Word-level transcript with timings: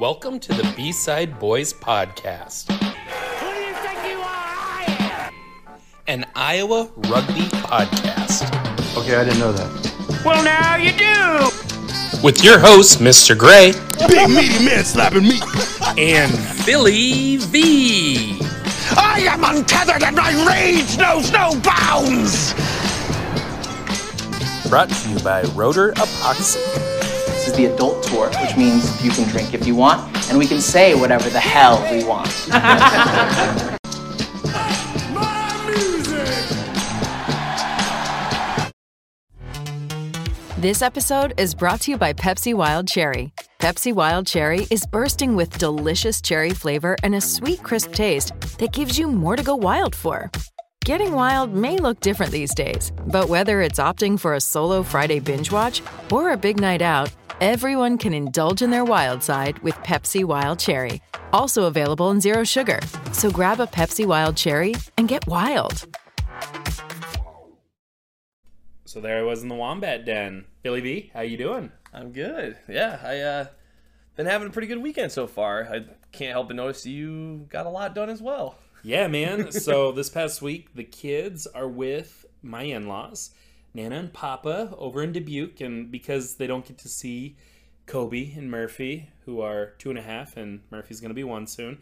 Welcome 0.00 0.40
to 0.40 0.52
the 0.54 0.72
B 0.76 0.92
Side 0.92 1.38
Boys 1.38 1.72
Podcast, 1.74 2.72
Who 2.72 3.54
do 3.54 3.60
you 3.60 3.74
think 3.74 4.10
you 4.10 4.18
are? 4.18 4.24
I 4.24 5.30
am. 5.68 5.74
an 6.06 6.24
Iowa 6.34 6.88
rugby 7.08 7.42
podcast, 7.66 8.44
Okay, 8.96 9.16
I 9.16 9.24
didn't 9.24 9.38
know 9.38 9.52
that. 9.52 10.22
Well, 10.24 10.42
now 10.42 10.76
you 10.76 10.92
do. 10.92 12.20
with 12.22 12.42
your 12.42 12.58
host, 12.58 13.00
Mr. 13.00 13.36
Gray, 13.36 13.72
Big 14.08 14.28
meaty 14.30 14.64
man 14.64 14.84
slapping 14.84 15.24
me. 15.24 15.38
and 15.98 16.32
Philly 16.64 17.36
V. 17.36 18.38
I 18.96 19.20
am 19.28 19.44
untethered 19.44 20.02
and 20.02 20.16
my 20.16 20.32
rage 20.48 20.96
knows 20.98 21.30
no 21.30 21.52
bounds. 21.60 22.54
Brought 24.70 24.88
to 24.88 25.10
you 25.10 25.18
by 25.20 25.42
Roder 25.54 25.92
Epoxy. 25.92 26.89
This 27.40 27.52
is 27.52 27.56
the 27.56 27.64
adult 27.72 28.02
tour, 28.02 28.28
which 28.42 28.54
means 28.54 29.02
you 29.02 29.10
can 29.10 29.26
drink 29.30 29.54
if 29.54 29.66
you 29.66 29.74
want, 29.74 30.28
and 30.28 30.36
we 30.36 30.46
can 30.46 30.60
say 30.60 30.94
whatever 30.94 31.30
the 31.30 31.40
hell 31.40 31.82
we 31.90 32.04
want. 32.04 32.28
This 40.58 40.82
episode 40.82 41.32
is 41.38 41.54
brought 41.54 41.80
to 41.82 41.92
you 41.92 41.96
by 41.96 42.12
Pepsi 42.12 42.52
Wild 42.52 42.86
Cherry. 42.86 43.32
Pepsi 43.60 43.94
Wild 43.94 44.26
Cherry 44.26 44.66
is 44.70 44.84
bursting 44.84 45.34
with 45.34 45.56
delicious 45.56 46.20
cherry 46.20 46.50
flavor 46.50 46.96
and 47.02 47.14
a 47.14 47.20
sweet, 47.22 47.62
crisp 47.62 47.94
taste 47.94 48.38
that 48.58 48.74
gives 48.74 48.98
you 48.98 49.06
more 49.06 49.36
to 49.36 49.42
go 49.42 49.56
wild 49.56 49.94
for. 49.94 50.30
Getting 50.86 51.12
wild 51.12 51.52
may 51.52 51.76
look 51.76 52.00
different 52.00 52.32
these 52.32 52.54
days, 52.54 52.90
but 53.06 53.28
whether 53.28 53.60
it's 53.60 53.78
opting 53.78 54.18
for 54.18 54.34
a 54.34 54.40
solo 54.40 54.82
Friday 54.82 55.20
binge 55.20 55.52
watch 55.52 55.82
or 56.10 56.32
a 56.32 56.38
big 56.38 56.58
night 56.58 56.80
out, 56.80 57.12
everyone 57.42 57.98
can 57.98 58.14
indulge 58.14 58.62
in 58.62 58.70
their 58.70 58.86
wild 58.86 59.22
side 59.22 59.58
with 59.58 59.74
Pepsi 59.84 60.24
Wild 60.24 60.58
Cherry. 60.58 61.02
Also 61.34 61.64
available 61.64 62.10
in 62.12 62.18
Zero 62.18 62.44
Sugar. 62.44 62.80
So 63.12 63.30
grab 63.30 63.60
a 63.60 63.66
Pepsi 63.66 64.06
Wild 64.06 64.38
Cherry 64.38 64.74
and 64.96 65.06
get 65.06 65.26
wild. 65.26 65.86
So 68.86 69.02
there 69.02 69.18
I 69.18 69.22
was 69.22 69.42
in 69.42 69.50
the 69.50 69.54
Wombat 69.54 70.06
Den. 70.06 70.46
Billy 70.62 70.80
B, 70.80 71.10
how 71.12 71.20
you 71.20 71.36
doing? 71.36 71.72
I'm 71.92 72.10
good. 72.10 72.56
Yeah, 72.70 72.98
I 73.04 73.18
uh 73.18 73.46
been 74.16 74.24
having 74.24 74.48
a 74.48 74.50
pretty 74.50 74.66
good 74.66 74.82
weekend 74.82 75.12
so 75.12 75.26
far. 75.26 75.68
I 75.70 75.84
can't 76.10 76.32
help 76.32 76.48
but 76.48 76.56
notice 76.56 76.86
you 76.86 77.46
got 77.50 77.66
a 77.66 77.70
lot 77.70 77.94
done 77.94 78.08
as 78.08 78.22
well. 78.22 78.56
Yeah, 78.82 79.08
man. 79.08 79.52
so 79.52 79.92
this 79.92 80.08
past 80.08 80.40
week, 80.42 80.74
the 80.74 80.84
kids 80.84 81.46
are 81.46 81.68
with 81.68 82.24
my 82.42 82.62
in-laws, 82.62 83.30
Nana 83.74 83.96
and 83.96 84.12
Papa, 84.12 84.74
over 84.78 85.02
in 85.02 85.12
Dubuque, 85.12 85.60
and 85.60 85.90
because 85.90 86.36
they 86.36 86.46
don't 86.46 86.64
get 86.66 86.78
to 86.78 86.88
see 86.88 87.36
Kobe 87.86 88.32
and 88.34 88.50
Murphy, 88.50 89.10
who 89.24 89.40
are 89.40 89.74
two 89.78 89.90
and 89.90 89.98
a 89.98 90.02
half, 90.02 90.36
and 90.36 90.60
Murphy's 90.70 91.00
going 91.00 91.10
to 91.10 91.14
be 91.14 91.24
one 91.24 91.46
soon. 91.46 91.78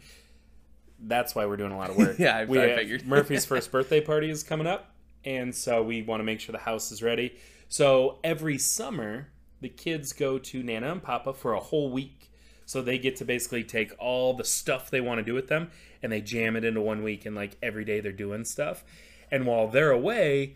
That's 1.01 1.33
why 1.33 1.45
we're 1.45 1.57
doing 1.57 1.71
a 1.71 1.77
lot 1.77 1.89
of 1.89 1.97
work. 1.97 2.15
Yeah, 2.19 2.37
I- 2.37 2.45
we, 2.45 2.59
I 2.61 2.75
figured. 2.75 3.05
Murphy's 3.07 3.45
first 3.45 3.71
birthday 3.71 4.01
party 4.01 4.29
is 4.29 4.43
coming 4.43 4.67
up, 4.67 4.93
and 5.23 5.55
so 5.55 5.81
we 5.81 6.01
want 6.01 6.19
to 6.19 6.25
make 6.25 6.39
sure 6.39 6.51
the 6.53 6.59
house 6.59 6.91
is 6.91 7.01
ready. 7.01 7.35
So 7.69 8.19
every 8.23 8.57
summer, 8.57 9.29
the 9.61 9.69
kids 9.69 10.11
go 10.13 10.37
to 10.39 10.63
Nana 10.63 10.91
and 10.91 11.03
Papa 11.03 11.33
for 11.33 11.53
a 11.53 11.59
whole 11.59 11.89
week. 11.91 12.31
So 12.65 12.81
they 12.83 12.99
get 12.99 13.15
to 13.17 13.25
basically 13.25 13.63
take 13.63 13.93
all 13.97 14.33
the 14.35 14.43
stuff 14.43 14.91
they 14.91 15.01
want 15.01 15.17
to 15.19 15.23
do 15.23 15.33
with 15.33 15.47
them 15.47 15.71
and 16.01 16.11
they 16.11 16.21
jam 16.21 16.55
it 16.55 16.63
into 16.63 16.81
one 16.81 17.03
week 17.03 17.25
and 17.25 17.35
like 17.35 17.57
every 17.61 17.85
day 17.85 17.99
they're 17.99 18.11
doing 18.11 18.45
stuff. 18.45 18.83
And 19.31 19.45
while 19.45 19.67
they're 19.67 19.91
away, 19.91 20.55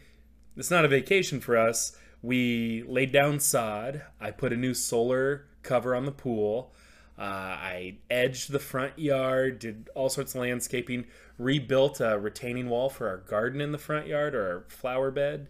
it's 0.55 0.71
not 0.71 0.85
a 0.85 0.87
vacation 0.87 1.39
for 1.39 1.57
us. 1.57 1.95
We 2.21 2.83
laid 2.87 3.11
down 3.11 3.39
sod. 3.39 4.03
I 4.19 4.31
put 4.31 4.53
a 4.53 4.57
new 4.57 4.73
solar 4.73 5.45
cover 5.61 5.95
on 5.95 6.05
the 6.05 6.11
pool. 6.11 6.73
Uh, 7.17 7.21
I 7.21 7.97
edged 8.09 8.51
the 8.51 8.59
front 8.59 8.97
yard, 8.97 9.59
did 9.59 9.89
all 9.93 10.09
sorts 10.09 10.33
of 10.33 10.41
landscaping, 10.41 11.05
rebuilt 11.37 11.99
a 11.99 12.17
retaining 12.17 12.69
wall 12.69 12.89
for 12.89 13.07
our 13.07 13.17
garden 13.17 13.61
in 13.61 13.71
the 13.71 13.77
front 13.77 14.07
yard 14.07 14.33
or 14.33 14.43
our 14.43 14.63
flower 14.67 15.11
bed. 15.11 15.47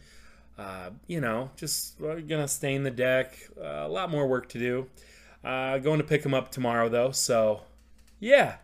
Uh, 0.57 0.89
you 1.07 1.21
know, 1.21 1.51
just 1.55 1.99
gonna 1.99 2.47
stain 2.47 2.83
the 2.83 2.91
deck. 2.91 3.37
Uh, 3.57 3.85
a 3.85 3.87
lot 3.87 4.09
more 4.09 4.27
work 4.27 4.49
to 4.49 4.59
do. 4.59 4.87
Uh, 5.43 5.77
going 5.77 5.99
to 5.99 6.05
pick 6.05 6.23
them 6.23 6.33
up 6.33 6.51
tomorrow 6.51 6.89
though, 6.89 7.11
so 7.11 7.61
yeah, 8.19 8.57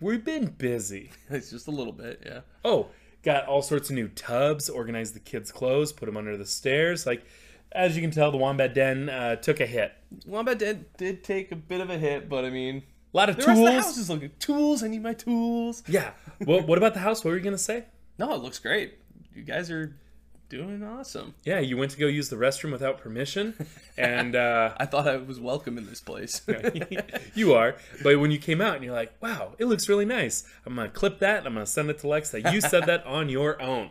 we've 0.00 0.24
been 0.24 0.46
busy. 0.46 1.10
It's 1.30 1.50
just 1.50 1.66
a 1.66 1.70
little 1.70 1.92
bit, 1.92 2.22
yeah. 2.24 2.40
Oh, 2.64 2.88
got 3.22 3.46
all 3.46 3.62
sorts 3.62 3.90
of 3.90 3.96
new 3.96 4.08
tubs, 4.08 4.68
organized 4.68 5.14
the 5.14 5.20
kids' 5.20 5.50
clothes, 5.52 5.92
put 5.92 6.06
them 6.06 6.16
under 6.16 6.36
the 6.36 6.46
stairs. 6.46 7.06
Like, 7.06 7.24
as 7.72 7.96
you 7.96 8.02
can 8.02 8.10
tell, 8.10 8.30
the 8.30 8.36
Wombat 8.36 8.74
Den 8.74 9.08
uh, 9.08 9.36
took 9.36 9.60
a 9.60 9.66
hit. 9.66 9.92
Wombat 10.26 10.58
Den 10.58 10.84
did 10.96 11.24
take 11.24 11.50
a 11.52 11.56
bit 11.56 11.80
of 11.80 11.90
a 11.90 11.98
hit, 11.98 12.28
but 12.28 12.44
I 12.44 12.50
mean 12.50 12.82
A 13.12 13.16
lot 13.16 13.28
of 13.30 13.36
the 13.36 13.46
rest 13.46 13.50
of 13.58 13.64
the 13.64 13.70
tools. 13.72 13.84
house 13.84 13.96
is 13.96 14.10
looking 14.10 14.30
tools. 14.38 14.82
I 14.82 14.88
need 14.88 15.02
my 15.02 15.14
tools. 15.14 15.82
Yeah. 15.88 16.10
well, 16.46 16.60
what 16.60 16.78
about 16.78 16.94
the 16.94 17.00
house? 17.00 17.24
What 17.24 17.30
were 17.32 17.36
you 17.36 17.42
gonna 17.42 17.58
say? 17.58 17.84
No, 18.18 18.32
it 18.34 18.42
looks 18.42 18.58
great. 18.60 18.98
You 19.34 19.42
guys 19.42 19.70
are 19.72 19.96
doing 20.54 20.84
awesome. 20.84 21.34
Yeah, 21.44 21.58
you 21.58 21.76
went 21.76 21.90
to 21.92 21.98
go 21.98 22.06
use 22.06 22.28
the 22.28 22.36
restroom 22.36 22.70
without 22.70 22.98
permission, 22.98 23.54
and 23.98 24.36
uh, 24.36 24.74
I 24.76 24.86
thought 24.86 25.08
I 25.08 25.16
was 25.16 25.40
welcome 25.40 25.76
in 25.78 25.86
this 25.86 26.00
place. 26.00 26.42
you 27.34 27.54
are. 27.54 27.74
But 28.04 28.20
when 28.20 28.30
you 28.30 28.38
came 28.38 28.60
out 28.60 28.76
and 28.76 28.84
you're 28.84 28.94
like, 28.94 29.12
"Wow, 29.20 29.54
it 29.58 29.64
looks 29.64 29.88
really 29.88 30.04
nice," 30.04 30.44
I'm 30.64 30.76
gonna 30.76 30.88
clip 30.88 31.18
that. 31.18 31.38
and 31.38 31.48
I'm 31.48 31.54
gonna 31.54 31.66
send 31.66 31.90
it 31.90 31.98
to 32.00 32.08
Lex 32.08 32.30
that 32.30 32.52
you 32.52 32.60
said 32.60 32.84
that 32.86 33.04
on 33.06 33.28
your 33.28 33.60
own. 33.60 33.90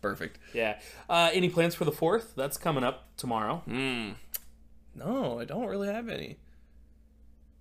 Perfect. 0.00 0.38
Yeah. 0.54 0.78
Uh, 1.10 1.30
any 1.32 1.48
plans 1.48 1.74
for 1.74 1.84
the 1.84 1.92
fourth? 1.92 2.34
That's 2.36 2.56
coming 2.56 2.84
up 2.84 3.08
tomorrow. 3.16 3.62
No, 3.66 5.40
I 5.40 5.44
don't 5.44 5.66
really 5.66 5.88
have 5.88 6.08
any. 6.08 6.38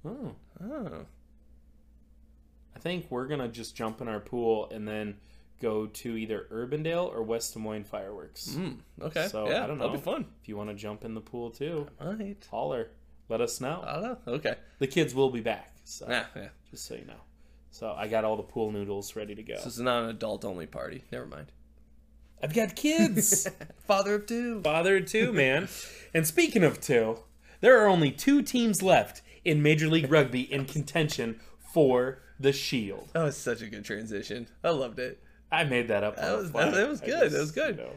Oh. 0.05 0.35
Oh. 0.63 1.05
I 2.75 2.79
think 2.79 3.07
we're 3.09 3.27
gonna 3.27 3.47
just 3.47 3.75
jump 3.75 3.99
in 3.99 4.07
our 4.07 4.19
pool 4.19 4.69
and 4.71 4.87
then 4.87 5.17
go 5.61 5.85
to 5.87 6.17
either 6.17 6.47
Urbandale 6.51 7.07
or 7.13 7.21
West 7.23 7.53
Des 7.53 7.59
Moines 7.59 7.83
fireworks. 7.85 8.53
Hmm. 8.55 8.71
Okay. 9.01 9.27
So 9.27 9.47
yeah, 9.49 9.63
I 9.63 9.67
don't 9.67 9.77
know. 9.77 9.83
That'll 9.85 9.97
be 9.97 10.03
fun. 10.03 10.25
If 10.41 10.49
you 10.49 10.57
want 10.57 10.69
to 10.69 10.75
jump 10.75 11.05
in 11.05 11.13
the 11.13 11.21
pool 11.21 11.51
too, 11.51 11.87
Right. 12.01 12.35
holler. 12.49 12.89
Let 13.29 13.39
us 13.41 13.61
know. 13.61 13.81
I 13.85 13.93
don't 13.93 14.03
know. 14.03 14.17
Okay. 14.33 14.55
the 14.79 14.87
kids 14.87 15.13
will 15.15 15.29
be 15.29 15.39
back. 15.41 15.71
So 15.85 16.05
Yeah, 16.09 16.25
yeah. 16.35 16.49
just 16.69 16.85
so 16.85 16.95
you 16.95 17.05
know. 17.05 17.21
So 17.69 17.93
I 17.97 18.07
got 18.09 18.25
all 18.25 18.35
the 18.35 18.43
pool 18.43 18.71
noodles 18.71 19.15
ready 19.15 19.35
to 19.35 19.43
go. 19.43 19.55
This 19.55 19.65
is 19.67 19.79
not 19.79 20.03
an 20.03 20.09
adult 20.09 20.43
only 20.43 20.65
party. 20.65 21.03
Never 21.11 21.25
mind. 21.25 21.47
I've 22.43 22.53
got 22.53 22.75
kids. 22.75 23.47
Father 23.87 24.15
of 24.15 24.25
two. 24.25 24.61
Father 24.61 24.97
of 24.97 25.05
two, 25.05 25.31
man. 25.31 25.67
And 26.13 26.27
speaking 26.27 26.61
of 26.65 26.81
two, 26.81 27.19
there 27.61 27.79
are 27.81 27.87
only 27.87 28.11
two 28.11 28.41
teams 28.41 28.81
left 28.83 29.21
in 29.45 29.61
Major 29.63 29.87
League 29.87 30.11
Rugby 30.11 30.41
in 30.41 30.65
contention 30.65 31.39
for 31.73 32.19
the 32.37 32.51
Shield. 32.51 33.11
That 33.13 33.23
was 33.23 33.37
such 33.37 33.61
a 33.61 33.67
good 33.67 33.85
transition. 33.85 34.49
I 34.61 34.71
loved 34.71 34.99
it. 34.99 35.23
I 35.51 35.63
made 35.65 35.89
that 35.89 36.03
up. 36.03 36.15
That 36.15 36.37
was- 36.37 36.51
that- 36.51 36.73
that 36.75 36.89
was 36.89 37.01
good, 37.01 37.31
that 37.31 37.39
was 37.39 37.51
good. 37.51 37.77
you 37.77 37.83
know. 37.83 37.91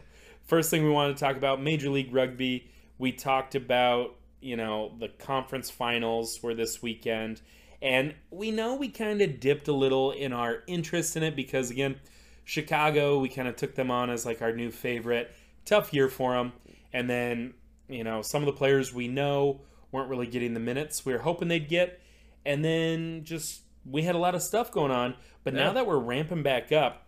First 0.44 0.70
thing 0.70 0.84
we 0.84 0.90
wanted 0.90 1.16
to 1.16 1.20
talk 1.20 1.36
about 1.36 1.62
Major 1.62 1.88
League 1.90 2.12
Rugby. 2.12 2.68
We 2.98 3.12
talked 3.12 3.54
about 3.54 4.16
you 4.40 4.56
know 4.56 4.92
the 4.98 5.08
conference 5.08 5.70
finals 5.70 6.42
were 6.42 6.54
this 6.54 6.82
weekend, 6.82 7.40
and 7.80 8.14
we 8.30 8.50
know 8.50 8.74
we 8.74 8.88
kind 8.88 9.22
of 9.22 9.40
dipped 9.40 9.68
a 9.68 9.72
little 9.72 10.10
in 10.10 10.32
our 10.34 10.62
interest 10.66 11.16
in 11.16 11.22
it 11.22 11.34
because 11.34 11.70
again, 11.70 11.96
Chicago 12.44 13.18
we 13.18 13.28
kind 13.28 13.48
of 13.48 13.56
took 13.56 13.74
them 13.74 13.90
on 13.90 14.10
as 14.10 14.26
like 14.26 14.42
our 14.42 14.52
new 14.52 14.70
favorite. 14.70 15.30
Tough 15.64 15.94
year 15.94 16.08
for 16.10 16.34
them, 16.34 16.52
and 16.92 17.08
then 17.08 17.54
you 17.88 18.04
know 18.04 18.20
some 18.20 18.42
of 18.42 18.46
the 18.46 18.52
players 18.52 18.92
we 18.92 19.08
know 19.08 19.62
weren't 19.92 20.10
really 20.10 20.26
getting 20.26 20.52
the 20.54 20.60
minutes 20.60 21.06
we 21.06 21.12
were 21.14 21.20
hoping 21.20 21.48
they'd 21.48 21.68
get, 21.68 22.00
and 22.44 22.62
then 22.64 23.24
just 23.24 23.62
we 23.86 24.02
had 24.02 24.14
a 24.14 24.18
lot 24.18 24.34
of 24.34 24.42
stuff 24.42 24.70
going 24.70 24.90
on. 24.92 25.14
But 25.42 25.54
now 25.54 25.72
that 25.72 25.86
we're 25.86 25.98
ramping 25.98 26.42
back 26.42 26.70
up, 26.72 27.03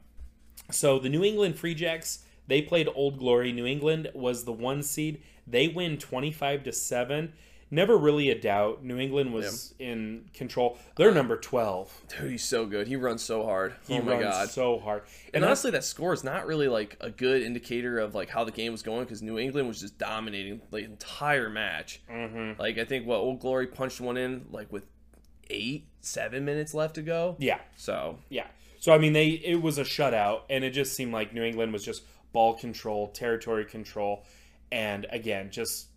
so 0.70 0.98
the 0.98 1.08
New 1.08 1.24
England 1.24 1.56
Free 1.58 1.74
Jacks, 1.74 2.24
they 2.46 2.62
played 2.62 2.88
Old 2.94 3.18
Glory. 3.18 3.52
New 3.52 3.66
England 3.66 4.10
was 4.14 4.44
the 4.44 4.52
one 4.52 4.82
seed. 4.82 5.22
They 5.46 5.68
win 5.68 5.96
25 5.98 6.64
to 6.64 6.72
7. 6.72 7.32
Never 7.68 7.96
really 7.96 8.30
a 8.30 8.40
doubt. 8.40 8.84
New 8.84 8.96
England 8.98 9.32
was 9.34 9.74
in 9.80 10.26
control. 10.32 10.78
They're 10.96 11.10
number 11.12 11.36
12. 11.36 12.02
Dude, 12.08 12.30
he's 12.30 12.44
so 12.44 12.64
good. 12.64 12.86
He 12.86 12.94
runs 12.94 13.24
so 13.24 13.44
hard. 13.44 13.74
He 13.88 13.94
oh 13.98 14.02
my 14.02 14.12
runs 14.12 14.22
god. 14.24 14.50
so 14.50 14.78
hard. 14.78 15.02
and 15.34 15.42
that's- 15.42 15.46
honestly, 15.64 15.70
that 15.72 15.82
score 15.82 16.12
is 16.12 16.22
not 16.22 16.46
really 16.46 16.68
like 16.68 16.96
a 17.00 17.10
good 17.10 17.42
indicator 17.42 17.98
of 17.98 18.14
like 18.14 18.28
how 18.28 18.44
the 18.44 18.52
game 18.52 18.70
was 18.70 18.82
going 18.82 19.02
because 19.02 19.20
New 19.20 19.36
England 19.36 19.66
was 19.66 19.80
just 19.80 19.98
dominating 19.98 20.60
the 20.70 20.78
entire 20.78 21.50
match. 21.50 22.02
Mm-hmm. 22.08 22.60
Like 22.60 22.78
I 22.78 22.84
think 22.84 23.04
what 23.04 23.16
Old 23.16 23.40
Glory 23.40 23.66
punched 23.66 24.00
one 24.00 24.16
in 24.16 24.46
like 24.52 24.72
with 24.72 24.86
eight, 25.50 25.88
seven 26.00 26.44
minutes 26.44 26.72
left 26.72 26.94
to 26.96 27.02
go. 27.02 27.34
yeah. 27.40 27.58
So 27.76 28.18
Yeah. 28.28 28.46
So 28.86 28.92
I 28.92 28.98
mean, 28.98 29.14
they 29.14 29.30
it 29.30 29.60
was 29.60 29.78
a 29.78 29.82
shutout, 29.82 30.42
and 30.48 30.62
it 30.62 30.70
just 30.70 30.94
seemed 30.94 31.12
like 31.12 31.34
New 31.34 31.42
England 31.42 31.72
was 31.72 31.84
just 31.84 32.04
ball 32.32 32.54
control, 32.54 33.08
territory 33.08 33.64
control, 33.64 34.24
and 34.70 35.08
again, 35.10 35.50
just 35.50 35.88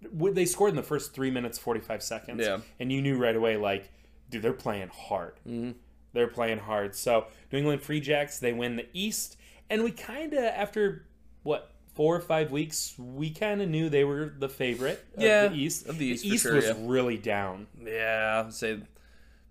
they 0.00 0.46
scored 0.46 0.70
in 0.70 0.76
the 0.76 0.82
first 0.82 1.12
three 1.12 1.30
minutes 1.30 1.58
forty 1.58 1.80
five 1.80 2.02
seconds. 2.02 2.40
Yeah. 2.42 2.60
and 2.80 2.90
you 2.90 3.02
knew 3.02 3.18
right 3.18 3.36
away, 3.36 3.58
like, 3.58 3.90
dude, 4.30 4.40
they're 4.40 4.54
playing 4.54 4.88
hard. 4.88 5.34
Mm-hmm. 5.46 5.72
They're 6.14 6.28
playing 6.28 6.60
hard. 6.60 6.96
So 6.96 7.26
New 7.52 7.58
England 7.58 7.82
Free 7.82 8.00
Jacks 8.00 8.38
they 8.38 8.54
win 8.54 8.76
the 8.76 8.86
East, 8.94 9.36
and 9.68 9.84
we 9.84 9.90
kind 9.90 10.32
of 10.32 10.42
after 10.42 11.04
what 11.42 11.70
four 11.92 12.16
or 12.16 12.20
five 12.20 12.50
weeks, 12.50 12.94
we 12.98 13.28
kind 13.28 13.60
of 13.60 13.68
knew 13.68 13.90
they 13.90 14.04
were 14.04 14.32
the 14.38 14.48
favorite. 14.48 15.04
Yeah, 15.18 15.42
of 15.42 15.52
the 15.52 15.58
East. 15.58 15.86
of 15.86 15.98
the 15.98 16.06
East 16.06 16.26
for 16.26 16.32
East 16.32 16.42
sure, 16.44 16.54
was 16.54 16.64
yeah. 16.64 16.74
really 16.78 17.18
down. 17.18 17.66
yeah, 17.84 18.44
I'd 18.46 18.54
say 18.54 18.78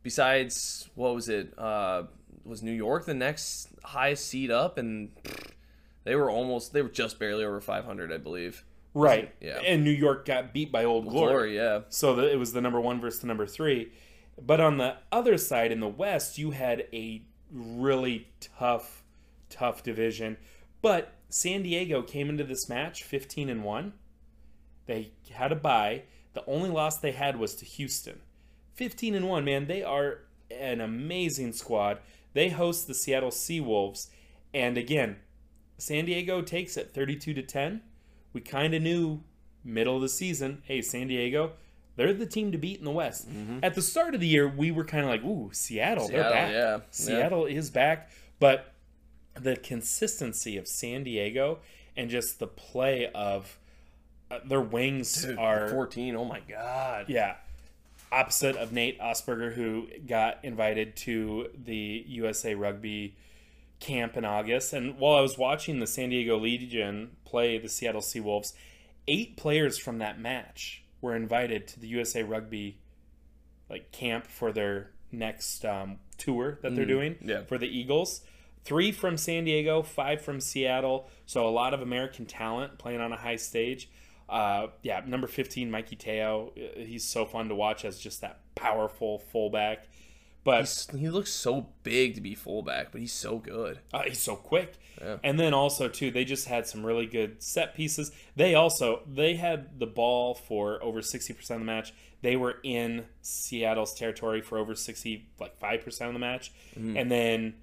besides 0.01 0.89
what 0.95 1.13
was 1.13 1.29
it? 1.29 1.53
Uh, 1.59 2.05
was 2.47 2.63
New 2.63 2.71
York 2.71 3.05
the 3.05 3.13
next 3.13 3.69
highest 3.83 4.27
seed 4.27 4.51
up, 4.51 4.77
and 4.77 5.09
they 6.03 6.15
were 6.15 6.29
almost 6.29 6.73
they 6.73 6.81
were 6.81 6.89
just 6.89 7.19
barely 7.19 7.43
over 7.43 7.61
500, 7.61 8.11
I 8.11 8.17
believe. 8.17 8.63
Right. 8.93 9.33
Yeah. 9.39 9.59
And 9.59 9.83
New 9.83 9.91
York 9.91 10.25
got 10.25 10.53
beat 10.53 10.71
by 10.71 10.83
Old 10.83 11.07
Glory. 11.07 11.31
Glory, 11.31 11.55
yeah. 11.55 11.81
So 11.89 12.15
the, 12.15 12.31
it 12.31 12.37
was 12.37 12.53
the 12.53 12.61
number 12.61 12.81
one 12.81 12.99
versus 12.99 13.19
the 13.19 13.27
number 13.27 13.45
three. 13.45 13.91
But 14.41 14.59
on 14.59 14.77
the 14.77 14.95
other 15.11 15.37
side, 15.37 15.71
in 15.71 15.79
the 15.79 15.87
West, 15.87 16.37
you 16.37 16.51
had 16.51 16.87
a 16.93 17.23
really 17.51 18.27
tough, 18.39 19.03
tough 19.49 19.83
division. 19.83 20.37
But 20.81 21.13
San 21.29 21.63
Diego 21.63 22.01
came 22.01 22.29
into 22.29 22.43
this 22.43 22.69
match 22.69 23.03
15 23.03 23.49
and 23.49 23.63
1. 23.63 23.93
They 24.85 25.11
had 25.31 25.51
a 25.51 25.55
bye. 25.55 26.03
The 26.33 26.45
only 26.45 26.69
loss 26.69 26.97
they 26.97 27.11
had 27.11 27.37
was 27.37 27.55
to 27.55 27.65
Houston. 27.65 28.21
15 28.73 29.15
and 29.15 29.27
1, 29.27 29.43
man. 29.43 29.67
They 29.67 29.83
are 29.83 30.19
an 30.49 30.81
amazing 30.81 31.53
squad. 31.53 31.99
They 32.37 32.49
host 32.49 32.85
the 32.85 32.93
Seattle 32.93 33.31
Seawolves. 33.31 34.09
And 34.53 34.77
again, 34.77 35.15
San 35.79 36.05
Diego 36.05 36.43
takes 36.43 36.77
it 36.77 36.93
32 36.93 37.33
to 37.33 37.41
10. 37.41 37.81
We 38.31 38.41
kind 38.41 38.75
of 38.75 38.83
knew 38.83 39.21
middle 39.63 39.95
of 39.95 40.03
the 40.03 40.07
season, 40.09 40.61
hey, 40.65 40.83
San 40.83 41.07
Diego, 41.07 41.53
they're 41.95 42.13
the 42.13 42.27
team 42.27 42.51
to 42.51 42.59
beat 42.59 42.77
in 42.77 42.85
the 42.85 42.91
West. 42.91 43.27
At 43.63 43.73
the 43.73 43.81
start 43.81 44.13
of 44.13 44.21
the 44.21 44.27
year, 44.27 44.47
we 44.47 44.69
were 44.69 44.85
kind 44.85 45.03
of 45.03 45.09
like, 45.09 45.23
ooh, 45.23 45.49
Seattle, 45.51 46.09
they're 46.09 46.21
Seattle, 46.21 46.31
back. 46.31 46.51
yeah. 46.51 46.79
Seattle 46.91 47.45
is 47.47 47.71
back. 47.71 48.11
But 48.39 48.71
the 49.33 49.55
consistency 49.55 50.57
of 50.57 50.67
San 50.67 51.03
Diego 51.05 51.57
and 51.95 52.07
just 52.07 52.37
the 52.37 52.45
play 52.45 53.09
of 53.15 53.57
uh, 54.29 54.41
their 54.45 54.61
wings 54.61 55.23
Dude, 55.23 55.39
are 55.39 55.69
14. 55.69 56.15
Oh 56.15 56.25
my 56.25 56.41
god. 56.47 57.05
yeah. 57.07 57.37
Opposite 58.11 58.55
of 58.55 58.71
Nate 58.71 58.99
Augspurger, 58.99 59.53
who 59.53 59.87
got 60.05 60.39
invited 60.43 60.95
to 60.97 61.49
the 61.57 62.05
USA 62.07 62.55
Rugby 62.55 63.15
camp 63.79 64.17
in 64.17 64.25
August. 64.25 64.73
And 64.73 64.97
while 64.97 65.15
I 65.15 65.21
was 65.21 65.37
watching 65.37 65.79
the 65.79 65.87
San 65.87 66.09
Diego 66.09 66.37
Legion 66.37 67.17
play 67.25 67.57
the 67.57 67.69
Seattle 67.69 68.01
Seawolves, 68.01 68.53
eight 69.07 69.37
players 69.37 69.77
from 69.77 69.99
that 69.99 70.19
match 70.19 70.83
were 71.01 71.15
invited 71.15 71.67
to 71.67 71.79
the 71.79 71.87
USA 71.87 72.23
Rugby 72.23 72.79
like 73.69 73.91
camp 73.91 74.27
for 74.27 74.51
their 74.51 74.91
next 75.11 75.65
um, 75.65 75.97
tour 76.17 76.59
that 76.61 76.75
they're 76.75 76.85
doing 76.85 77.15
yeah. 77.21 77.43
for 77.43 77.57
the 77.57 77.67
Eagles. 77.67 78.21
Three 78.63 78.91
from 78.91 79.17
San 79.17 79.45
Diego, 79.45 79.81
five 79.81 80.21
from 80.21 80.41
Seattle. 80.41 81.09
So 81.25 81.47
a 81.47 81.49
lot 81.49 81.73
of 81.73 81.81
American 81.81 82.25
talent 82.25 82.77
playing 82.77 82.99
on 82.99 83.11
a 83.13 83.17
high 83.17 83.35
stage. 83.37 83.89
Uh, 84.29 84.67
yeah, 84.81 85.01
number 85.05 85.27
15, 85.27 85.71
Mikey 85.71 85.95
Teo. 85.95 86.51
uh, 86.57 86.79
He's 86.79 87.03
so 87.07 87.25
fun 87.25 87.47
to 87.49 87.55
watch 87.55 87.85
as 87.85 87.97
just 87.99 88.21
that 88.21 88.39
powerful 88.55 89.19
fullback. 89.19 89.87
But 90.43 90.61
He's, 90.61 90.87
he 90.97 91.09
looks 91.09 91.31
so 91.31 91.67
big 91.83 92.15
to 92.15 92.21
be 92.21 92.33
fullback, 92.33 92.93
but 92.93 93.01
he's 93.01 93.11
so 93.11 93.37
good. 93.37 93.79
uh, 93.93 94.03
he's 94.03 94.19
so 94.19 94.35
quick. 94.37 94.75
Yeah. 95.01 95.17
And 95.23 95.37
then 95.37 95.53
also 95.53 95.89
too, 95.89 96.09
they 96.09 96.23
just 96.23 96.47
had 96.47 96.65
some 96.65 96.85
really 96.85 97.05
good 97.05 97.43
set 97.43 97.75
pieces. 97.75 98.11
They 98.37 98.55
also 98.55 99.01
they 99.05 99.35
had 99.35 99.77
the 99.77 99.87
ball 99.87 100.33
for 100.33 100.81
over 100.81 101.01
sixty 101.01 101.33
percent 101.33 101.59
of 101.59 101.65
the 101.67 101.71
match. 101.71 101.93
They 102.21 102.37
were 102.37 102.55
in 102.63 103.05
Seattle's 103.21 103.93
territory 103.93 104.39
for 104.41 104.57
over 104.57 104.73
sixty, 104.73 105.27
like 105.37 105.57
five 105.59 105.83
percent 105.83 106.07
of 106.07 106.13
the 106.13 106.19
match. 106.19 106.53
And 106.75 107.11
then, 107.11 107.55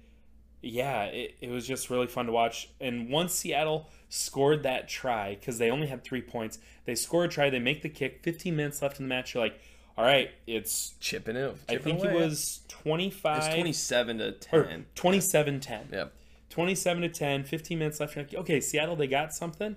yeah, 0.61 1.05
it, 1.05 1.35
it 1.41 1.49
was 1.49 1.67
just 1.67 1.89
really 1.89 2.07
fun 2.07 2.27
to 2.27 2.31
watch. 2.31 2.69
And 2.79 3.09
once 3.09 3.33
Seattle 3.33 3.89
scored 4.15 4.63
that 4.63 4.87
try, 4.87 5.35
because 5.35 5.57
they 5.57 5.69
only 5.69 5.87
had 5.87 6.03
three 6.03 6.21
points, 6.21 6.59
they 6.85 6.95
score 6.95 7.25
a 7.25 7.27
try. 7.27 7.49
They 7.49 7.59
make 7.59 7.81
the 7.81 7.89
kick. 7.89 8.21
Fifteen 8.23 8.55
minutes 8.55 8.81
left 8.81 8.99
in 8.99 9.05
the 9.05 9.09
match. 9.09 9.33
You're 9.33 9.43
like, 9.43 9.59
all 9.97 10.05
right, 10.05 10.31
it's. 10.47 10.95
Chipping 10.99 11.35
it. 11.35 11.55
I 11.69 11.77
think 11.77 12.03
it 12.03 12.13
was 12.13 12.61
twenty 12.67 13.09
five. 13.09 13.37
It's 13.37 13.53
27 13.53 14.17
to 14.19 14.27
or 14.53 14.63
10. 14.63 14.85
27-10. 14.95 15.91
Yep. 15.91 16.13
27 16.49 17.01
to 17.01 17.09
10, 17.09 17.43
15 17.43 17.79
minutes 17.79 17.99
left. 17.99 18.15
Like, 18.15 18.33
okay, 18.33 18.61
Seattle, 18.61 18.95
they 18.95 19.07
got 19.07 19.33
something. 19.33 19.75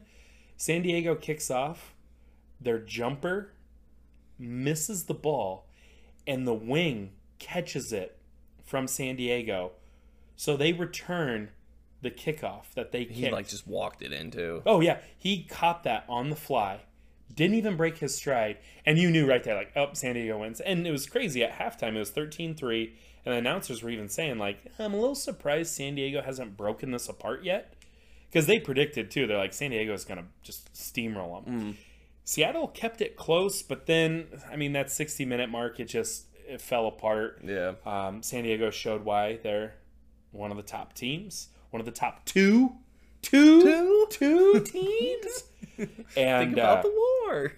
San 0.56 0.82
Diego 0.82 1.14
kicks 1.14 1.50
off. 1.50 1.94
Their 2.60 2.78
jumper 2.78 3.52
misses 4.38 5.04
the 5.04 5.14
ball, 5.14 5.66
and 6.26 6.46
the 6.46 6.54
wing 6.54 7.12
catches 7.38 7.92
it 7.92 8.18
from 8.64 8.86
San 8.86 9.16
Diego. 9.16 9.72
So 10.36 10.56
they 10.56 10.72
return 10.72 11.50
the 12.02 12.10
kickoff 12.10 12.72
that 12.74 12.92
they 12.92 13.04
He 13.04 13.30
like 13.30 13.48
just 13.48 13.66
walked 13.66 14.02
it 14.02 14.12
into. 14.12 14.62
Oh 14.66 14.80
yeah, 14.80 14.98
he 15.16 15.44
caught 15.44 15.84
that 15.84 16.04
on 16.08 16.30
the 16.30 16.36
fly. 16.36 16.80
Didn't 17.34 17.56
even 17.56 17.76
break 17.76 17.98
his 17.98 18.16
stride, 18.16 18.58
and 18.86 18.98
you 18.98 19.10
knew 19.10 19.28
right 19.28 19.44
there, 19.44 19.54
like, 19.54 19.72
oh, 19.76 19.90
San 19.92 20.14
Diego 20.14 20.38
wins. 20.38 20.60
And 20.60 20.86
it 20.86 20.90
was 20.90 21.06
crazy 21.06 21.44
at 21.44 21.52
halftime. 21.52 21.94
It 21.94 21.98
was 21.98 22.10
13-3, 22.10 22.90
and 23.24 23.34
the 23.34 23.38
announcers 23.38 23.82
were 23.82 23.90
even 23.90 24.08
saying, 24.08 24.38
like, 24.38 24.58
I'm 24.78 24.94
a 24.94 24.96
little 24.96 25.14
surprised 25.14 25.72
San 25.72 25.94
Diego 25.94 26.22
hasn't 26.22 26.56
broken 26.56 26.90
this 26.90 27.06
apart 27.08 27.44
yet, 27.44 27.74
because 28.28 28.46
they 28.46 28.58
predicted 28.58 29.10
too. 29.10 29.26
They're 29.26 29.36
like, 29.36 29.52
San 29.52 29.70
Diego 29.72 29.92
is 29.92 30.06
gonna 30.06 30.24
just 30.42 30.72
steamroll 30.72 31.44
them. 31.44 31.76
Seattle 32.24 32.68
kept 32.68 33.00
it 33.02 33.14
close, 33.16 33.62
but 33.62 33.86
then, 33.86 34.26
I 34.50 34.56
mean, 34.56 34.72
that 34.72 34.86
60-minute 34.86 35.50
mark, 35.50 35.78
it 35.80 35.84
just 35.84 36.26
it 36.48 36.60
fell 36.60 36.86
apart. 36.86 37.40
Yeah. 37.44 37.74
Um, 37.84 38.22
San 38.22 38.44
Diego 38.44 38.70
showed 38.70 39.04
why 39.04 39.38
they're 39.42 39.74
one 40.32 40.50
of 40.50 40.56
the 40.56 40.62
top 40.62 40.94
teams, 40.94 41.48
one 41.70 41.80
of 41.80 41.86
the 41.86 41.92
top 41.92 42.24
two, 42.24 42.72
two, 43.22 44.06
two 44.10 44.60
teams. 44.64 45.44
and 45.78 45.88
Think 46.16 46.52
about 46.54 46.78
uh, 46.78 46.82
the 46.82 46.90
war. 46.90 47.52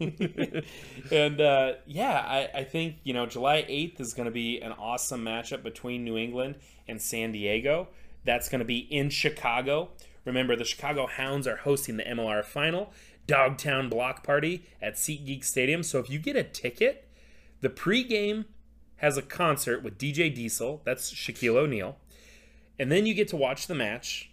and 1.12 1.40
uh, 1.40 1.72
yeah, 1.86 2.24
I, 2.26 2.60
I 2.60 2.64
think 2.64 2.96
you 3.04 3.12
know 3.12 3.26
July 3.26 3.64
eighth 3.68 4.00
is 4.00 4.14
going 4.14 4.26
to 4.26 4.32
be 4.32 4.60
an 4.60 4.72
awesome 4.72 5.24
matchup 5.24 5.62
between 5.62 6.04
New 6.04 6.16
England 6.16 6.56
and 6.86 7.00
San 7.00 7.32
Diego. 7.32 7.88
That's 8.24 8.48
going 8.48 8.60
to 8.60 8.64
be 8.64 8.78
in 8.78 9.10
Chicago. 9.10 9.90
Remember, 10.24 10.56
the 10.56 10.64
Chicago 10.64 11.06
Hounds 11.06 11.46
are 11.46 11.56
hosting 11.56 11.96
the 11.96 12.04
MLR 12.04 12.44
final, 12.44 12.92
Dogtown 13.26 13.88
Block 13.88 14.22
Party 14.22 14.64
at 14.82 14.94
SeatGeek 14.94 15.44
Stadium. 15.44 15.82
So 15.82 15.98
if 15.98 16.10
you 16.10 16.18
get 16.18 16.36
a 16.36 16.44
ticket, 16.44 17.08
the 17.60 17.70
pregame 17.70 18.44
has 18.96 19.16
a 19.16 19.22
concert 19.22 19.82
with 19.82 19.98
DJ 19.98 20.32
Diesel. 20.34 20.82
That's 20.84 21.12
Shaquille 21.12 21.56
O'Neal, 21.56 21.96
and 22.78 22.90
then 22.92 23.06
you 23.06 23.14
get 23.14 23.28
to 23.28 23.36
watch 23.36 23.66
the 23.66 23.74
match, 23.74 24.30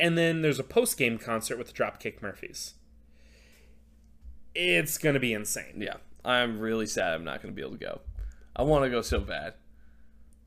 and 0.00 0.16
then 0.18 0.42
there's 0.42 0.58
a 0.58 0.64
post 0.64 0.96
game 0.98 1.18
concert 1.18 1.56
with 1.58 1.68
the 1.68 1.72
Dropkick 1.72 2.20
Murphys. 2.22 2.74
It's 4.54 4.98
going 4.98 5.14
to 5.14 5.20
be 5.20 5.32
insane. 5.32 5.74
yeah. 5.78 5.94
I'm 6.24 6.58
really 6.58 6.86
sad 6.86 7.14
I'm 7.14 7.24
not 7.24 7.40
going 7.40 7.54
to 7.54 7.56
be 7.56 7.62
able 7.62 7.78
to 7.78 7.84
go. 7.84 8.00
I 8.54 8.62
want 8.62 8.84
to 8.84 8.90
go 8.90 9.02
so 9.02 9.20
bad. 9.20 9.54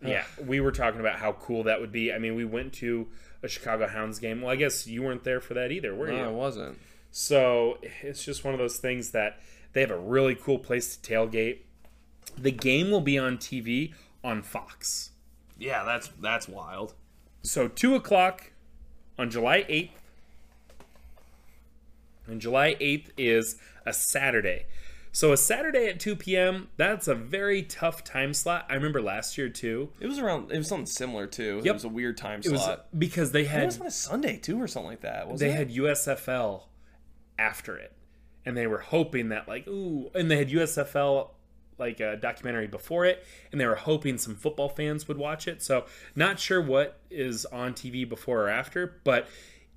Yeah, 0.03 0.25
we 0.43 0.59
were 0.59 0.71
talking 0.71 0.99
about 0.99 1.19
how 1.19 1.31
cool 1.33 1.63
that 1.63 1.79
would 1.79 1.91
be. 1.91 2.11
I 2.11 2.17
mean, 2.19 2.35
we 2.35 2.43
went 2.43 2.73
to 2.73 3.07
a 3.41 3.47
Chicago 3.47 3.87
Hounds 3.87 4.19
game. 4.19 4.41
Well, 4.41 4.51
I 4.51 4.55
guess 4.55 4.85
you 4.85 5.01
weren't 5.03 5.23
there 5.23 5.39
for 5.39 5.53
that 5.53 5.71
either, 5.71 5.93
were 5.95 6.07
No, 6.07 6.15
you? 6.15 6.23
I 6.23 6.27
wasn't. 6.27 6.79
So 7.11 7.77
it's 8.01 8.23
just 8.23 8.43
one 8.43 8.53
of 8.53 8.59
those 8.59 8.77
things 8.77 9.11
that 9.11 9.39
they 9.73 9.81
have 9.81 9.91
a 9.91 9.97
really 9.99 10.35
cool 10.35 10.59
place 10.59 10.95
to 10.97 11.11
tailgate. 11.13 11.59
The 12.37 12.51
game 12.51 12.89
will 12.91 13.01
be 13.01 13.17
on 13.17 13.37
TV 13.37 13.93
on 14.23 14.41
Fox. 14.43 15.11
Yeah, 15.57 15.83
that's 15.83 16.09
that's 16.19 16.47
wild. 16.47 16.95
So 17.43 17.67
two 17.67 17.95
o'clock 17.95 18.51
on 19.17 19.29
July 19.29 19.65
eighth. 19.67 19.99
And 22.27 22.39
July 22.39 22.75
eighth 22.79 23.11
is 23.17 23.57
a 23.85 23.93
Saturday. 23.93 24.65
So 25.11 25.33
a 25.33 25.37
Saturday 25.37 25.87
at 25.87 25.99
two 25.99 26.15
p.m. 26.15 26.69
That's 26.77 27.07
a 27.07 27.15
very 27.15 27.63
tough 27.63 28.03
time 28.03 28.33
slot. 28.33 28.65
I 28.69 28.75
remember 28.75 29.01
last 29.01 29.37
year 29.37 29.49
too. 29.49 29.89
It 29.99 30.07
was 30.07 30.19
around. 30.19 30.51
It 30.51 30.57
was 30.57 30.67
something 30.67 30.85
similar 30.85 31.27
too. 31.27 31.61
It 31.65 31.71
was 31.73 31.83
a 31.83 31.89
weird 31.89 32.17
time 32.17 32.41
It 32.45 32.51
was 32.51 32.63
slot. 32.63 32.87
because 32.97 33.31
they 33.31 33.43
had. 33.45 33.63
It 33.63 33.65
was 33.65 33.81
on 33.81 33.87
a 33.87 33.91
Sunday 33.91 34.37
too, 34.37 34.61
or 34.61 34.67
something 34.67 34.89
like 34.89 35.01
that. 35.01 35.27
Was 35.27 35.41
they 35.41 35.49
it? 35.49 35.55
had 35.57 35.69
USFL 35.71 36.63
after 37.37 37.75
it, 37.75 37.91
and 38.45 38.55
they 38.55 38.67
were 38.67 38.77
hoping 38.77 39.29
that 39.29 39.49
like 39.49 39.67
ooh, 39.67 40.09
and 40.15 40.31
they 40.31 40.37
had 40.37 40.49
USFL 40.49 41.31
like 41.81 41.99
a 41.99 42.15
documentary 42.15 42.67
before 42.67 43.05
it, 43.05 43.25
and 43.51 43.59
they 43.59 43.65
were 43.65 43.75
hoping 43.75 44.17
some 44.17 44.35
football 44.35 44.69
fans 44.69 45.07
would 45.09 45.17
watch 45.17 45.47
it. 45.47 45.61
So 45.61 45.85
not 46.15 46.39
sure 46.39 46.61
what 46.61 46.99
is 47.09 47.45
on 47.47 47.73
TV 47.73 48.07
before 48.07 48.43
or 48.43 48.49
after, 48.49 49.01
but 49.03 49.27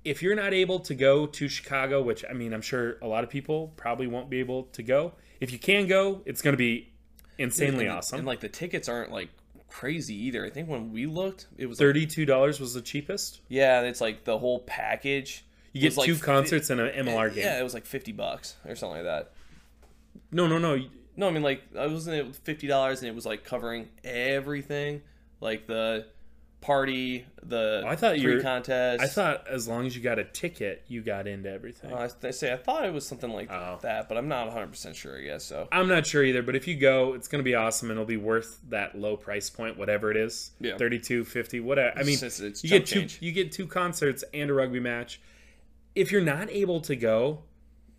if 0.05 0.21
you're 0.21 0.35
not 0.35 0.53
able 0.53 0.79
to 0.79 0.95
go 0.95 1.25
to 1.25 1.49
Chicago, 1.49 2.01
which 2.01 2.23
I 2.29 2.33
mean 2.33 2.53
I'm 2.53 2.61
sure 2.61 2.97
a 3.01 3.07
lot 3.07 3.25
of 3.25 3.29
people 3.29 3.73
probably 3.75 4.07
won't 4.07 4.29
be 4.29 4.39
able 4.39 4.63
to 4.73 4.83
go, 4.83 5.13
if 5.41 5.51
you 5.51 5.59
can 5.59 5.87
go, 5.87 6.21
it's 6.25 6.41
going 6.41 6.53
to 6.53 6.57
be 6.57 6.93
insanely 7.37 7.87
and, 7.87 7.97
awesome. 7.97 8.19
And 8.19 8.27
like 8.27 8.39
the 8.39 8.47
tickets 8.47 8.87
aren't 8.87 9.11
like 9.11 9.29
crazy 9.67 10.15
either. 10.27 10.45
I 10.45 10.49
think 10.49 10.69
when 10.69 10.93
we 10.93 11.05
looked, 11.05 11.47
it 11.57 11.65
was 11.65 11.77
Thirty-two 11.77 12.25
dollars 12.25 12.59
was 12.59 12.73
the 12.73 12.81
cheapest. 12.81 13.41
yeah, 13.49 13.81
it's 13.81 13.99
like 13.99 14.23
the 14.23 14.37
whole 14.37 14.59
package. 14.59 15.43
You 15.73 15.81
get 15.81 15.97
like 15.97 16.05
two 16.05 16.15
fi- 16.15 16.25
concerts 16.25 16.69
and 16.69 16.79
an 16.79 17.05
MLR 17.05 17.33
game. 17.33 17.43
Yeah, 17.43 17.59
it 17.59 17.63
was 17.63 17.73
like 17.73 17.85
fifty 17.85 18.13
bucks 18.13 18.55
or 18.65 18.75
something 18.75 19.03
like 19.03 19.05
that. 19.05 19.33
No, 20.31 20.47
no, 20.47 20.57
no. 20.57 20.79
No, 21.17 21.27
I 21.27 21.31
mean 21.31 21.43
like 21.43 21.61
I 21.77 21.87
wasn't 21.87 22.17
it 22.27 22.35
fifty 22.37 22.67
dollars 22.67 22.99
and 23.01 23.07
it 23.09 23.15
was 23.15 23.25
like 23.25 23.43
covering 23.43 23.87
everything, 24.03 25.01
like 25.41 25.67
the 25.67 26.05
party, 26.61 27.25
the 27.43 27.83
oh, 27.85 27.87
I 27.87 27.95
thought 27.95 28.19
you 28.19 28.29
were- 28.33 28.41
contest. 28.41 29.01
I 29.03 29.07
thought 29.07 29.47
as 29.47 29.67
long 29.67 29.85
as 29.85 29.95
you 29.95 30.01
got 30.01 30.17
a 30.17 30.23
ticket, 30.23 30.83
you 30.87 31.01
got 31.01 31.27
into 31.27 31.47
everything. 31.49 31.91
Oh, 31.93 31.97
I, 31.97 32.09
I 32.27 32.31
say 32.31 32.51
I 32.51 32.57
thought 32.57 32.85
it 32.85 32.91
was 32.93 33.05
something 33.05 33.31
like 33.31 33.51
Oh. 33.51 33.77
that, 33.83 34.09
but 34.09 34.17
I'm 34.17 34.27
not 34.27 34.47
100 34.47 34.67
percent 34.67 34.95
sure. 34.95 35.17
I 35.17 35.21
guess 35.21 35.43
so. 35.43 35.67
I'm 35.71 35.87
not 35.87 36.07
sure 36.07 36.23
either, 36.23 36.41
but 36.41 36.55
if 36.55 36.67
you 36.67 36.75
go, 36.75 37.13
it's 37.13 37.27
going 37.27 37.39
to 37.39 37.43
be 37.43 37.53
awesome 37.55 37.91
and 37.91 37.97
it'll 37.97 38.07
be 38.07 38.17
worth 38.17 38.59
that 38.69 38.97
low 38.97 39.15
price 39.15 39.49
point, 39.49 39.77
whatever 39.77 40.09
it 40.09 40.17
is. 40.17 40.51
Yeah. 40.59 40.77
32, 40.77 41.23
50, 41.23 41.59
whatever. 41.59 41.97
I 41.97 42.01
mean, 42.03 42.15
It's- 42.15 42.39
it's 42.39 42.63
you 42.63 42.69
chump 42.71 42.81
get 42.85 42.87
two 42.87 42.99
change. 43.01 43.17
you 43.21 43.31
get 43.31 43.51
two 43.51 43.67
concerts 43.67 44.23
and 44.33 44.49
a 44.49 44.53
rugby 44.53 44.79
match. 44.79 45.21
If 45.93 46.11
you're 46.11 46.21
not 46.21 46.49
able 46.49 46.81
to 46.81 46.95
go, 46.95 47.43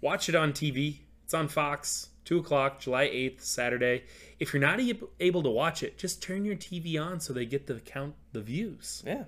watch 0.00 0.28
it 0.28 0.34
on 0.34 0.52
TV. 0.52 0.98
It's 1.24 1.34
on 1.34 1.46
Fox, 1.48 2.08
2 2.26 2.40
o'clock, 2.40 2.80
July 2.80 3.06
8th, 3.06 3.40
Saturday. 3.40 4.04
If 4.38 4.52
you're 4.52 4.60
not 4.60 4.78
able 5.18 5.42
to 5.42 5.50
watch 5.50 5.82
it, 5.82 5.96
just 5.96 6.22
turn 6.22 6.44
your 6.44 6.56
TV 6.56 7.00
on 7.02 7.20
so 7.20 7.32
they 7.32 7.46
get 7.46 7.66
to 7.68 7.80
count 7.80 8.14
the 8.32 8.42
views. 8.42 9.02
Yeah. 9.06 9.24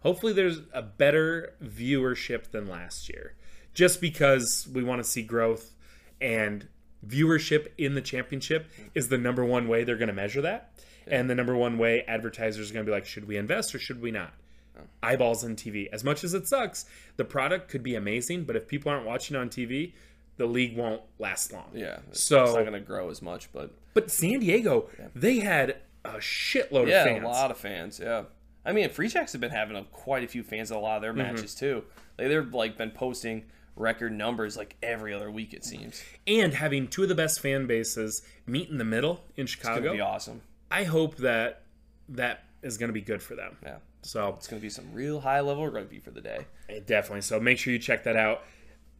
Hopefully, 0.00 0.32
there's 0.32 0.60
a 0.72 0.80
better 0.80 1.54
viewership 1.62 2.52
than 2.52 2.68
last 2.68 3.10
year, 3.10 3.34
just 3.74 4.00
because 4.00 4.66
we 4.72 4.82
want 4.82 5.04
to 5.04 5.08
see 5.08 5.22
growth 5.22 5.74
and 6.20 6.68
viewership 7.06 7.66
in 7.76 7.94
the 7.94 8.00
championship 8.00 8.70
is 8.94 9.08
the 9.08 9.18
number 9.18 9.44
one 9.44 9.68
way 9.68 9.84
they're 9.84 9.96
going 9.96 10.08
to 10.08 10.14
measure 10.14 10.40
that, 10.40 10.72
and 11.06 11.28
the 11.28 11.34
number 11.34 11.56
one 11.56 11.76
way 11.76 12.02
advertisers 12.06 12.70
are 12.70 12.74
going 12.74 12.86
to 12.86 12.90
be 12.90 12.94
like, 12.94 13.04
should 13.04 13.26
we 13.26 13.36
invest 13.36 13.74
or 13.74 13.78
should 13.78 14.00
we 14.00 14.10
not? 14.10 14.32
Oh. 14.78 14.82
Eyeballs 15.02 15.44
on 15.44 15.56
TV. 15.56 15.88
As 15.92 16.04
much 16.04 16.24
as 16.24 16.32
it 16.32 16.46
sucks, 16.46 16.86
the 17.16 17.24
product 17.24 17.68
could 17.68 17.82
be 17.82 17.94
amazing, 17.94 18.44
but 18.44 18.56
if 18.56 18.68
people 18.68 18.92
aren't 18.92 19.04
watching 19.04 19.36
on 19.36 19.48
TV, 19.50 19.92
the 20.40 20.46
league 20.46 20.74
won't 20.74 21.02
last 21.18 21.52
long. 21.52 21.70
Yeah. 21.74 21.98
It's 22.08 22.22
So- 22.22 22.44
it's 22.44 22.54
not 22.54 22.60
going 22.62 22.72
to 22.72 22.80
grow 22.80 23.10
as 23.10 23.20
much, 23.20 23.52
but 23.52 23.70
But 23.92 24.10
San 24.10 24.40
Diego, 24.40 24.88
they 25.14 25.40
had 25.40 25.76
a 26.04 26.12
shitload 26.14 26.88
yeah, 26.88 27.02
of 27.02 27.06
fans. 27.08 27.22
Yeah, 27.22 27.26
a 27.26 27.28
lot 27.28 27.50
of 27.50 27.58
fans. 27.58 28.00
Yeah. 28.02 28.22
I 28.64 28.72
mean, 28.72 28.88
Free 28.88 29.08
Jacks 29.08 29.32
have 29.32 29.40
been 29.42 29.50
having 29.50 29.76
a, 29.76 29.84
quite 29.84 30.24
a 30.24 30.28
few 30.28 30.42
fans 30.42 30.70
at 30.72 30.76
a 30.78 30.80
lot 30.80 30.96
of 30.96 31.02
their 31.02 31.12
Mm-hmm. 31.12 31.34
matches 31.34 31.54
too. 31.54 31.84
Like 32.18 32.28
they've 32.28 32.54
like 32.54 32.78
been 32.78 32.90
posting 32.90 33.44
record 33.76 34.12
numbers 34.12 34.56
like 34.56 34.76
every 34.82 35.12
other 35.12 35.30
week. 35.30 35.52
It 35.52 35.64
seems. 35.64 36.02
and 36.26 36.54
having 36.54 36.88
two 36.88 37.02
of 37.02 37.08
the 37.10 37.14
best 37.14 37.40
fan 37.40 37.66
bases 37.66 38.22
meet 38.46 38.68
in 38.70 38.78
the 38.78 38.84
middle 38.84 39.24
in 39.36 39.42
It's 39.44 39.52
Chicago. 39.52 39.80
gonna 39.82 39.92
be 39.94 40.00
awesome. 40.00 40.40
I 40.70 40.84
hope 40.84 41.16
that 41.18 41.62
that 42.08 42.44
is 42.62 42.78
going 42.78 42.88
to 42.88 42.94
be 42.94 43.00
good 43.02 43.22
for 43.22 43.34
them. 43.34 43.56
Yeah. 43.62 43.76
So 44.02 44.34
It's 44.38 44.46
gonna 44.48 44.60
be 44.62 44.70
some 44.70 44.92
real 44.94 45.20
high 45.20 45.40
level 45.40 45.68
rugby 45.68 45.98
for 45.98 46.10
the 46.10 46.20
day. 46.22 46.46
definitely. 46.86 47.20
So 47.22 47.38
make 47.40 47.58
sure 47.58 47.72
you 47.74 47.78
check 47.78 48.04
that 48.04 48.16
out. 48.16 48.42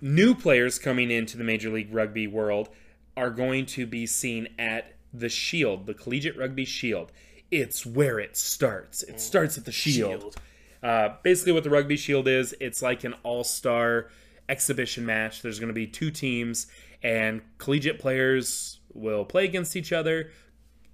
New 0.01 0.35
players 0.35 0.79
coming 0.79 1.11
into 1.11 1.37
the 1.37 1.45
Major 1.45 1.71
League 1.71 1.93
Rugby 1.93 2.27
world 2.27 2.71
are 3.17 3.31
going 3.31 3.67
to 3.67 3.87
be 3.87 4.07
seen 4.07 4.49
at 4.59 4.95
the 5.13 5.29
Shield, 5.29 5.87
the 5.87 5.95
Collegiate 5.95 6.37
Rugby 6.37 6.65
Shield. 6.65 7.13
It's 7.51 7.85
where 7.85 8.19
it 8.19 8.37
starts. 8.37 9.03
It 9.03 9.21
starts 9.21 9.59
at 9.59 9.65
the 9.65 9.73
Shield. 9.73 10.37
Uh, 10.83 11.11
basically, 11.23 11.53
what 11.53 11.65
the 11.65 11.71
Rugby 11.71 11.97
Shield 11.97 12.29
is, 12.29 12.55
it's 12.61 12.81
like 12.81 13.05
an 13.05 13.15
all-star 13.23 14.09
exhibition 14.49 15.05
match. 15.05 15.43
There's 15.43 15.59
going 15.59 15.69
to 15.69 15.75
be 15.75 15.87
two 15.87 16.11
teams, 16.11 16.69
and 17.03 17.43
collegiate 17.59 17.99
players 17.99 18.81
will 18.95 19.25
play 19.25 19.45
against 19.45 19.77
each 19.77 19.93
other. 19.93 20.31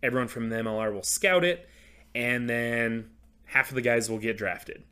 Everyone 0.02 0.28
from 0.28 0.48
the 0.48 0.56
MLR 0.56 0.92
will 0.92 1.02
scout 1.02 1.44
it, 1.44 1.68
and 2.14 2.48
then 2.50 3.10
half 3.44 3.68
of 3.68 3.76
the 3.76 3.82
guys 3.82 4.10
will 4.10 4.18
get 4.18 4.36
drafted. 4.36 4.82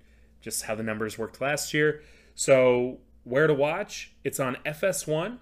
Just 0.41 0.63
how 0.63 0.75
the 0.75 0.83
numbers 0.83 1.19
worked 1.19 1.41
last 1.41 1.75
year. 1.75 2.03
So, 2.35 2.99
where 3.25 3.47
to 3.47 3.55
watch? 3.55 4.13
It's 4.23 4.39
on 4.39 4.57
FS1 4.65 5.39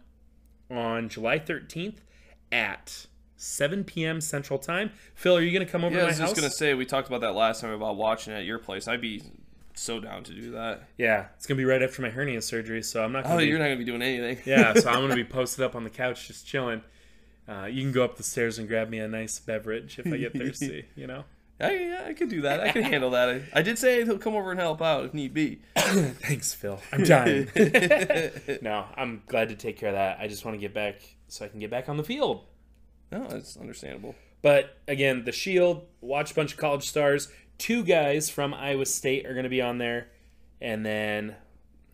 on 0.70 1.08
July 1.08 1.38
13th 1.38 1.96
at 2.50 3.06
7 3.36 3.84
p.m. 3.84 4.20
Central 4.20 4.58
Time. 4.58 4.90
Phil, 5.14 5.36
are 5.36 5.40
you 5.42 5.52
going 5.52 5.64
to 5.66 5.70
come 5.70 5.84
over 5.84 5.94
Yeah, 5.96 6.02
I 6.02 6.04
to 6.04 6.06
my 6.06 6.10
was 6.12 6.18
house? 6.18 6.28
just 6.30 6.40
gonna 6.40 6.50
say 6.50 6.74
we 6.74 6.86
talked 6.86 7.08
about 7.08 7.20
that 7.22 7.34
last 7.34 7.60
time 7.60 7.70
about 7.70 7.96
watching 7.96 8.32
at 8.32 8.44
your 8.44 8.58
place. 8.58 8.86
I'd 8.88 9.00
be 9.00 9.22
so 9.74 10.00
down 10.00 10.22
to 10.24 10.32
do 10.34 10.52
that. 10.52 10.82
Yeah, 10.98 11.26
it's 11.36 11.46
going 11.46 11.56
to 11.56 11.60
be 11.60 11.64
right 11.64 11.82
after 11.82 12.02
my 12.02 12.10
hernia 12.10 12.42
surgery, 12.42 12.82
so 12.82 13.02
I'm 13.02 13.10
not 13.12 13.24
going 13.24 13.34
Oh, 13.34 13.38
to 13.38 13.44
be 13.44 13.48
you're 13.48 13.58
not 13.58 13.64
gonna 13.66 13.76
be 13.76 13.84
doing 13.84 14.02
anything. 14.02 14.38
yeah, 14.44 14.74
so 14.74 14.88
I'm 14.90 15.00
gonna 15.02 15.14
be 15.16 15.24
posted 15.24 15.64
up 15.64 15.74
on 15.74 15.84
the 15.84 15.90
couch 15.90 16.28
just 16.28 16.46
chilling. 16.46 16.82
Uh, 17.48 17.64
you 17.66 17.82
can 17.82 17.90
go 17.90 18.04
up 18.04 18.16
the 18.16 18.22
stairs 18.22 18.58
and 18.58 18.68
grab 18.68 18.88
me 18.88 18.98
a 18.98 19.08
nice 19.08 19.38
beverage 19.40 19.98
if 19.98 20.06
I 20.12 20.16
get 20.18 20.32
thirsty. 20.32 20.84
You 20.94 21.06
know. 21.08 21.24
I, 21.61 21.73
yeah, 21.75 22.04
I 22.06 22.14
could 22.14 22.28
do 22.28 22.40
that. 22.42 22.61
I 22.61 22.71
can 22.73 22.82
handle 22.82 23.11
that. 23.11 23.28
I, 23.28 23.42
I 23.52 23.62
did 23.62 23.78
say 23.78 24.04
he'll 24.04 24.18
come 24.18 24.35
over 24.35 24.50
and 24.50 24.59
help 24.59 24.82
out 24.82 25.04
if 25.04 25.14
need 25.14 25.32
be. 25.32 25.61
Thanks, 25.76 26.52
Phil. 26.52 26.80
I'm 26.90 27.04
dying. 27.04 27.49
no, 28.62 28.85
I'm 28.97 29.23
glad 29.28 29.49
to 29.50 29.54
take 29.54 29.76
care 29.78 29.90
of 29.90 29.94
that. 29.94 30.18
I 30.21 30.26
just 30.26 30.44
want 30.44 30.56
to 30.56 30.59
get 30.61 30.75
back 30.75 31.02
so 31.28 31.44
I 31.44 31.49
can 31.49 31.61
get 31.61 31.71
back 31.71 31.88
on 31.88 31.97
the 31.97 32.04
field. 32.04 32.44
No, 33.12 33.26
that's 33.28 33.56
understandable. 33.56 34.14
But 34.40 34.78
again, 34.88 35.25
the 35.25 35.32
Shield, 35.32 35.87
watch 36.00 36.32
a 36.32 36.35
bunch 36.35 36.52
of 36.52 36.59
college 36.59 36.88
stars. 36.88 37.28
Two 37.59 37.85
guys 37.85 38.28
from 38.28 38.54
Iowa 38.54 38.87
State 38.87 39.25
are 39.26 39.32
going 39.35 39.44
to 39.44 39.50
be 39.50 39.62
on 39.62 39.78
there, 39.78 40.09
and 40.61 40.85
then 40.85 41.37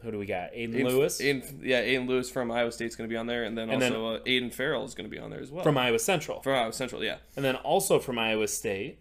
who 0.01 0.11
do 0.13 0.19
we 0.19 0.25
got? 0.25 0.53
Aiden, 0.55 0.75
Aiden- 0.75 0.85
Lewis 0.85 1.21
Aiden, 1.21 1.59
yeah, 1.63 1.83
Aiden 1.83 2.07
Lewis 2.09 2.31
from 2.31 2.51
Iowa 2.51 2.73
State's 2.73 2.97
going 2.97 3.09
to 3.11 3.13
be 3.13 3.19
on 3.19 3.27
there, 3.27 3.45
and 3.45 3.59
then 3.59 3.69
And 3.69 3.83
then- 3.83 3.95
also 3.95 4.15
uh, 4.17 4.21
Aiden 4.21 4.51
Farrell 4.55 4.85
is 4.85 4.95
going 4.95 5.11
to 5.11 5.15
be 5.15 5.21
on 5.21 5.29
there 5.31 5.41
as 5.41 5.51
well. 5.51 5.63
from 5.63 5.77
Iowa 5.77 5.99
Central, 5.99 6.41
from 6.41 6.55
Iowa 6.55 6.73
Central, 6.73 7.05
yeah. 7.05 7.17
and 7.37 7.45
then 7.45 7.57
also 7.57 7.99
from 7.99 8.19
Iowa 8.19 8.49
State, 8.49 9.01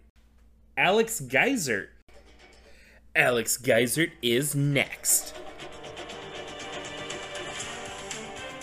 Alex 0.77 1.19
Geisert. 1.19 1.87
Alex 3.15 3.57
Geisert 3.57 4.11
is 4.21 4.53
next. 4.53 5.33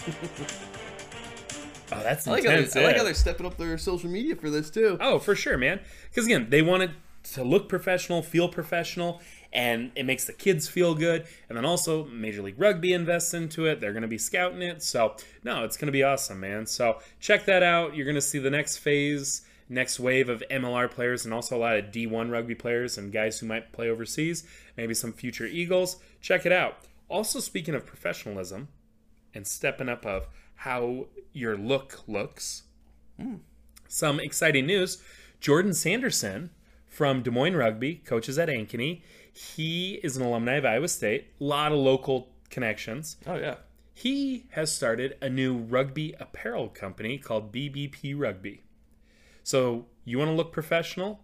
oh, 0.06 2.02
that's 2.02 2.28
I 2.28 2.30
like, 2.30 2.44
how 2.44 2.50
intense. 2.50 2.73
they're, 2.73 2.85
I 2.85 2.87
like 2.87 2.97
how 2.97 3.04
they're 3.04 3.14
stepping 3.14 3.47
up 3.47 3.56
their 3.56 3.76
social 3.78 4.09
media 4.09 4.37
for 4.37 4.49
this 4.49 4.71
too. 4.71 4.97
Oh, 5.00 5.18
for 5.18 5.35
sure, 5.35 5.59
man. 5.59 5.80
Because 6.09 6.26
again, 6.26 6.47
they 6.50 6.62
want 6.62 6.85
it 6.85 6.90
to 7.33 7.42
look 7.42 7.68
professional, 7.68 8.23
feel 8.23 8.49
professional, 8.49 9.21
and 9.52 9.90
it 9.97 10.04
makes 10.04 10.25
the 10.25 10.33
kids 10.33 10.68
feel 10.68 10.94
good. 10.94 11.26
And 11.49 11.56
then 11.56 11.64
also, 11.64 12.04
Major 12.04 12.42
League 12.42 12.59
Rugby 12.61 12.92
invests 12.92 13.35
into 13.35 13.66
it. 13.66 13.80
They're 13.80 13.92
going 13.92 14.02
to 14.02 14.09
be 14.09 14.18
scouting 14.18 14.62
it. 14.62 14.83
So, 14.83 15.16
no, 15.42 15.64
it's 15.64 15.76
going 15.76 15.87
to 15.87 15.92
be 15.92 16.02
awesome, 16.02 16.38
man. 16.38 16.66
So, 16.66 17.00
check 17.18 17.44
that 17.47 17.62
out. 17.62 17.97
You're 17.97 18.04
going 18.04 18.14
to 18.16 18.21
see 18.21 18.38
the 18.38 18.50
next 18.50 18.78
phase, 18.78 19.42
next 19.68 19.99
wave 19.99 20.28
of 20.28 20.42
MLR 20.50 20.90
players, 20.90 21.25
and 21.25 21.33
also 21.33 21.56
a 21.56 21.59
lot 21.59 21.76
of 21.76 21.87
D1 21.87 22.30
rugby 22.30 22.54
players 22.54 22.99
and 22.99 23.12
guys 23.12 23.38
who 23.38 23.47
might 23.47 23.73
play 23.73 23.88
overseas, 23.88 24.44
maybe 24.76 24.94
some 24.94 25.12
future 25.12 25.47
Eagles. 25.47 25.97
Check 26.21 26.47
it 26.47 26.52
out. 26.52 26.78
Also, 27.09 27.40
speaking 27.40 27.75
of 27.75 27.87
professionalism 27.87 28.68
and 29.35 29.47
stepping 29.47 29.88
up 29.88 30.06
of 30.06 30.28
how 30.56 31.06
your 31.33 31.56
look 31.56 32.02
looks, 32.06 32.62
hmm. 33.18 33.37
some 33.88 34.21
exciting 34.21 34.66
news. 34.66 35.02
Jordan 35.40 35.75
Sanderson 35.75 36.50
from 36.87 37.23
Des 37.23 37.30
Moines 37.30 37.56
Rugby, 37.56 37.97
coaches 37.97 38.38
at 38.38 38.49
Ankeny. 38.49 39.02
He 39.33 40.00
is 40.02 40.16
an 40.16 40.23
alumni 40.23 40.54
of 40.54 40.64
Iowa 40.64 40.88
State. 40.88 41.26
A 41.40 41.44
lot 41.44 41.73
of 41.73 41.78
local 41.78 42.30
connections. 42.50 43.16
Oh 43.26 43.35
yeah. 43.35 43.56
He 43.92 44.47
has 44.50 44.75
started 44.75 45.16
a 45.21 45.28
new 45.28 45.56
rugby 45.56 46.14
apparel 46.18 46.68
company 46.68 47.18
called 47.18 47.52
BBP 47.52 48.14
Rugby. 48.16 48.63
So, 49.46 49.84
you 50.06 50.18
want 50.18 50.30
to 50.30 50.34
look 50.34 50.52
professional? 50.52 51.20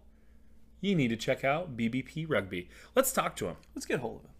You 0.79 0.93
need 0.93 1.07
to 1.07 1.15
check 1.15 1.43
out 1.43 1.75
BBP 1.75 2.29
Rugby. 2.29 2.69
Let's 2.95 3.11
talk 3.11 3.35
to 3.37 3.47
him. 3.47 3.55
Let's 3.73 3.87
get 3.87 3.97
a 3.97 4.01
hold 4.01 4.21
of 4.21 4.25
him. 4.25 4.31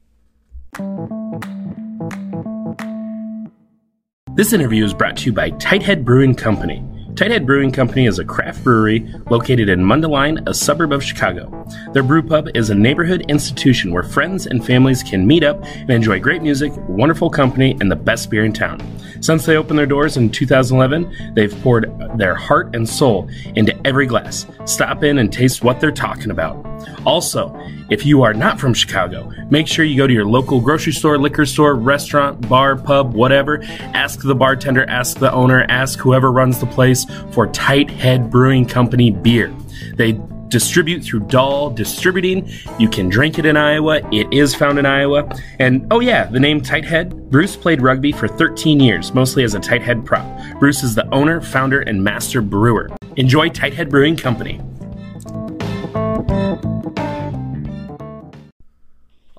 This 4.35 4.53
interview 4.53 4.85
is 4.85 4.93
brought 4.93 5.17
to 5.17 5.25
you 5.25 5.33
by 5.33 5.49
Tighthead 5.51 6.05
Brewing 6.05 6.35
Company. 6.35 6.83
Tighthead 7.15 7.45
Brewing 7.45 7.71
Company 7.71 8.05
is 8.05 8.19
a 8.19 8.23
craft 8.23 8.63
brewery 8.63 9.11
located 9.29 9.67
in 9.67 9.81
Mundelein, 9.81 10.47
a 10.47 10.53
suburb 10.53 10.93
of 10.93 11.03
Chicago. 11.03 11.65
Their 11.91 12.03
brew 12.03 12.21
pub 12.21 12.49
is 12.55 12.69
a 12.69 12.75
neighborhood 12.75 13.25
institution 13.29 13.91
where 13.91 14.03
friends 14.03 14.45
and 14.45 14.65
families 14.65 15.03
can 15.03 15.27
meet 15.27 15.43
up 15.43 15.61
and 15.63 15.89
enjoy 15.89 16.19
great 16.19 16.41
music, 16.43 16.71
wonderful 16.87 17.31
company, 17.31 17.75
and 17.81 17.91
the 17.91 17.95
best 17.95 18.29
beer 18.29 18.45
in 18.45 18.53
town. 18.53 18.79
Since 19.21 19.45
they 19.45 19.55
opened 19.55 19.77
their 19.77 19.85
doors 19.85 20.17
in 20.17 20.31
2011, 20.31 21.33
they've 21.35 21.55
poured 21.61 21.93
their 22.17 22.33
heart 22.33 22.75
and 22.75 22.89
soul 22.89 23.29
into 23.55 23.79
every 23.85 24.07
glass. 24.07 24.47
Stop 24.65 25.03
in 25.03 25.19
and 25.19 25.31
taste 25.31 25.63
what 25.63 25.79
they're 25.79 25.91
talking 25.91 26.31
about. 26.31 26.65
Also, 27.05 27.55
if 27.91 28.03
you 28.03 28.23
are 28.23 28.33
not 28.33 28.59
from 28.59 28.73
Chicago, 28.73 29.31
make 29.51 29.67
sure 29.67 29.85
you 29.85 29.95
go 29.95 30.07
to 30.07 30.13
your 30.13 30.25
local 30.25 30.59
grocery 30.59 30.91
store, 30.91 31.19
liquor 31.19 31.45
store, 31.45 31.75
restaurant, 31.75 32.49
bar, 32.49 32.75
pub, 32.75 33.13
whatever. 33.13 33.61
Ask 33.93 34.21
the 34.23 34.33
bartender, 34.33 34.85
ask 34.89 35.19
the 35.19 35.31
owner, 35.31 35.65
ask 35.69 35.99
whoever 35.99 36.31
runs 36.31 36.59
the 36.59 36.65
place 36.65 37.05
for 37.31 37.47
Tighthead 37.47 38.31
Brewing 38.31 38.65
Company 38.65 39.11
beer. 39.11 39.53
They 39.95 40.13
distribute 40.51 41.03
through 41.03 41.21
Doll 41.21 41.71
Distributing. 41.71 42.47
You 42.77 42.89
can 42.89 43.09
drink 43.09 43.39
it 43.39 43.45
in 43.45 43.57
Iowa. 43.57 44.01
It 44.11 44.31
is 44.31 44.53
found 44.53 44.77
in 44.77 44.85
Iowa. 44.85 45.27
And 45.57 45.87
oh 45.91 46.01
yeah, 46.01 46.25
the 46.25 46.39
name 46.39 46.61
Tighthead. 46.61 47.31
Bruce 47.31 47.55
played 47.55 47.81
rugby 47.81 48.11
for 48.11 48.27
13 48.27 48.79
years, 48.79 49.13
mostly 49.13 49.43
as 49.43 49.55
a 49.55 49.59
Tighthead 49.59 50.05
prop. 50.05 50.27
Bruce 50.59 50.83
is 50.83 50.93
the 50.93 51.07
owner, 51.13 51.41
founder, 51.41 51.79
and 51.79 52.03
master 52.03 52.41
brewer. 52.41 52.89
Enjoy 53.15 53.49
Tighthead 53.49 53.89
Brewing 53.89 54.17
Company. 54.17 54.61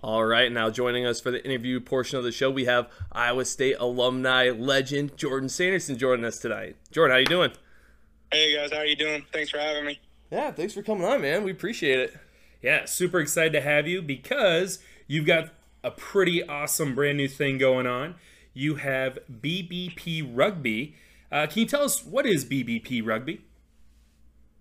All 0.02 0.24
right, 0.24 0.50
now 0.50 0.70
joining 0.70 1.06
us 1.06 1.20
for 1.20 1.30
the 1.30 1.44
interview 1.44 1.78
portion 1.80 2.18
of 2.18 2.24
the 2.24 2.32
show, 2.32 2.50
we 2.50 2.64
have 2.64 2.90
Iowa 3.12 3.44
State 3.44 3.76
alumni 3.78 4.50
legend 4.50 5.16
Jordan 5.16 5.48
Sanderson 5.48 5.96
joining 5.96 6.24
us 6.24 6.38
tonight. 6.38 6.76
Jordan, 6.90 7.14
how 7.14 7.18
you 7.18 7.26
doing? 7.26 7.52
Hey 8.32 8.56
guys, 8.56 8.72
how 8.72 8.78
are 8.78 8.86
you 8.86 8.96
doing? 8.96 9.24
Thanks 9.32 9.50
for 9.50 9.58
having 9.58 9.84
me. 9.84 10.00
Yeah, 10.32 10.50
thanks 10.50 10.72
for 10.72 10.82
coming 10.82 11.04
on, 11.04 11.20
man. 11.20 11.44
We 11.44 11.50
appreciate 11.50 11.98
it. 11.98 12.16
Yeah, 12.62 12.86
super 12.86 13.20
excited 13.20 13.52
to 13.52 13.60
have 13.60 13.86
you 13.86 14.00
because 14.00 14.78
you've 15.06 15.26
got 15.26 15.50
a 15.84 15.90
pretty 15.90 16.42
awesome 16.42 16.94
brand 16.94 17.18
new 17.18 17.28
thing 17.28 17.58
going 17.58 17.86
on. 17.86 18.14
You 18.54 18.76
have 18.76 19.18
BBP 19.30 20.32
Rugby. 20.34 20.94
Uh, 21.30 21.46
can 21.48 21.60
you 21.60 21.66
tell 21.66 21.82
us 21.82 22.02
what 22.02 22.24
is 22.24 22.46
BBP 22.46 23.06
Rugby? 23.06 23.42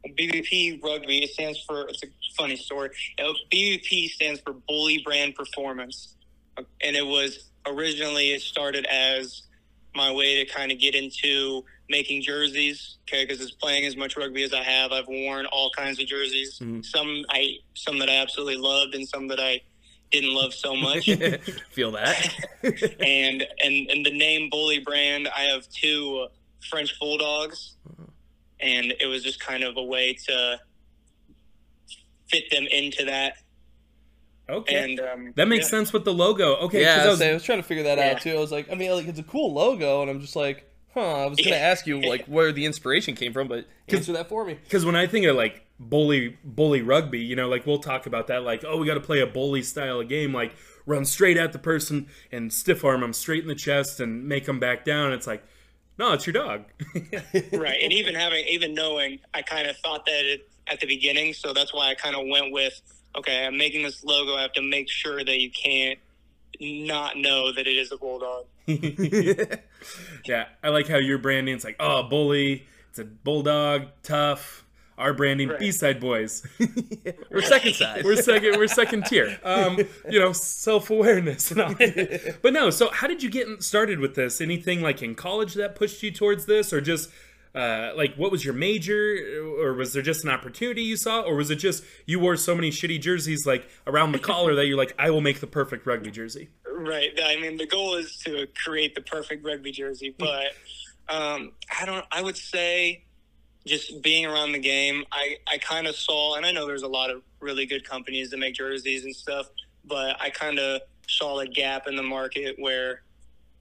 BBP 0.05 0.83
Rugby 0.83 1.23
it 1.23 1.29
stands 1.29 1.63
for. 1.65 1.87
It's 1.87 2.03
a 2.03 2.07
funny 2.35 2.57
story. 2.57 2.89
BBP 3.17 4.09
stands 4.09 4.41
for 4.41 4.51
Bully 4.51 5.01
Brand 5.05 5.35
Performance, 5.35 6.15
and 6.57 6.97
it 6.97 7.05
was 7.05 7.49
originally 7.65 8.33
it 8.33 8.41
started 8.41 8.85
as 8.87 9.43
my 9.95 10.11
way 10.11 10.43
to 10.43 10.51
kind 10.51 10.69
of 10.69 10.79
get 10.79 10.95
into 10.95 11.63
making 11.91 12.23
jerseys. 12.23 12.97
Okay, 13.07 13.25
because 13.25 13.39
it's 13.41 13.51
playing 13.51 13.85
as 13.85 13.95
much 13.95 14.17
rugby 14.17 14.41
as 14.43 14.53
I 14.53 14.63
have. 14.63 14.91
I've 14.91 15.07
worn 15.07 15.45
all 15.47 15.69
kinds 15.77 15.99
of 15.99 16.07
jerseys. 16.07 16.59
Some 16.81 17.23
I 17.29 17.57
some 17.75 17.99
that 17.99 18.09
I 18.09 18.15
absolutely 18.15 18.57
loved, 18.57 18.95
and 18.95 19.07
some 19.07 19.27
that 19.27 19.39
I 19.39 19.61
didn't 20.11 20.33
love 20.33 20.53
so 20.53 20.75
much. 20.75 21.05
Feel 21.71 21.91
that? 21.91 22.33
and 22.63 23.45
and 23.63 23.89
and 23.91 24.05
the 24.05 24.17
name 24.17 24.49
Bully 24.49 24.79
Brand, 24.79 25.27
I 25.35 25.41
have 25.41 25.67
two 25.69 26.27
French 26.69 26.97
bulldogs, 26.99 27.75
and 28.59 28.93
it 28.99 29.05
was 29.07 29.23
just 29.23 29.39
kind 29.39 29.63
of 29.63 29.77
a 29.77 29.83
way 29.83 30.13
to 30.27 30.59
fit 32.29 32.49
them 32.49 32.65
into 32.71 33.05
that. 33.05 33.33
Okay. 34.49 34.75
And 34.91 34.99
um, 34.99 35.33
that 35.35 35.47
makes 35.47 35.65
yeah. 35.65 35.69
sense 35.79 35.93
with 35.93 36.03
the 36.03 36.13
logo. 36.13 36.55
Okay, 36.57 36.81
yeah, 36.81 36.97
'cause 36.97 37.03
I 37.05 37.07
I 37.07 37.09
was, 37.11 37.19
was- 37.19 37.27
I 37.29 37.33
was 37.33 37.43
trying 37.43 37.59
to 37.59 37.63
figure 37.63 37.83
that 37.83 37.97
Yeah. 37.97 38.11
out 38.15 38.21
too. 38.21 38.31
I 38.35 38.39
was 38.39 38.51
like, 38.51 38.69
I 38.71 38.75
mean, 38.75 38.91
like 38.91 39.07
it's 39.07 39.19
a 39.19 39.23
cool 39.23 39.53
logo, 39.53 40.01
and 40.01 40.09
I'm 40.11 40.19
just 40.19 40.35
like, 40.35 40.67
huh. 40.93 41.23
I 41.23 41.25
was 41.27 41.39
gonna 41.39 41.55
ask 41.55 41.87
you 41.87 42.01
like 42.01 42.25
where 42.25 42.51
the 42.51 42.65
inspiration 42.65 43.15
came 43.15 43.33
from, 43.33 43.47
but 43.47 43.65
answer 43.87 44.13
that 44.13 44.29
for 44.29 44.45
me. 44.45 44.57
Because 44.63 44.85
when 44.85 44.95
I 44.95 45.07
think 45.07 45.25
of 45.25 45.35
like 45.35 45.65
bully 45.79 46.37
bully 46.43 46.81
rugby, 46.81 47.19
you 47.19 47.35
know, 47.35 47.49
like 47.49 47.65
we'll 47.65 47.79
talk 47.79 48.05
about 48.05 48.27
that, 48.27 48.43
like 48.43 48.63
oh, 48.65 48.77
we 48.77 48.87
got 48.87 48.95
to 48.95 49.01
play 49.01 49.19
a 49.19 49.27
bully 49.27 49.63
style 49.63 49.99
of 49.99 50.09
game, 50.09 50.33
like 50.33 50.53
run 50.85 51.05
straight 51.05 51.37
at 51.37 51.53
the 51.53 51.59
person 51.59 52.07
and 52.31 52.51
stiff 52.51 52.83
arm 52.83 53.01
them 53.01 53.13
straight 53.13 53.43
in 53.43 53.47
the 53.47 53.55
chest 53.55 53.99
and 53.99 54.27
make 54.27 54.45
them 54.45 54.59
back 54.59 54.83
down. 54.83 55.13
It's 55.13 55.27
like, 55.27 55.43
no, 55.97 56.13
it's 56.13 56.25
your 56.25 56.33
dog. 56.33 56.63
right 57.53 57.79
and 57.81 57.93
even 57.93 58.15
having 58.15 58.45
even 58.47 58.73
knowing 58.73 59.19
i 59.33 59.41
kind 59.41 59.67
of 59.67 59.77
thought 59.77 60.05
that 60.05 60.25
it, 60.25 60.49
at 60.67 60.79
the 60.79 60.87
beginning 60.87 61.33
so 61.33 61.53
that's 61.53 61.73
why 61.73 61.89
i 61.89 61.95
kind 61.95 62.15
of 62.15 62.25
went 62.27 62.51
with 62.51 62.81
okay 63.15 63.45
i'm 63.45 63.57
making 63.57 63.83
this 63.83 64.03
logo 64.03 64.35
i 64.35 64.41
have 64.41 64.53
to 64.53 64.61
make 64.61 64.89
sure 64.89 65.23
that 65.23 65.39
you 65.39 65.49
can't 65.51 65.99
not 66.59 67.17
know 67.17 67.51
that 67.51 67.67
it 67.67 67.77
is 67.77 67.91
a 67.91 67.97
bulldog 67.97 68.45
yeah, 70.25 70.45
I 70.63 70.69
like 70.69 70.87
how 70.87 70.97
your 70.97 71.17
branding's 71.17 71.63
like 71.63 71.75
oh, 71.79 72.03
bully. 72.03 72.65
It's 72.89 72.99
a 72.99 73.05
bulldog, 73.05 73.87
tough. 74.03 74.65
Our 74.97 75.13
branding, 75.15 75.49
Right. 75.49 75.57
B-side 75.59 75.99
boys. 75.99 76.45
We're 77.31 77.41
second 77.41 77.73
side. 77.73 78.03
we're 78.03 78.17
second 78.17 78.57
we're 78.57 78.67
second 78.67 79.05
tier 79.05 79.39
um 79.43 79.79
you 80.07 80.19
know 80.19 80.31
self-awareness 80.31 81.49
and 81.51 81.61
all 81.61 81.73
but 82.43 82.53
no 82.53 82.69
so 82.69 82.91
how 82.91 83.07
did 83.07 83.23
you 83.23 83.29
get 83.31 83.63
started 83.63 83.99
with 83.99 84.13
this 84.15 84.41
anything 84.41 84.81
like 84.81 85.01
in 85.01 85.15
college 85.15 85.55
that 85.55 85.75
pushed 85.75 86.03
you 86.03 86.11
towards 86.11 86.45
this 86.45 86.71
or 86.71 86.81
just 86.81 87.09
uh, 87.53 87.91
like 87.95 88.15
what 88.15 88.31
was 88.31 88.43
your 88.45 88.53
major? 88.53 89.17
Or 89.59 89.73
was 89.73 89.93
there 89.93 90.01
just 90.01 90.23
an 90.23 90.29
opportunity 90.29 90.83
you 90.83 90.97
saw? 90.97 91.21
Or 91.21 91.35
was 91.35 91.49
it 91.51 91.55
just 91.55 91.83
you 92.05 92.19
wore 92.19 92.35
so 92.35 92.55
many 92.55 92.71
shitty 92.71 92.99
jerseys 93.01 93.45
like 93.45 93.67
around 93.87 94.11
the 94.11 94.19
collar 94.19 94.55
that 94.55 94.65
you're 94.65 94.77
like 94.77 94.93
i 94.99 95.09
will 95.09 95.21
make 95.21 95.39
the 95.39 95.47
perfect 95.47 95.85
rugby 95.85 96.11
jersey 96.11 96.49
right. 96.77 97.11
I 97.23 97.39
mean 97.39 97.57
the 97.57 97.67
goal 97.67 97.95
is 97.95 98.17
to 98.25 98.47
create 98.63 98.95
the 98.95 99.01
perfect 99.01 99.45
rugby 99.45 99.71
jersey 99.71 100.15
but 100.17 100.47
um, 101.09 101.51
i 101.79 101.85
don't 101.85 102.05
i 102.11 102.21
would 102.21 102.37
say 102.37 103.03
just 103.65 104.01
being 104.01 104.25
around 104.25 104.53
the 104.53 104.59
game 104.59 105.05
i 105.11 105.37
i 105.47 105.57
kind 105.59 105.87
of 105.87 105.95
saw 105.95 106.35
and 106.35 106.45
i 106.45 106.51
know 106.51 106.65
there's 106.65 106.83
a 106.83 106.87
lot 106.87 107.09
of 107.09 107.21
really 107.39 107.65
good 107.65 107.87
companies 107.87 108.31
that 108.31 108.37
make 108.37 108.55
jerseys 108.55 109.03
and 109.03 109.15
stuff 109.15 109.47
but 109.85 110.19
i 110.19 110.29
kind 110.29 110.57
of 110.57 110.81
saw 111.07 111.39
a 111.39 111.47
gap 111.47 111.87
in 111.87 111.95
the 111.95 112.03
market 112.03 112.55
where 112.57 113.03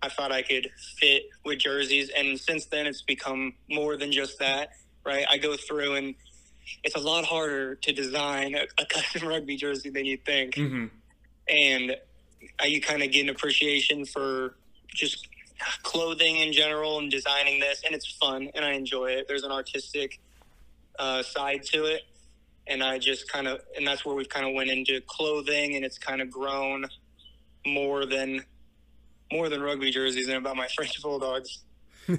I 0.03 0.09
thought 0.09 0.33
I 0.33 0.43
could 0.43 0.71
fit 0.99 1.25
with 1.45 1.59
jerseys, 1.59 2.11
and 2.17 2.39
since 2.39 2.67
then 2.67 2.87
it's 2.87 3.03
become 3.03 3.55
more 3.69 3.97
than 3.97 4.13
just 4.13 4.39
that. 4.39 4.71
Right? 5.05 5.25
I 5.29 5.39
go 5.39 5.57
through, 5.57 5.95
and 5.97 6.15
it's 6.85 6.95
a 6.95 7.01
lot 7.01 7.25
harder 7.25 7.75
to 7.75 7.93
design 7.93 8.55
a, 8.55 8.67
a 8.81 8.87
custom 8.91 9.29
rugby 9.29 9.57
jersey 9.57 9.91
than 9.91 10.05
you 10.05 10.17
think, 10.17 10.55
mm-hmm. 10.55 10.87
and 11.49 11.97
I, 12.61 12.67
you 12.67 12.81
kind 12.81 13.03
of 13.03 13.11
get 13.11 13.23
an 13.23 13.29
appreciation 13.29 14.05
for 14.05 14.57
just 14.89 15.29
clothing 15.83 16.37
in 16.37 16.53
general 16.53 16.99
and 16.99 17.11
designing 17.11 17.61
this, 17.61 17.83
and 17.85 17.95
it's 17.95 18.07
fun, 18.07 18.51
and 18.55 18.65
I 18.65 18.73
enjoy 18.73 19.13
it. 19.13 19.27
There's 19.29 19.45
an 19.45 19.53
artistic 19.53 20.21
uh, 20.99 21.23
side 21.23 21.63
to 21.73 21.85
it, 21.85 22.03
and 22.67 22.83
I 22.83 22.99
just 22.99 23.31
kind 23.31 23.47
of, 23.47 23.61
and 23.77 23.87
that's 23.87 24.05
where 24.05 24.15
we've 24.15 24.29
kind 24.29 24.47
of 24.47 24.55
went 24.55 24.71
into 24.71 25.01
clothing, 25.03 25.77
and 25.77 25.85
it's 25.85 25.99
kind 25.99 26.21
of 26.21 26.31
grown 26.31 26.87
more 27.67 28.07
than 28.07 28.45
more 29.33 29.49
than 29.49 29.63
rugby 29.63 29.91
jerseys 29.91 30.29
and 30.29 30.37
about 30.37 30.57
my 30.57 30.67
French 30.75 31.01
bulldogs. 31.03 31.61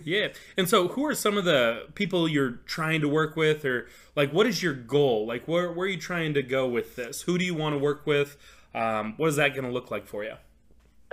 yeah 0.03 0.27
and 0.57 0.69
so 0.69 0.87
who 0.89 1.03
are 1.05 1.15
some 1.15 1.37
of 1.37 1.43
the 1.43 1.87
people 1.95 2.27
you're 2.27 2.59
trying 2.65 3.01
to 3.01 3.07
work 3.09 3.35
with 3.35 3.65
or 3.65 3.87
like 4.15 4.31
what 4.31 4.45
is 4.47 4.61
your 4.63 4.73
goal 4.73 5.25
like 5.25 5.47
where, 5.47 5.71
where 5.71 5.85
are 5.85 5.89
you 5.89 5.97
trying 5.97 6.33
to 6.33 6.41
go 6.43 6.67
with 6.67 6.95
this 6.95 7.23
who 7.23 7.37
do 7.37 7.43
you 7.43 7.53
want 7.55 7.73
to 7.73 7.79
work 7.79 8.05
with 8.05 8.37
um, 8.73 9.15
what 9.17 9.27
is 9.27 9.35
that 9.35 9.49
going 9.53 9.65
to 9.65 9.71
look 9.71 9.91
like 9.91 10.05
for 10.07 10.23
you 10.23 10.35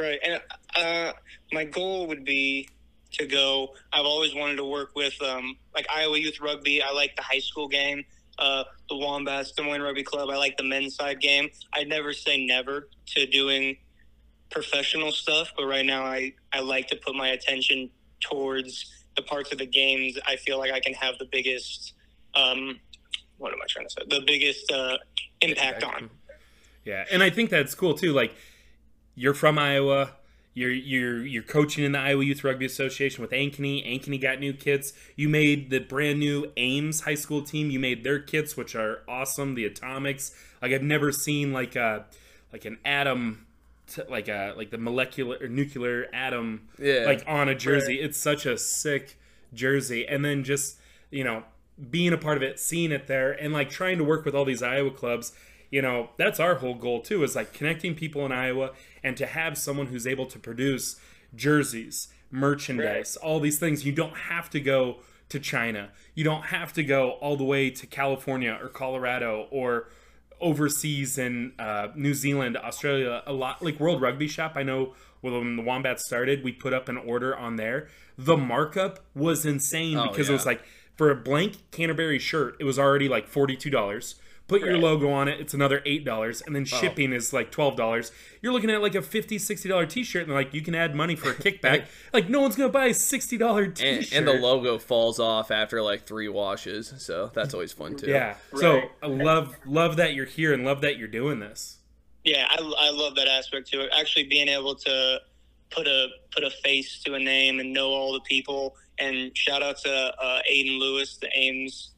Right, 0.00 0.20
and 0.22 0.40
uh, 0.76 1.12
my 1.52 1.64
goal 1.64 2.06
would 2.06 2.24
be 2.24 2.68
to 3.14 3.26
go. 3.26 3.74
I've 3.92 4.04
always 4.04 4.32
wanted 4.32 4.54
to 4.58 4.64
work 4.64 4.94
with 4.94 5.20
um, 5.22 5.56
like 5.74 5.87
Iowa 5.92 6.16
Youth 6.18 6.40
Rugby. 6.40 6.80
I 6.82 6.92
like 6.92 7.16
the 7.16 7.22
high 7.22 7.40
school 7.40 7.66
game. 7.66 8.04
Uh, 8.38 8.62
the 8.88 8.96
Wombats, 8.96 9.50
Des 9.50 9.64
Moines 9.64 9.82
Rugby 9.82 10.04
Club. 10.04 10.30
I 10.30 10.37
like 10.37 10.56
the 10.56 10.62
men's 10.62 10.94
side 10.94 11.20
game. 11.20 11.48
I'd 11.72 11.88
never 11.88 12.12
say 12.12 12.46
never 12.46 12.88
to 13.06 13.26
doing 13.26 13.78
professional 14.50 15.12
stuff, 15.12 15.52
but 15.56 15.66
right 15.66 15.84
now 15.84 16.04
I, 16.04 16.34
I 16.52 16.61
like 16.61 16.88
to 16.88 16.96
put 16.96 17.14
my 17.14 17.28
attention 17.28 17.90
towards 18.20 18.92
the 19.16 19.22
parts 19.22 19.52
of 19.52 19.58
the 19.58 19.66
games 19.66 20.18
I 20.26 20.37
feel 20.37 20.58
like 20.58 20.72
I 20.72 20.80
can 20.80 20.94
have 20.94 21.18
the 21.18 21.26
biggest 21.30 21.94
um, 22.34 22.78
what 23.38 23.52
am 23.52 23.58
I 23.62 23.66
trying 23.68 23.87
to 23.87 23.92
say? 23.92 24.02
The 24.08 24.24
biggest 24.26 24.70
uh, 24.70 24.98
impact 25.40 25.82
on. 25.82 26.11
Yeah, 26.84 27.04
and 27.11 27.22
I 27.22 27.30
think 27.30 27.50
that's 27.50 27.74
cool 27.74 27.94
too. 27.94 28.12
Like, 28.12 28.34
you're 29.14 29.34
from 29.34 29.58
Iowa. 29.58 30.14
You're 30.54 30.72
you're 30.72 31.24
you're 31.24 31.42
coaching 31.42 31.84
in 31.84 31.92
the 31.92 31.98
Iowa 31.98 32.24
Youth 32.24 32.42
Rugby 32.42 32.66
Association 32.66 33.22
with 33.22 33.30
Ankeny. 33.30 33.87
Ankeny 33.87 34.20
got 34.20 34.40
new 34.40 34.52
kits. 34.52 34.92
You 35.14 35.28
made 35.28 35.70
the 35.70 35.78
brand 35.78 36.18
new 36.18 36.52
Ames 36.56 37.02
high 37.02 37.14
school 37.14 37.42
team. 37.42 37.70
You 37.70 37.78
made 37.78 38.02
their 38.02 38.18
kits, 38.18 38.56
which 38.56 38.74
are 38.74 39.02
awesome. 39.08 39.54
The 39.54 39.64
Atomics. 39.64 40.32
Like 40.61 40.72
I've 40.72 40.82
never 40.82 41.12
seen 41.12 41.52
like 41.52 41.76
a 41.76 42.06
like 42.52 42.64
an 42.64 42.78
atom. 42.84 43.46
T- 43.88 44.03
Like 44.09 44.29
a 44.29 44.55
like 44.57 44.70
the 44.70 44.79
molecular 44.79 45.37
or 45.40 45.48
nuclear 45.48 46.07
atom, 46.12 46.68
Yeah. 46.79 47.05
like 47.07 47.24
on 47.27 47.48
a 47.48 47.55
jersey. 47.55 48.01
It's 48.01 48.18
such 48.18 48.46
a 48.46 48.57
sick 48.59 49.18
jersey, 49.55 50.07
and 50.07 50.24
then 50.24 50.44
just 50.44 50.79
you 51.11 51.24
know 51.24 51.44
being 51.90 52.12
a 52.12 52.18
part 52.18 52.37
of 52.37 52.42
it, 52.42 52.59
seeing 52.59 52.92
it 52.92 53.07
there, 53.07 53.33
and 53.33 53.53
like 53.53 53.70
trying 53.70 53.98
to 53.98 54.05
work 54.05 54.24
with 54.24 54.35
all 54.35 54.44
these 54.44 54.62
Iowa 54.62 54.90
clubs 54.90 55.33
you 55.70 55.83
know 55.83 56.09
that's 56.16 56.40
our 56.40 56.55
whole 56.55 56.74
goal 56.74 57.03
too 57.03 57.22
is 57.22 57.37
like 57.37 57.53
connecting 57.53 57.94
people 57.94 58.24
in 58.24 58.33
iowa 58.33 58.70
and 59.03 59.18
to 59.18 59.27
have 59.27 59.59
someone 59.59 59.88
who's 59.88 60.07
able 60.07 60.24
to 60.24 60.38
produce 60.38 60.98
jerseys 61.35 62.09
merchandise 62.31 63.16
all 63.16 63.38
these 63.38 63.59
things. 63.59 63.85
You 63.85 63.92
don't 63.92 64.16
have 64.16 64.48
to 64.51 64.61
go 64.61 65.01
to 65.29 65.38
china. 65.38 65.90
You 66.14 66.24
don't 66.24 66.44
have 66.46 66.72
to 66.72 66.83
go 66.83 67.11
all 67.20 67.37
the 67.37 67.44
way 67.44 67.68
to 67.68 67.87
california 67.87 68.59
or 68.62 68.68
colorado 68.68 69.46
or 69.51 69.88
overseas 70.40 71.18
in 71.18 71.53
uh, 71.59 71.88
new 71.94 72.14
zealand 72.14 72.57
australia 72.57 73.22
a 73.27 73.33
lot 73.33 73.62
like 73.62 73.79
world 73.81 74.01
rugby 74.01 74.29
shop 74.29 74.53
i 74.57 74.62
know 74.62 74.94
when 75.20 75.57
the 75.57 75.62
Wombat 75.62 76.01
started 76.01 76.44
we 76.44 76.53
put 76.53 76.72
up 76.72 76.88
an 76.88 76.96
order 76.96 77.37
on 77.37 77.57
there. 77.57 77.88
The 78.16 78.37
markup 78.37 79.01
was 79.14 79.44
insane 79.44 79.96
Oh, 79.96 80.09
because 80.09 80.29
it 80.29 80.33
was 80.33 80.46
like 80.46 80.62
for 80.96 81.11
a 81.11 81.16
blank 81.16 81.57
canterbury 81.72 82.20
shirt 82.20 82.57
it 82.61 82.64
was 82.64 82.79
already 82.79 83.09
like 83.09 83.29
$42 83.31 84.14
put 84.48 84.62
your 84.62 84.76
logo 84.78 85.11
on 85.11 85.28
it 85.28 85.38
it's 85.40 85.52
another 85.54 85.80
$8 85.87 86.44
and 86.46 86.56
then 86.56 86.62
Oh. 86.62 86.76
shipping 86.80 87.12
is 87.12 87.32
like 87.32 87.52
$12 87.52 88.11
you're 88.42 88.52
looking 88.52 88.70
at 88.70 88.80
like 88.82 88.94
a 88.94 89.02
$50 89.02 89.37
$60 89.37 89.88
t-shirt 89.88 90.24
and 90.24 90.32
like 90.34 90.52
you 90.54 90.62
can 90.62 90.74
add 90.74 90.94
money 90.94 91.14
for 91.14 91.30
a 91.30 91.34
kickback 91.44 91.84
like 92.12 92.28
no 92.28 92.40
one's 92.40 92.56
gonna 92.56 92.68
buy 92.70 92.87
a 92.87 92.90
$60 92.90 93.74
t-shirt 93.74 93.80
and, 93.82 94.12
and 94.12 94.26
the 94.26 94.32
logo 94.42 94.78
falls 94.78 95.20
off 95.20 95.50
after 95.50 95.82
like 95.82 96.06
three 96.06 96.28
washes, 96.28 96.92
so 96.98 97.30
that's 97.34 97.52
always 97.54 97.72
fun 97.72 97.94
too. 97.96 98.06
yeah 98.11 98.34
so 98.56 98.80
i 99.02 99.06
love 99.06 99.54
love 99.66 99.96
that 99.96 100.14
you're 100.14 100.24
here 100.26 100.52
and 100.54 100.64
love 100.64 100.80
that 100.80 100.96
you're 100.98 101.08
doing 101.08 101.38
this 101.40 101.76
Yeah, 102.24 102.46
I, 102.50 102.56
I 102.56 102.90
love 102.90 103.14
that 103.14 103.28
aspect 103.28 103.68
to 103.72 103.80
it. 103.84 103.90
Actually, 103.98 104.24
being 104.24 104.48
able 104.48 104.74
to 104.74 105.20
put 105.70 105.87
a 105.87 106.08
put 106.34 106.42
a 106.44 106.50
face 106.50 107.00
to 107.04 107.14
a 107.14 107.18
name 107.18 107.58
and 107.61 107.72
know 107.72 107.88
all 107.90 108.12
the 108.12 108.20
people. 108.20 108.74
And 108.98 109.34
shout 109.37 109.62
out 109.62 109.78
to 109.84 109.90
uh, 109.90 110.40
Aiden 110.50 110.78
Lewis, 110.78 111.16
the 111.18 111.28
Ames 111.32 111.92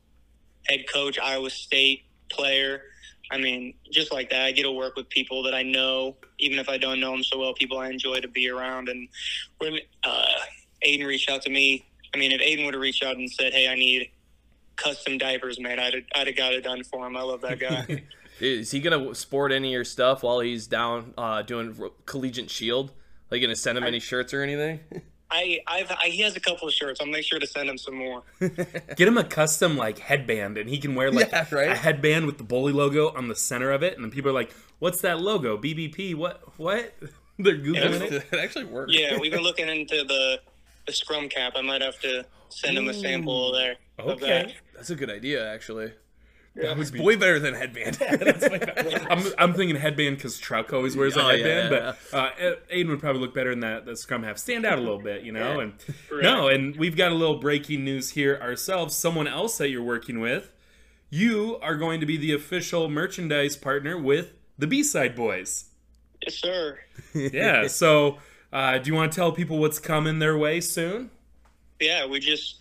head 0.68 0.84
coach, 0.92 1.18
Iowa 1.18 1.50
State 1.50 2.04
player. 2.30 2.82
I 3.30 3.38
mean, 3.38 3.74
just 3.90 4.12
like 4.12 4.30
that, 4.30 4.42
I 4.42 4.52
get 4.52 4.64
to 4.64 4.72
work 4.72 4.96
with 4.96 5.08
people 5.08 5.42
that 5.44 5.54
I 5.54 5.62
know, 5.62 6.16
even 6.38 6.58
if 6.58 6.68
I 6.68 6.78
don't 6.78 6.98
know 6.98 7.12
them 7.12 7.22
so 7.22 7.38
well. 7.38 7.54
People 7.54 7.78
I 7.78 7.88
enjoy 7.88 8.20
to 8.20 8.28
be 8.28 8.50
around. 8.50 8.88
And 8.88 9.08
when 9.58 9.78
uh, 10.02 10.26
Aiden 10.84 11.06
reached 11.06 11.30
out 11.30 11.42
to 11.42 11.50
me, 11.50 11.86
I 12.12 12.18
mean, 12.18 12.32
if 12.32 12.40
Aiden 12.40 12.64
would 12.64 12.74
have 12.74 12.80
reached 12.80 13.04
out 13.04 13.16
and 13.16 13.30
said, 13.30 13.52
"Hey, 13.52 13.68
I 13.68 13.76
need 13.76 14.10
custom 14.76 15.16
diapers 15.16 15.60
man," 15.60 15.78
I'd 15.78 15.94
have, 15.94 16.02
I'd 16.14 16.26
have 16.26 16.36
got 16.36 16.52
it 16.54 16.62
done 16.62 16.82
for 16.82 17.06
him. 17.06 17.16
I 17.16 17.22
love 17.22 17.42
that 17.42 17.60
guy. 17.60 18.04
Is 18.40 18.70
he 18.70 18.80
gonna 18.80 19.14
sport 19.14 19.52
any 19.52 19.68
of 19.68 19.72
your 19.72 19.84
stuff 19.84 20.22
while 20.22 20.40
he's 20.40 20.66
down 20.66 21.14
uh, 21.16 21.42
doing 21.42 21.78
collegiate 22.06 22.50
shield? 22.50 22.90
Like, 23.30 23.42
gonna 23.42 23.54
send 23.54 23.78
him 23.78 23.84
any 23.84 24.00
shirts 24.00 24.34
or 24.34 24.42
anything? 24.42 24.80
I, 25.30 25.60
I've, 25.66 25.90
I, 25.90 26.08
he 26.08 26.22
has 26.22 26.36
a 26.36 26.40
couple 26.40 26.66
of 26.66 26.74
shirts. 26.74 27.00
I'll 27.00 27.06
make 27.06 27.24
sure 27.24 27.38
to 27.38 27.46
send 27.46 27.68
him 27.68 27.78
some 27.78 27.94
more. 27.94 28.22
Get 28.40 29.00
him 29.00 29.16
a 29.16 29.24
custom 29.24 29.76
like 29.76 29.98
headband, 29.98 30.58
and 30.58 30.68
he 30.68 30.78
can 30.78 30.94
wear 30.94 31.10
like 31.10 31.30
Yeah, 31.30 31.46
right? 31.52 31.70
a 31.70 31.74
headband 31.76 32.26
with 32.26 32.38
the 32.38 32.44
bully 32.44 32.72
logo 32.72 33.10
on 33.10 33.28
the 33.28 33.36
center 33.36 33.70
of 33.70 33.82
it, 33.82 33.94
and 33.94 34.04
then 34.04 34.10
people 34.10 34.30
are 34.30 34.34
like, 34.34 34.52
"What's 34.78 35.00
that 35.02 35.20
logo? 35.20 35.56
BBP? 35.56 36.14
What? 36.14 36.42
What?" 36.58 36.94
They're 37.38 37.56
googling 37.56 38.00
it. 38.02 38.12
it 38.32 38.38
actually 38.38 38.66
works. 38.66 38.92
Yeah, 38.94 39.18
we've 39.18 39.32
been 39.32 39.42
looking 39.42 39.68
into 39.68 40.04
the 40.04 40.40
the 40.86 40.92
scrum 40.92 41.28
cap. 41.28 41.52
I 41.56 41.62
might 41.62 41.82
have 41.82 41.98
to 42.00 42.24
send 42.48 42.76
him 42.76 42.88
a 42.88 42.94
sample 42.94 43.52
there. 43.52 43.76
Okay. 43.98 44.26
that. 44.26 44.52
That's 44.74 44.90
a 44.90 44.96
good 44.96 45.10
idea, 45.10 45.46
actually. 45.52 45.92
That 46.56 46.76
would 46.76 46.92
be- 46.92 47.00
way 47.00 47.16
better 47.16 47.38
than 47.38 47.54
headband. 47.54 47.98
I'm, 49.10 49.24
I'm 49.38 49.54
thinking 49.54 49.76
headband 49.76 50.16
because 50.16 50.38
Truck 50.38 50.72
always 50.72 50.96
wears 50.96 51.16
a 51.16 51.22
Oh, 51.24 51.30
yeah, 51.30 51.46
headband, 51.46 51.72
yeah, 51.72 51.94
but 52.10 52.18
uh, 52.18 52.54
Aiden 52.74 52.88
would 52.88 53.00
probably 53.00 53.20
look 53.20 53.34
better 53.34 53.52
in 53.52 53.60
that 53.60 53.86
that 53.86 53.98
scrum 53.98 54.24
half. 54.24 54.36
Stand 54.38 54.66
out 54.66 54.78
a 54.78 54.80
little 54.82 54.98
bit, 54.98 55.22
you 55.22 55.32
know. 55.32 55.60
And 55.60 55.74
no, 56.22 56.48
and 56.48 56.76
we've 56.76 56.96
got 56.96 57.12
a 57.12 57.14
little 57.14 57.38
breaking 57.38 57.84
news 57.84 58.10
here 58.10 58.38
ourselves. 58.42 58.96
Someone 58.96 59.28
else 59.28 59.58
that 59.58 59.70
you're 59.70 59.82
working 59.82 60.18
with, 60.20 60.52
you 61.08 61.58
are 61.62 61.76
going 61.76 62.00
to 62.00 62.06
be 62.06 62.16
the 62.16 62.32
official 62.32 62.88
merchandise 62.88 63.56
partner 63.56 63.96
with 63.96 64.32
the 64.58 64.66
B 64.66 64.82
Side 64.82 65.14
Boys. 65.14 65.66
Yes, 66.22 66.34
sir. 66.34 66.78
Yeah. 67.14 67.66
so, 67.68 68.18
uh, 68.52 68.76
do 68.78 68.90
you 68.90 68.94
want 68.94 69.12
to 69.12 69.16
tell 69.16 69.32
people 69.32 69.58
what's 69.58 69.78
coming 69.78 70.18
their 70.18 70.36
way 70.36 70.60
soon? 70.60 71.10
Yeah, 71.80 72.04
we 72.06 72.18
just 72.20 72.58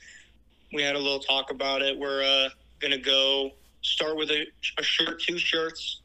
we 0.72 0.82
had 0.84 0.96
a 0.96 1.00
little 1.00 1.20
talk 1.20 1.52
about 1.52 1.82
it. 1.82 1.98
We're 1.98 2.24
uh, 2.24 2.50
gonna 2.80 2.98
go 3.00 3.52
start 3.82 4.18
with 4.18 4.30
a, 4.32 4.46
a 4.78 4.84
shirt, 4.84 5.22
two 5.22 5.38
shirts. 5.38 6.02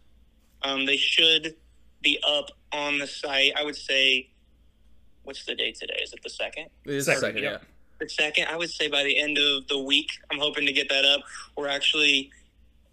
Um, 0.63 0.87
they 0.87 0.97
should 0.97 1.57
be 2.03 2.19
up 2.27 2.51
on 2.73 2.99
the 2.99 3.07
site. 3.07 3.53
I 3.57 3.65
would 3.65 3.77
say, 3.77 4.31
what's 5.25 5.45
the 5.45 5.55
date 5.55 5.77
today? 5.79 6.01
Is 6.03 6.13
it 6.13 6.23
the 6.23 6.31
second? 6.31 6.67
It 6.85 6.95
is 6.95 7.07
Second, 7.07 7.21
second, 7.21 7.43
yeah. 7.43 7.51
yeah. 7.53 7.59
The 8.01 8.09
second. 8.09 8.47
I 8.49 8.57
would 8.57 8.71
say 8.71 8.89
by 8.89 9.03
the 9.03 9.19
end 9.19 9.39
of 9.39 9.67
the 9.69 9.79
week. 9.79 10.11
I'm 10.31 10.39
hoping 10.39 10.67
to 10.67 10.73
get 10.73 10.89
that 10.89 11.05
up. 11.05 11.21
We're 11.57 11.69
actually, 11.69 12.31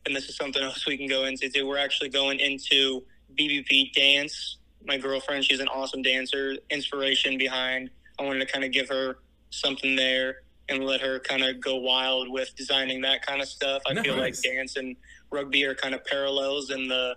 and 0.05 0.15
this 0.15 0.29
is 0.29 0.35
something 0.35 0.61
else 0.63 0.85
we 0.85 0.97
can 0.97 1.07
go 1.07 1.25
into 1.25 1.49
too. 1.49 1.67
We're 1.67 1.77
actually 1.77 2.09
going 2.09 2.39
into 2.39 3.03
BBP 3.37 3.93
dance. 3.93 4.57
My 4.83 4.97
girlfriend, 4.97 5.45
she's 5.45 5.59
an 5.59 5.67
awesome 5.67 6.01
dancer. 6.01 6.55
Inspiration 6.69 7.37
behind. 7.37 7.89
I 8.19 8.23
wanted 8.23 8.45
to 8.45 8.51
kind 8.51 8.65
of 8.65 8.71
give 8.71 8.89
her 8.89 9.17
something 9.49 9.95
there 9.95 10.40
and 10.71 10.83
let 10.85 11.01
her 11.01 11.19
kind 11.19 11.43
of 11.43 11.59
go 11.59 11.75
wild 11.75 12.29
with 12.29 12.55
designing 12.55 13.01
that 13.01 13.25
kind 13.25 13.41
of 13.41 13.47
stuff. 13.47 13.81
I 13.87 14.01
feel 14.01 14.15
like 14.17 14.39
dance 14.41 14.75
and 14.77 14.95
rugby 15.29 15.65
are 15.65 15.75
kind 15.75 15.93
of 15.93 16.03
parallels 16.05 16.71
in 16.71 16.87
the 16.87 17.15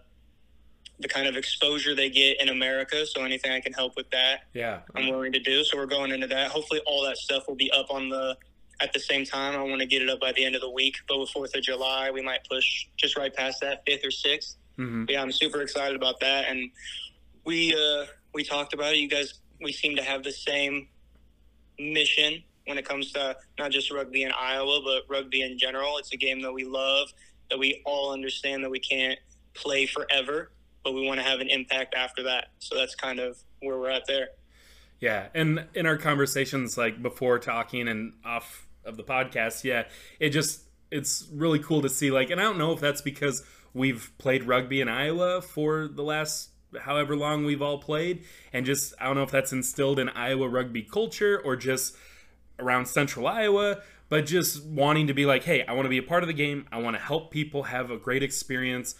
the 1.01 1.09
kind 1.09 1.27
of 1.27 1.37
exposure 1.37 1.93
they 1.95 2.09
get 2.09 2.41
in 2.41 2.49
America. 2.49 3.05
So 3.05 3.25
anything 3.25 3.51
I 3.51 3.59
can 3.61 3.73
help 3.73 3.97
with 3.97 4.09
that, 4.11 4.43
Yeah. 4.55 4.81
I'm 4.95 5.09
willing 5.09 5.33
to 5.33 5.41
do. 5.41 5.65
So 5.65 5.77
we're 5.77 5.87
going 5.87 6.13
into 6.13 6.29
that. 6.29 6.53
Hopefully, 6.53 6.81
all 6.87 7.03
that 7.05 7.17
stuff 7.17 7.49
will 7.49 7.57
be 7.57 7.71
up 7.73 7.91
on 7.91 8.09
the 8.11 8.37
at 8.81 8.93
the 8.93 9.01
same 9.01 9.25
time. 9.25 9.59
I 9.59 9.63
want 9.63 9.81
to 9.81 9.87
get 9.87 10.03
it 10.03 10.09
up 10.09 10.21
by 10.21 10.31
the 10.33 10.45
end 10.45 10.55
of 10.55 10.61
the 10.61 10.71
week. 10.71 10.95
But 11.09 11.19
with 11.19 11.31
Fourth 11.31 11.55
of 11.57 11.63
July, 11.63 12.11
we 12.13 12.23
might 12.23 12.45
push 12.49 12.87
just 12.97 13.17
right 13.17 13.35
past 13.35 13.61
that 13.63 13.83
fifth 13.87 14.05
or 14.05 14.11
6th 14.11 14.57
Mhm. 14.79 15.07
But 15.07 15.13
yeah, 15.13 15.23
I'm 15.23 15.33
super 15.33 15.63
excited 15.63 15.97
about 15.97 16.21
that. 16.21 16.49
And 16.49 16.71
we 17.45 17.75
uh, 17.75 18.07
we 18.33 18.45
talked 18.45 18.73
about 18.73 18.93
it. 18.95 18.99
You 18.99 19.09
guys, 19.09 19.35
we 19.61 19.73
seem 19.73 19.97
to 19.97 20.03
have 20.03 20.23
the 20.23 20.33
same 20.33 20.89
mission 21.79 22.43
when 22.67 22.79
it 22.79 22.87
comes 22.87 23.13
to 23.13 23.37
not 23.59 23.71
just 23.71 23.91
rugby 23.91 24.23
in 24.23 24.33
Iowa, 24.33 24.81
but 24.85 25.03
rugby 25.09 25.43
in 25.43 25.59
general. 25.59 25.99
It's 25.99 26.13
a 26.13 26.17
game 26.17 26.41
that 26.43 26.53
we 26.53 26.65
love, 26.65 27.09
that 27.51 27.59
we 27.59 27.83
all 27.85 28.13
understand 28.13 28.65
that 28.65 28.71
we 28.71 28.81
can't 28.81 29.19
play 29.55 29.87
forever, 29.87 30.51
but 30.83 30.93
we 30.93 31.07
want 31.07 31.21
to 31.21 31.27
have 31.27 31.41
an 31.41 31.49
impact 31.49 31.95
after 31.95 32.23
that. 32.25 32.49
So 32.59 32.77
that's 32.77 32.95
kind 32.95 33.19
of 33.19 33.39
where 33.61 33.79
we're 33.79 33.91
at 33.91 34.07
there. 34.07 34.29
Yeah, 35.01 35.27
and 35.35 35.67
in 35.75 35.87
our 35.87 35.97
conversations, 35.97 36.79
like 36.79 37.03
before 37.03 37.39
talking 37.39 37.89
and 37.89 38.15
off 38.25 38.67
of 38.85 38.97
the 38.97 39.05
podcast, 39.05 39.65
yeah, 39.65 39.85
it 40.19 40.31
just 40.31 40.63
it's 40.91 41.29
really 41.33 41.59
cool 41.59 41.83
to 41.83 41.89
see. 41.89 42.11
Like, 42.11 42.31
and 42.31 42.41
I 42.41 42.45
don't 42.45 42.59
know 42.59 42.73
if 42.73 42.81
that's 42.81 43.03
because 43.03 43.45
we've 43.75 44.13
played 44.19 44.45
rugby 44.45 44.81
in 44.81 44.89
Iowa 44.89 45.43
for 45.43 45.89
the 45.89 46.03
last 46.03 46.51
however 46.81 47.17
long 47.17 47.45
we've 47.45 47.63
all 47.63 47.79
played, 47.79 48.25
and 48.53 48.65
just 48.65 48.95
I 49.01 49.07
don't 49.07 49.17
know 49.17 49.23
if 49.23 49.31
that's 49.31 49.53
instilled 49.53 49.99
in 49.99 50.09
Iowa 50.09 50.49
rugby 50.49 50.83
culture 50.83 51.41
or 51.45 51.57
just 51.57 51.97
around 52.59 52.87
Central 52.87 53.27
Iowa, 53.27 53.83
but 54.09 54.27
just 54.27 54.65
wanting 54.65 55.07
to 55.07 55.15
be 55.15 55.27
like, 55.27 55.45
hey, 55.45 55.65
I 55.67 55.73
want 55.73 55.87
to 55.87 55.91
be 55.91 55.99
a 55.99 56.03
part 56.03 56.23
of 56.23 56.29
the 56.29 56.35
game. 56.35 56.67
I 56.71 56.79
want 56.79 56.97
to 56.97 57.03
help 57.03 57.31
people 57.31 57.65
have 57.65 57.91
a 57.91 57.97
great 57.97 58.23
experience. 58.23 58.95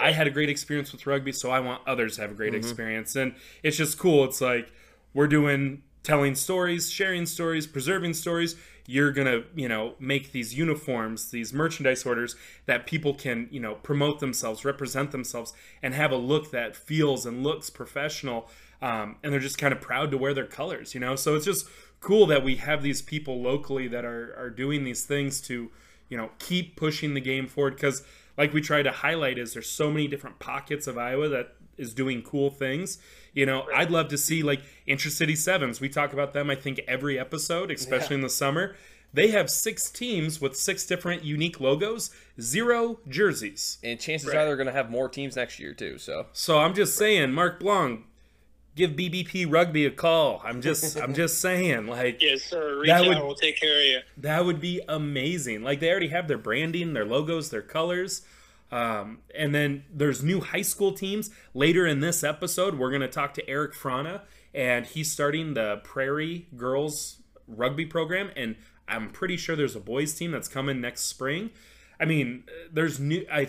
I 0.00 0.12
had 0.12 0.26
a 0.26 0.30
great 0.30 0.48
experience 0.48 0.92
with 0.92 1.06
rugby, 1.06 1.32
so 1.32 1.50
I 1.50 1.60
want 1.60 1.82
others 1.86 2.16
to 2.16 2.22
have 2.22 2.30
a 2.30 2.34
great 2.34 2.54
experience. 2.54 3.16
And 3.16 3.34
it's 3.62 3.76
just 3.76 3.98
cool. 3.98 4.24
It's 4.24 4.40
like 4.40 4.72
we're 5.14 5.26
doing 5.26 5.82
telling 6.02 6.34
stories, 6.34 6.90
sharing 6.90 7.26
stories, 7.26 7.66
preserving 7.66 8.14
stories. 8.14 8.56
You're 8.86 9.12
gonna, 9.12 9.42
you 9.54 9.68
know, 9.68 9.94
make 9.98 10.32
these 10.32 10.54
uniforms, 10.54 11.30
these 11.30 11.52
merchandise 11.52 12.06
orders 12.06 12.36
that 12.66 12.86
people 12.86 13.12
can, 13.12 13.48
you 13.50 13.60
know, 13.60 13.74
promote 13.74 14.20
themselves, 14.20 14.64
represent 14.64 15.10
themselves, 15.10 15.52
and 15.82 15.94
have 15.94 16.10
a 16.10 16.16
look 16.16 16.50
that 16.52 16.74
feels 16.76 17.26
and 17.26 17.42
looks 17.42 17.68
professional. 17.68 18.48
Um, 18.80 19.16
and 19.22 19.32
they're 19.32 19.40
just 19.40 19.58
kind 19.58 19.72
of 19.72 19.80
proud 19.80 20.10
to 20.12 20.16
wear 20.16 20.32
their 20.32 20.46
colors, 20.46 20.94
you 20.94 21.00
know. 21.00 21.16
So 21.16 21.34
it's 21.34 21.44
just 21.44 21.66
cool 22.00 22.26
that 22.26 22.44
we 22.44 22.56
have 22.56 22.82
these 22.82 23.02
people 23.02 23.40
locally 23.42 23.88
that 23.88 24.04
are 24.04 24.34
are 24.38 24.50
doing 24.50 24.84
these 24.84 25.04
things 25.04 25.40
to, 25.42 25.70
you 26.08 26.16
know, 26.16 26.30
keep 26.38 26.76
pushing 26.76 27.14
the 27.14 27.20
game 27.20 27.46
forward. 27.46 27.74
Because, 27.74 28.02
like 28.36 28.52
we 28.52 28.60
try 28.60 28.82
to 28.82 28.92
highlight, 28.92 29.38
is 29.38 29.54
there's 29.54 29.70
so 29.70 29.90
many 29.90 30.08
different 30.08 30.38
pockets 30.38 30.86
of 30.86 30.96
Iowa 30.96 31.28
that 31.28 31.54
is 31.76 31.94
doing 31.94 32.22
cool 32.22 32.50
things. 32.50 32.98
You 33.32 33.46
know, 33.46 33.66
I'd 33.74 33.90
love 33.90 34.08
to 34.08 34.18
see 34.18 34.42
like 34.42 34.62
Intracity 34.86 35.36
Sevens. 35.36 35.80
We 35.80 35.88
talk 35.88 36.12
about 36.12 36.32
them, 36.32 36.50
I 36.50 36.56
think, 36.56 36.80
every 36.88 37.18
episode, 37.18 37.70
especially 37.70 38.16
in 38.16 38.22
the 38.22 38.30
summer. 38.30 38.74
They 39.12 39.28
have 39.28 39.48
six 39.48 39.90
teams 39.90 40.40
with 40.40 40.54
six 40.54 40.84
different 40.84 41.24
unique 41.24 41.60
logos, 41.60 42.10
zero 42.40 43.00
jerseys. 43.08 43.78
And 43.82 43.98
chances 43.98 44.28
are 44.28 44.44
they're 44.44 44.56
going 44.56 44.66
to 44.66 44.72
have 44.72 44.90
more 44.90 45.08
teams 45.08 45.36
next 45.36 45.58
year 45.58 45.72
too. 45.72 45.96
So 45.96 46.26
So 46.32 46.58
I'm 46.58 46.74
just 46.74 46.96
saying, 46.96 47.32
Mark 47.32 47.58
Blanc, 47.58 48.04
give 48.78 48.92
BBP 48.92 49.44
Rugby 49.50 49.84
a 49.84 49.90
call. 49.90 50.40
I'm 50.44 50.62
just, 50.62 50.96
I'm 50.98 51.12
just 51.14 51.38
saying, 51.42 51.86
like, 51.86 52.22
Yes, 52.22 52.42
sir. 52.44 52.78
Reach 52.78 52.88
That 52.88 53.02
out. 53.02 53.08
would- 53.08 53.18
We'll 53.26 53.34
take 53.34 53.60
care 53.60 53.78
of 53.78 53.84
you. 53.84 53.98
that 54.18 54.44
would 54.46 54.60
be 54.60 54.80
amazing. 54.88 55.62
Like 55.62 55.80
they 55.80 55.90
already 55.90 56.08
have 56.08 56.28
their 56.28 56.38
branding, 56.38 56.94
their 56.94 57.04
logos, 57.04 57.50
their 57.50 57.62
colors. 57.62 58.22
Um, 58.70 59.18
and 59.34 59.54
then 59.54 59.84
there's 59.92 60.22
new 60.22 60.40
high 60.40 60.62
school 60.62 60.92
teams. 60.92 61.30
Later 61.54 61.86
in 61.86 62.00
this 62.00 62.22
episode, 62.22 62.78
we're 62.78 62.90
going 62.90 63.00
to 63.02 63.08
talk 63.08 63.32
to 63.34 63.48
Erik 63.48 63.72
Frana, 63.74 64.20
and 64.54 64.84
he's 64.86 65.10
starting 65.10 65.54
the 65.54 65.80
Prairie 65.84 66.46
Girls 66.56 67.16
rugby 67.46 67.86
program. 67.86 68.30
And 68.36 68.56
I'm 68.86 69.08
pretty 69.10 69.36
sure 69.38 69.56
there's 69.56 69.74
a 69.76 69.80
boys 69.80 70.12
team 70.14 70.32
that's 70.32 70.48
coming 70.48 70.80
next 70.82 71.02
spring. 71.04 71.50
I 71.98 72.04
mean, 72.04 72.44
there's 72.70 73.00
new 73.00 73.24
I, 73.32 73.48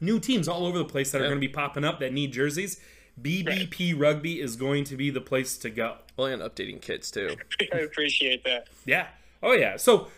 new 0.00 0.18
teams 0.18 0.48
all 0.48 0.64
over 0.64 0.78
the 0.78 0.84
place 0.86 1.12
that 1.12 1.20
are 1.20 1.24
Yeah. 1.24 1.30
going 1.30 1.40
to 1.42 1.46
be 1.46 1.52
popping 1.52 1.84
up 1.84 2.00
that 2.00 2.12
need 2.14 2.32
jerseys. 2.32 2.80
BBP 3.22 3.98
Rugby 3.98 4.40
is 4.40 4.56
going 4.56 4.84
to 4.84 4.96
be 4.96 5.10
the 5.10 5.20
place 5.20 5.56
to 5.58 5.70
go. 5.70 5.96
well, 6.16 6.26
and 6.28 6.42
updating 6.42 6.80
kits 6.80 7.10
too. 7.10 7.36
I 7.72 7.78
appreciate 7.78 8.44
that. 8.44 8.68
Yeah. 8.84 9.08
Oh 9.42 9.52
yeah. 9.52 9.76
So 9.76 10.08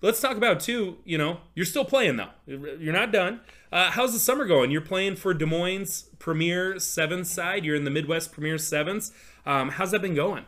let's 0.00 0.20
talk 0.20 0.36
about 0.36 0.60
too. 0.60 0.98
You 1.04 1.18
know, 1.18 1.40
you're 1.54 1.66
still 1.66 1.84
playing 1.84 2.16
though. 2.16 2.30
You're 2.46 2.92
not 2.92 3.12
done. 3.12 3.40
Uh, 3.70 3.90
how's 3.90 4.12
the 4.12 4.18
summer 4.18 4.44
going? 4.44 4.70
You're 4.70 4.82
playing 4.82 5.16
for 5.16 5.32
Des 5.32 5.46
Moines 5.46 6.04
Premier 6.18 6.78
Sevens 6.78 7.30
side. 7.30 7.64
You're 7.64 7.76
in 7.76 7.84
the 7.84 7.90
Midwest 7.90 8.32
Premier 8.32 8.58
Sevens. 8.58 9.12
Um, 9.46 9.70
how's 9.70 9.90
that 9.92 10.02
been 10.02 10.14
going? 10.14 10.44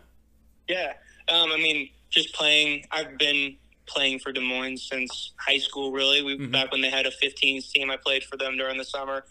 Yeah. 0.68 0.92
Um, 1.28 1.50
I 1.50 1.56
mean, 1.56 1.88
just 2.10 2.34
playing. 2.34 2.84
I've 2.90 3.16
been 3.18 3.56
playing 3.86 4.18
for 4.18 4.32
Des 4.32 4.40
Moines 4.40 4.82
since 4.82 5.32
high 5.38 5.58
school. 5.58 5.90
Really, 5.92 6.22
we 6.22 6.46
back 6.46 6.70
when 6.70 6.80
they 6.80 6.90
had 6.90 7.06
a 7.06 7.10
15s 7.10 7.70
team. 7.70 7.90
I 7.90 7.96
played 7.96 8.24
for 8.24 8.36
them 8.36 8.56
during 8.56 8.76
the 8.76 8.84
summer, 8.84 9.24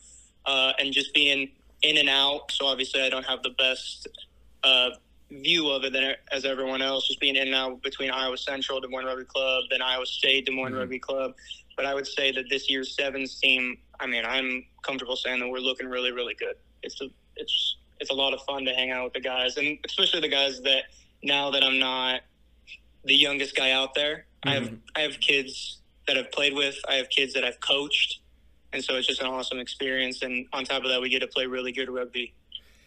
uh, 0.45 0.73
and 0.79 0.91
just 0.91 1.13
being 1.13 1.51
in 1.83 1.97
and 1.97 2.09
out. 2.09 2.51
So 2.51 2.65
obviously, 2.65 3.01
I 3.01 3.09
don't 3.09 3.25
have 3.25 3.43
the 3.43 3.51
best 3.51 4.07
uh, 4.63 4.89
view 5.29 5.69
of 5.69 5.83
it 5.83 5.93
than 5.93 6.15
as 6.31 6.45
everyone 6.45 6.81
else. 6.81 7.07
Just 7.07 7.19
being 7.19 7.35
in 7.35 7.47
and 7.47 7.55
out 7.55 7.81
between 7.83 8.09
Iowa 8.09 8.37
Central, 8.37 8.79
Des 8.79 8.87
Moines 8.87 9.05
Rugby 9.05 9.25
Club, 9.25 9.63
then 9.69 9.81
Iowa 9.81 10.05
State, 10.05 10.45
Des 10.45 10.51
Moines 10.51 10.73
Rugby 10.73 10.99
Club. 10.99 11.33
But 11.75 11.85
I 11.85 11.93
would 11.93 12.07
say 12.07 12.31
that 12.31 12.45
this 12.49 12.69
year's 12.69 12.95
sevens 12.95 13.39
team. 13.39 13.77
I 13.99 14.07
mean, 14.07 14.23
I'm 14.25 14.65
comfortable 14.81 15.15
saying 15.15 15.39
that 15.39 15.47
we're 15.47 15.59
looking 15.59 15.87
really, 15.87 16.11
really 16.11 16.35
good. 16.35 16.55
It's 16.81 16.99
a, 17.01 17.09
it's 17.35 17.77
it's 17.99 18.09
a 18.09 18.13
lot 18.13 18.33
of 18.33 18.41
fun 18.41 18.65
to 18.65 18.73
hang 18.73 18.91
out 18.91 19.05
with 19.05 19.13
the 19.13 19.21
guys, 19.21 19.57
and 19.57 19.77
especially 19.85 20.19
the 20.21 20.27
guys 20.27 20.61
that 20.61 20.83
now 21.23 21.51
that 21.51 21.63
I'm 21.63 21.79
not 21.79 22.21
the 23.05 23.15
youngest 23.15 23.55
guy 23.55 23.71
out 23.71 23.93
there, 23.95 24.25
I 24.43 24.51
have 24.51 24.73
I 24.95 25.01
have 25.01 25.19
kids 25.19 25.79
that 26.07 26.17
I've 26.17 26.31
played 26.31 26.53
with. 26.53 26.75
I 26.87 26.95
have 26.95 27.09
kids 27.09 27.33
that 27.33 27.43
I've 27.43 27.59
coached, 27.59 28.19
and 28.73 28.83
so 28.83 28.95
it's 28.95 29.07
just 29.07 29.21
an 29.21 29.27
awesome 29.27 29.59
experience. 29.59 30.21
And 30.21 30.47
on 30.53 30.65
top 30.65 30.83
of 30.83 30.89
that, 30.89 31.01
we 31.01 31.09
get 31.09 31.19
to 31.19 31.27
play 31.27 31.45
really 31.45 31.71
good 31.71 31.89
rugby. 31.89 32.33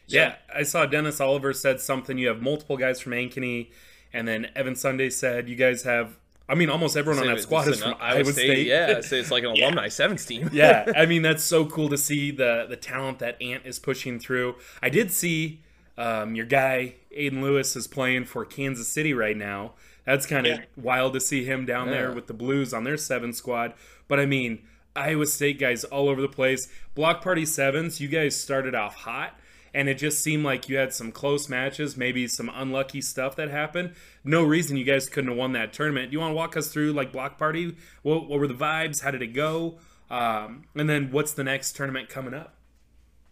Yeah, 0.06 0.36
I 0.54 0.62
saw 0.62 0.86
Dennis 0.86 1.20
Oliver 1.20 1.52
said 1.52 1.80
something. 1.80 2.16
You 2.18 2.28
have 2.28 2.40
multiple 2.40 2.76
guys 2.76 3.00
from 3.00 3.12
Ankeny, 3.12 3.70
and 4.12 4.26
then 4.28 4.48
Evan 4.54 4.76
Sunday 4.76 5.10
said 5.10 5.48
you 5.48 5.56
guys 5.56 5.82
have 5.82 6.16
I 6.48 6.54
mean, 6.54 6.70
almost 6.70 6.96
everyone 6.96 7.26
on 7.26 7.34
that 7.34 7.42
squad 7.42 7.66
is 7.66 7.82
an 7.82 7.90
from 7.92 8.00
Iowa 8.00 8.24
State. 8.32 8.68
Yeah, 8.68 9.00
so 9.00 9.16
it's 9.16 9.32
like 9.32 9.42
an 9.42 9.50
alumni 9.56 9.88
sevens 9.88 10.24
team. 10.24 10.48
yeah, 10.52 10.92
I 10.96 11.06
mean 11.06 11.22
that's 11.22 11.42
so 11.42 11.66
cool 11.66 11.88
to 11.88 11.98
see 11.98 12.30
the 12.30 12.66
the 12.68 12.76
talent 12.76 13.18
that 13.18 13.40
Ant 13.42 13.66
is 13.66 13.78
pushing 13.78 14.20
through. 14.20 14.54
I 14.80 14.88
did 14.88 15.10
see 15.10 15.62
um, 15.98 16.36
your 16.36 16.46
guy 16.46 16.94
Aiden 17.16 17.42
Lewis 17.42 17.74
is 17.74 17.88
playing 17.88 18.26
for 18.26 18.44
Kansas 18.44 18.86
City 18.88 19.12
right 19.12 19.36
now. 19.36 19.72
That's 20.04 20.24
kind 20.24 20.46
of 20.46 20.58
Yeah. 20.58 20.64
wild 20.76 21.14
to 21.14 21.20
see 21.20 21.44
him 21.44 21.66
down 21.66 21.90
there 21.90 22.12
with 22.12 22.28
the 22.28 22.34
Blues 22.34 22.72
on 22.72 22.84
their 22.84 22.96
seven 22.96 23.32
squad. 23.32 23.72
But 24.06 24.20
I 24.20 24.26
mean, 24.26 24.62
Iowa 24.96 25.26
State 25.26 25.58
guys 25.58 25.84
all 25.84 26.08
over 26.08 26.20
the 26.20 26.28
place. 26.28 26.68
Block 26.94 27.22
Party 27.22 27.44
Sevens, 27.44 28.00
you 28.00 28.08
guys 28.08 28.36
started 28.36 28.74
off 28.74 28.94
hot, 28.94 29.38
and 29.74 29.88
it 29.88 29.94
just 29.98 30.22
seemed 30.22 30.44
like 30.44 30.68
you 30.68 30.76
had 30.76 30.92
some 30.92 31.12
close 31.12 31.48
matches, 31.48 31.96
maybe 31.96 32.26
some 32.26 32.50
unlucky 32.54 33.00
stuff 33.00 33.36
that 33.36 33.50
happened. 33.50 33.94
No 34.24 34.42
reason 34.42 34.76
you 34.76 34.84
guys 34.84 35.08
couldn't 35.08 35.30
have 35.30 35.38
won 35.38 35.52
that 35.52 35.72
tournament. 35.72 36.10
Do 36.10 36.14
you 36.14 36.20
want 36.20 36.32
to 36.32 36.36
walk 36.36 36.56
us 36.56 36.68
through 36.68 36.92
like 36.92 37.12
Block 37.12 37.38
Party? 37.38 37.76
What, 38.02 38.28
what 38.28 38.38
were 38.40 38.48
the 38.48 38.54
vibes? 38.54 39.02
How 39.02 39.10
did 39.10 39.22
it 39.22 39.34
go? 39.34 39.78
Um, 40.10 40.64
and 40.74 40.88
then 40.88 41.10
what's 41.10 41.32
the 41.32 41.44
next 41.44 41.76
tournament 41.76 42.08
coming 42.08 42.34
up? 42.34 42.54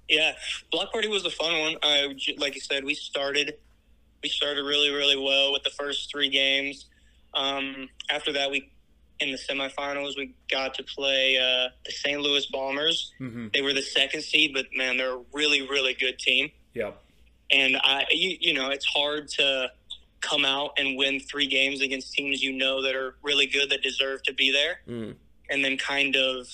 Yeah, 0.08 0.32
Block 0.70 0.92
Party 0.92 1.08
was 1.08 1.24
a 1.24 1.30
fun 1.30 1.58
one. 1.60 1.76
I, 1.82 2.14
like 2.36 2.54
you 2.54 2.60
said, 2.60 2.84
we 2.84 2.94
started 2.94 3.54
we 4.22 4.28
started 4.28 4.62
really 4.62 4.90
really 4.90 5.16
well 5.16 5.52
with 5.52 5.62
the 5.62 5.70
first 5.70 6.10
three 6.10 6.28
games. 6.28 6.86
Um, 7.32 7.88
after 8.10 8.32
that, 8.32 8.50
we 8.50 8.70
in 9.20 9.30
the 9.30 9.38
semifinals 9.38 10.16
we 10.16 10.34
got 10.50 10.74
to 10.74 10.82
play 10.82 11.38
uh, 11.38 11.68
the 11.86 11.92
St. 11.92 12.20
Louis 12.20 12.44
Bombers. 12.46 13.12
Mhm. 13.20 13.52
They 13.52 13.62
were 13.62 13.72
the 13.72 13.82
second 13.82 14.22
seed, 14.22 14.52
but 14.52 14.66
man, 14.74 14.96
they're 14.96 15.14
a 15.16 15.22
really 15.32 15.62
really 15.62 15.94
good 15.94 16.18
team. 16.18 16.50
Yep. 16.74 17.00
And 17.50 17.76
I, 17.76 18.04
you, 18.10 18.36
you 18.40 18.54
know, 18.54 18.70
it's 18.70 18.86
hard 18.86 19.28
to 19.38 19.70
come 20.20 20.44
out 20.44 20.72
and 20.78 20.96
win 20.96 21.20
three 21.20 21.46
games 21.46 21.80
against 21.82 22.12
teams 22.14 22.42
you 22.42 22.52
know 22.52 22.82
that 22.82 22.94
are 22.96 23.14
really 23.22 23.46
good 23.46 23.70
that 23.70 23.82
deserve 23.82 24.22
to 24.24 24.32
be 24.32 24.50
there, 24.50 24.80
Mm. 24.88 25.14
and 25.50 25.64
then 25.64 25.76
kind 25.78 26.16
of 26.16 26.48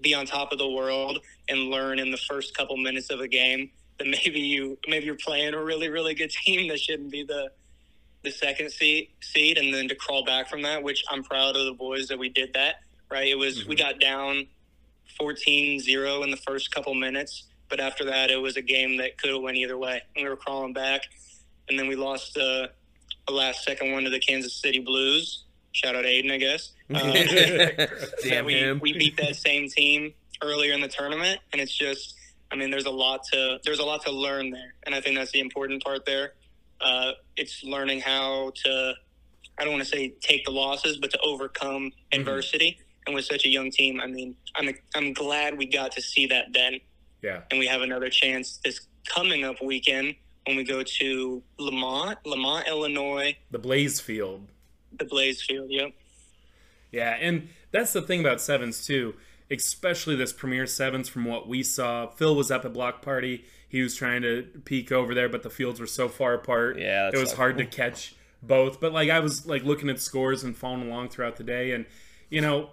be 0.00 0.14
on 0.14 0.26
top 0.26 0.50
of 0.52 0.58
the 0.58 0.68
world 0.68 1.20
and 1.48 1.70
learn 1.70 1.98
in 1.98 2.10
the 2.10 2.16
first 2.16 2.56
couple 2.56 2.76
minutes 2.76 3.10
of 3.10 3.20
a 3.20 3.28
game 3.28 3.70
that 3.98 4.06
maybe 4.08 4.40
you 4.40 4.76
maybe 4.88 5.06
you're 5.06 5.14
playing 5.16 5.54
a 5.54 5.62
really 5.62 5.88
really 5.88 6.14
good 6.14 6.30
team 6.30 6.68
that 6.68 6.80
shouldn't 6.80 7.10
be 7.12 7.22
the 7.22 7.50
the 8.24 8.30
second 8.30 8.70
seed 8.70 9.08
seed 9.20 9.58
and 9.58 9.72
then 9.72 9.88
to 9.88 9.94
crawl 9.94 10.24
back 10.24 10.48
from 10.48 10.62
that 10.62 10.82
which 10.82 11.04
i'm 11.10 11.22
proud 11.22 11.56
of 11.56 11.66
the 11.66 11.72
boys 11.72 12.08
that 12.08 12.18
we 12.18 12.28
did 12.28 12.52
that 12.54 12.76
right? 13.10 13.28
It 13.28 13.38
was 13.38 13.66
we 13.66 13.76
got 13.76 14.00
down 14.00 14.46
14-0 15.20 16.24
in 16.24 16.30
the 16.30 16.36
first 16.36 16.74
couple 16.74 16.94
minutes 16.94 17.44
but 17.68 17.80
after 17.80 18.04
that 18.04 18.30
it 18.30 18.36
was 18.36 18.56
a 18.56 18.62
game 18.62 18.98
that 18.98 19.16
could 19.18 19.30
have 19.30 19.40
went 19.40 19.56
either 19.56 19.78
way. 19.78 20.02
And 20.14 20.24
we 20.24 20.28
were 20.28 20.36
crawling 20.36 20.72
back 20.72 21.02
and 21.68 21.78
then 21.78 21.86
we 21.86 21.96
lost 21.96 22.36
uh, 22.36 22.66
a 23.28 23.32
last 23.32 23.64
second 23.64 23.92
one 23.92 24.04
to 24.04 24.10
the 24.10 24.20
kansas 24.20 24.54
city 24.54 24.80
blues. 24.80 25.44
Shout 25.72 25.96
out 25.96 26.04
aiden 26.04 26.32
i 26.32 26.38
guess. 26.38 26.72
Uh, 26.94 27.86
Damn 28.22 28.44
we, 28.44 28.54
him. 28.54 28.78
we 28.82 28.92
beat 28.92 29.16
that 29.16 29.36
same 29.36 29.68
team 29.70 30.12
earlier 30.42 30.74
in 30.74 30.82
the 30.82 30.88
tournament 30.88 31.40
and 31.52 31.62
it's 31.62 31.74
just 31.74 32.14
i 32.50 32.56
mean 32.56 32.70
there's 32.70 32.84
a 32.84 32.90
lot 32.90 33.24
to 33.32 33.58
there's 33.64 33.78
a 33.78 33.84
lot 33.84 34.04
to 34.04 34.10
learn 34.10 34.50
there 34.50 34.74
and 34.82 34.94
i 34.94 35.00
think 35.00 35.16
that's 35.16 35.30
the 35.30 35.40
important 35.40 35.82
part 35.82 36.04
there 36.04 36.34
uh, 36.80 37.12
it's 37.36 37.62
learning 37.64 38.00
how 38.00 38.52
to 38.64 38.92
i 39.58 39.64
don't 39.64 39.72
want 39.72 39.82
to 39.84 39.88
say 39.88 40.08
take 40.20 40.44
the 40.44 40.50
losses 40.50 40.96
but 40.98 41.10
to 41.10 41.18
overcome 41.20 41.90
adversity 42.12 42.78
and 43.06 43.14
with 43.14 43.24
such 43.24 43.44
a 43.44 43.48
young 43.48 43.70
team 43.70 44.00
i 44.00 44.06
mean 44.06 44.34
i'm 44.56 44.68
i'm 44.94 45.12
glad 45.12 45.56
we 45.58 45.66
got 45.66 45.92
to 45.92 46.02
see 46.02 46.26
that 46.26 46.46
then 46.52 46.80
Yeah. 47.22 47.42
and 47.50 47.58
we 47.58 47.66
have 47.66 47.82
another 47.82 48.08
chance 48.08 48.58
this 48.64 48.80
coming 49.06 49.44
up 49.44 49.56
weekend 49.62 50.14
when 50.46 50.56
we 50.56 50.64
go 50.64 50.82
to 50.82 51.42
lemont 51.58 52.18
lemont 52.24 52.66
illinois 52.68 53.36
The 53.50 53.58
Blaze 53.58 54.00
Field. 54.00 54.48
the 54.98 55.04
blaze 55.04 55.40
field 55.42 55.70
yep 55.70 55.92
Yeah, 56.90 57.16
and 57.20 57.48
that's 57.70 57.92
the 57.92 58.02
thing 58.02 58.20
about 58.20 58.40
sevens 58.40 58.86
too, 58.86 59.14
especially 59.50 60.14
this 60.16 60.32
Premier 60.32 60.64
Sevens 60.66 61.08
from 61.08 61.24
what 61.24 61.48
we 61.48 61.62
saw. 61.64 62.06
Phil 62.06 62.36
was 62.36 62.50
up 62.52 62.64
at 62.64 62.72
Block 62.72 63.02
Party. 63.02 63.44
He 63.74 63.82
was 63.82 63.96
trying 63.96 64.22
to 64.22 64.44
peek 64.64 64.92
over 64.92 65.16
there, 65.16 65.28
but 65.28 65.42
the 65.42 65.50
fields 65.50 65.80
were 65.80 65.88
so 65.88 66.08
far 66.08 66.32
apart. 66.32 66.78
Yeah, 66.78 67.08
it 67.12 67.16
was 67.16 67.32
hard 67.32 67.58
to 67.58 67.64
catch 67.64 68.14
both. 68.40 68.80
But 68.80 68.92
like 68.92 69.10
I 69.10 69.18
was 69.18 69.46
like 69.46 69.64
looking 69.64 69.90
at 69.90 69.98
scores 69.98 70.44
and 70.44 70.56
following 70.56 70.88
along 70.88 71.08
throughout 71.08 71.34
the 71.34 71.42
day, 71.42 71.72
and 71.72 71.84
you 72.30 72.40
know, 72.40 72.70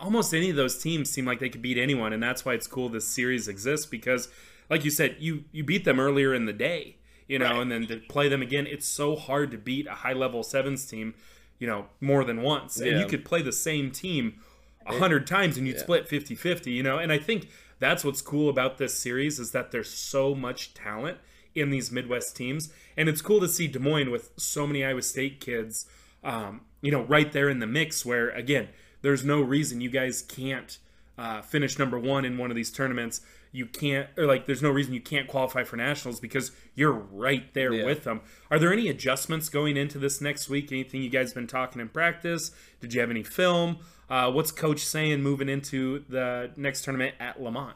almost 0.00 0.34
any 0.34 0.50
of 0.50 0.56
those 0.56 0.82
teams 0.82 1.08
seem 1.08 1.26
like 1.26 1.38
they 1.38 1.48
could 1.48 1.62
beat 1.62 1.78
anyone, 1.78 2.12
and 2.12 2.20
that's 2.20 2.44
why 2.44 2.54
it's 2.54 2.66
cool 2.66 2.88
this 2.88 3.06
series 3.06 3.46
exists 3.46 3.86
because, 3.86 4.30
like 4.68 4.84
you 4.84 4.90
said, 4.90 5.14
you 5.20 5.44
you 5.52 5.62
beat 5.62 5.84
them 5.84 6.00
earlier 6.00 6.34
in 6.34 6.46
the 6.46 6.52
day, 6.52 6.96
you 7.28 7.38
know, 7.38 7.60
and 7.60 7.70
then 7.70 7.86
to 7.86 7.98
play 8.08 8.28
them 8.28 8.42
again, 8.42 8.66
it's 8.66 8.88
so 8.88 9.14
hard 9.14 9.52
to 9.52 9.56
beat 9.56 9.86
a 9.86 9.94
high 9.94 10.12
level 10.12 10.42
sevens 10.42 10.84
team, 10.86 11.14
you 11.60 11.68
know, 11.68 11.86
more 12.00 12.24
than 12.24 12.42
once, 12.42 12.80
and 12.80 12.98
you 12.98 13.06
could 13.06 13.24
play 13.24 13.42
the 13.42 13.52
same 13.52 13.92
team 13.92 14.40
a 14.86 14.98
hundred 14.98 15.24
times 15.24 15.56
and 15.56 15.68
you'd 15.68 15.78
split 15.78 16.08
50-50 16.08 16.66
you 16.66 16.82
know 16.82 16.98
and 16.98 17.12
i 17.12 17.18
think 17.18 17.48
that's 17.82 18.04
what's 18.04 18.22
cool 18.22 18.48
about 18.48 18.78
this 18.78 18.96
series 18.98 19.38
is 19.38 19.50
that 19.50 19.70
there's 19.72 19.90
so 19.90 20.34
much 20.34 20.72
talent 20.74 21.18
in 21.54 21.70
these 21.70 21.90
midwest 21.92 22.36
teams. 22.36 22.72
And 22.96 23.08
it's 23.08 23.20
cool 23.20 23.40
to 23.40 23.48
see 23.48 23.66
des 23.68 23.78
moines 23.78 24.08
with 24.10 24.30
so 24.36 24.66
many 24.66 24.84
iowa 24.84 25.02
state 25.02 25.40
kids 25.40 25.86
um, 26.24 26.60
you 26.80 26.92
know 26.92 27.02
right 27.02 27.32
there 27.32 27.48
in 27.48 27.58
the 27.58 27.66
mix 27.66 28.06
where 28.06 28.30
again 28.30 28.68
there's 29.02 29.24
no 29.24 29.40
reason 29.40 29.80
you 29.80 29.90
guys 29.90 30.22
can't 30.22 30.78
uh, 31.18 31.42
finish 31.42 31.78
number 31.78 31.98
one 31.98 32.24
in 32.24 32.38
one 32.38 32.50
of 32.50 32.56
these 32.56 32.70
tournaments. 32.70 33.20
You 33.50 33.66
can't 33.66 34.08
or 34.16 34.24
like 34.26 34.46
there's 34.46 34.62
no 34.62 34.70
reason 34.70 34.94
you 34.94 35.00
can't 35.00 35.26
qualify 35.28 35.64
for 35.64 35.76
nationals 35.76 36.20
because 36.20 36.52
you're 36.74 36.92
right 36.92 37.52
there 37.52 37.72
Yeah. 37.74 37.84
with 37.84 38.04
them. 38.04 38.20
Are 38.50 38.58
there 38.58 38.72
any 38.72 38.88
adjustments 38.88 39.48
going 39.48 39.76
into 39.76 39.98
this 39.98 40.20
next 40.20 40.48
week? 40.48 40.72
Anything 40.72 41.02
you 41.02 41.10
guys 41.10 41.34
been 41.34 41.46
talking 41.48 41.80
in 41.82 41.88
practice? 41.88 42.52
Did 42.80 42.94
you 42.94 43.00
have 43.00 43.10
any 43.10 43.22
film 43.24 43.78
uh, 44.12 44.30
what's 44.30 44.52
coach 44.52 44.84
saying 44.84 45.22
moving 45.22 45.48
into 45.48 46.04
the 46.08 46.50
next 46.56 46.84
tournament 46.84 47.14
at 47.18 47.42
lemont 47.42 47.74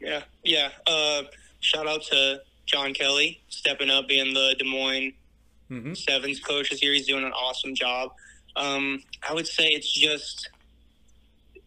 Yeah, 0.00 0.22
yeah. 0.42 0.70
Uh, 0.86 1.24
shout 1.60 1.86
out 1.86 2.02
to 2.04 2.40
John 2.64 2.94
Kelly 2.94 3.42
stepping 3.48 3.90
up, 3.90 4.08
being 4.08 4.32
the 4.32 4.56
Des 4.58 4.64
Moines 4.64 5.12
Mhm. 5.70 5.96
Sevens 5.96 6.40
coach 6.40 6.70
this 6.70 6.82
year. 6.82 6.92
He's 6.92 7.06
doing 7.06 7.24
an 7.24 7.32
awesome 7.32 7.74
job. 7.74 8.12
Um, 8.56 9.02
I 9.26 9.32
would 9.32 9.46
say 9.46 9.68
it's 9.68 9.90
just, 9.90 10.50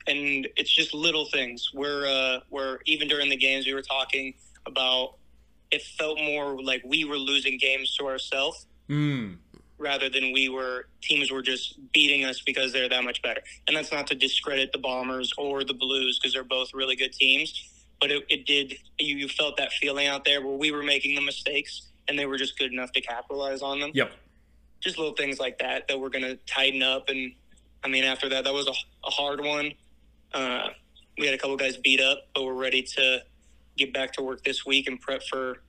and 0.08 0.48
it's 0.56 0.71
just 0.71 0.93
little 0.93 1.26
things. 1.26 1.71
We're 1.74 2.06
uh, 2.08 2.39
we're 2.50 2.80
even 2.86 3.08
during 3.08 3.30
the 3.30 3.38
games 3.38 3.65
we 3.65 3.74
were 3.74 3.82
talking 3.82 4.34
about. 4.65 5.15
It 5.71 5.82
felt 5.98 6.19
more 6.19 6.62
like 6.62 6.84
we 6.86 7.06
were 7.06 7.17
losing 7.17 7.58
games 7.58 7.95
to 7.98 8.08
ourselves 8.08 8.67
mm. 8.89 9.38
Rather 9.77 10.09
than 10.09 10.31
we 10.31 10.49
were 10.49 10.88
teams 11.01 11.31
were 11.31 11.41
just 11.41 11.79
beating 11.91 12.25
us 12.25 12.41
because 12.41 12.71
they're 12.71 12.89
that 12.89 13.03
much 13.03 13.21
better. 13.21 13.41
And 13.67 13.75
that's 13.75 13.91
not 13.91 14.07
to 14.07 14.15
discredit 14.15 14.71
the 14.71 14.77
Bombers 14.77 15.33
or 15.38 15.63
the 15.63 15.73
Blues 15.73 16.17
because 16.17 16.33
they're 16.33 16.43
both 16.43 16.73
really 16.73 16.95
good 16.95 17.13
teams. 17.13 17.71
But 17.99 18.11
it, 18.11 18.25
it 18.29 18.45
did 18.45 18.75
you, 18.99 19.17
you 19.17 19.27
felt 19.27 19.57
that 19.57 19.71
feeling 19.73 20.07
out 20.07 20.25
there 20.25 20.45
where 20.45 20.55
we 20.55 20.71
were 20.71 20.83
making 20.83 21.15
the 21.15 21.21
mistakes 21.21 21.88
and 22.07 22.17
they 22.17 22.25
were 22.25 22.38
just 22.38 22.57
good 22.57 22.71
enough 22.71 22.91
to 22.93 23.01
capitalize 23.01 23.61
on 23.61 23.79
them. 23.79 23.91
yep 23.93 24.11
Just 24.79 24.97
little 24.97 25.15
things 25.15 25.39
like 25.39 25.59
that 25.59 25.88
that 25.88 25.99
we're 25.99 26.09
going 26.09 26.25
to 26.25 26.35
tighten 26.45 26.83
up. 26.83 27.09
And 27.09 27.33
I 27.83 27.88
mean, 27.88 28.03
after 28.03 28.29
that, 28.29 28.43
that 28.43 28.53
was 28.53 28.67
a, 28.67 28.73
a 29.05 29.11
hard 29.11 29.43
one. 29.43 29.73
Uh, 30.33 30.69
we 31.17 31.25
had 31.25 31.33
a 31.33 31.38
couple 31.38 31.55
guys 31.55 31.77
beat 31.77 32.01
up, 32.01 32.27
but 32.33 32.43
we're 32.43 32.53
ready 32.53 32.81
to 32.81 33.23
get 33.77 33.93
back 33.93 34.13
to 34.13 34.21
work 34.21 34.43
this 34.43 34.65
week 34.65 34.88
and 34.88 34.99
prep 34.99 35.23
for 35.23 35.61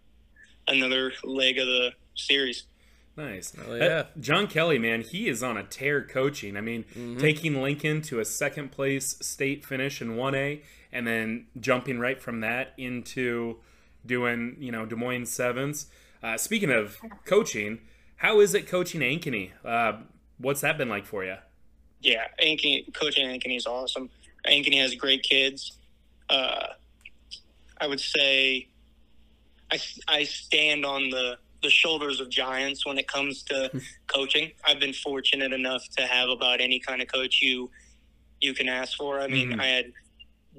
another 0.69 1.13
leg 1.25 1.59
of 1.59 1.67
the 1.67 1.91
series. 2.15 2.65
Nice. 3.17 3.55
Hell 3.55 3.73
Uh, 3.73 3.77
yeah. 3.77 4.03
John 4.21 4.47
Kelly, 4.47 4.79
man, 4.79 5.01
he 5.03 5.29
is 5.29 5.43
on 5.43 5.57
a 5.57 5.63
tear 5.63 6.03
coaching. 6.03 6.57
I 6.57 6.61
mean, 6.61 6.85
Mm-hmm. 6.91 7.19
taking 7.19 7.63
Lincoln 7.63 8.03
to 8.03 8.21
a 8.21 8.25
second 8.25 8.73
place 8.73 9.17
state 9.23 9.65
finish 9.65 10.03
in 10.03 10.17
1A 10.17 10.61
and 10.93 11.07
then 11.07 11.47
jumping 11.59 11.99
right 11.99 12.21
from 12.21 12.41
that 12.41 12.73
into 12.77 13.57
doing, 14.05 14.57
you 14.61 14.71
know, 14.71 14.85
Des 14.87 14.97
Moines 14.97 15.27
Sevens. 15.31 15.87
Uh, 16.23 16.37
speaking 16.37 16.71
of 16.71 16.99
coaching, 17.25 17.81
how 18.17 18.41
is 18.41 18.55
it 18.55 18.67
coaching 18.67 19.01
Ankeny? 19.01 19.51
Uh, 19.65 20.01
what's 20.39 20.61
that 20.61 20.77
been 20.79 20.89
like 20.89 21.07
for 21.07 21.25
you? 21.25 21.37
Yeah, 22.01 22.25
Ankeny, 22.43 22.93
coaching 22.95 23.27
Ankeny 23.27 23.57
is 23.57 23.67
awesome. 23.67 24.11
Ankeny 24.47 24.81
has 24.81 24.95
great 24.95 25.23
kids. 25.23 25.73
Uh, 26.29 26.67
I 27.81 27.87
would 27.87 28.01
say 28.01 28.69
I, 29.71 29.79
I 30.07 30.25
stand 30.25 30.85
on 30.85 31.11
the, 31.11 31.39
the 31.63 31.71
shoulders 31.71 32.21
of 32.21 32.29
giants 32.29 32.85
when 32.87 32.99
it 32.99 33.09
comes 33.09 33.43
to 33.45 33.71
coaching. 34.07 34.53
I've 34.65 34.79
been 34.81 34.93
fortunate 34.93 35.53
enough 35.53 35.83
to 35.97 36.03
have 36.07 36.29
about 36.29 36.61
any 36.61 36.79
kind 36.81 37.01
of 37.03 37.09
coach 37.09 37.41
you 37.43 37.71
you 38.41 38.53
can 38.53 38.69
ask 38.69 38.97
for. 38.99 39.19
I 39.21 39.29
mean, 39.29 39.53
Mhm. 39.53 39.61
I 39.61 39.67
had 39.67 39.93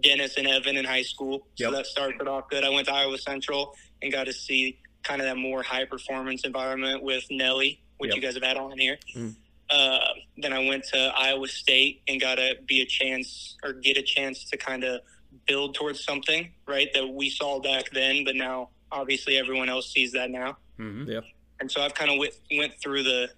Dennis 0.01 0.35
and 0.37 0.47
Evan 0.47 0.77
in 0.77 0.85
high 0.85 1.03
school, 1.03 1.47
so 1.55 1.65
Yep. 1.65 1.71
that 1.73 1.85
started 1.85 2.27
off 2.27 2.49
good. 2.49 2.63
I 2.63 2.69
went 2.69 2.87
to 2.87 2.93
Iowa 2.93 3.17
Central 3.19 3.75
and 4.01 4.11
got 4.11 4.23
to 4.25 4.33
see 4.33 4.79
kind 5.03 5.21
of 5.21 5.27
that 5.27 5.37
more 5.37 5.61
high 5.63 5.85
performance 5.85 6.43
environment 6.43 7.03
with 7.03 7.23
Nelly, 7.29 7.79
which 7.97 8.09
Yep. 8.09 8.15
you 8.15 8.21
guys 8.21 8.33
have 8.33 8.43
had 8.43 8.57
on 8.57 8.77
here. 8.79 8.97
Mm. 9.15 9.35
Uh, 9.69 9.99
then 10.37 10.53
I 10.53 10.59
went 10.59 10.85
to 10.85 10.97
Iowa 11.15 11.47
State 11.47 12.01
and 12.07 12.19
got 12.19 12.35
to 12.35 12.57
be 12.65 12.81
a 12.81 12.85
chance 12.85 13.55
or 13.63 13.73
get 13.73 13.97
a 13.97 14.01
chance 14.01 14.43
to 14.49 14.57
kind 14.57 14.83
of 14.83 15.01
build 15.45 15.75
towards 15.75 16.03
something, 16.03 16.51
right? 16.65 16.91
That 16.93 17.07
we 17.07 17.29
saw 17.29 17.59
back 17.59 17.91
then, 17.91 18.23
but 18.23 18.35
now 18.35 18.69
obviously 18.91 19.37
everyone 19.37 19.69
else 19.69 19.91
sees 19.91 20.13
that 20.13 20.31
now. 20.31 20.57
Mm-hmm. 20.79 21.09
Yeah. 21.09 21.21
And 21.59 21.71
so 21.71 21.81
I've 21.81 21.93
kind 21.93 22.11
of 22.11 22.17
went, 22.19 22.33
went 22.55 22.73
through 22.81 23.03
the 23.03 23.29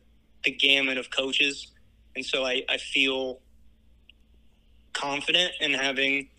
the 0.46 0.52
gamut 0.52 0.98
of 0.98 1.10
coaches 1.10 1.72
and 2.16 2.26
so 2.26 2.46
I, 2.46 2.64
I 2.68 2.78
feel 2.78 3.40
confident 4.94 5.54
in 5.62 5.74
having 5.74 6.30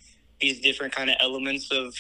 these 0.41 0.61
different 0.61 0.95
kind 0.95 1.11
of 1.11 1.17
elements 1.21 1.71
of. 1.71 1.95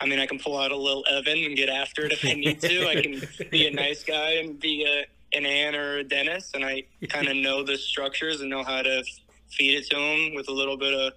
I 0.00 0.06
mean, 0.06 0.18
I 0.18 0.26
can 0.26 0.38
pull 0.38 0.58
out 0.58 0.72
a 0.72 0.76
little 0.76 1.04
Evan 1.08 1.44
and 1.44 1.56
get 1.56 1.68
after 1.68 2.06
it 2.06 2.12
if 2.12 2.24
I 2.24 2.32
need 2.32 2.60
to. 2.60 2.88
I 2.88 3.02
can 3.02 3.22
be 3.50 3.68
a 3.68 3.70
nice 3.70 4.02
guy 4.16 4.32
and 4.32 4.58
be 4.58 4.84
a 4.84 5.04
an 5.36 5.46
Ann 5.46 5.74
or 5.74 5.98
a 5.98 6.04
Dennis, 6.04 6.50
and 6.54 6.64
I 6.64 6.84
kind 7.08 7.28
of 7.28 7.36
know 7.36 7.62
the 7.62 7.76
structures 7.76 8.40
and 8.40 8.50
know 8.50 8.64
how 8.64 8.82
to 8.82 9.04
feed 9.50 9.76
it 9.76 9.88
to 9.90 9.96
them 9.96 10.34
with 10.34 10.48
a 10.48 10.52
little 10.52 10.76
bit 10.76 10.92
of 10.92 11.12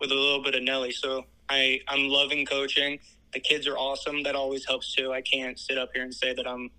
with 0.00 0.10
a 0.10 0.14
little 0.14 0.42
bit 0.42 0.54
of 0.54 0.62
Nelly. 0.62 0.92
So 0.92 1.26
I 1.48 1.80
I'm 1.86 2.08
loving 2.08 2.46
coaching. 2.46 2.98
The 3.36 3.40
kids 3.40 3.66
are 3.66 3.76
awesome. 3.76 4.22
That 4.22 4.34
always 4.34 4.64
helps 4.64 4.94
too. 4.94 5.12
I 5.12 5.20
can't 5.20 5.58
sit 5.58 5.76
up 5.76 5.90
here 5.92 6.02
and 6.02 6.14
say 6.14 6.32
that 6.32 6.46
I'm 6.48 6.70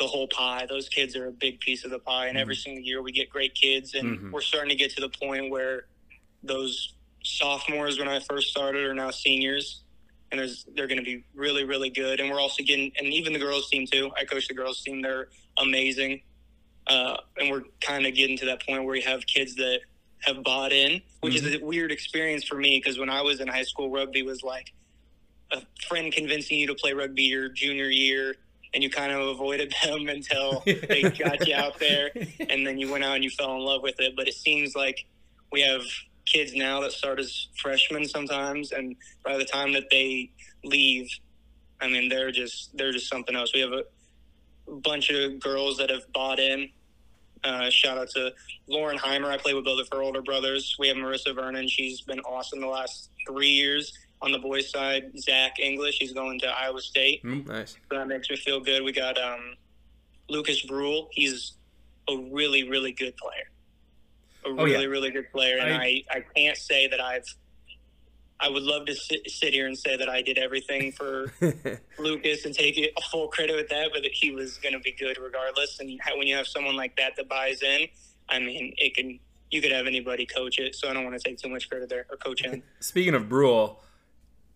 the 0.00 0.06
whole 0.08 0.26
pie. 0.26 0.66
Those 0.68 0.88
kids 0.88 1.14
are 1.14 1.28
a 1.28 1.30
big 1.30 1.60
piece 1.60 1.84
of 1.84 1.92
the 1.92 2.00
pie, 2.00 2.26
and 2.26 2.36
every 2.36 2.56
single 2.56 2.82
year 2.82 3.02
we 3.02 3.12
get 3.12 3.30
great 3.30 3.54
kids, 3.54 3.94
and 3.94 4.18
Mhm. 4.18 4.30
we're 4.32 4.40
starting 4.40 4.70
to 4.70 4.74
get 4.74 4.90
to 4.96 5.00
the 5.00 5.10
point 5.10 5.48
where 5.48 5.86
those 6.42 6.94
sophomores 7.22 8.00
when 8.00 8.08
I 8.08 8.18
first 8.18 8.48
started 8.48 8.82
are 8.84 8.94
now 8.94 9.12
seniors, 9.12 9.82
and 10.32 10.40
there's, 10.40 10.64
they're 10.74 10.88
going 10.88 10.98
to 10.98 11.04
be 11.04 11.22
really 11.34 11.62
really 11.62 11.90
good. 11.90 12.18
And 12.18 12.28
we're 12.28 12.40
also 12.40 12.64
getting, 12.64 12.90
and 12.98 13.06
even 13.06 13.32
the 13.32 13.38
girls 13.38 13.70
team 13.70 13.86
too. 13.86 14.10
I 14.20 14.24
coach 14.24 14.48
the 14.48 14.54
girls 14.54 14.82
team; 14.82 15.00
they're 15.02 15.28
amazing, 15.56 16.22
uh, 16.88 17.16
and 17.36 17.48
we're 17.48 17.62
kind 17.80 18.06
of 18.06 18.14
getting 18.16 18.36
to 18.38 18.46
that 18.46 18.66
point 18.66 18.82
where 18.82 18.92
we 18.94 19.02
have 19.02 19.24
kids 19.24 19.54
that 19.54 19.82
have 20.22 20.42
bought 20.42 20.72
in, 20.72 21.00
which 21.20 21.36
is 21.36 21.54
a 21.54 21.64
weird 21.64 21.92
experience 21.92 22.42
for 22.42 22.56
me 22.56 22.80
because 22.82 22.98
when 22.98 23.08
I 23.08 23.22
was 23.22 23.38
in 23.38 23.46
high 23.46 23.62
school, 23.62 23.88
rugby 23.88 24.24
was 24.24 24.42
like 24.42 24.72
friend 25.90 26.12
convincing 26.12 26.56
you 26.56 26.68
to 26.68 26.74
play 26.76 26.92
rugby 26.92 27.24
your 27.24 27.48
junior 27.48 27.90
year, 27.90 28.36
and 28.72 28.82
you 28.82 28.88
kind 28.88 29.12
of 29.12 29.26
avoided 29.28 29.74
them 29.84 30.08
until 30.08 30.62
they 30.64 31.02
got 31.18 31.46
you 31.46 31.54
out 31.54 31.78
there, 31.80 32.10
and 32.48 32.66
then 32.66 32.78
you 32.78 32.90
went 32.90 33.04
out 33.04 33.16
and 33.16 33.24
you 33.24 33.30
fell 33.30 33.54
in 33.56 33.60
love 33.60 33.82
with 33.82 33.98
it. 33.98 34.14
But 34.16 34.28
it 34.28 34.34
seems 34.34 34.76
like 34.76 35.04
we 35.50 35.60
have 35.62 35.82
kids 36.24 36.54
now 36.54 36.80
that 36.80 36.92
start 36.92 37.18
as 37.18 37.48
freshmen 37.60 38.06
sometimes, 38.06 38.70
and 38.70 38.94
by 39.24 39.36
the 39.36 39.44
time 39.44 39.72
that 39.72 39.90
they 39.90 40.30
leave, 40.64 41.10
I 41.80 41.88
mean 41.88 42.08
they're 42.08 42.30
just 42.30 42.76
they're 42.76 42.92
just 42.92 43.08
something 43.08 43.34
else. 43.34 43.52
We 43.52 43.60
have 43.60 43.72
a 43.72 43.82
bunch 44.68 45.10
of 45.10 45.40
girls 45.40 45.76
that 45.78 45.90
have 45.90 46.10
bought 46.12 46.38
in. 46.38 46.70
Uh, 47.42 47.70
shout 47.70 47.98
out 47.98 48.10
to 48.10 48.32
Lauren 48.68 48.98
Heimer. 48.98 49.30
I 49.30 49.38
play 49.38 49.54
with 49.54 49.64
both 49.64 49.80
of 49.80 49.88
her 49.92 50.02
older 50.02 50.22
brothers. 50.22 50.76
We 50.78 50.88
have 50.88 50.96
Marissa 50.98 51.34
Vernon. 51.34 51.66
She's 51.68 52.02
been 52.02 52.20
awesome 52.20 52.60
the 52.60 52.66
last 52.66 53.08
three 53.26 53.48
years 53.48 53.92
on 54.22 54.32
the 54.32 54.38
boys' 54.38 54.70
side. 54.70 55.10
Zach 55.18 55.58
English. 55.58 55.98
He's 55.98 56.12
going 56.12 56.38
to 56.40 56.46
Iowa 56.48 56.80
State. 56.80 57.24
Nice. 57.24 57.76
So 57.90 57.98
that 57.98 58.06
makes 58.08 58.28
me 58.30 58.36
feel 58.36 58.60
good. 58.60 58.82
We 58.82 58.92
got 58.92 59.18
um, 59.18 59.54
Lucas 60.28 60.62
Brule. 60.62 61.08
He's 61.12 61.52
a 62.08 62.16
really, 62.30 62.68
really 62.68 62.92
good 62.92 63.16
player. 63.16 63.48
A 64.44 64.48
Oh, 64.48 64.64
really, 64.64 64.82
yeah. 64.84 64.88
really 64.88 65.10
good 65.10 65.30
player. 65.32 65.58
And 65.58 65.72
I- 65.74 66.02
I, 66.10 66.16
I, 66.18 66.24
can't 66.34 66.56
say 66.56 66.86
that 66.88 67.00
I've. 67.00 67.24
I 68.42 68.48
would 68.48 68.62
love 68.62 68.86
to 68.86 68.94
sit, 68.94 69.28
sit 69.30 69.52
here 69.52 69.66
and 69.66 69.76
say 69.76 69.98
that 69.98 70.08
I 70.08 70.22
did 70.22 70.38
everything 70.38 70.92
for 70.92 71.30
Lucas 71.98 72.46
and 72.46 72.54
take 72.54 72.78
it 72.78 72.90
full 73.10 73.28
credit 73.28 73.54
with 73.54 73.68
that, 73.68 73.90
but 73.92 74.02
that 74.02 74.12
he 74.12 74.30
was 74.30 74.56
going 74.58 74.72
to 74.72 74.78
be 74.78 74.92
good 74.92 75.18
regardless. 75.18 75.78
And 75.78 76.00
when 76.16 76.26
you 76.26 76.36
have 76.36 76.46
someone 76.46 76.74
like 76.74 76.96
that 76.96 77.16
that 77.16 77.28
buys 77.28 77.62
in, 77.62 77.86
I 78.30 78.38
mean, 78.38 78.72
it 78.78 78.94
can 78.96 79.18
you 79.50 79.60
could 79.60 79.72
have 79.72 79.86
anybody 79.86 80.24
coach 80.24 80.58
it. 80.58 80.74
So 80.74 80.88
I 80.88 80.94
don't 80.94 81.04
want 81.04 81.20
to 81.20 81.28
take 81.28 81.36
too 81.38 81.50
much 81.50 81.68
credit 81.68 81.90
there 81.90 82.06
or 82.10 82.16
coach 82.16 82.42
him. 82.42 82.62
Speaking 82.80 83.14
of 83.14 83.28
Brule, 83.28 83.82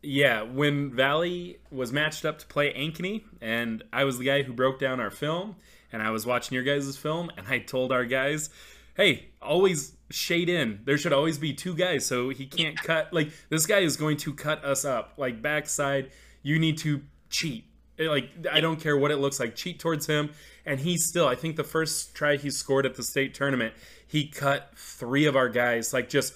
yeah, 0.04 0.42
when 0.42 0.90
Valley 0.90 1.58
was 1.70 1.92
matched 1.92 2.24
up 2.24 2.38
to 2.38 2.46
play 2.46 2.72
Ankeny, 2.74 3.22
and 3.40 3.82
I 3.92 4.04
was 4.04 4.18
the 4.18 4.24
guy 4.24 4.42
who 4.42 4.52
broke 4.52 4.78
down 4.78 5.00
our 5.00 5.10
film, 5.10 5.56
and 5.92 6.02
I 6.02 6.10
was 6.10 6.26
watching 6.26 6.54
your 6.54 6.64
guys' 6.64 6.96
film, 6.96 7.30
and 7.36 7.46
I 7.48 7.58
told 7.58 7.92
our 7.92 8.04
guys, 8.04 8.50
hey, 8.96 9.30
always 9.40 9.96
shade 10.10 10.48
in. 10.48 10.80
There 10.84 10.98
should 10.98 11.12
always 11.12 11.38
be 11.38 11.52
two 11.52 11.74
guys, 11.74 12.06
so 12.06 12.28
he 12.28 12.46
can't 12.46 12.76
cut. 12.82 13.12
Like, 13.12 13.30
this 13.48 13.66
guy 13.66 13.80
is 13.80 13.96
going 13.96 14.16
to 14.18 14.32
cut 14.32 14.64
us 14.64 14.84
up. 14.84 15.14
Like, 15.16 15.42
backside, 15.42 16.10
you 16.42 16.58
need 16.58 16.78
to 16.78 17.02
cheat. 17.30 17.64
Like, 17.98 18.30
I 18.50 18.60
don't 18.60 18.80
care 18.80 18.96
what 18.96 19.10
it 19.10 19.16
looks 19.18 19.38
like, 19.38 19.54
cheat 19.54 19.78
towards 19.78 20.06
him. 20.06 20.30
And 20.66 20.80
he 20.80 20.96
still, 20.98 21.28
I 21.28 21.34
think 21.34 21.56
the 21.56 21.64
first 21.64 22.14
try 22.14 22.36
he 22.36 22.50
scored 22.50 22.86
at 22.86 22.94
the 22.94 23.02
state 23.02 23.34
tournament, 23.34 23.74
he 24.06 24.26
cut 24.26 24.70
three 24.76 25.26
of 25.26 25.36
our 25.36 25.48
guys, 25.48 25.92
like, 25.92 26.08
just 26.08 26.34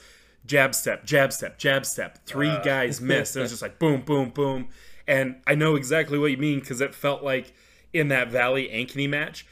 jab 0.49 0.75
step, 0.75 1.05
jab 1.05 1.33
step, 1.33 1.59
jab 1.59 1.87
step. 1.87 2.19
Three 2.27 2.49
uh. 2.49 2.63
guys 2.63 3.01
missed. 3.01 3.37
It 3.37 3.41
was 3.41 3.51
just 3.51 3.63
like 3.63 3.79
boom, 3.79 4.01
boom, 4.01 4.31
boom. 4.31 4.69
And 5.07 5.37
I 5.47 5.55
know 5.55 5.77
exactly 5.77 6.19
what 6.19 6.31
you 6.33 6.37
mean 6.37 6.59
because 6.61 6.81
it 6.81 6.95
felt 6.95 7.23
like 7.23 7.55
in 7.93 8.09
that 8.09 8.29
Valley 8.29 8.69
Ankeny 8.69 9.09
match, 9.09 9.47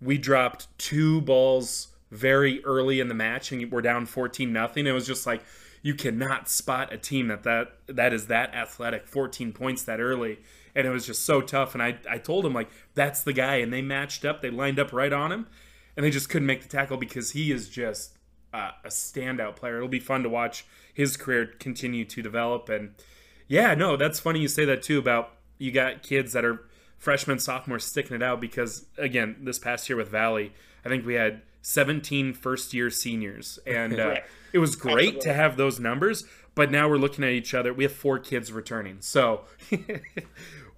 we 0.00 0.18
dropped 0.18 0.66
two 0.78 1.20
balls 1.20 1.88
very 2.10 2.64
early 2.64 3.00
in 3.00 3.08
the 3.08 3.14
match 3.14 3.52
and 3.52 3.70
we're 3.70 3.82
down 3.82 4.06
14 4.06 4.52
nothing. 4.52 4.86
It 4.86 4.92
was 4.92 5.06
just 5.06 5.26
like 5.26 5.42
you 5.82 5.94
cannot 5.94 6.48
spot 6.48 6.92
a 6.92 6.98
team 6.98 7.28
that 7.28 7.42
that 7.44 7.78
that 7.86 8.12
is 8.12 8.26
that 8.26 8.54
athletic 8.54 9.06
14 9.06 9.52
points 9.52 9.84
that 9.84 10.00
early 10.00 10.38
and 10.74 10.84
it 10.86 10.90
was 10.90 11.06
just 11.06 11.24
so 11.24 11.40
tough 11.40 11.74
and 11.74 11.82
I 11.82 11.98
I 12.10 12.18
told 12.18 12.44
him 12.44 12.52
like 12.52 12.68
that's 12.94 13.22
the 13.22 13.32
guy 13.32 13.56
and 13.56 13.72
they 13.72 13.82
matched 13.82 14.24
up 14.24 14.42
they 14.42 14.50
lined 14.50 14.80
up 14.80 14.92
right 14.92 15.12
on 15.12 15.30
him 15.30 15.46
and 15.96 16.04
they 16.04 16.10
just 16.10 16.28
couldn't 16.28 16.46
make 16.46 16.62
the 16.62 16.68
tackle 16.68 16.96
because 16.96 17.30
he 17.32 17.52
is 17.52 17.68
just 17.68 18.15
uh, 18.56 18.70
a 18.84 18.88
standout 18.88 19.56
player. 19.56 19.76
It'll 19.76 19.88
be 19.88 20.00
fun 20.00 20.22
to 20.22 20.28
watch 20.28 20.64
his 20.94 21.16
career 21.16 21.46
continue 21.46 22.04
to 22.06 22.22
develop 22.22 22.68
and 22.68 22.94
yeah, 23.48 23.74
no, 23.74 23.96
that's 23.96 24.18
funny 24.18 24.40
you 24.40 24.48
say 24.48 24.64
that 24.64 24.82
too 24.82 24.98
about 24.98 25.30
you 25.58 25.70
got 25.70 26.02
kids 26.02 26.32
that 26.32 26.44
are 26.44 26.64
freshmen, 26.98 27.38
sophomores 27.38 27.84
sticking 27.84 28.16
it 28.16 28.22
out 28.22 28.40
because 28.40 28.86
again, 28.98 29.36
this 29.40 29.58
past 29.58 29.88
year 29.88 29.96
with 29.96 30.08
Valley, 30.08 30.52
I 30.84 30.88
think 30.88 31.06
we 31.06 31.14
had 31.14 31.42
17 31.62 32.32
first 32.32 32.72
year 32.72 32.90
seniors 32.90 33.58
and 33.66 34.00
uh, 34.00 34.16
it 34.52 34.58
was 34.58 34.74
great 34.74 35.20
to 35.20 35.34
have 35.34 35.56
those 35.56 35.78
numbers, 35.78 36.24
but 36.54 36.70
now 36.70 36.88
we're 36.88 36.96
looking 36.96 37.24
at 37.24 37.30
each 37.30 37.54
other. 37.54 37.74
We 37.74 37.84
have 37.84 37.92
four 37.92 38.18
kids 38.18 38.50
returning. 38.50 38.98
So 39.00 39.42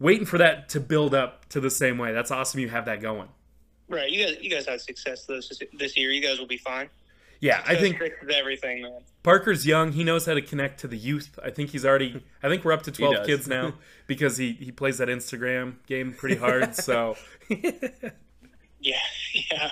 waiting 0.01 0.27
for 0.27 0.39
that 0.39 0.69
to 0.71 0.81
build 0.81 1.15
up 1.15 1.49
to 1.51 1.61
the 1.61 1.71
same 1.71 1.97
way. 1.97 2.13
That's 2.13 2.33
awesome 2.33 2.61
you 2.61 2.69
have 2.69 2.87
that 2.87 3.01
going. 3.01 3.29
Right. 3.89 4.11
You 4.11 4.27
guys, 4.27 4.37
you 4.43 4.51
guys 4.51 4.67
had 4.67 4.81
success 4.81 5.25
this 5.25 5.63
this 5.79 5.97
year. 5.97 6.11
You 6.11 6.21
guys 6.21 6.39
will 6.39 6.47
be 6.47 6.59
fine. 6.59 6.91
Yeah, 7.41 7.63
I 7.67 7.77
think 7.77 8.01
everything, 8.33 8.83
man. 8.83 9.01
Parker's 9.23 9.65
young. 9.67 9.93
He 9.93 10.03
knows 10.03 10.27
how 10.27 10.35
to 10.35 10.43
connect 10.43 10.81
to 10.81 10.89
the 10.89 10.97
youth. 10.97 11.39
I 11.43 11.51
think 11.51 11.71
he's 11.71 11.85
already. 11.85 12.25
I 12.43 12.49
think 12.49 12.65
we're 12.65 12.73
up 12.73 12.83
to 12.83 12.93
twelve 12.93 13.25
kids 13.27 13.47
now 13.47 13.75
because 14.07 14.37
he 14.39 14.53
he 14.53 14.73
plays 14.73 14.99
that 14.99 15.09
Instagram 15.09 15.77
game 15.87 16.13
pretty 16.13 16.37
hard. 16.37 16.75
So, 16.75 17.17
Yeah, 18.81 18.97
yeah. 19.35 19.71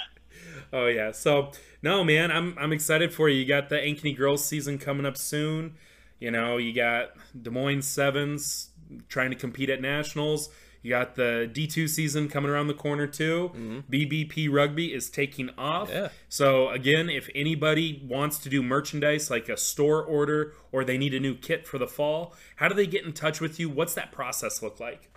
oh 0.73 0.87
yeah. 0.87 1.13
So 1.13 1.53
no, 1.83 2.05
man, 2.05 2.31
I'm 2.31 2.57
I'm 2.59 2.73
excited 2.73 3.13
for 3.13 3.29
you. 3.29 3.41
You 3.41 3.47
got 3.47 3.69
the 3.69 3.77
Ankeny 3.77 4.17
girls 4.17 4.45
season 4.45 4.79
coming 4.79 5.07
up 5.07 5.17
soon. 5.17 5.77
You 6.19 6.31
know, 6.31 6.57
you 6.57 6.73
got 6.73 7.11
Des 7.41 7.51
Moines 7.51 7.83
Sevens 7.83 8.71
trying 9.09 9.31
to 9.31 9.37
compete 9.37 9.71
at 9.71 9.81
nationals. 9.81 10.51
You 10.87 10.91
got 10.91 11.17
the 11.17 11.51
D2 11.53 11.89
season 11.89 12.29
coming 12.29 12.49
around 12.49 12.69
the 12.69 12.75
corner 12.75 13.09
too. 13.09 13.83
BBP 13.91 14.49
rugby 14.49 14.95
is 14.95 15.11
taking 15.11 15.51
off. 15.59 15.91
Yeah. 15.91 16.11
So 16.29 16.69
again, 16.69 17.11
if 17.11 17.29
anybody 17.35 18.07
wants 18.09 18.39
to 18.39 18.49
do 18.49 18.63
merchandise 18.63 19.29
like 19.29 19.49
a 19.49 19.57
store 19.57 20.01
order 20.01 20.55
or 20.71 20.85
they 20.85 20.97
need 20.97 21.13
a 21.13 21.19
new 21.19 21.35
kit 21.35 21.67
for 21.67 21.77
the 21.77 21.89
fall, 21.89 22.37
how 22.55 22.69
do 22.69 22.77
they 22.77 22.87
get 22.87 23.05
in 23.05 23.13
touch 23.13 23.41
with 23.41 23.59
you? 23.59 23.69
What's 23.69 23.95
that 23.95 24.13
process 24.13 24.63
look 24.63 24.79
like? 24.79 25.11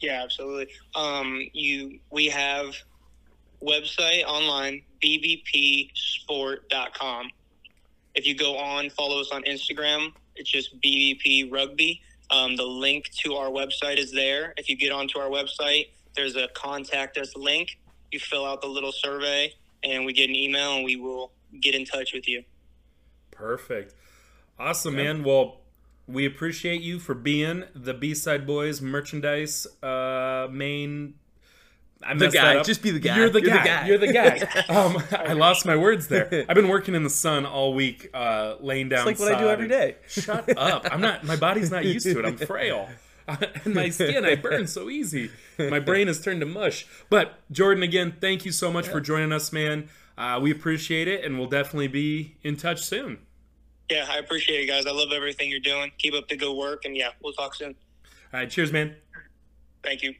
Yeah, 0.00 0.22
absolutely. 0.24 0.68
Um, 0.94 1.46
you 1.52 2.00
we 2.10 2.24
have 2.28 2.74
website 3.62 4.24
online 4.24 4.80
bbpsport.com. 5.04 7.30
If 8.14 8.26
you 8.26 8.34
go 8.34 8.56
on, 8.56 8.88
follow 8.88 9.20
us 9.20 9.30
on 9.32 9.42
Instagram. 9.42 10.14
It's 10.36 10.48
just 10.48 10.80
BBP 10.80 11.52
Rugby. 11.52 12.00
Um, 12.30 12.56
the 12.56 12.64
link 12.64 13.10
to 13.24 13.34
our 13.34 13.48
website 13.48 13.98
is 13.98 14.12
there. 14.12 14.54
If 14.56 14.68
you 14.68 14.76
get 14.76 14.92
onto 14.92 15.18
our 15.18 15.28
website, 15.28 15.88
there's 16.14 16.36
a 16.36 16.48
contact 16.54 17.18
us 17.18 17.36
link. 17.36 17.78
You 18.12 18.20
fill 18.20 18.46
out 18.46 18.60
the 18.60 18.68
little 18.68 18.92
survey, 18.92 19.54
and 19.82 20.04
we 20.04 20.12
get 20.12 20.28
an 20.28 20.36
email, 20.36 20.76
and 20.76 20.84
we 20.84 20.96
will 20.96 21.32
get 21.60 21.74
in 21.74 21.84
touch 21.84 22.12
with 22.12 22.28
you. 22.28 22.44
Perfect. 23.30 23.94
Awesome, 24.58 24.96
man. 24.96 25.24
Well, 25.24 25.60
we 26.06 26.26
appreciate 26.26 26.82
you 26.82 26.98
for 26.98 27.14
being 27.14 27.64
the 27.74 27.94
B 27.94 28.14
Side 28.14 28.46
Boys 28.46 28.80
merchandise 28.80 29.66
uh, 29.82 30.48
main. 30.50 31.14
I 32.02 32.14
The 32.14 32.28
guy. 32.28 32.54
that 32.54 32.56
up. 32.58 32.66
Just 32.66 32.82
be 32.82 32.90
the 32.90 32.98
guy. 32.98 33.16
You're 33.16 33.28
the 33.30 33.40
You're 33.42 33.50
the 33.50 33.56
guy. 33.58 33.64
guy. 33.64 33.86
You're 33.86 33.98
the 33.98 34.12
guy. 34.12 34.38
um, 34.74 35.02
I 35.12 35.34
lost 35.34 35.66
my 35.66 35.76
words 35.76 36.08
there. 36.08 36.44
I've 36.48 36.54
been 36.54 36.68
working 36.68 36.94
in 36.94 37.02
the 37.04 37.10
sun 37.10 37.44
all 37.44 37.74
week, 37.74 38.08
uh, 38.14 38.56
laying 38.60 38.88
down. 38.88 39.06
It's 39.08 39.20
like 39.20 39.28
what 39.30 39.36
I 39.36 39.38
do 39.38 39.44
sod 39.46 39.52
every 39.52 39.64
and- 39.66 39.70
day. 39.72 39.96
Shut 40.08 40.56
up! 40.56 40.86
I'm 40.90 41.00
not. 41.00 41.24
My 41.24 41.36
body's 41.36 41.70
not 41.70 41.84
used 41.84 42.06
to 42.06 42.18
it. 42.18 42.24
I'm 42.24 42.36
frail. 42.36 42.88
and 43.64 43.74
my 43.74 43.90
skin, 43.90 44.24
I 44.24 44.34
burn 44.34 44.66
so 44.66 44.88
easy. 44.90 45.30
My 45.58 45.78
brain 45.78 46.08
has 46.08 46.20
turned 46.20 46.40
to 46.40 46.46
mush. 46.46 46.86
But 47.10 47.34
Jordan, 47.52 47.82
again, 47.84 48.14
thank 48.20 48.44
you 48.44 48.50
so 48.50 48.72
much 48.72 48.88
for 48.88 49.00
joining 49.00 49.30
us, 49.32 49.52
man. 49.52 49.88
Uh, 50.18 50.40
we 50.42 50.50
appreciate 50.50 51.06
it, 51.06 51.24
and 51.24 51.38
we'll 51.38 51.48
definitely 51.48 51.86
be 51.88 52.36
in 52.42 52.56
touch 52.56 52.82
soon. 52.82 53.18
Yeah, 53.88 54.06
I 54.08 54.18
appreciate 54.18 54.60
it, 54.60 54.66
guys. 54.66 54.84
I 54.86 54.90
love 54.92 55.12
everything 55.12 55.48
you're 55.50 55.60
doing. 55.60 55.92
Keep 55.98 56.14
up 56.14 56.28
the 56.28 56.36
good 56.36 56.54
work, 56.56 56.84
and 56.84 56.96
yeah, 56.96 57.10
we'll 57.22 57.32
talk 57.32 57.54
soon. 57.54 57.74
All 58.32 58.40
right, 58.40 58.50
cheers, 58.50 58.72
man. 58.72 58.96
Thank 59.82 60.02
you. 60.02 60.14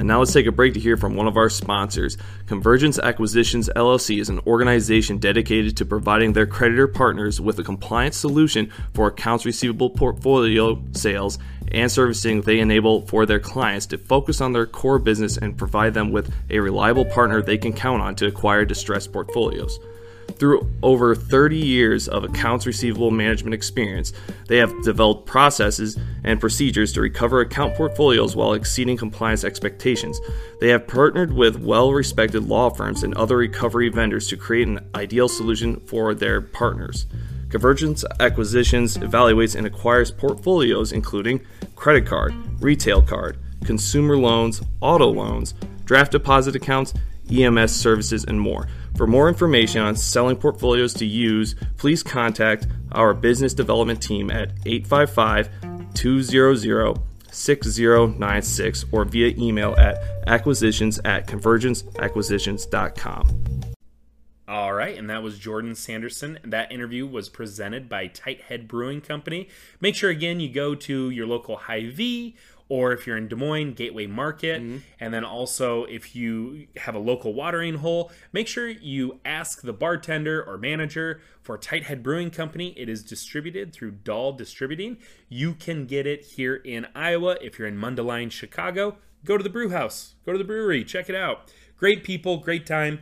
And 0.00 0.08
now 0.08 0.20
let's 0.20 0.32
take 0.32 0.46
a 0.46 0.52
break 0.52 0.72
to 0.72 0.80
hear 0.80 0.96
from 0.96 1.14
one 1.14 1.26
of 1.26 1.36
our 1.36 1.50
sponsors. 1.50 2.16
Convergence 2.46 2.98
Acquisitions 2.98 3.68
LLC 3.76 4.18
is 4.18 4.30
an 4.30 4.40
organization 4.46 5.18
dedicated 5.18 5.76
to 5.76 5.84
providing 5.84 6.32
their 6.32 6.46
creditor 6.46 6.88
partners 6.88 7.38
with 7.38 7.58
a 7.58 7.62
compliance 7.62 8.16
solution 8.16 8.72
for 8.94 9.08
accounts 9.08 9.44
receivable 9.44 9.90
portfolio 9.90 10.82
sales 10.92 11.38
and 11.70 11.92
servicing 11.92 12.40
they 12.40 12.60
enable 12.60 13.02
for 13.08 13.26
their 13.26 13.38
clients 13.38 13.84
to 13.88 13.98
focus 13.98 14.40
on 14.40 14.54
their 14.54 14.64
core 14.64 14.98
business 14.98 15.36
and 15.36 15.58
provide 15.58 15.92
them 15.92 16.12
with 16.12 16.32
a 16.48 16.60
reliable 16.60 17.04
partner 17.04 17.42
they 17.42 17.58
can 17.58 17.74
count 17.74 18.00
on 18.00 18.14
to 18.14 18.26
acquire 18.26 18.64
distressed 18.64 19.12
portfolios. 19.12 19.78
Through 20.40 20.72
over 20.82 21.14
30 21.14 21.58
years 21.58 22.08
of 22.08 22.24
accounts 22.24 22.66
receivable 22.66 23.10
management 23.10 23.52
experience, 23.52 24.14
they 24.48 24.56
have 24.56 24.82
developed 24.82 25.26
processes 25.26 25.98
and 26.24 26.40
procedures 26.40 26.94
to 26.94 27.02
recover 27.02 27.42
account 27.42 27.74
portfolios 27.74 28.34
while 28.34 28.54
exceeding 28.54 28.96
compliance 28.96 29.44
expectations. 29.44 30.18
They 30.58 30.70
have 30.70 30.88
partnered 30.88 31.34
with 31.34 31.60
well 31.60 31.92
respected 31.92 32.48
law 32.48 32.70
firms 32.70 33.02
and 33.02 33.14
other 33.16 33.36
recovery 33.36 33.90
vendors 33.90 34.28
to 34.28 34.38
create 34.38 34.66
an 34.66 34.88
ideal 34.94 35.28
solution 35.28 35.78
for 35.80 36.14
their 36.14 36.40
partners. 36.40 37.04
Convergence 37.50 38.02
Acquisitions 38.18 38.96
evaluates 38.96 39.54
and 39.54 39.66
acquires 39.66 40.10
portfolios 40.10 40.92
including 40.92 41.44
credit 41.76 42.06
card, 42.06 42.32
retail 42.62 43.02
card, 43.02 43.36
consumer 43.66 44.16
loans, 44.16 44.62
auto 44.80 45.10
loans, 45.10 45.52
draft 45.84 46.12
deposit 46.12 46.56
accounts, 46.56 46.94
EMS 47.30 47.76
services, 47.76 48.24
and 48.24 48.40
more. 48.40 48.66
For 49.00 49.06
more 49.06 49.30
information 49.30 49.80
on 49.80 49.96
selling 49.96 50.36
portfolios 50.36 50.92
to 50.92 51.06
use, 51.06 51.54
please 51.78 52.02
contact 52.02 52.66
our 52.92 53.14
business 53.14 53.54
development 53.54 54.02
team 54.02 54.30
at 54.30 54.52
855 54.66 55.48
200 55.94 56.98
6096 57.30 58.84
or 58.92 59.06
via 59.06 59.28
email 59.38 59.74
at 59.78 59.96
acquisitions 60.26 61.00
at 61.06 61.26
convergenceacquisitions.com. 61.26 63.62
All 64.46 64.74
right, 64.74 64.98
and 64.98 65.08
that 65.08 65.22
was 65.22 65.38
Jordan 65.38 65.74
Sanderson. 65.74 66.38
That 66.44 66.70
interview 66.70 67.06
was 67.06 67.30
presented 67.30 67.88
by 67.88 68.08
Tighthead 68.08 68.68
Brewing 68.68 69.00
Company. 69.00 69.48
Make 69.80 69.94
sure 69.94 70.10
again 70.10 70.40
you 70.40 70.50
go 70.50 70.74
to 70.74 71.08
your 71.08 71.26
local 71.26 71.56
Hy-Vee 71.56 72.36
or 72.70 72.92
if 72.92 73.04
you're 73.06 73.16
in 73.16 73.26
Des 73.28 73.36
Moines, 73.36 73.74
Gateway 73.74 74.06
Market. 74.06 74.62
Mm-hmm. 74.62 74.78
And 75.00 75.12
then 75.12 75.24
also, 75.24 75.84
if 75.84 76.14
you 76.14 76.68
have 76.76 76.94
a 76.94 76.98
local 76.98 77.34
watering 77.34 77.74
hole, 77.74 78.12
make 78.32 78.46
sure 78.46 78.68
you 78.68 79.20
ask 79.24 79.60
the 79.60 79.72
bartender 79.72 80.42
or 80.42 80.56
manager 80.56 81.20
for 81.42 81.58
Tighthead 81.58 82.02
Brewing 82.02 82.30
Company. 82.30 82.72
It 82.78 82.88
is 82.88 83.02
distributed 83.02 83.72
through 83.72 83.90
Doll 83.90 84.32
Distributing. 84.32 84.98
You 85.28 85.54
can 85.54 85.84
get 85.84 86.06
it 86.06 86.24
here 86.24 86.54
in 86.54 86.86
Iowa. 86.94 87.36
If 87.42 87.58
you're 87.58 87.68
in 87.68 87.76
Mundelein, 87.76 88.30
Chicago, 88.30 88.96
go 89.24 89.36
to 89.36 89.42
the 89.42 89.50
brew 89.50 89.70
house, 89.70 90.14
go 90.24 90.30
to 90.30 90.38
the 90.38 90.44
brewery, 90.44 90.84
check 90.84 91.10
it 91.10 91.16
out. 91.16 91.52
Great 91.76 92.04
people, 92.04 92.38
great 92.38 92.66
time. 92.66 93.00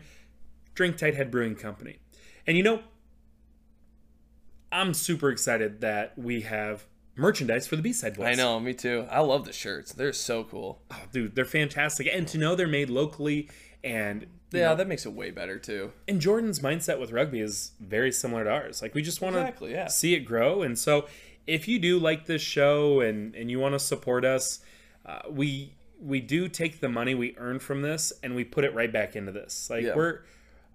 Drink 0.75 0.97
Tighthead 0.97 1.31
Brewing 1.31 1.57
Company. 1.57 1.99
And 2.47 2.57
you 2.57 2.63
know, 2.63 2.81
I'm 4.73 4.95
super 4.95 5.29
excited 5.29 5.83
that 5.83 6.17
we 6.17 6.43
have 6.43 6.87
merchandise 7.19 7.67
for 7.67 7.77
the 7.77 7.83
B-side 7.83 8.17
boys. 8.17 8.27
I 8.27 8.35
know, 8.35 8.59
me 8.61 8.73
too. 8.75 9.07
I 9.11 9.21
love 9.21 9.45
the 9.45 9.53
shirts. 9.53 9.93
They're 9.93 10.13
so 10.13 10.45
cool. 10.45 10.81
Oh, 10.91 11.03
dude, 11.13 11.35
they're 11.35 11.45
fantastic. 11.45 12.09
And 12.13 12.27
to 12.29 12.39
know 12.39 12.55
they're 12.55 12.67
made 12.69 12.89
locally 12.91 13.49
and 13.85 14.27
Yeah, 14.53 14.69
know, 14.71 14.77
that 14.77 14.89
makes 14.89 15.05
it 15.07 15.13
way 15.13 15.31
better 15.31 15.59
too. 15.59 15.93
and 16.07 16.21
Jordan's 16.21 16.61
mindset 16.61 16.99
with 17.01 17.13
rugby 17.13 17.41
is 17.41 17.73
very 17.81 18.11
similar 18.13 18.45
to 18.45 18.51
ours. 18.51 18.81
Like 18.83 18.95
we 18.95 19.03
just 19.03 19.21
want 19.21 19.35
to 19.35 19.41
Exactly, 19.41 19.73
yeah. 19.73 19.89
see 19.89 20.15
it 20.15 20.21
grow. 20.21 20.63
And 20.63 20.79
so 20.79 21.07
if 21.47 21.67
you 21.69 21.79
do 21.79 21.99
like 21.99 22.27
this 22.27 22.43
show 22.43 23.01
and 23.01 23.35
and 23.35 23.51
you 23.51 23.59
want 23.59 23.75
to 23.75 23.79
support 23.79 24.25
us, 24.25 24.61
uh, 25.07 25.21
we 25.31 25.75
we 26.01 26.21
do 26.21 26.49
take 26.49 26.81
the 26.81 26.89
money 26.89 27.15
we 27.15 27.35
earn 27.39 27.59
from 27.59 27.83
this 27.83 28.13
and 28.23 28.35
we 28.37 28.45
put 28.45 28.65
it 28.65 28.73
right 28.75 28.93
back 28.93 29.17
into 29.17 29.33
this. 29.33 29.69
Like 29.71 29.85
Yeah. 29.85 29.95
we're 29.97 30.21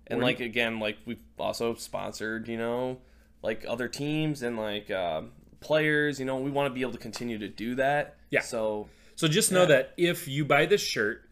And 0.07 0.19
We're- 0.19 0.31
like 0.33 0.39
again, 0.41 0.79
like 0.79 0.97
we've 1.05 1.19
also 1.39 1.75
sponsored, 1.75 2.47
you 2.49 2.57
know, 2.57 2.99
like 3.41 3.63
other 3.67 3.87
teams 3.87 4.41
and 4.43 4.57
like 4.57 4.89
uh, 4.91 5.21
players. 5.63 6.19
You 6.19 6.25
know, 6.25 6.37
we 6.37 6.51
want 6.51 6.69
to 6.69 6.73
be 6.73 6.81
able 6.81 6.91
to 6.91 6.97
continue 6.97 7.37
to 7.39 7.47
do 7.47 7.75
that. 7.75 8.15
Yeah. 8.29 8.41
So 8.41 8.89
So 9.15 9.27
just 9.27 9.51
know 9.51 9.65
that 9.65 9.93
if 9.97 10.27
you 10.27 10.45
buy 10.45 10.65
this 10.65 10.81
shirt, 10.81 11.29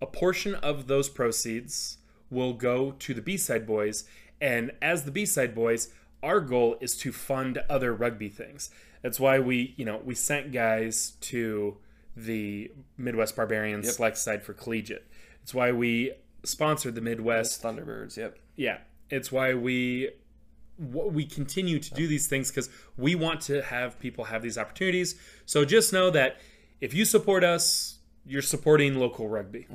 a 0.00 0.06
portion 0.06 0.54
of 0.56 0.86
those 0.86 1.08
proceeds 1.08 1.98
will 2.30 2.52
go 2.52 2.92
to 2.92 3.14
the 3.14 3.22
B-side 3.22 3.66
boys 3.66 4.04
and 4.40 4.72
as 4.82 5.04
the 5.04 5.10
B-side 5.10 5.54
boys, 5.54 5.90
our 6.22 6.40
goal 6.40 6.76
is 6.80 6.96
to 6.98 7.12
fund 7.12 7.58
other 7.68 7.94
rugby 7.94 8.28
things. 8.28 8.70
That's 9.02 9.20
why 9.20 9.38
we, 9.38 9.74
you 9.76 9.84
know, 9.84 10.00
we 10.04 10.14
sent 10.14 10.52
guys 10.52 11.12
to 11.22 11.76
the 12.16 12.70
Midwest 12.96 13.36
Barbarians 13.36 13.94
select 13.94 14.18
side 14.18 14.42
for 14.42 14.52
collegiate. 14.52 15.06
It's 15.42 15.54
why 15.54 15.72
we 15.72 16.12
sponsored 16.42 16.94
the 16.94 17.00
Midwest 17.00 17.62
Thunderbirds. 17.62 18.16
Yep. 18.16 18.38
yeah 18.56 18.78
it's 19.10 19.30
why 19.30 19.54
we 19.54 20.10
we 20.78 21.24
continue 21.24 21.78
to 21.78 21.94
do 21.94 22.06
these 22.06 22.26
things 22.26 22.50
because 22.50 22.68
we 22.96 23.14
want 23.14 23.40
to 23.42 23.62
have 23.62 23.98
people 23.98 24.24
have 24.24 24.42
these 24.42 24.58
opportunities. 24.58 25.14
So 25.46 25.64
just 25.64 25.92
know 25.92 26.10
that 26.10 26.38
if 26.80 26.94
you 26.94 27.04
support 27.04 27.44
us 27.44 27.94
you're 28.26 28.42
supporting 28.42 28.98
local 28.98 29.28
rugby. 29.28 29.66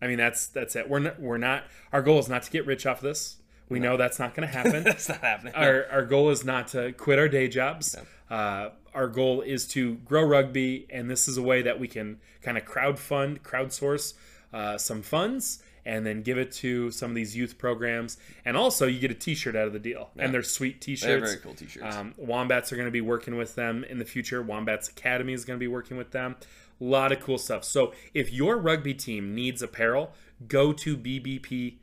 I 0.00 0.06
mean 0.06 0.18
that's 0.18 0.46
that's 0.46 0.76
it. 0.76 0.88
We're 0.88 1.00
not 1.00 1.20
we're 1.20 1.38
not 1.38 1.64
our 1.92 2.02
goal 2.02 2.18
is 2.18 2.28
not 2.28 2.42
to 2.44 2.50
get 2.50 2.66
rich 2.66 2.86
off 2.86 3.00
this. 3.00 3.36
We 3.68 3.80
know 3.80 3.96
that's 3.96 4.18
not 4.18 4.34
going 4.34 4.46
to 4.46 4.54
happen. 4.54 4.84
That's 4.84 5.08
not 5.08 5.22
happening. 5.22 5.54
our, 5.54 5.86
our 5.90 6.04
goal 6.04 6.28
is 6.28 6.44
not 6.44 6.68
to 6.68 6.92
quit 6.92 7.18
our 7.18 7.28
day 7.28 7.48
jobs. 7.48 7.96
Uh, 8.28 8.68
our 8.92 9.08
goal 9.08 9.40
is 9.40 9.66
to 9.68 9.94
grow 9.94 10.24
rugby, 10.24 10.86
and 10.90 11.08
this 11.08 11.26
is 11.26 11.38
a 11.38 11.42
way 11.42 11.62
that 11.62 11.80
we 11.80 11.88
can 11.88 12.20
kind 12.42 12.58
of 12.58 12.66
crowdfund, 12.66 13.40
crowdsource 13.40 14.12
uh, 14.52 14.76
some 14.76 15.00
funds, 15.00 15.62
and 15.84 16.06
then 16.06 16.22
give 16.22 16.38
it 16.38 16.52
to 16.52 16.90
some 16.90 17.10
of 17.10 17.16
these 17.16 17.36
youth 17.36 17.58
programs. 17.58 18.16
And 18.44 18.56
also, 18.56 18.86
you 18.86 19.00
get 19.00 19.10
a 19.10 19.14
T-shirt 19.14 19.56
out 19.56 19.66
of 19.66 19.72
the 19.72 19.78
deal, 19.78 20.10
and 20.16 20.32
they're 20.32 20.42
sweet 20.42 20.80
T-shirts. 20.80 21.06
They're 21.06 21.20
very 21.20 21.36
cool 21.38 21.54
t-shirts. 21.54 21.96
Um, 21.96 22.14
Wombats 22.16 22.72
are 22.72 22.76
going 22.76 22.86
to 22.86 22.92
be 22.92 23.00
working 23.00 23.36
with 23.36 23.54
them 23.54 23.84
in 23.84 23.98
the 23.98 24.04
future. 24.04 24.42
Wombats 24.42 24.88
Academy 24.88 25.32
is 25.32 25.44
going 25.44 25.58
to 25.58 25.62
be 25.62 25.68
working 25.68 25.96
with 25.96 26.12
them. 26.12 26.36
A 26.80 26.84
lot 26.84 27.12
of 27.12 27.20
cool 27.20 27.38
stuff. 27.38 27.64
So 27.64 27.92
if 28.14 28.32
your 28.32 28.56
rugby 28.58 28.94
team 28.94 29.34
needs 29.34 29.62
apparel, 29.62 30.12
go 30.48 30.72
to 30.72 30.96
BBP 30.96 31.76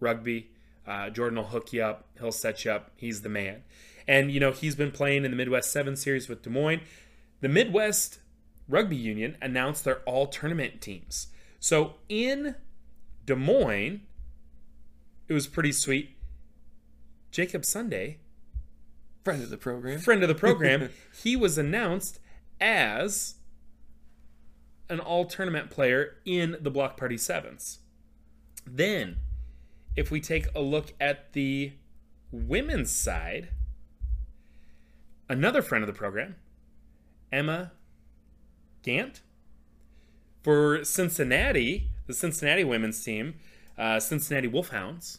Rugby. 0.00 0.50
Uh, 0.86 1.10
Jordan 1.10 1.38
will 1.38 1.46
hook 1.46 1.72
you 1.72 1.82
up. 1.82 2.06
He'll 2.18 2.32
set 2.32 2.64
you 2.64 2.70
up. 2.70 2.90
He's 2.96 3.22
the 3.22 3.28
man. 3.28 3.62
And, 4.06 4.30
you 4.30 4.38
know, 4.38 4.52
he's 4.52 4.76
been 4.76 4.92
playing 4.92 5.24
in 5.24 5.32
the 5.32 5.36
Midwest 5.36 5.72
7 5.72 5.96
Series 5.96 6.28
with 6.28 6.42
Des 6.42 6.50
Moines. 6.50 6.80
The 7.40 7.48
Midwest 7.48 8.20
Rugby 8.68 8.96
Union 8.96 9.36
announced 9.42 9.84
their 9.84 9.98
all 10.00 10.26
tournament 10.26 10.80
teams. 10.80 11.28
So 11.58 11.94
in 12.08 12.54
Des 13.26 13.34
Moines, 13.34 14.00
it 15.28 15.32
was 15.32 15.46
pretty 15.46 15.72
sweet. 15.72 16.16
Jacob 17.30 17.64
Sunday, 17.64 18.18
Friend 19.24 19.42
of 19.42 19.50
the 19.50 19.56
program. 19.56 19.98
friend 19.98 20.22
of 20.22 20.28
the 20.28 20.34
program, 20.34 20.90
he 21.22 21.34
was 21.34 21.58
announced 21.58 22.20
as 22.60 23.34
an 24.88 25.00
all 25.00 25.24
tournament 25.24 25.68
player 25.68 26.16
in 26.24 26.56
the 26.60 26.70
Block 26.70 26.96
Party 26.96 27.18
Sevens. 27.18 27.80
Then, 28.64 29.16
if 29.96 30.10
we 30.12 30.20
take 30.20 30.46
a 30.54 30.60
look 30.60 30.94
at 31.00 31.32
the 31.32 31.72
women's 32.30 32.92
side, 32.92 33.48
another 35.28 35.60
friend 35.60 35.82
of 35.82 35.88
the 35.88 35.92
program, 35.92 36.36
Emma 37.32 37.72
Gant, 38.82 39.22
for 40.42 40.84
Cincinnati, 40.84 41.90
the 42.06 42.14
Cincinnati 42.14 42.64
women's 42.64 43.02
team, 43.02 43.34
uh, 43.78 44.00
Cincinnati 44.00 44.48
Wolfhounds, 44.48 45.18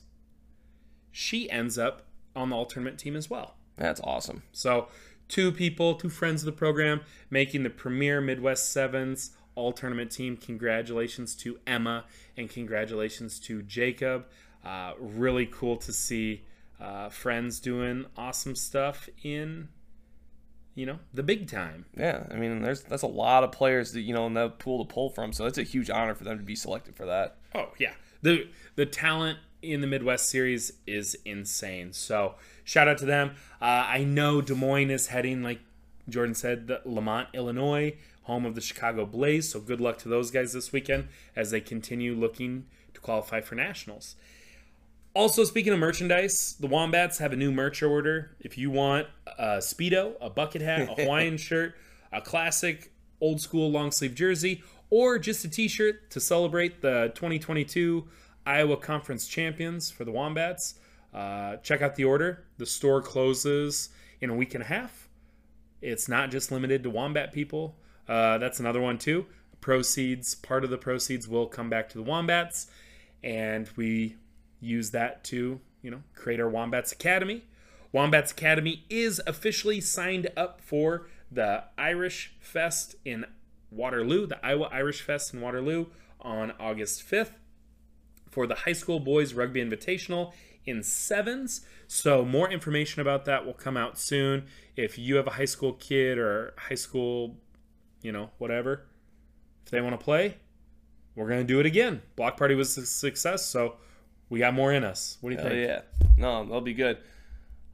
she 1.12 1.50
ends 1.50 1.78
up 1.78 2.04
on 2.36 2.50
the 2.50 2.56
all 2.56 2.66
tournament 2.66 3.00
team 3.00 3.16
as 3.16 3.30
well. 3.30 3.56
That's 3.78 4.02
awesome. 4.04 4.44
So, 4.52 4.88
two 5.28 5.52
people, 5.52 5.96
two 5.96 6.10
friends 6.10 6.42
of 6.42 6.46
the 6.46 6.52
program, 6.52 7.02
making 7.30 7.64
the 7.64 7.70
premier 7.70 8.22
Midwest 8.22 8.72
Sevens 8.72 9.32
all 9.56 9.74
tournament 9.74 10.12
team. 10.12 10.38
Congratulations 10.38 11.36
to 11.36 11.60
Emma 11.66 12.06
and 12.38 12.50
congratulations 12.50 13.40
to 13.40 13.64
Jacob. 13.64 14.26
Uh, 14.64 14.94
really 15.00 15.48
cool 15.48 15.78
to 15.78 15.92
see 15.92 16.44
uh, 16.80 17.10
friends 17.10 17.60
doing 17.60 18.06
awesome 18.16 18.56
stuff 18.56 19.10
in, 19.24 19.70
you 20.78 20.86
know, 20.86 21.00
the 21.12 21.24
big 21.24 21.50
time. 21.50 21.86
Yeah, 21.98 22.28
I 22.30 22.36
mean, 22.36 22.62
there's 22.62 22.84
that's 22.84 23.02
a 23.02 23.08
lot 23.08 23.44
of 23.44 23.52
players 23.52 23.94
that 23.94 24.02
you 24.02 24.14
know 24.14 24.28
in 24.28 24.36
that 24.36 24.60
pool 24.60 24.86
to 24.86 24.94
pull 24.94 25.10
from. 25.10 25.34
So 25.34 25.48
it's 25.48 25.58
a 25.58 25.64
huge 25.64 25.90
honor 25.90 26.14
for 26.14 26.24
them 26.24 26.38
to 26.38 26.44
be 26.44 26.56
selected 26.56 26.96
for 26.96 27.08
that. 27.08 27.38
Oh 27.56 27.70
yeah, 27.80 27.94
the 28.22 28.48
the 28.76 28.86
talent 28.86 29.40
in 29.64 29.82
the 29.82 29.88
Midwest 29.88 30.30
Series 30.30 30.74
is 30.86 31.18
insane. 31.26 31.94
So 31.94 32.36
shout 32.64 32.88
out 32.88 33.00
to 33.00 33.06
them. 33.06 33.32
Uh, 33.60 33.86
I 33.88 34.04
know 34.04 34.40
Des 34.40 34.54
Moines 34.54 34.92
is 34.92 35.08
heading, 35.08 35.42
like 35.42 35.62
Jordan 36.08 36.36
said, 36.36 36.68
the 36.68 36.82
Lemont, 36.86 37.30
Illinois, 37.34 37.96
home 38.24 38.46
of 38.46 38.54
the 38.54 38.62
Chicago 38.62 39.04
Blaze. 39.08 39.50
So 39.50 39.60
good 39.60 39.82
luck 39.82 39.98
to 40.00 40.10
those 40.10 40.30
guys 40.30 40.54
this 40.54 40.72
weekend 40.72 41.08
as 41.36 41.50
they 41.50 41.60
continue 41.60 42.14
looking 42.14 42.68
to 42.94 43.02
qualify 43.02 43.42
for 43.42 43.56
nationals. 43.56 44.16
Also, 45.14 45.44
speaking 45.44 45.74
of 45.74 45.80
merchandise, 45.80 46.56
the 46.60 46.68
Wombats 46.68 47.18
have 47.18 47.34
a 47.34 47.36
new 47.36 47.52
merch 47.52 47.82
order. 47.82 48.36
If 48.40 48.58
you 48.58 48.70
want 48.70 49.08
a 49.38 49.58
Speedo, 49.58 50.14
a 50.22 50.30
bucket 50.30 50.62
hat, 50.62 50.82
a 50.82 50.86
Hawaiian 51.02 51.38
shirt, 51.38 51.76
a 52.12 52.22
classic 52.22 52.92
old 53.20 53.42
school 53.42 53.72
long 53.72 53.92
sleeve 53.92 54.14
jersey, 54.14 54.64
or 54.90 55.18
just 55.18 55.44
a 55.44 55.50
t 55.50 55.68
shirt 55.68 56.10
to 56.12 56.20
celebrate 56.20 56.82
the 56.82 57.12
2022 57.16 58.08
Iowa 58.46 58.78
Conference 58.78 59.28
champions 59.28 59.90
for 59.90 60.06
the 60.06 60.12
Wombats, 60.12 60.76
uh, 61.14 61.58
check 61.58 61.82
out 61.82 61.96
the 61.96 62.06
order. 62.06 62.46
The 62.58 62.66
store 62.66 63.02
closes 63.02 63.90
in 64.22 64.30
a 64.30 64.36
week 64.36 64.54
and 64.54 64.64
a 64.64 64.68
half. 64.68 65.10
It's 65.82 66.08
not 66.08 66.32
just 66.32 66.52
limited 66.52 66.84
to 66.84 66.90
Wombat 66.90 67.34
people. 67.34 67.76
Uh, 68.08 68.38
that's 68.38 68.60
another 68.60 68.82
one 68.82 68.98
too. 68.98 69.26
Proceeds, 69.62 70.36
part 70.36 70.64
of 70.64 70.70
the 70.70 70.78
proceeds 70.78 71.28
will 71.28 71.48
come 71.48 71.70
back 71.70 71.90
to 71.90 71.98
the 71.98 72.04
Wombats, 72.04 72.68
and 73.24 73.70
we 73.76 74.16
use 74.60 74.92
that 74.92 75.24
to, 75.26 75.60
you 75.82 75.92
know, 75.92 76.04
create 76.16 76.40
our 76.40 76.50
Wombats 76.50 76.92
Academy. 76.92 77.44
Wombats 77.92 78.32
Academy 78.32 78.86
is 78.90 79.22
officially 79.26 79.82
signed 79.82 80.30
up 80.36 80.62
for 80.62 81.08
the 81.32 81.64
Irish 81.78 82.34
Fest 82.40 82.96
in 83.06 83.26
Waterloo, 83.72 84.28
the 84.28 84.44
Iowa 84.46 84.70
Irish 84.72 85.02
Fest 85.02 85.34
in 85.34 85.42
Waterloo 85.42 85.88
on 86.22 86.54
August 86.60 87.04
5th 87.10 87.32
for 88.30 88.48
the 88.48 88.56
High 88.56 88.74
School 88.74 89.00
Boys 89.00 89.34
Rugby 89.34 89.64
Invitational 89.64 90.34
in 90.66 90.84
sevens. 90.84 91.62
So, 91.88 92.26
more 92.26 92.50
information 92.50 93.02
about 93.02 93.26
that 93.26 93.46
will 93.46 93.54
come 93.54 93.78
out 93.78 93.98
soon. 93.98 94.46
If 94.76 94.98
you 94.98 95.16
have 95.16 95.28
a 95.28 95.32
high 95.32 95.46
school 95.46 95.74
kid 95.74 96.18
or 96.18 96.54
high 96.58 96.76
school, 96.76 97.38
you 98.02 98.12
know, 98.12 98.30
whatever, 98.38 98.86
if 99.66 99.72
they 99.72 99.82
want 99.82 99.98
to 99.98 100.04
play, 100.04 100.38
we're 101.16 101.28
going 101.28 101.40
to 101.40 101.48
do 101.48 101.60
it 101.60 101.66
again. 101.66 102.02
Block 102.16 102.38
Party 102.38 102.54
was 102.54 102.78
a 102.78 102.86
success, 102.86 103.46
so 103.46 103.78
we 104.30 104.40
got 104.40 104.54
more 104.54 104.74
in 104.74 104.84
us. 104.84 105.18
What 105.22 105.30
do 105.32 105.36
you 105.36 105.42
Hell 105.42 105.52
think? 105.52 105.68
yeah. 105.68 105.82
No, 106.18 106.44
that'll 106.44 106.62
be 106.62 106.74
good. 106.74 106.98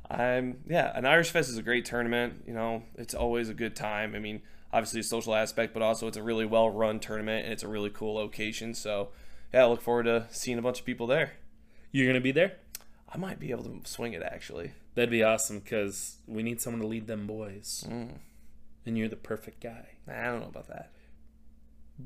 I'm 0.09 0.59
yeah, 0.67 0.91
an 0.95 1.05
Irish 1.05 1.31
Fest 1.31 1.49
is 1.49 1.57
a 1.57 1.63
great 1.63 1.85
tournament. 1.85 2.43
You 2.47 2.53
know, 2.53 2.83
it's 2.95 3.13
always 3.13 3.49
a 3.49 3.53
good 3.53 3.75
time. 3.75 4.15
I 4.15 4.19
mean, 4.19 4.41
obviously 4.71 4.99
a 4.99 5.03
social 5.03 5.33
aspect, 5.35 5.73
but 5.73 5.81
also 5.81 6.07
it's 6.07 6.17
a 6.17 6.23
really 6.23 6.45
well 6.45 6.69
run 6.69 6.99
tournament 6.99 7.45
and 7.45 7.53
it's 7.53 7.63
a 7.63 7.67
really 7.67 7.89
cool 7.89 8.15
location. 8.15 8.73
So 8.73 9.09
yeah, 9.53 9.63
I 9.63 9.67
look 9.67 9.81
forward 9.81 10.03
to 10.03 10.27
seeing 10.29 10.57
a 10.57 10.61
bunch 10.61 10.79
of 10.79 10.85
people 10.85 11.07
there. 11.07 11.33
You're 11.91 12.05
going 12.05 12.15
to 12.15 12.21
be 12.21 12.31
there? 12.31 12.53
I 13.13 13.17
might 13.17 13.39
be 13.39 13.51
able 13.51 13.65
to 13.65 13.79
swing 13.85 14.13
it 14.13 14.23
actually. 14.23 14.71
That'd 14.95 15.11
be 15.11 15.23
awesome 15.23 15.59
because 15.59 16.17
we 16.27 16.43
need 16.43 16.59
someone 16.59 16.81
to 16.81 16.87
lead 16.87 17.07
them 17.07 17.27
boys. 17.27 17.85
Mm. 17.87 18.17
And 18.85 18.97
you're 18.97 19.07
the 19.07 19.15
perfect 19.15 19.61
guy. 19.61 19.89
I 20.07 20.25
don't 20.25 20.41
know 20.41 20.47
about 20.47 20.67
that. 20.67 20.91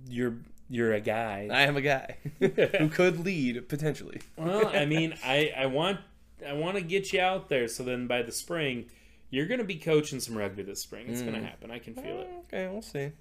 You're 0.10 0.36
you're 0.70 0.94
a 0.94 1.00
guy. 1.00 1.48
I 1.52 1.62
am 1.62 1.78
a 1.78 1.82
guy 1.82 2.18
who 2.40 2.90
could 2.90 3.20
lead 3.24 3.70
potentially. 3.70 4.22
well, 4.38 4.68
I 4.68 4.86
mean, 4.94 5.16
I 5.24 5.54
I 5.58 5.66
want 5.68 6.00
I 6.48 6.54
want 6.54 6.76
to 6.76 6.82
get 6.82 7.14
you 7.14 7.22
out 7.22 7.50
there 7.50 7.68
so 7.68 7.84
then 7.84 8.08
by 8.08 8.22
the 8.22 8.32
spring 8.32 8.86
you're 9.30 9.46
going 9.46 9.60
to 9.60 9.66
be 9.66 9.76
coaching 9.76 10.20
some 10.20 10.38
rugby 10.38 10.64
this 10.64 10.82
spring. 10.82 11.06
It's 11.10 11.22
going 11.22 11.34
to 11.34 11.40
mm. 11.40 11.46
happen. 11.46 11.72
I 11.72 11.80
can 11.80 11.94
feel 11.94 12.22
it. 12.22 12.30
Oh, 12.32 12.40
okay, 12.48 12.68
we'll 12.72 12.82
see. 12.82 13.12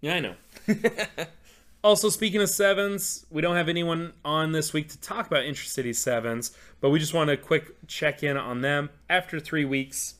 Yeah, 0.00 0.16
I 0.16 0.20
know. 0.20 0.34
also, 1.84 2.10
speaking 2.10 2.42
of 2.42 2.50
sevens, 2.50 3.24
we 3.30 3.40
don't 3.40 3.56
have 3.56 3.68
anyone 3.68 4.12
on 4.24 4.52
this 4.52 4.72
week 4.72 4.90
to 4.90 5.00
talk 5.00 5.26
about 5.26 5.44
Intracity 5.44 5.94
sevens, 5.94 6.54
but 6.80 6.90
we 6.90 6.98
just 6.98 7.14
want 7.14 7.30
a 7.30 7.36
quick 7.36 7.86
check 7.86 8.22
in 8.22 8.36
on 8.36 8.60
them. 8.60 8.90
After 9.08 9.40
three 9.40 9.64
weeks, 9.64 10.14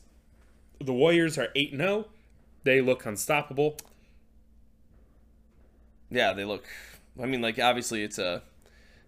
the 0.81 0.93
Warriors 0.93 1.37
are 1.37 1.49
8 1.55 1.75
0. 1.77 2.05
They 2.63 2.81
look 2.81 3.05
unstoppable. 3.05 3.77
Yeah, 6.09 6.33
they 6.33 6.45
look. 6.45 6.65
I 7.21 7.25
mean, 7.25 7.41
like 7.41 7.59
obviously 7.59 8.03
it's 8.03 8.17
a 8.19 8.43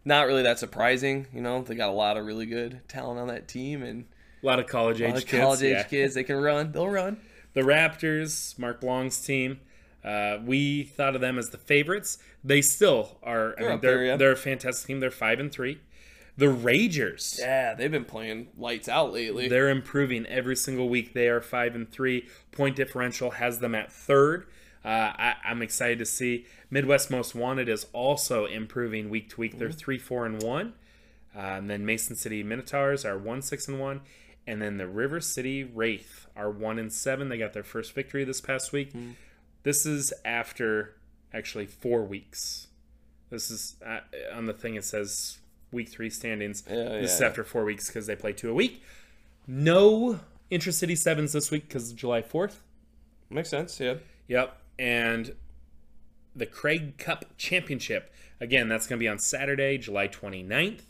not 0.06 0.28
really 0.28 0.44
that 0.44 0.60
surprising. 0.60 1.28
You 1.34 1.42
know, 1.42 1.62
they 1.62 1.76
got 1.76 1.90
a 1.90 1.94
lot 1.94 2.18
of 2.18 2.26
really 2.26 2.46
good 2.46 2.82
talent 2.88 3.20
on 3.20 3.28
that 3.28 3.48
team 3.48 3.84
and 3.84 4.06
A 4.42 4.46
lot 4.46 4.60
of 4.60 4.68
college 4.68 5.02
age 5.02 5.26
kids. 5.26 5.42
college 5.42 5.64
age 5.64 5.72
yeah. 5.78 5.84
kids. 5.84 6.14
They 6.16 6.24
can 6.24 6.38
run. 6.38 6.72
They'll 6.72 6.88
run. 6.90 7.18
The 7.54 7.62
Raptors, 7.62 8.58
Mark 8.60 8.84
Long's 8.84 9.20
team. 9.20 9.60
Uh, 10.04 10.38
we 10.46 10.84
thought 10.84 11.16
of 11.16 11.22
them 11.22 11.38
as 11.38 11.50
the 11.50 11.58
favorites. 11.58 12.18
They 12.44 12.62
still 12.62 13.18
are. 13.24 13.56
I 13.58 13.62
They're 13.62 13.70
mean, 13.72 13.80
they're 13.82 14.06
yeah. 14.06 14.16
they're 14.16 14.32
a 14.32 14.38
fantastic 14.38 14.88
team. 14.88 15.00
They're 15.00 15.12
five 15.12 15.40
and 15.40 15.52
three. 15.52 15.82
The 16.38 16.46
Ragers. 16.46 17.40
Yeah, 17.40 17.74
they've 17.74 17.92
been 17.92 18.06
playing 18.06 18.50
lights 18.56 18.88
out 18.88 19.12
lately. 19.12 19.48
They're 19.50 19.70
improving 19.70 20.28
every 20.28 20.56
single 20.56 20.88
week. 20.88 21.14
They 21.14 21.28
are 21.30 21.42
five 21.42 21.74
and 21.74 21.92
three. 21.92 22.28
Point 22.52 22.76
differential 22.76 23.32
has 23.32 23.58
them 23.60 23.74
at 23.74 23.92
third. 23.92 24.46
Uh, 24.86 24.88
I, 25.18 25.34
I'm 25.44 25.64
excited 25.64 25.98
to 25.98 26.06
see. 26.06 26.46
Midwest 26.70 27.10
Most 27.10 27.34
Wanted 27.34 27.70
is 27.70 27.86
also 27.94 28.46
improving 28.46 29.10
week 29.10 29.30
to 29.32 29.42
week. 29.42 29.58
They're 29.58 29.72
three, 29.72 29.98
four, 29.98 30.26
and 30.26 30.42
one. 30.42 30.74
Uh, 31.36 31.40
and 31.40 31.70
then 31.70 31.86
Mason 31.86 32.16
City 32.16 32.44
Minotaurs 32.44 33.06
are 33.06 33.18
one, 33.18 33.42
six, 33.42 33.68
and 33.68 33.80
one. 33.80 34.02
And 34.46 34.62
then 34.62 34.78
the 34.78 34.88
River 34.88 35.20
City 35.20 35.64
Wraith 35.64 36.28
are 36.36 36.50
one 36.50 36.80
and 36.80 36.92
seven. 36.92 37.30
They 37.30 37.38
got 37.38 37.54
their 37.54 37.64
first 37.64 37.94
victory 37.94 38.24
this 38.24 38.42
past 38.42 38.72
week. 38.72 38.92
This 39.64 39.86
is 39.86 40.14
after 40.24 40.96
actually 41.34 41.66
four 41.66 42.04
weeks. 42.04 42.68
This 43.30 43.52
is 43.52 43.76
uh, 43.86 44.00
on 44.34 44.46
the 44.46 44.54
thing. 44.54 44.76
It 44.76 44.86
says 44.86 45.40
week 45.72 45.90
three 45.90 46.10
standings. 46.10 46.62
this 46.62 47.14
is 47.14 47.20
yeah. 47.20 47.28
after 47.28 47.44
four 47.44 47.66
weeks 47.66 47.88
because 47.88 48.08
they 48.08 48.16
play 48.16 48.34
two 48.34 48.50
a 48.50 48.54
week. 48.54 48.82
No 49.46 50.20
Intracity 50.50 50.96
sevens 50.96 51.34
this 51.34 51.52
week 51.52 51.68
because 51.68 51.92
July 51.92 52.22
fourth. 52.22 52.64
Makes 53.30 53.50
sense. 53.50 53.80
Yeah. 53.80 53.96
Yep. 54.30 54.58
And 54.80 55.36
the 56.38 56.46
Craig 56.46 56.98
Cup 56.98 57.26
Championship. 57.38 58.12
Again, 58.40 58.70
that's 58.70 58.86
going 58.88 59.00
to 59.00 59.04
be 59.04 59.08
on 59.08 59.18
Saturday, 59.20 59.78
July 59.78 60.08
29th. 60.08 60.82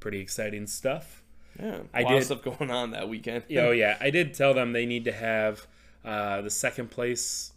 Pretty 0.00 0.20
exciting 0.20 0.66
stuff. 0.66 1.22
Yeah. 1.58 1.80
A 1.94 1.98
I 1.98 2.02
lot 2.02 2.08
did- 2.10 2.18
of 2.18 2.24
stuff 2.24 2.42
going 2.42 2.70
on 2.70 2.90
that 2.90 3.08
weekend. 3.08 3.44
Oh, 3.56 3.70
yeah. 3.72 3.96
I 4.00 4.10
did 4.10 4.34
tell 4.34 4.52
them 4.54 4.72
they 4.72 4.86
need 4.86 5.04
to 5.04 5.12
have 5.12 5.66
uh, 6.04 6.40
the 6.42 6.50
second 6.50 6.90
place 6.90 7.52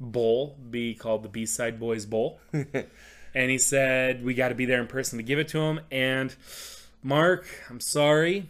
bowl 0.00 0.56
be 0.70 0.94
called 0.94 1.22
the 1.22 1.28
B 1.28 1.46
Side 1.46 1.78
Boys 1.78 2.06
Bowl. 2.06 2.40
and 2.52 3.50
he 3.50 3.58
said, 3.58 4.24
we 4.24 4.34
got 4.34 4.48
to 4.48 4.54
be 4.54 4.64
there 4.66 4.80
in 4.80 4.88
person 4.88 5.18
to 5.18 5.22
give 5.22 5.38
it 5.38 5.48
to 5.48 5.60
him. 5.60 5.80
And 5.92 6.34
Mark, 7.02 7.46
I'm 7.70 7.80
sorry. 7.80 8.48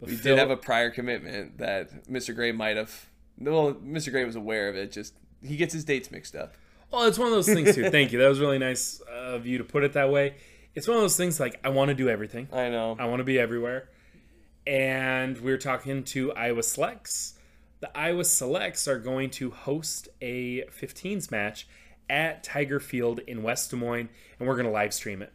But 0.00 0.08
We 0.10 0.16
Phil- 0.16 0.34
did 0.34 0.40
have 0.40 0.50
a 0.50 0.56
prior 0.56 0.90
commitment 0.90 1.58
that 1.58 2.06
Mr. 2.10 2.34
Gray 2.34 2.50
might 2.52 2.76
have. 2.76 3.06
Well, 3.38 3.74
Mr. 3.74 4.10
Gray 4.10 4.24
was 4.24 4.34
aware 4.36 4.68
of 4.68 4.76
it. 4.76 4.90
Just 4.92 5.14
he 5.42 5.56
gets 5.56 5.72
his 5.72 5.84
dates 5.84 6.10
mixed 6.10 6.34
up. 6.34 6.54
Well, 6.90 7.04
it's 7.04 7.18
one 7.18 7.28
of 7.28 7.34
those 7.34 7.46
things 7.46 7.74
too. 7.74 7.90
Thank 7.90 8.12
you. 8.12 8.18
That 8.18 8.28
was 8.28 8.40
really 8.40 8.58
nice 8.58 9.00
of 9.10 9.46
you 9.46 9.58
to 9.58 9.64
put 9.64 9.84
it 9.84 9.92
that 9.94 10.10
way. 10.10 10.36
It's 10.74 10.86
one 10.86 10.96
of 10.96 11.02
those 11.02 11.16
things 11.16 11.40
like 11.40 11.58
I 11.64 11.70
want 11.70 11.88
to 11.88 11.94
do 11.94 12.08
everything. 12.08 12.48
I 12.52 12.68
know. 12.68 12.96
I 12.98 13.06
want 13.06 13.20
to 13.20 13.24
be 13.24 13.38
everywhere. 13.38 13.88
And 14.66 15.38
we 15.38 15.52
are 15.52 15.58
talking 15.58 16.04
to 16.04 16.32
Iowa 16.32 16.62
Selects. 16.62 17.34
The 17.80 17.96
Iowa 17.96 18.24
Selects 18.24 18.88
are 18.88 18.98
going 18.98 19.30
to 19.30 19.50
host 19.50 20.08
a 20.20 20.62
15s 20.64 21.30
match 21.30 21.66
at 22.08 22.42
Tiger 22.42 22.80
Field 22.80 23.20
in 23.20 23.42
West 23.42 23.70
Des 23.70 23.76
Moines, 23.76 24.08
and 24.38 24.48
we're 24.48 24.54
going 24.54 24.66
to 24.66 24.72
live 24.72 24.92
stream 24.92 25.22
it. 25.22 25.32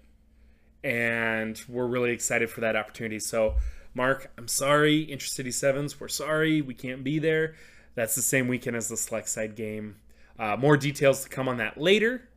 And 0.83 1.61
we're 1.67 1.87
really 1.87 2.11
excited 2.11 2.49
for 2.49 2.61
that 2.61 2.75
opportunity. 2.75 3.19
So, 3.19 3.55
Mark, 3.93 4.31
I'm 4.37 4.47
sorry, 4.47 5.09
Intracity 5.11 5.51
Sevens, 5.51 5.99
we're 5.99 6.07
sorry 6.07 6.61
we 6.61 6.73
can't 6.73 7.03
be 7.03 7.19
there. 7.19 7.55
That's 7.95 8.15
the 8.15 8.21
same 8.21 8.47
weekend 8.47 8.75
as 8.75 8.87
the 8.87 8.97
Select 8.97 9.29
Side 9.29 9.55
game. 9.55 9.97
Uh, 10.39 10.55
more 10.57 10.77
details 10.77 11.23
to 11.23 11.29
come 11.29 11.47
on 11.47 11.57
that 11.57 11.79
later. 11.79 12.27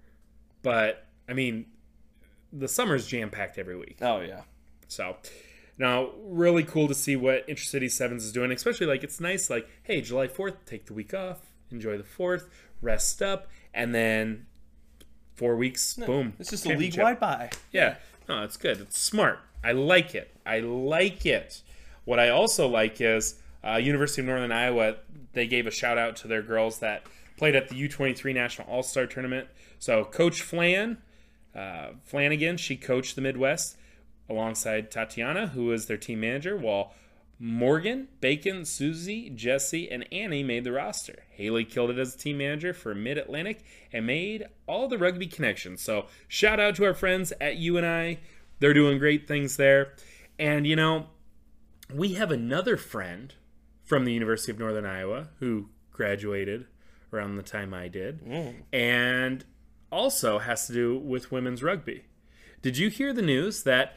But, 0.62 1.07
I 1.28 1.32
mean, 1.32 1.66
the 2.52 2.68
summer's 2.68 3.07
jam 3.07 3.30
packed 3.30 3.59
every 3.59 3.76
week. 3.76 3.98
Oh 4.00 4.20
yeah. 4.20 4.42
So 4.88 5.16
now 5.78 6.11
really 6.22 6.62
cool 6.62 6.88
to 6.88 6.94
see 6.94 7.16
what 7.16 7.48
Intracity 7.48 7.88
Sevens 7.88 8.24
is 8.24 8.32
doing, 8.32 8.52
especially 8.52 8.86
like 8.86 9.02
it's 9.02 9.20
nice, 9.20 9.50
like, 9.50 9.68
hey, 9.82 10.00
July 10.00 10.28
4th, 10.28 10.57
take 10.66 10.86
the 10.86 10.94
week 10.94 11.12
off, 11.12 11.40
enjoy 11.70 11.98
the 11.98 12.05
fourth, 12.05 12.48
rest 12.80 13.20
up, 13.20 13.48
and 13.72 13.94
then 13.94 14.46
four 15.34 15.57
weeks, 15.57 15.94
boom. 15.94 16.34
It's 16.38 16.50
just 16.50 16.66
a 16.66 16.76
league 16.76 16.96
wide 16.96 17.18
buy. 17.18 17.50
Yeah. 17.72 17.96
No, 18.28 18.44
it's 18.44 18.57
good. 18.57 18.80
It's 18.80 18.98
smart. 18.98 19.40
I 19.62 19.72
like 19.72 20.14
it. 20.14 20.34
I 20.46 20.61
like 20.61 21.26
it. 21.26 21.62
What 22.05 22.18
I 22.18 22.28
also 22.28 22.68
like 22.68 23.00
is 23.00 23.40
uh, 23.66 23.76
University 23.76 24.22
of 24.22 24.28
Northern 24.28 24.52
Iowa, 24.52 24.96
they 25.35 25.47
gave 25.47 25.66
a 25.66 25.70
shout 25.70 25.99
out 25.99 26.16
to 26.16 26.28
their 26.28 26.43
girls 26.43 26.78
that 26.78 27.03
played 27.37 27.55
at 27.55 27.68
the 27.68 27.89
U23 27.89 28.35
National 28.35 28.68
All 28.68 28.82
Star 28.82 29.07
Tournament. 29.07 29.49
So 29.78 30.05
Coach 30.05 30.43
Flan, 30.43 30.99
uh, 31.55 31.91
Flanagan, 32.03 32.57
she 32.57 32.76
coached 32.76 33.16
the 33.16 33.22
Midwest 33.22 33.76
alongside 34.28 34.91
Tatiana, 34.91 35.49
who 35.49 35.66
was 35.66 35.87
their 35.87 35.97
team 35.97 36.20
manager, 36.20 36.57
while 36.57 36.95
Morgan, 37.39 38.09
Bacon, 38.20 38.64
Susie, 38.64 39.28
Jesse, 39.28 39.91
and 39.91 40.07
Annie 40.12 40.45
made 40.45 40.64
the 40.64 40.72
roster. 40.72 41.24
Haley 41.30 41.64
killed 41.64 41.91
it 41.91 41.99
as 41.99 42.14
team 42.14 42.39
manager 42.39 42.72
for 42.72 42.95
Mid 42.95 43.18
Atlantic 43.18 43.64
and 43.93 44.07
made 44.07 44.47
all 44.66 44.89
the 44.89 44.99
rugby 44.99 45.26
connections. 45.26 45.82
So, 45.82 46.07
shout 46.28 46.61
out 46.61 46.76
to 46.76 46.85
our 46.85 46.95
friends 46.95 47.32
at 47.41 47.57
UNI. 47.57 48.20
They're 48.61 48.72
doing 48.72 48.99
great 48.99 49.26
things 49.26 49.57
there. 49.57 49.95
And, 50.39 50.66
you 50.66 50.76
know, 50.76 51.09
we 51.93 52.14
have 52.14 52.30
another 52.30 52.76
friend 52.76 53.35
from 53.85 54.05
the 54.05 54.12
University 54.12 54.53
of 54.53 54.59
Northern 54.59 54.87
Iowa 54.87 55.28
who 55.39 55.68
graduated 55.93 56.66
around 57.12 57.37
the 57.37 57.43
time 57.43 57.72
I 57.72 57.89
did 57.89 58.24
mm. 58.24 58.55
and 58.72 59.45
also 59.93 60.41
has 60.41 60.66
to 60.66 60.72
do 60.72 60.99
with 60.99 61.30
women's 61.30 61.62
rugby. 61.62 62.05
Did 62.62 62.78
you 62.78 62.89
hear 62.89 63.12
the 63.12 63.22
news 63.22 63.62
that 63.64 63.97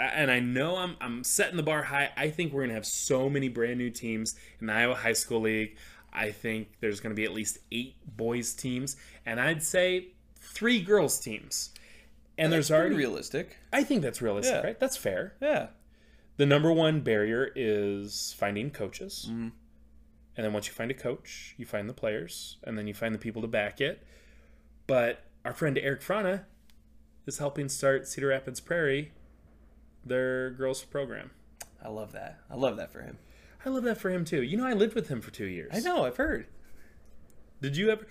and 0.00 0.30
I 0.30 0.38
know 0.40 0.76
I'm 0.76 0.96
I'm 1.00 1.24
setting 1.24 1.56
the 1.56 1.62
bar 1.62 1.82
high. 1.82 2.10
I 2.16 2.30
think 2.30 2.52
we're 2.52 2.62
gonna 2.62 2.74
have 2.74 2.86
so 2.86 3.28
many 3.28 3.48
brand 3.48 3.78
new 3.78 3.90
teams 3.90 4.36
in 4.60 4.68
the 4.68 4.72
Iowa 4.72 4.94
High 4.94 5.12
School 5.12 5.40
League. 5.40 5.76
I 6.12 6.30
think 6.30 6.68
there's 6.80 7.00
going 7.00 7.14
to 7.14 7.16
be 7.20 7.24
at 7.24 7.32
least 7.32 7.58
eight 7.70 7.96
boys 8.16 8.54
teams, 8.54 8.96
and 9.26 9.40
I'd 9.40 9.62
say 9.62 10.08
three 10.40 10.80
girls 10.80 11.20
teams. 11.20 11.70
And 12.38 12.52
there's 12.52 12.68
Pretty 12.68 12.80
already 12.80 12.96
realistic. 12.96 13.56
I 13.72 13.82
think 13.82 14.02
that's 14.02 14.22
realistic, 14.22 14.54
Yeah. 14.54 14.66
right? 14.66 14.80
That's 14.80 14.96
fair. 14.96 15.34
Yeah. 15.42 15.68
The 16.38 16.46
number 16.46 16.72
one 16.72 17.00
barrier 17.00 17.50
is 17.54 18.34
finding 18.38 18.70
coaches. 18.70 19.26
Mm-hmm. 19.28 19.48
And 20.36 20.44
then 20.44 20.52
once 20.52 20.68
you 20.68 20.72
find 20.72 20.90
a 20.90 20.94
coach, 20.94 21.54
you 21.58 21.66
find 21.66 21.88
the 21.88 21.92
players, 21.94 22.58
and 22.62 22.78
then 22.78 22.86
you 22.86 22.94
find 22.94 23.12
the 23.12 23.18
people 23.18 23.42
to 23.42 23.48
back 23.48 23.80
it. 23.80 24.04
But 24.86 25.24
our 25.44 25.52
friend 25.52 25.76
Erik 25.76 26.00
Frana 26.00 26.44
is 27.26 27.38
helping 27.38 27.68
start 27.68 28.06
Cedar 28.06 28.28
Rapids 28.28 28.60
Prairie, 28.60 29.10
their 30.04 30.50
girls 30.50 30.84
program. 30.84 31.32
I 31.84 31.88
love 31.88 32.12
that. 32.12 32.38
I 32.48 32.54
love 32.54 32.76
that 32.76 32.92
for 32.92 33.02
him. 33.02 33.18
I 33.66 33.68
love 33.70 33.82
that 33.82 33.98
for 33.98 34.10
him 34.10 34.24
too. 34.24 34.42
You 34.42 34.56
know, 34.56 34.66
I 34.66 34.72
lived 34.72 34.94
with 34.94 35.08
him 35.08 35.20
for 35.20 35.32
two 35.32 35.46
years. 35.46 35.72
I 35.74 35.80
know. 35.80 36.04
I've 36.04 36.16
heard. 36.16 36.46
Did 37.60 37.76
you 37.76 37.90
ever? 37.90 38.06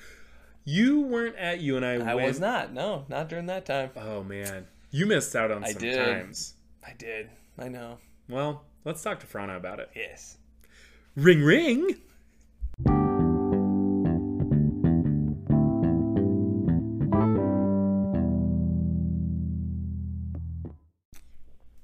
You 0.65 0.99
weren't 0.99 1.37
at 1.37 1.61
you 1.61 1.77
and 1.77 1.85
I. 1.85 1.93
I 1.93 2.15
went- 2.15 2.27
was 2.27 2.39
not. 2.41 2.73
No, 2.73 3.05
not 3.07 3.29
during 3.29 3.45
that 3.45 3.65
time. 3.65 3.91
Oh 3.95 4.21
man, 4.23 4.67
you 4.91 5.05
missed 5.05 5.33
out 5.33 5.49
on 5.49 5.63
I 5.63 5.71
some 5.71 5.81
did. 5.81 5.95
times. 5.95 6.55
I 6.85 6.91
did. 6.97 7.29
I 7.57 7.69
know. 7.69 7.99
Well, 8.29 8.65
let's 8.83 9.01
talk 9.01 9.19
to 9.21 9.27
Frana 9.27 9.55
about 9.55 9.79
it. 9.79 9.89
Yes. 9.95 10.37
Ring 11.15 11.41
ring. 11.41 12.01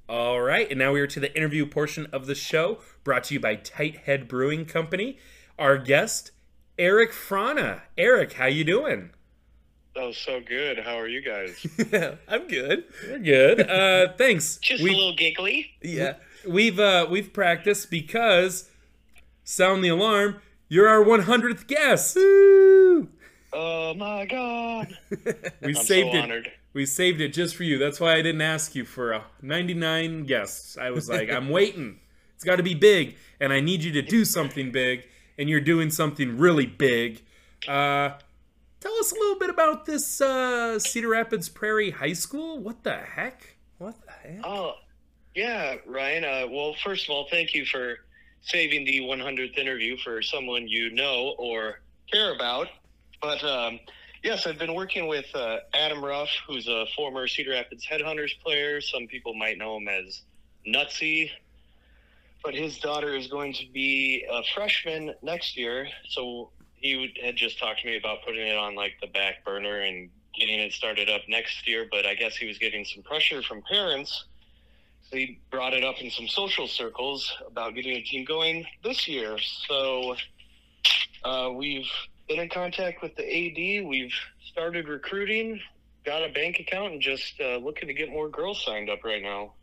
All 0.10 0.42
right, 0.42 0.70
and 0.70 0.78
now 0.78 0.92
we 0.92 1.00
are 1.00 1.08
to 1.08 1.20
the 1.20 1.36
interview 1.36 1.66
portion 1.66 2.08
of 2.08 2.28
the 2.28 2.36
show, 2.36 2.80
brought 3.04 3.24
to 3.26 3.34
you 3.34 3.40
by 3.40 3.56
Tighthead 3.56 4.28
Brewing 4.28 4.66
Company. 4.66 5.18
Our 5.58 5.78
guest, 5.78 6.32
Erik 6.78 7.12
Frana. 7.12 7.84
Erik, 7.98 8.34
how 8.34 8.48
you 8.48 8.64
doing? 8.64 9.12
Oh, 9.96 10.12
so 10.12 10.42
good. 10.42 10.80
How 10.80 10.98
are 11.00 11.08
you 11.08 11.22
guys? 11.22 11.66
I'm 12.28 12.48
good. 12.48 12.86
We're 13.08 13.20
good. 13.20 13.70
Uh, 13.70 14.14
thanks. 14.18 14.58
Just 14.62 14.84
We- 14.84 14.90
a 14.92 14.94
little 14.98 15.16
giggly. 15.16 15.72
Yeah. 15.82 16.16
we've 16.48 16.80
uh, 16.80 17.08
we've 17.10 17.32
practiced 17.32 17.92
because 17.92 18.70
sound 19.44 19.84
the 19.84 19.90
alarm. 19.90 20.38
You're 20.68 20.88
our 20.90 21.04
100th 21.04 21.68
guest. 21.68 22.18
oh 22.18 23.94
my 23.96 24.26
god. 24.26 24.98
We 25.62 25.70
I'm 25.70 25.76
saved 25.76 26.12
so 26.12 26.18
it. 26.18 26.22
honored. 26.24 26.52
We 26.74 26.88
saved 26.88 27.22
it 27.22 27.30
just 27.34 27.56
for 27.56 27.64
you. 27.64 27.78
That's 27.78 28.00
why 28.00 28.14
I 28.16 28.24
didn't 28.24 28.42
ask 28.42 28.74
you 28.74 28.84
for 28.86 29.12
a 29.12 29.24
99 29.44 30.26
guests. 30.26 30.76
I 30.76 30.90
was 30.90 31.08
like, 31.08 31.30
I'm 31.30 31.50
waiting. 31.50 32.00
It's 32.34 32.44
got 32.44 32.56
to 32.56 32.64
be 32.64 32.74
big, 32.74 33.16
and 33.40 33.54
I 33.54 33.60
need 33.60 33.84
you 33.84 33.92
to 33.92 34.02
do 34.02 34.26
something 34.26 34.72
big, 34.72 35.06
and 35.38 35.48
you're 35.48 35.62
doing 35.62 35.92
something 35.92 36.36
really 36.40 36.66
big. 36.66 37.22
Uh, 37.68 38.14
tell 38.84 38.94
us 39.00 39.14
a 39.14 39.16
little 39.16 39.40
bit 39.40 39.50
about 39.50 39.86
this 39.86 40.20
uh, 40.20 40.78
Cedar 40.78 41.08
Rapids 41.08 41.48
Prairie 41.48 41.92
High 41.92 42.14
School. 42.14 42.60
What 42.60 42.84
the 42.84 42.98
heck? 42.98 43.56
What 43.78 43.96
the 44.06 44.12
heck? 44.12 44.42
Oh, 44.44 44.74
yeah, 45.34 45.76
Ryan. 45.88 46.26
Uh, 46.26 46.52
well, 46.52 46.76
first 46.84 47.06
of 47.06 47.12
all, 47.12 47.28
thank 47.32 47.54
you 47.56 47.66
for 47.66 48.00
saving 48.42 48.84
the 48.84 49.00
100th 49.00 49.58
interview 49.58 49.96
for 50.04 50.22
someone 50.22 50.68
you 50.68 50.92
know 50.92 51.34
or 51.40 51.80
care 52.12 52.36
about. 52.36 52.68
But 53.22 53.42
um, 53.46 53.80
yes, 54.22 54.46
I've 54.46 54.60
been 54.60 54.76
working 54.76 55.08
with 55.08 55.34
uh, 55.34 55.60
Adam 55.74 56.04
Ruff, 56.04 56.30
who's 56.46 56.68
a 56.68 56.86
former 56.94 57.26
Cedar 57.26 57.52
Rapids 57.52 57.88
Headhunters 57.90 58.38
player. 58.44 58.82
Some 58.82 59.08
people 59.08 59.34
might 59.34 59.58
know 59.58 59.78
him 59.78 59.88
as 59.88 60.24
Nutsy. 60.68 61.30
But 62.44 62.54
his 62.54 62.78
daughter 62.80 63.16
is 63.16 63.28
going 63.28 63.54
to 63.54 63.66
be 63.74 64.26
a 64.30 64.42
freshman 64.54 65.14
next 65.22 65.56
year, 65.56 65.88
so 66.10 66.50
he 66.84 67.14
had 67.24 67.36
just 67.36 67.58
talked 67.58 67.82
to 67.82 67.88
me 67.88 67.98
about 67.98 68.20
putting 68.26 68.46
it 68.46 68.58
on 68.58 68.76
like 68.76 68.94
the 69.02 69.08
back 69.08 69.44
burner 69.44 69.82
and 69.82 70.10
getting 70.38 70.60
it 70.60 70.74
started 70.74 71.10
up 71.10 71.22
next 71.28 71.68
year. 71.68 71.88
But 71.90 72.06
I 72.06 72.14
guess 72.14 72.36
he 72.36 72.46
was 72.46 72.60
getting 72.60 72.86
some 72.86 73.02
pressure 73.02 73.42
from 73.42 73.62
parents 73.64 74.26
so 75.14 75.18
he 75.18 75.40
brought 75.52 75.74
it 75.74 75.84
up 75.84 76.02
in 76.02 76.10
some 76.10 76.28
social 76.28 76.68
circles 76.68 77.32
about 77.46 77.76
getting 77.76 77.98
a 77.98 78.02
team 78.02 78.26
going 78.26 78.66
this 78.84 79.08
year. 79.08 79.38
So 79.68 80.16
uh, 81.24 81.52
we've 81.54 81.88
been 82.28 82.40
in 82.40 82.50
contact 82.50 83.04
with 83.04 83.16
the 83.16 83.24
AD. 83.24 83.86
We've 83.88 84.14
started 84.44 84.88
recruiting, 84.88 85.60
got 86.04 86.24
a 86.24 86.30
bank 86.30 86.60
account, 86.60 86.94
and 86.94 87.02
just 87.02 87.40
uh, 87.40 87.58
looking 87.58 87.88
to 87.90 87.94
get 87.94 88.10
more 88.10 88.28
girls 88.28 88.66
signed 88.66 88.90
up 88.90 89.04
right 89.04 89.22
now. 89.22 89.54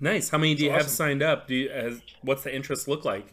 Nice. 0.00 0.28
How 0.28 0.36
many 0.36 0.54
do 0.54 0.64
you 0.64 0.70
have 0.70 0.90
signed 0.90 1.22
up? 1.22 1.48
Do 1.48 1.54
you, 1.54 1.70
has, 1.70 2.02
what's 2.20 2.42
the 2.42 2.54
interest 2.54 2.86
look 2.86 3.06
like? 3.06 3.32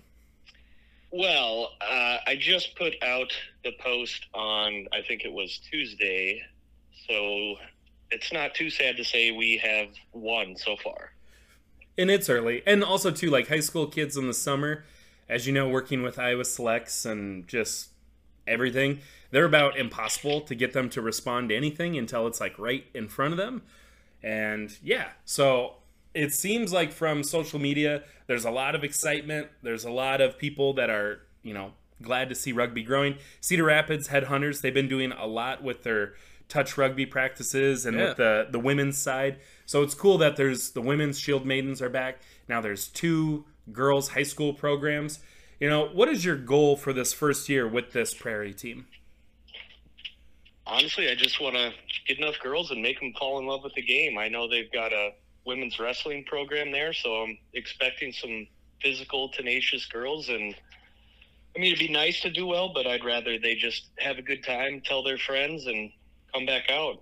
Well, 1.11 1.71
uh, 1.81 2.17
I 2.27 2.35
just 2.39 2.75
put 2.75 2.93
out 3.01 3.31
the 3.63 3.71
post 3.79 4.25
on, 4.33 4.87
I 4.93 5.01
think 5.07 5.23
it 5.23 5.31
was 5.31 5.59
Tuesday. 5.71 6.41
So 7.09 7.55
it's 8.11 8.31
not 8.33 8.53
too 8.53 8.69
sad 8.69 8.97
to 8.97 9.03
say 9.05 9.31
we 9.31 9.57
have 9.57 9.89
won 10.13 10.55
so 10.57 10.75
far. 10.77 11.11
and 11.97 12.11
it's 12.11 12.29
early 12.29 12.61
and 12.65 12.83
also 12.83 13.11
too 13.11 13.29
like 13.29 13.47
high 13.47 13.59
school 13.59 13.87
kids 13.87 14.15
in 14.17 14.27
the 14.27 14.33
summer 14.33 14.85
as 15.27 15.47
you 15.47 15.53
know 15.53 15.67
working 15.67 16.03
with 16.03 16.19
iowa 16.19 16.45
selects 16.45 17.05
and 17.05 17.47
just 17.47 17.89
everything 18.45 18.99
they're 19.31 19.45
about 19.45 19.77
impossible 19.77 20.41
to 20.41 20.53
get 20.55 20.73
them 20.73 20.89
to 20.89 21.01
respond 21.01 21.49
to 21.49 21.55
anything 21.55 21.97
until 21.97 22.27
it's 22.27 22.39
like 22.39 22.57
right 22.59 22.85
in 22.93 23.07
front 23.07 23.33
of 23.33 23.37
them 23.37 23.61
and 24.23 24.77
yeah 24.83 25.09
so 25.25 25.75
it 26.17 26.33
seems 26.33 26.73
like 26.73 26.91
from 26.91 27.23
social 27.23 27.59
media 27.59 28.03
there's 28.27 28.45
a 28.45 28.51
lot 28.51 28.75
of 28.75 28.83
excitement. 28.83 29.47
There's 29.61 29.85
a 29.85 29.91
lot 29.91 30.19
of 30.21 30.37
people 30.37 30.73
that 30.73 30.89
are 30.89 31.21
you 31.43 31.53
know 31.53 31.73
glad 32.01 32.29
to 32.29 32.35
see 32.35 32.51
rugby 32.51 32.83
growing. 32.83 33.15
Cedar 33.41 33.63
rapids 33.63 34.09
headhunters 34.09 34.61
they've 34.61 34.73
been 34.73 34.87
doing 34.89 35.11
a 35.11 35.25
lot 35.27 35.63
with 35.63 35.83
their 35.83 36.13
touch 36.49 36.77
rugby 36.77 37.05
practices 37.05 37.85
and 37.85 37.97
Yeah. 37.97 38.07
with 38.09 38.17
the 38.17 38.47
the 38.51 38.59
women's 38.59 38.97
side. 38.97 39.39
So 39.65 39.83
it's 39.83 39.93
cool 39.93 40.17
that 40.19 40.35
there's 40.35 40.71
the 40.71 40.81
women's 40.81 41.19
shield 41.19 41.45
maidens 41.45 41.81
are 41.81 41.89
back. 41.89 42.19
Now 42.47 42.61
there's 42.61 42.87
two 42.87 43.45
girls 43.71 44.09
high 44.09 44.23
school 44.23 44.53
programs. 44.53 45.19
You 45.59 45.69
know 45.69 45.87
what 45.87 46.07
is 46.09 46.23
your 46.23 46.35
goal 46.37 46.77
for 46.77 46.93
this 46.93 47.13
first 47.13 47.49
year 47.49 47.67
with 47.67 47.91
this 47.91 48.13
prairie 48.13 48.53
team? 48.53 48.87
Honestly, 50.65 51.09
I 51.09 51.15
just 51.15 51.39
want 51.39 51.55
to 51.55 51.71
get 52.07 52.17
enough 52.19 52.35
girls 52.43 52.71
and 52.71 52.81
make 52.81 52.99
them 52.99 53.13
fall 53.17 53.39
in 53.39 53.45
love 53.45 53.63
with 53.63 53.73
the 53.73 53.81
game. 53.81 54.17
I 54.17 54.27
know 54.27 54.47
they've 54.49 54.71
got 54.71 54.91
a 54.91 55.11
women's 55.47 55.79
wrestling 55.79 56.25
program 56.25 56.71
there, 56.71 56.93
so 56.93 57.23
I'm 57.23 57.37
expecting 57.53 58.11
some 58.11 58.45
physical, 58.81 59.29
tenacious 59.29 59.85
girls. 59.85 60.29
And 60.29 60.53
I 61.55 61.59
mean, 61.59 61.73
it'd 61.73 61.87
be 61.87 61.91
nice 61.91 62.19
to 62.21 62.29
do 62.29 62.45
well, 62.45 62.71
but 62.73 62.85
I'd 62.85 63.03
rather 63.03 63.39
they 63.39 63.55
just 63.55 63.87
have 63.97 64.17
a 64.17 64.21
good 64.21 64.43
time, 64.43 64.81
tell 64.85 65.01
their 65.01 65.17
friends, 65.17 65.65
and 65.65 65.89
come 66.33 66.45
back 66.45 66.69
out. 66.69 67.01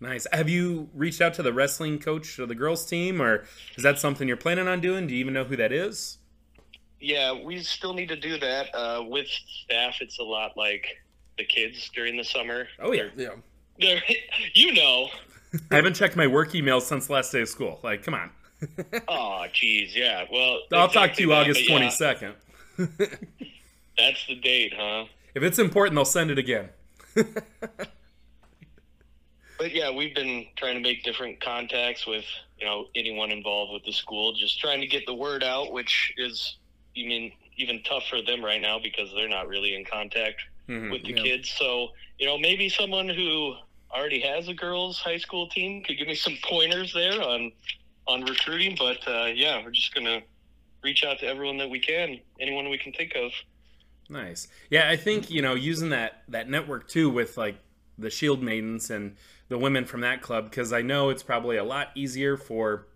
Nice. 0.00 0.26
Have 0.32 0.48
you 0.48 0.88
reached 0.94 1.20
out 1.20 1.34
to 1.34 1.42
the 1.42 1.52
wrestling 1.52 1.98
coach 1.98 2.38
of 2.38 2.48
the 2.48 2.54
girls 2.54 2.86
team, 2.86 3.20
or 3.20 3.44
is 3.76 3.82
that 3.82 3.98
something 3.98 4.26
you're 4.26 4.36
planning 4.36 4.68
on 4.68 4.80
doing? 4.80 5.06
Do 5.06 5.14
you 5.14 5.20
even 5.20 5.34
know 5.34 5.44
who 5.44 5.56
that 5.56 5.72
is? 5.72 6.18
Yeah, 7.00 7.32
we 7.32 7.60
still 7.62 7.94
need 7.94 8.08
to 8.08 8.16
do 8.16 8.38
that. 8.38 8.74
Uh, 8.74 9.02
with 9.04 9.26
staff, 9.64 9.96
it's 10.00 10.18
a 10.20 10.24
lot 10.24 10.56
like 10.56 10.86
the 11.36 11.44
kids 11.44 11.90
during 11.94 12.16
the 12.16 12.24
summer. 12.24 12.68
Oh 12.80 12.92
yeah. 12.92 13.08
Yeah. 13.16 13.30
They're, 13.78 14.02
you 14.54 14.72
know. 14.72 15.08
I 15.70 15.76
haven't 15.76 15.94
checked 15.94 16.16
my 16.16 16.26
work 16.26 16.52
emails 16.52 16.82
since 16.82 17.06
the 17.06 17.12
last 17.14 17.32
day 17.32 17.42
of 17.42 17.48
school. 17.48 17.78
Like, 17.82 18.02
come 18.02 18.14
on. 18.14 18.30
Oh, 19.08 19.44
geez, 19.52 19.94
yeah. 19.94 20.24
Well, 20.32 20.60
I'll 20.72 20.88
talk 20.88 21.14
to 21.14 21.22
you 21.22 21.28
that, 21.28 21.42
August 21.42 21.60
but 21.60 21.64
yeah, 21.68 21.76
twenty 21.78 21.90
second. 21.90 22.34
That's 23.98 24.26
the 24.26 24.36
date, 24.36 24.72
huh? 24.76 25.06
If 25.34 25.42
it's 25.42 25.58
important, 25.58 25.94
they'll 25.96 26.04
send 26.04 26.30
it 26.30 26.38
again. 26.38 26.68
But 29.58 29.72
yeah, 29.72 29.90
we've 29.90 30.14
been 30.14 30.46
trying 30.56 30.74
to 30.74 30.80
make 30.80 31.04
different 31.04 31.40
contacts 31.40 32.04
with 32.04 32.24
you 32.58 32.66
know 32.66 32.86
anyone 32.96 33.30
involved 33.30 33.72
with 33.72 33.84
the 33.84 33.92
school, 33.92 34.32
just 34.32 34.58
trying 34.58 34.80
to 34.80 34.88
get 34.88 35.06
the 35.06 35.14
word 35.14 35.44
out, 35.44 35.72
which 35.72 36.12
is 36.16 36.56
I 36.96 37.02
mean 37.06 37.32
even 37.56 37.80
tough 37.84 38.04
for 38.08 38.20
them 38.22 38.44
right 38.44 38.60
now 38.60 38.80
because 38.82 39.12
they're 39.14 39.28
not 39.28 39.46
really 39.46 39.76
in 39.76 39.84
contact 39.84 40.40
Mhm, 40.68 40.90
with 40.90 41.04
the 41.04 41.12
yeah. 41.12 41.22
kids. 41.22 41.48
So 41.50 41.90
you 42.18 42.26
know 42.26 42.38
maybe 42.38 42.68
someone 42.68 43.08
who 43.08 43.54
already 43.94 44.20
has 44.20 44.48
a 44.48 44.54
girls 44.54 44.98
high 44.98 45.18
school 45.18 45.48
team 45.48 45.82
could 45.82 45.98
give 45.98 46.08
me 46.08 46.14
some 46.14 46.36
pointers 46.42 46.92
there 46.92 47.22
on 47.22 47.52
on 48.06 48.24
recruiting. 48.24 48.76
But 48.78 49.06
uh, 49.06 49.26
yeah, 49.26 49.62
we're 49.64 49.70
just 49.70 49.94
gonna 49.94 50.20
reach 50.82 51.04
out 51.04 51.18
to 51.20 51.26
everyone 51.26 51.58
that 51.58 51.70
we 51.70 51.78
can, 51.78 52.18
anyone 52.40 52.68
we 52.68 52.78
can 52.78 52.92
think 52.92 53.14
of. 53.14 53.30
Nice. 54.08 54.48
Yeah, 54.70 54.88
I 54.88 54.96
think 54.96 55.30
you 55.30 55.42
know 55.42 55.54
using 55.54 55.90
that 55.90 56.22
that 56.28 56.48
network 56.48 56.88
too 56.88 57.10
with 57.10 57.36
like 57.36 57.56
the 57.98 58.10
Shield 58.10 58.42
Maidens 58.42 58.90
and 58.90 59.16
the 59.48 59.58
women 59.58 59.84
from 59.84 60.00
that 60.00 60.22
club 60.22 60.44
because 60.50 60.72
I 60.72 60.82
know 60.82 61.10
it's 61.10 61.22
probably 61.22 61.56
a 61.56 61.64
lot 61.64 61.88
easier 61.94 62.36
for 62.36 62.86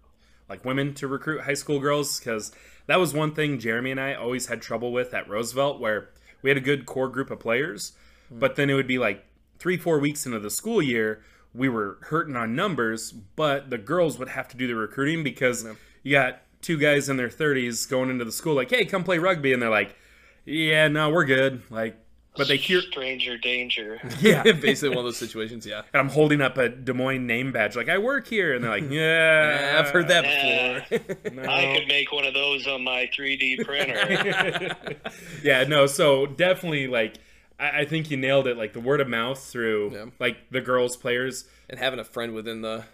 like 0.49 0.65
women 0.65 0.95
to 0.95 1.09
recruit 1.09 1.43
high 1.43 1.55
school 1.55 1.81
girls 1.81 2.19
because 2.19 2.53
that 2.87 2.99
was 2.99 3.13
one 3.13 3.35
thing 3.35 3.59
Jeremy 3.59 3.91
and 3.91 4.01
I 4.01 4.15
always 4.15 4.47
had 4.47 4.63
trouble 4.63 4.93
with 4.93 5.13
at 5.13 5.29
Roosevelt 5.29 5.81
where 5.81 6.11
we 6.43 6.51
had 6.51 6.57
a 6.57 6.63
good 6.63 6.87
core 6.87 7.09
group 7.09 7.31
of 7.31 7.41
players, 7.41 7.93
but 8.31 8.57
then 8.57 8.71
it 8.71 8.75
would 8.75 8.87
be 8.87 8.99
like 8.99 9.25
three 9.59 9.77
four 9.77 9.99
weeks 9.99 10.27
into 10.27 10.39
the 10.39 10.51
school 10.51 10.83
year 10.83 11.23
we 11.55 11.69
were 11.71 11.97
hurting 12.03 12.37
on 12.37 12.55
numbers, 12.55 13.13
but 13.13 13.71
the 13.71 13.79
girls 13.79 14.19
would 14.19 14.29
have 14.29 14.47
to 14.49 14.57
do 14.59 14.67
the 14.67 14.75
recruiting 14.75 15.25
because 15.25 15.67
you 16.03 16.13
got 16.13 16.43
two 16.61 16.77
guys 16.77 17.09
in 17.09 17.17
their 17.17 17.31
30s 17.31 17.89
going 17.89 18.11
into 18.11 18.27
the 18.27 18.33
school 18.33 18.55
like, 18.55 18.69
hey, 18.69 18.85
come 18.85 19.03
play 19.05 19.17
rugby, 19.17 19.53
and 19.55 19.63
they're 19.63 19.71
like 19.71 19.97
yeah, 20.45 20.87
no, 20.89 21.11
we're 21.11 21.25
good. 21.25 21.63
Like, 21.71 21.99
but 22.37 22.47
they 22.49 22.57
hear, 22.57 22.81
Stranger 22.83 23.37
danger. 23.39 23.99
yeah. 24.21 24.43
Basically, 24.43 24.91
one 24.91 24.99
of 24.99 25.05
those 25.05 25.17
situations. 25.17 25.67
Yeah. 25.67 25.83
And 25.93 26.01
I'm 26.01 26.09
holding 26.09 26.41
up 26.41 26.57
a 26.59 26.69
Des 26.69 26.93
Moines 26.93 27.27
name 27.27 27.51
badge, 27.51 27.75
like 27.75 27.89
I 27.89 27.99
work 27.99 28.29
here, 28.29 28.55
and 28.55 28.63
they're 28.63 28.71
like, 28.71 28.91
"Yeah, 28.91 28.91
Yeah, 29.73 29.81
I've 29.81 29.89
heard 29.91 30.09
that 30.09 30.25
Yeah. 30.25 30.85
before. 30.89 31.33
No. 31.33 31.51
I 31.51 31.77
could 31.79 31.89
make 31.89 32.13
one 32.13 32.25
of 32.27 32.35
those 32.35 32.67
on 32.67 32.85
my 32.85 33.11
3D 33.17 33.65
printer. 33.65 34.77
yeah, 35.43 35.65
no. 35.65 35.87
So 35.87 36.27
definitely, 36.27 36.87
like, 36.89 37.15
I, 37.59 37.81
I 37.81 37.85
think 37.85 38.11
you 38.11 38.17
nailed 38.17 38.47
it. 38.47 38.57
Like 38.57 38.73
the 38.73 38.81
word 38.81 39.01
of 39.01 39.09
mouth 39.09 39.39
through, 39.43 39.93
Yeah. 39.93 40.07
like 40.19 40.51
the 40.51 40.61
girls 40.61 40.97
players. 40.97 41.45
and 41.69 41.79
having 41.81 41.99
a 41.99 42.05
friend 42.05 42.33
within 42.35 42.63
the 42.63 42.85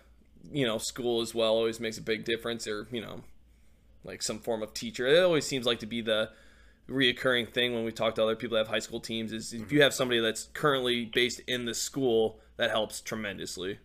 you 0.50 0.66
know 0.66 0.76
school 0.78 1.20
as 1.20 1.34
well 1.34 1.52
always 1.54 1.78
makes 1.78 1.98
a 1.98 2.02
big 2.02 2.24
difference 2.24 2.66
or 2.66 2.88
you 2.90 3.00
know 3.00 3.22
like 4.02 4.20
some 4.22 4.40
form 4.40 4.60
of 4.60 4.74
teacher 4.74 5.06
it 5.06 5.22
always 5.22 5.46
seems 5.46 5.64
like 5.66 5.78
to 5.78 5.86
be 5.86 6.00
the 6.00 6.30
reoccurring 6.90 7.48
thing 7.52 7.72
when 7.74 7.84
we 7.84 7.92
talk 7.92 8.16
to 8.16 8.22
other 8.22 8.34
people 8.34 8.56
that 8.56 8.62
have 8.66 8.68
high 8.74 8.80
school 8.80 8.98
teams 8.98 9.32
is 9.32 9.52
if 9.52 9.70
you 9.70 9.80
have 9.82 9.94
somebody 9.94 10.18
that's 10.18 10.48
currently 10.52 11.04
based 11.04 11.40
in 11.46 11.64
the 11.64 11.74
school 11.74 12.40
that 12.56 12.70
helps 12.70 13.00
tremendously 13.00 13.78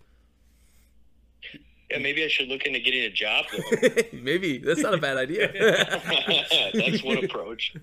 yeah, 1.91 1.99
maybe 1.99 2.23
I 2.25 2.27
should 2.27 2.47
look 2.47 2.65
into 2.65 2.79
getting 2.79 3.03
a 3.03 3.11
job 3.11 3.45
there. 3.51 3.91
maybe 4.13 4.57
that's 4.57 4.81
not 4.81 4.95
a 4.95 4.97
bad 4.97 5.17
idea 5.17 5.51
That's 6.73 7.03
one 7.03 7.23
approach. 7.23 7.73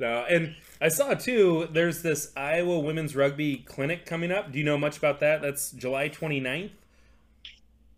No, 0.00 0.24
and 0.28 0.56
I 0.80 0.88
saw 0.88 1.12
too. 1.12 1.68
There's 1.70 2.02
this 2.02 2.32
Iowa 2.34 2.80
women's 2.80 3.14
rugby 3.14 3.58
clinic 3.58 4.06
coming 4.06 4.32
up. 4.32 4.50
Do 4.50 4.58
you 4.58 4.64
know 4.64 4.78
much 4.78 4.96
about 4.96 5.20
that? 5.20 5.42
That's 5.42 5.70
July 5.72 6.08
29th. 6.08 6.70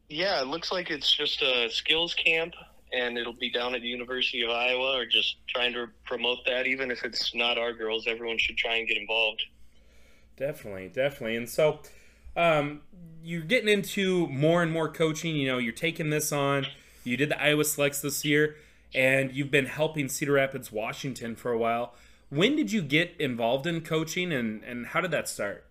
Yeah, 0.09 0.42
it 0.42 0.48
looks 0.48 0.72
like 0.72 0.90
it's 0.90 1.11
just 1.11 1.40
a 1.42 1.70
skills 1.70 2.12
camp, 2.12 2.55
and 2.92 3.16
it'll 3.16 3.32
be 3.32 3.50
down 3.50 3.74
at 3.76 3.82
the 3.82 3.88
University 3.88 4.42
of 4.42 4.50
Iowa, 4.50 4.98
or 4.98 5.07
just 5.07 5.36
trying 5.46 5.72
to 5.74 5.88
promote 6.05 6.38
that. 6.46 6.66
Even 6.66 6.90
if 6.90 7.05
it's 7.05 7.34
not 7.34 7.57
our 7.57 7.72
girls, 7.72 8.07
everyone 8.09 8.36
should 8.36 8.57
try 8.57 8.74
and 8.74 8.88
get 8.88 8.98
involved. 8.98 9.44
Definitely, 10.36 10.88
definitely. 10.88 11.36
And 11.36 11.48
so, 11.48 11.80
um, 12.36 12.80
you're 13.22 13.42
getting 13.42 13.68
into 13.68 14.26
more 14.26 14.61
and 14.61 14.72
more 14.72 14.88
coaching. 14.88 15.36
You 15.36 15.46
know, 15.46 15.59
you're 15.59 15.72
taking 15.72 16.11
this 16.11 16.32
on. 16.32 16.66
You 17.05 17.16
did 17.16 17.30
the 17.30 17.40
Iowa 17.40 17.64
Selects 17.64 18.00
this 18.00 18.24
year, 18.24 18.57
and 18.95 19.32
you've 19.32 19.51
been 19.51 19.66
helping 19.66 20.09
Cedar 20.09 20.32
Rapids, 20.32 20.70
Washington 20.70 21.36
for 21.36 21.53
a 21.53 21.59
while. 21.59 21.95
When 22.28 22.57
did 22.57 22.72
you 22.72 22.82
get 22.82 23.14
involved 23.18 23.66
in 23.66 23.82
coaching, 23.82 24.32
and 24.32 24.62
and 24.64 24.86
how 24.86 25.01
did 25.01 25.11
that 25.11 25.28
start? 25.28 25.66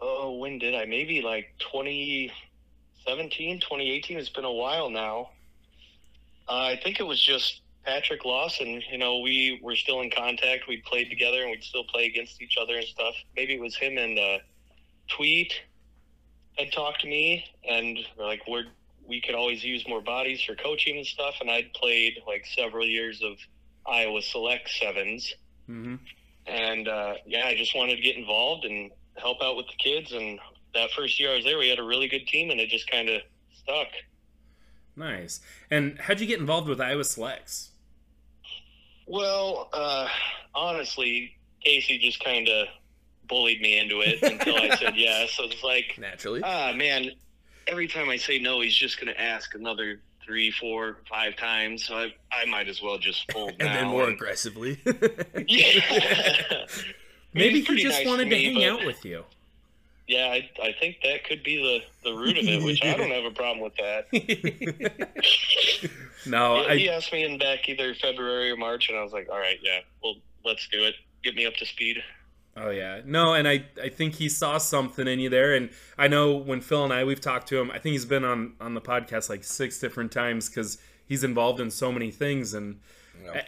Oh, 0.00 0.32
when 0.32 0.58
did 0.58 0.74
I? 0.74 0.84
Maybe 0.84 1.22
like 1.22 1.54
2017, 1.58 3.60
2018. 3.60 4.18
It's 4.18 4.28
been 4.28 4.44
a 4.44 4.52
while 4.52 4.90
now. 4.90 5.30
I 6.48 6.78
think 6.82 7.00
it 7.00 7.04
was 7.04 7.22
just 7.22 7.62
Patrick 7.84 8.24
Lawson. 8.24 8.82
You 8.90 8.98
know, 8.98 9.20
we 9.20 9.60
were 9.62 9.76
still 9.76 10.00
in 10.00 10.10
contact. 10.10 10.68
We 10.68 10.78
played 10.78 11.08
together 11.08 11.42
and 11.42 11.50
we'd 11.50 11.64
still 11.64 11.84
play 11.84 12.06
against 12.06 12.42
each 12.42 12.56
other 12.60 12.76
and 12.76 12.86
stuff. 12.86 13.14
Maybe 13.36 13.54
it 13.54 13.60
was 13.60 13.76
him 13.76 13.98
and 13.98 14.18
uh, 14.18 14.38
Tweet 15.08 15.54
had 16.56 16.72
talked 16.72 17.02
to 17.02 17.08
me 17.08 17.44
and 17.68 17.98
were 18.18 18.24
like, 18.24 18.42
we're, 18.48 18.64
we 19.06 19.20
could 19.20 19.34
always 19.34 19.62
use 19.62 19.86
more 19.86 20.00
bodies 20.00 20.42
for 20.42 20.54
coaching 20.54 20.96
and 20.96 21.06
stuff. 21.06 21.34
And 21.40 21.50
I'd 21.50 21.72
played 21.74 22.18
like 22.26 22.44
several 22.46 22.86
years 22.86 23.22
of 23.22 23.36
Iowa 23.86 24.22
Select 24.22 24.68
Sevens. 24.68 25.34
Mm-hmm. 25.68 25.96
And 26.46 26.88
uh, 26.88 27.14
yeah, 27.26 27.46
I 27.46 27.56
just 27.56 27.74
wanted 27.74 27.96
to 27.96 28.02
get 28.02 28.16
involved 28.16 28.64
and 28.64 28.90
help 29.16 29.42
out 29.42 29.56
with 29.56 29.66
the 29.66 29.76
kids. 29.78 30.12
And 30.12 30.38
that 30.74 30.90
first 30.90 31.18
year 31.18 31.32
I 31.32 31.36
was 31.36 31.44
there, 31.44 31.58
we 31.58 31.68
had 31.68 31.78
a 31.78 31.84
really 31.84 32.08
good 32.08 32.26
team, 32.26 32.50
and 32.50 32.60
it 32.60 32.68
just 32.68 32.90
kind 32.90 33.08
of 33.08 33.22
stuck. 33.62 33.88
Nice. 34.96 35.40
And 35.70 35.98
how'd 35.98 36.20
you 36.20 36.26
get 36.26 36.38
involved 36.38 36.68
with 36.68 36.80
Iowa 36.80 37.04
Selects? 37.04 37.70
Well, 39.06 39.68
uh, 39.72 40.08
honestly, 40.54 41.36
Casey 41.62 41.98
just 41.98 42.22
kind 42.22 42.48
of 42.48 42.68
bullied 43.28 43.60
me 43.60 43.78
into 43.78 44.00
it 44.00 44.22
until 44.22 44.56
I 44.56 44.76
said 44.76 44.94
yes. 44.96 45.32
So 45.32 45.44
it's 45.44 45.62
like, 45.62 45.96
naturally 45.98 46.42
ah, 46.42 46.72
man, 46.74 47.10
every 47.66 47.88
time 47.88 48.08
I 48.08 48.16
say 48.16 48.38
no, 48.38 48.60
he's 48.60 48.74
just 48.74 49.00
going 49.00 49.12
to 49.12 49.20
ask 49.20 49.54
another 49.54 50.00
three, 50.24 50.50
four, 50.50 50.98
five 51.08 51.36
times. 51.36 51.84
So 51.84 51.96
I, 51.96 52.14
I 52.32 52.44
might 52.46 52.68
as 52.68 52.80
well 52.82 52.98
just 52.98 53.30
fold 53.32 53.50
and 53.60 53.68
then 53.68 53.88
more 53.88 54.04
and- 54.04 54.14
aggressively 54.14 54.78
Yeah. 55.48 55.80
Maybe 57.34 57.62
he 57.62 57.82
just 57.82 57.98
nice 57.98 58.06
wanted 58.06 58.24
to, 58.24 58.30
me, 58.30 58.44
hang 58.44 58.54
but- 58.76 58.80
out 58.80 58.86
with 58.86 59.04
you. 59.04 59.24
Yeah, 60.06 60.26
I, 60.26 60.50
I 60.62 60.74
think 60.78 60.98
that 61.02 61.24
could 61.24 61.42
be 61.42 61.56
the, 61.56 62.10
the 62.10 62.14
root 62.14 62.36
of 62.36 62.44
it, 62.46 62.62
which 62.62 62.84
I 62.84 62.94
don't 62.94 63.10
have 63.10 63.24
a 63.24 63.30
problem 63.30 63.60
with 63.60 63.74
that. 63.76 64.06
No, 66.26 66.62
he, 66.62 66.68
I 66.68 66.76
he 66.76 66.90
asked 66.90 67.10
me 67.10 67.24
in 67.24 67.38
back 67.38 67.66
either 67.70 67.94
February 67.94 68.50
or 68.50 68.56
March, 68.58 68.90
and 68.90 68.98
I 68.98 69.02
was 69.02 69.14
like, 69.14 69.30
all 69.30 69.38
right, 69.38 69.58
yeah, 69.62 69.80
well, 70.02 70.16
let's 70.44 70.68
do 70.68 70.84
it. 70.84 70.94
Get 71.22 71.34
me 71.34 71.46
up 71.46 71.54
to 71.54 71.64
speed. 71.64 72.02
Oh 72.56 72.70
yeah, 72.70 73.00
no, 73.04 73.34
and 73.34 73.48
I 73.48 73.64
I 73.82 73.88
think 73.88 74.14
he 74.14 74.28
saw 74.28 74.58
something 74.58 75.08
in 75.08 75.18
you 75.18 75.28
there, 75.28 75.54
and 75.54 75.70
I 75.98 76.06
know 76.06 76.36
when 76.36 76.60
Phil 76.60 76.84
and 76.84 76.92
I 76.92 77.04
we've 77.04 77.20
talked 77.20 77.48
to 77.48 77.58
him. 77.58 77.70
I 77.70 77.78
think 77.78 77.92
he's 77.94 78.04
been 78.04 78.24
on 78.24 78.54
on 78.60 78.74
the 78.74 78.80
podcast 78.80 79.28
like 79.28 79.42
six 79.42 79.78
different 79.80 80.12
times 80.12 80.48
because 80.48 80.78
he's 81.04 81.24
involved 81.24 81.60
in 81.60 81.70
so 81.70 81.90
many 81.90 82.10
things, 82.12 82.54
and 82.54 82.80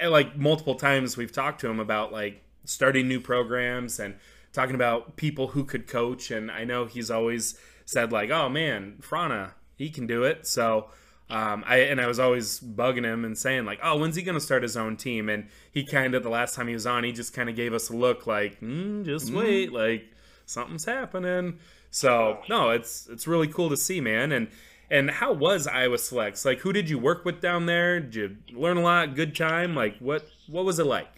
and, 0.00 0.11
like 0.11 0.36
multiple 0.36 0.74
times 0.74 1.16
we've 1.16 1.32
talked 1.32 1.61
to 1.61 1.68
him 1.68 1.78
about 1.78 2.12
like 2.12 2.42
starting 2.64 3.07
new 3.07 3.20
programs 3.20 4.00
and 4.00 4.16
talking 4.52 4.74
about 4.74 5.16
people 5.16 5.48
who 5.48 5.64
could 5.64 5.86
coach, 5.86 6.30
and 6.32 6.50
I 6.50 6.64
know 6.64 6.86
he's 6.86 7.11
always 7.11 7.59
said 7.84 8.11
like, 8.11 8.30
oh 8.30 8.48
man, 8.48 8.96
Frana, 9.00 9.52
he 9.76 9.88
can 9.88 10.09
do 10.09 10.24
it. 10.24 10.46
So 10.46 10.88
um, 11.29 11.64
I 11.66 11.79
and 11.79 12.01
I 12.01 12.07
was 12.07 12.20
always 12.20 12.61
bugging 12.61 13.05
him 13.05 13.24
and 13.24 13.37
saying 13.37 13.64
like, 13.64 13.81
"Oh, 13.83 13.99
when's 13.99 14.14
he 14.14 14.22
gonna 14.22 14.41
start 14.41 14.62
his 14.62 14.77
own 14.77 14.97
team?" 14.97 15.29
And 15.29 15.49
he 15.72 15.85
kind 15.85 16.14
of 16.14 16.22
the 16.22 16.29
last 16.29 16.55
time 16.55 16.68
he 16.68 16.74
was 16.74 16.87
on, 16.87 17.03
he 17.03 17.12
just 17.12 17.35
kind 17.35 17.49
of 17.49 17.57
gave 17.57 17.74
us 17.74 17.89
a 17.91 17.97
look 17.97 18.27
like, 18.27 18.61
mm, 18.61 19.05
"Just 19.05 19.33
wait, 19.33 19.72
like 19.72 20.05
something's 20.45 20.85
happening." 20.85 21.59
So 21.91 22.39
no, 22.49 22.70
it's 22.70 23.09
it's 23.09 23.27
really 23.27 23.49
cool 23.49 23.70
to 23.70 23.77
see, 23.77 24.01
man. 24.01 24.31
And 24.31 24.49
and 24.89 25.11
how 25.11 25.33
was 25.33 25.66
Iowa 25.66 25.99
Selects? 25.99 26.45
Like, 26.45 26.61
who 26.61 26.72
did 26.72 26.89
you 26.89 26.99
work 26.99 27.24
with 27.24 27.41
down 27.41 27.66
there? 27.66 27.99
Did 27.99 28.39
you 28.47 28.61
learn 28.61 28.77
a 28.77 28.83
lot? 28.83 29.16
Good 29.16 29.35
time? 29.35 29.74
Like, 29.74 29.99
what 29.99 30.29
what 30.47 30.64
was 30.64 30.79
it 30.79 30.87
like? 30.87 31.09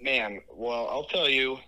Man, 0.00 0.40
well, 0.54 0.88
I'll 0.88 1.04
tell 1.04 1.28
you, 1.28 1.58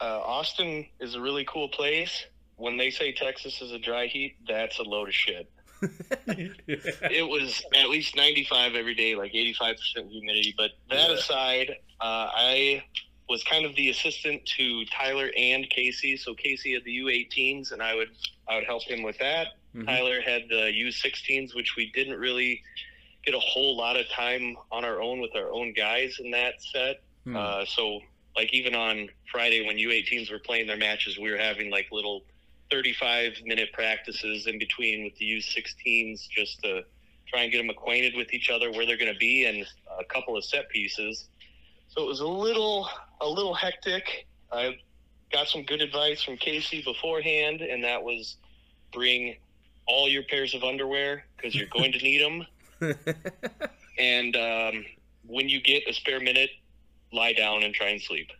uh, 0.00 0.20
Austin 0.20 0.86
is 1.00 1.16
a 1.16 1.20
really 1.20 1.44
cool 1.44 1.68
place. 1.68 2.26
When 2.56 2.76
they 2.76 2.90
say 2.90 3.10
Texas 3.10 3.60
is 3.60 3.72
a 3.72 3.78
dry 3.80 4.06
heat, 4.06 4.36
that's 4.46 4.78
a 4.78 4.84
load 4.84 5.08
of 5.08 5.14
shit. 5.14 5.50
it 6.26 7.28
was 7.28 7.62
at 7.74 7.88
least 7.88 8.16
95 8.16 8.74
every 8.74 8.94
day, 8.94 9.14
like 9.14 9.32
85% 9.32 10.10
humidity. 10.10 10.54
But 10.56 10.72
that 10.90 11.10
aside, 11.10 11.76
uh, 12.00 12.28
I 12.32 12.84
was 13.28 13.42
kind 13.44 13.64
of 13.64 13.74
the 13.76 13.90
assistant 13.90 14.44
to 14.56 14.84
Tyler 14.86 15.30
and 15.36 15.68
Casey. 15.70 16.16
So 16.16 16.34
Casey 16.34 16.74
had 16.74 16.84
the 16.84 16.98
U18s, 16.98 17.72
and 17.72 17.82
I 17.82 17.94
would 17.94 18.10
I 18.48 18.56
would 18.56 18.64
help 18.64 18.82
him 18.82 19.02
with 19.02 19.18
that. 19.18 19.48
Mhm. 19.74 19.86
Tyler 19.86 20.20
had 20.20 20.42
the 20.48 20.70
U16s, 20.70 21.54
which 21.54 21.76
we 21.76 21.90
didn't 21.92 22.18
really 22.18 22.62
get 23.24 23.34
a 23.34 23.40
whole 23.40 23.76
lot 23.76 23.96
of 23.96 24.08
time 24.10 24.56
on 24.70 24.84
our 24.84 25.00
own 25.00 25.20
with 25.20 25.34
our 25.34 25.50
own 25.50 25.72
guys 25.72 26.18
in 26.18 26.30
that 26.32 26.62
set. 26.62 27.02
Hmm. 27.24 27.36
Uh, 27.36 27.64
so, 27.64 28.00
like 28.36 28.52
even 28.52 28.74
on 28.74 29.08
Friday 29.30 29.64
when 29.66 29.76
U18s 29.78 30.30
were 30.30 30.38
playing 30.38 30.66
their 30.66 30.76
matches, 30.76 31.18
we 31.18 31.30
were 31.30 31.38
having 31.38 31.70
like 31.70 31.86
little 31.92 32.24
35 32.72 33.34
minute 33.44 33.70
practices 33.74 34.46
in 34.46 34.58
between 34.58 35.04
with 35.04 35.14
the 35.16 35.30
U16s 35.30 36.26
just 36.30 36.62
to 36.62 36.82
try 37.28 37.42
and 37.42 37.52
get 37.52 37.58
them 37.58 37.68
acquainted 37.68 38.16
with 38.16 38.32
each 38.32 38.48
other, 38.48 38.72
where 38.72 38.86
they're 38.86 38.96
going 38.96 39.12
to 39.12 39.18
be, 39.18 39.44
and 39.44 39.66
a 40.00 40.04
couple 40.04 40.36
of 40.36 40.44
set 40.44 40.68
pieces. 40.70 41.28
So 41.88 42.02
it 42.02 42.06
was 42.06 42.20
a 42.20 42.26
little 42.26 42.88
a 43.20 43.28
little 43.28 43.52
hectic. 43.52 44.26
I 44.50 44.78
got 45.30 45.48
some 45.48 45.62
good 45.64 45.82
advice 45.82 46.22
from 46.22 46.38
Casey 46.38 46.82
beforehand, 46.82 47.60
and 47.60 47.84
that 47.84 48.02
was 48.02 48.36
bring 48.92 49.36
all 49.86 50.08
your 50.08 50.22
pairs 50.22 50.54
of 50.54 50.64
underwear 50.64 51.26
because 51.36 51.54
you're 51.54 51.66
going 51.66 51.92
to 51.92 51.98
need 51.98 52.22
them. 52.22 52.46
and 53.98 54.34
um, 54.36 54.84
when 55.26 55.48
you 55.48 55.60
get 55.60 55.86
a 55.86 55.92
spare 55.92 56.20
minute, 56.20 56.50
lie 57.12 57.34
down 57.34 57.62
and 57.64 57.74
try 57.74 57.88
and 57.88 58.00
sleep. 58.00 58.30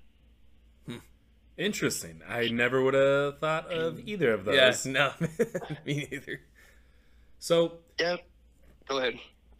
Interesting. 1.62 2.20
I 2.28 2.48
never 2.48 2.82
would 2.82 2.94
have 2.94 3.38
thought 3.38 3.72
of 3.72 4.00
either 4.06 4.32
of 4.32 4.44
those. 4.44 4.54
yes 4.56 4.84
no 4.84 5.12
me 5.86 6.08
neither 6.10 6.40
So 7.38 7.78
Yeah, 7.98 8.16
go 8.88 8.98
ahead. 8.98 9.14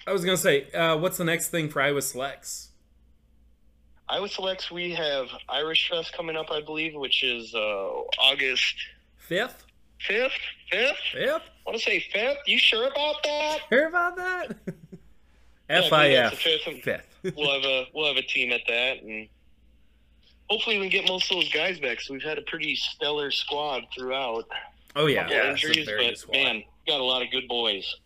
I 0.07 0.13
was 0.13 0.25
gonna 0.25 0.37
say, 0.37 0.71
uh, 0.73 0.97
what's 0.97 1.17
the 1.17 1.25
next 1.25 1.49
thing 1.49 1.69
for 1.69 1.81
Iowa 1.81 2.03
Selects? 2.03 2.71
Iowa 4.09 4.29
Selects, 4.29 4.71
we 4.71 4.93
have 4.95 5.29
Irish 5.49 5.89
Fest 5.89 6.13
coming 6.13 6.37
up, 6.37 6.51
I 6.51 6.61
believe, 6.61 6.95
which 6.95 7.23
is 7.23 7.55
uh, 7.55 7.59
August 8.19 8.75
Fifth? 9.17 9.65
5th? 10.07 10.31
5th? 10.73 10.97
Fifth? 11.13 11.43
I 11.65 11.71
want 11.71 11.79
to 11.79 11.85
say 11.85 12.05
5th. 12.13 12.35
You 12.47 12.59
sure 12.59 12.89
about 12.89 13.23
that? 13.23 13.59
Hear 13.71 13.87
about 13.87 14.17
that? 14.17 14.57
Yeah, 14.67 14.73
I 15.71 15.75
F 15.79 15.83
think 15.85 15.93
I 15.93 16.09
that's 16.11 16.33
F. 16.35 16.43
the 16.45 16.59
fifth 16.83 16.85
Fifth. 17.23 17.37
we'll 17.37 17.53
have 17.55 17.65
a 17.65 17.87
we'll 17.95 18.09
have 18.09 18.17
a 18.17 18.27
team 18.27 18.53
at 18.53 18.61
that, 18.67 19.03
and 19.03 19.29
hopefully 20.53 20.79
we 20.79 20.91
can 20.91 21.01
get 21.01 21.09
most 21.09 21.31
of 21.31 21.39
those 21.39 21.51
guys 21.51 21.81
back. 21.81 22.01
So 22.01 22.13
we've 22.13 22.23
had 22.23 22.37
a 22.37 22.43
pretty 22.43 22.75
stellar 22.77 23.31
squad 23.31 23.85
throughout. 23.95 24.45
Oh 24.95 25.07
yeah. 25.07 25.27
Yeah, 25.31 25.53
it's 25.53 25.65
a 25.65 25.69
injuries, 25.69 25.87
but 25.87 26.19
squad. 26.19 26.33
man, 26.33 26.63
got 26.87 27.01
a 27.01 27.05
lot 27.05 27.23
of 27.23 27.31
good 27.31 27.49
boys. 27.49 27.97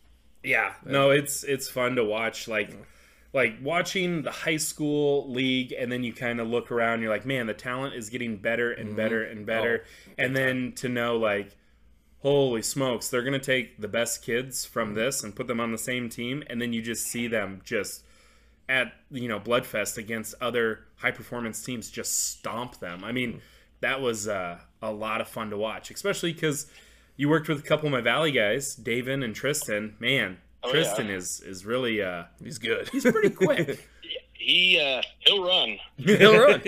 Yeah. 0.45 0.75
No, 0.85 1.11
it's 1.11 1.43
it's 1.43 1.69
fun 1.69 1.97
to 1.97 2.05
watch. 2.05 2.47
Like 2.47 2.71
like 3.33 3.57
watching 3.61 4.23
the 4.23 4.31
high 4.31 4.59
school 4.59 5.29
league 5.31 5.75
and 5.77 5.91
then 5.91 6.05
you 6.05 6.13
kind 6.13 6.41
of 6.41 6.47
look 6.47 6.71
around 6.71 7.03
you're 7.03 7.11
like 7.11 7.27
man 7.27 7.47
the 7.47 7.53
talent 7.53 7.95
is 7.95 8.09
getting 8.09 8.37
better 8.37 8.73
and 8.73 8.87
mm-hmm. 8.87 8.97
better 8.97 9.25
and 9.25 9.45
better 9.45 9.85
oh, 9.85 10.13
and 10.17 10.35
then 10.35 10.73
to 10.73 10.89
know 10.89 11.19
like 11.19 11.51
holy 12.23 12.63
smokes 12.63 13.11
they're 13.11 13.25
going 13.25 13.39
to 13.39 13.39
take 13.39 13.79
the 13.79 13.89
best 13.89 14.23
kids 14.23 14.65
from 14.65 14.95
this 14.95 15.23
and 15.23 15.37
put 15.37 15.49
them 15.49 15.61
on 15.61 15.71
the 15.71 15.77
same 15.77 16.09
team 16.09 16.43
and 16.47 16.63
then 16.63 16.73
you 16.73 16.81
just 16.81 17.05
see 17.05 17.27
them 17.27 17.61
just 17.63 18.05
at 18.69 18.93
you 19.11 19.29
know 19.29 19.39
bloodfest 19.39 19.97
against 19.99 20.35
other 20.41 20.81
high 20.97 21.11
performance 21.11 21.62
teams 21.64 21.91
just 21.91 22.31
stomp 22.31 22.79
them 22.81 23.05
i 23.05 23.12
mean 23.12 23.41
that 23.81 24.01
was 24.01 24.27
uh, 24.27 24.59
a 24.83 24.91
lot 24.91 25.21
of 25.21 25.29
fun 25.29 25.51
to 25.51 25.57
watch 25.57 25.91
especially 25.91 26.33
because 26.33 26.67
you 27.17 27.29
worked 27.29 27.49
with 27.49 27.59
a 27.61 27.62
couple 27.62 27.87
of 27.87 27.93
my 27.93 28.01
valley 28.01 28.33
guys 28.33 28.75
david 28.75 29.23
and 29.23 29.35
tristan 29.35 29.95
man 30.01 30.39
Oh, 30.64 30.71
tristan 30.73 31.07
yeah. 31.07 31.14
is 31.17 31.41
is 31.43 31.64
really 31.64 32.03
uh 32.03 32.25
He's 32.43 32.59
good. 32.59 32.89
he's 32.89 33.05
pretty 33.05 33.31
quick 33.31 33.89
He 34.47 34.79
uh, 34.81 35.03
he'll 35.19 35.45
run. 35.45 35.77
He'll 35.97 36.39
run, 36.41 36.61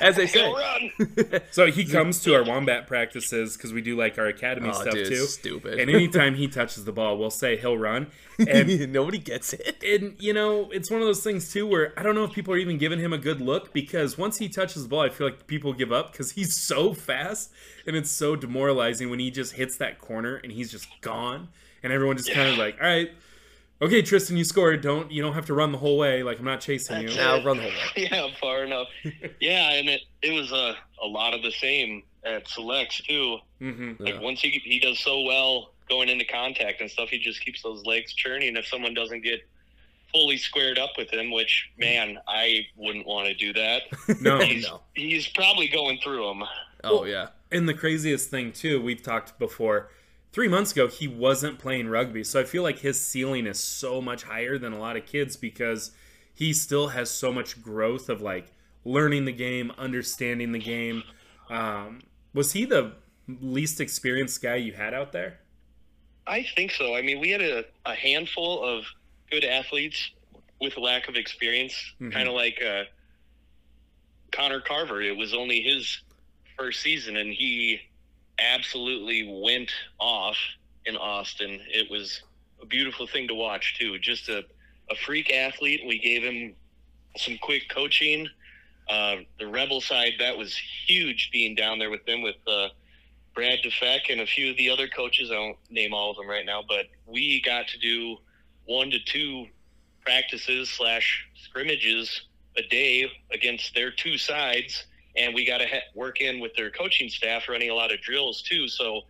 as 0.00 0.16
they 0.16 0.26
say. 0.26 0.40
He'll 0.40 0.54
run. 0.54 1.40
So 1.50 1.70
he 1.70 1.86
comes 1.86 2.22
to 2.24 2.34
our 2.34 2.42
wombat 2.44 2.86
practices 2.86 3.56
because 3.56 3.72
we 3.72 3.80
do 3.80 3.96
like 3.96 4.18
our 4.18 4.26
academy 4.26 4.68
Oh, 4.68 4.72
stuff 4.72 4.92
dude, 4.92 5.06
too. 5.08 5.24
stupid. 5.24 5.80
And 5.80 5.88
anytime 5.90 6.34
he 6.34 6.46
touches 6.46 6.84
the 6.84 6.92
ball, 6.92 7.16
we'll 7.16 7.30
say 7.30 7.56
he'll 7.56 7.78
run. 7.78 8.08
And 8.38 8.92
Nobody 8.92 9.16
gets 9.16 9.54
it. 9.54 9.82
and 9.82 10.14
you 10.18 10.34
know, 10.34 10.68
it's 10.72 10.90
one 10.90 11.00
of 11.00 11.06
those 11.06 11.22
things 11.22 11.50
too 11.50 11.66
where 11.66 11.94
I 11.98 12.02
don't 12.02 12.14
know 12.14 12.24
if 12.24 12.32
people 12.32 12.52
are 12.52 12.58
even 12.58 12.76
giving 12.76 12.98
him 12.98 13.14
a 13.14 13.18
good 13.18 13.40
look 13.40 13.72
because 13.72 14.18
once 14.18 14.36
he 14.36 14.50
touches 14.50 14.82
the 14.82 14.88
ball, 14.90 15.00
I 15.00 15.08
feel 15.08 15.26
like 15.26 15.46
people 15.46 15.72
give 15.72 15.90
up 15.90 16.12
because 16.12 16.32
he's 16.32 16.54
so 16.54 16.92
fast 16.92 17.50
and 17.86 17.96
it's 17.96 18.10
so 18.10 18.36
demoralizing 18.36 19.08
when 19.08 19.20
he 19.20 19.30
just 19.30 19.54
hits 19.54 19.78
that 19.78 19.98
corner 19.98 20.36
and 20.36 20.52
he's 20.52 20.70
just 20.70 20.86
gone 21.00 21.48
and 21.82 21.94
everyone 21.94 22.18
just 22.18 22.30
kind 22.30 22.50
of 22.50 22.58
like, 22.58 22.76
all 22.78 22.86
right. 22.86 23.10
Okay, 23.82 24.00
Tristan, 24.00 24.36
you 24.36 24.44
scored. 24.44 24.80
Don't 24.80 25.10
you 25.10 25.20
don't 25.20 25.32
have 25.34 25.46
to 25.46 25.54
run 25.54 25.72
the 25.72 25.78
whole 25.78 25.98
way. 25.98 26.22
Like 26.22 26.38
I'm 26.38 26.44
not 26.44 26.60
chasing 26.60 27.02
you. 27.02 27.08
Now 27.16 27.42
run 27.44 27.56
the 27.56 27.64
whole 27.64 27.72
way. 27.72 28.08
yeah, 28.10 28.28
far 28.40 28.62
enough. 28.64 28.86
Yeah, 29.40 29.72
and 29.72 29.88
it 29.88 30.02
it 30.22 30.32
was 30.32 30.52
a 30.52 30.76
a 31.02 31.06
lot 31.06 31.34
of 31.34 31.42
the 31.42 31.50
same 31.50 32.04
at 32.24 32.46
selects 32.48 33.02
too. 33.02 33.38
hmm 33.58 33.92
Like 33.98 34.20
once 34.20 34.40
he 34.40 34.50
he 34.64 34.78
does 34.78 35.00
so 35.00 35.22
well 35.22 35.72
going 35.88 36.08
into 36.08 36.24
contact 36.24 36.80
and 36.80 36.88
stuff, 36.88 37.08
he 37.08 37.18
just 37.18 37.44
keeps 37.44 37.60
those 37.62 37.84
legs 37.84 38.14
churning. 38.14 38.56
If 38.56 38.66
someone 38.68 38.94
doesn't 38.94 39.22
get 39.24 39.40
fully 40.12 40.36
squared 40.36 40.78
up 40.78 40.90
with 40.96 41.10
him, 41.12 41.32
which 41.32 41.70
man, 41.76 42.18
I 42.28 42.66
wouldn't 42.76 43.06
want 43.06 43.26
to 43.28 43.34
do 43.34 43.52
that. 43.54 43.82
No, 44.20 44.38
He's, 44.40 44.62
no. 44.64 44.82
he's 44.94 45.26
probably 45.28 45.66
going 45.68 45.98
through 46.04 46.24
them. 46.28 46.44
Oh 46.84 47.04
yeah. 47.04 47.28
And 47.50 47.68
the 47.68 47.74
craziest 47.74 48.30
thing 48.30 48.52
too, 48.52 48.80
we've 48.80 49.02
talked 49.02 49.38
before. 49.40 49.90
Three 50.32 50.48
months 50.48 50.72
ago, 50.72 50.88
he 50.88 51.06
wasn't 51.06 51.58
playing 51.58 51.88
rugby, 51.88 52.24
so 52.24 52.40
I 52.40 52.44
feel 52.44 52.62
like 52.62 52.78
his 52.78 52.98
ceiling 52.98 53.46
is 53.46 53.60
so 53.60 54.00
much 54.00 54.22
higher 54.22 54.56
than 54.56 54.72
a 54.72 54.78
lot 54.78 54.96
of 54.96 55.04
kids 55.04 55.36
because 55.36 55.90
he 56.34 56.54
still 56.54 56.88
has 56.88 57.10
so 57.10 57.30
much 57.32 57.60
growth 57.62 58.08
of 58.08 58.22
like 58.22 58.46
learning 58.84 59.26
the 59.26 59.32
game, 59.32 59.70
understanding 59.76 60.52
the 60.52 60.58
game. 60.58 61.02
Um, 61.50 62.00
was 62.32 62.52
he 62.52 62.64
the 62.64 62.92
least 63.28 63.78
experienced 63.80 64.42
guy 64.42 64.56
you 64.56 64.72
had 64.72 64.94
out 64.94 65.12
there? 65.12 65.38
I 66.26 66.46
think 66.56 66.70
so. 66.70 66.94
I 66.96 67.02
mean, 67.02 67.20
we 67.20 67.28
had 67.30 67.42
a, 67.42 67.64
a 67.84 67.94
handful 67.94 68.64
of 68.64 68.84
good 69.30 69.44
athletes 69.44 70.12
with 70.62 70.78
lack 70.78 71.08
of 71.08 71.16
experience, 71.16 71.74
Mhm. 72.00 72.12
kind 72.12 72.26
of 72.28 72.34
like 72.34 72.58
uh, 72.62 72.84
Connor 74.30 74.60
Carver. 74.62 75.02
It 75.02 75.16
was 75.16 75.34
only 75.34 75.60
his 75.60 76.00
first 76.56 76.80
season, 76.80 77.16
and 77.16 77.32
he 77.32 77.80
absolutely 78.38 79.40
went 79.42 79.70
off 79.98 80.36
in 80.86 80.96
Austin. 80.96 81.60
It 81.68 81.90
was 81.90 82.22
a 82.60 82.66
beautiful 82.66 83.06
thing 83.06 83.28
to 83.28 83.34
watch, 83.34 83.76
too. 83.78 83.98
Just 83.98 84.28
a, 84.28 84.44
a 84.90 84.94
freak 84.94 85.32
athlete. 85.32 85.82
We 85.86 85.98
gave 85.98 86.22
him 86.22 86.54
some 87.16 87.38
quick 87.40 87.68
coaching. 87.68 88.28
Uh, 88.88 89.16
the 89.38 89.46
Rebel 89.46 89.80
side, 89.80 90.14
that 90.18 90.36
was 90.36 90.56
huge 90.86 91.30
being 91.32 91.54
down 91.54 91.78
there 91.78 91.90
with 91.90 92.04
them 92.06 92.22
with. 92.22 92.36
Uh, 92.46 92.68
Brad 93.34 93.60
DeFeck 93.64 94.10
and 94.10 94.20
a 94.20 94.26
few 94.26 94.50
of 94.50 94.56
the 94.56 94.68
other 94.68 94.88
coaches. 94.88 95.30
I 95.30 95.38
won't 95.38 95.56
name 95.70 95.94
all 95.94 96.10
of 96.10 96.16
them 96.16 96.28
right 96.28 96.44
now, 96.44 96.62
but 96.66 96.86
we 97.06 97.40
got 97.40 97.66
to 97.68 97.78
do 97.78 98.18
one 98.66 98.90
to 98.90 98.98
two 98.98 99.46
practices 100.04 100.68
slash 100.68 101.26
scrimmages 101.42 102.22
a 102.56 102.62
day 102.62 103.10
against 103.32 103.74
their 103.74 103.90
two 103.90 104.18
sides, 104.18 104.84
and 105.16 105.34
we 105.34 105.44
got 105.44 105.58
to 105.58 105.66
ha- 105.66 105.82
work 105.94 106.20
in 106.20 106.40
with 106.40 106.54
their 106.54 106.70
coaching 106.70 107.08
staff 107.08 107.48
running 107.48 107.70
a 107.70 107.74
lot 107.74 107.92
of 107.92 108.00
drills 108.00 108.42
too. 108.42 108.68
So 108.68 109.02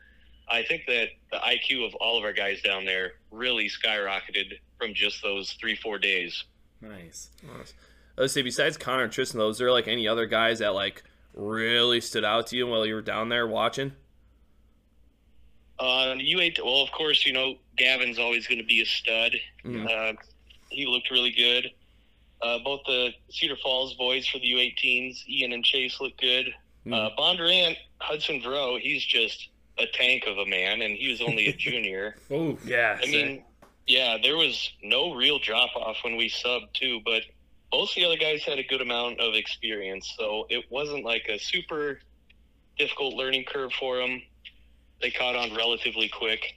I 0.48 0.62
think 0.62 0.82
that 0.86 1.08
the 1.30 1.38
IQ 1.38 1.86
of 1.86 1.94
all 1.96 2.18
of 2.18 2.24
our 2.24 2.32
guys 2.32 2.60
down 2.62 2.84
there 2.84 3.12
really 3.30 3.68
skyrocketed 3.68 4.58
from 4.78 4.94
just 4.94 5.22
those 5.22 5.52
three 5.52 5.76
four 5.76 5.98
days. 5.98 6.44
Nice. 6.80 7.30
I 8.18 8.20
would 8.22 8.30
say 8.30 8.42
besides 8.42 8.76
Connor 8.76 9.04
and 9.04 9.12
Tristan, 9.12 9.38
though, 9.38 9.48
is 9.48 9.58
there 9.58 9.70
like 9.70 9.88
any 9.88 10.06
other 10.08 10.26
guys 10.26 10.58
that 10.58 10.74
like 10.74 11.02
really 11.34 12.00
stood 12.00 12.24
out 12.24 12.48
to 12.48 12.56
you 12.56 12.66
while 12.66 12.84
you 12.84 12.94
were 12.94 13.02
down 13.02 13.28
there 13.28 13.46
watching? 13.46 13.92
Uh, 15.78 16.14
U8, 16.14 16.62
well, 16.62 16.82
of 16.82 16.92
course, 16.92 17.24
you 17.26 17.32
know, 17.32 17.54
Gavin's 17.76 18.18
always 18.18 18.46
going 18.46 18.58
to 18.60 18.66
be 18.66 18.82
a 18.82 18.84
stud. 18.84 19.34
Mhm. 19.64 19.88
Uh, 19.88 20.16
he 20.70 20.86
looked 20.86 21.10
really 21.10 21.30
good. 21.32 21.70
Uh, 22.42 22.58
both 22.64 22.80
the 22.86 23.10
Cedar 23.30 23.56
Falls 23.62 23.94
boys 23.94 24.26
for 24.26 24.38
the 24.38 24.50
U18s, 24.52 25.26
Ian 25.28 25.52
and 25.52 25.64
Chase, 25.64 26.00
look 26.00 26.16
good. 26.18 26.52
Uh, 26.86 27.10
Bondurant, 27.16 27.76
Hudson 28.00 28.42
Vero, 28.42 28.76
he's 28.76 29.04
just 29.04 29.48
a 29.78 29.86
tank 29.94 30.24
of 30.26 30.38
a 30.38 30.46
man, 30.46 30.82
and 30.82 30.96
he 30.96 31.08
was 31.08 31.20
only 31.22 31.46
a 31.46 31.52
junior. 31.56 32.16
Oh, 32.30 32.58
Yeah. 32.64 32.98
I 33.00 33.06
mean, 33.06 33.44
yeah, 33.86 34.16
there 34.20 34.36
was 34.36 34.72
no 34.82 35.14
real 35.14 35.38
drop 35.38 35.70
off 35.76 35.98
when 36.02 36.16
we 36.16 36.28
subbed, 36.28 36.72
too, 36.72 37.00
but 37.04 37.22
both 37.70 37.94
the 37.94 38.04
other 38.04 38.16
guys 38.16 38.42
had 38.42 38.58
a 38.58 38.64
good 38.64 38.80
amount 38.80 39.20
of 39.20 39.34
experience, 39.34 40.12
so 40.18 40.46
it 40.50 40.64
wasn't 40.70 41.04
like 41.04 41.26
a 41.28 41.38
super 41.38 42.00
difficult 42.76 43.14
learning 43.14 43.44
curve 43.44 43.72
for 43.72 43.98
them. 43.98 44.20
They 45.00 45.10
caught 45.10 45.36
on 45.36 45.54
relatively 45.54 46.08
quick. 46.08 46.54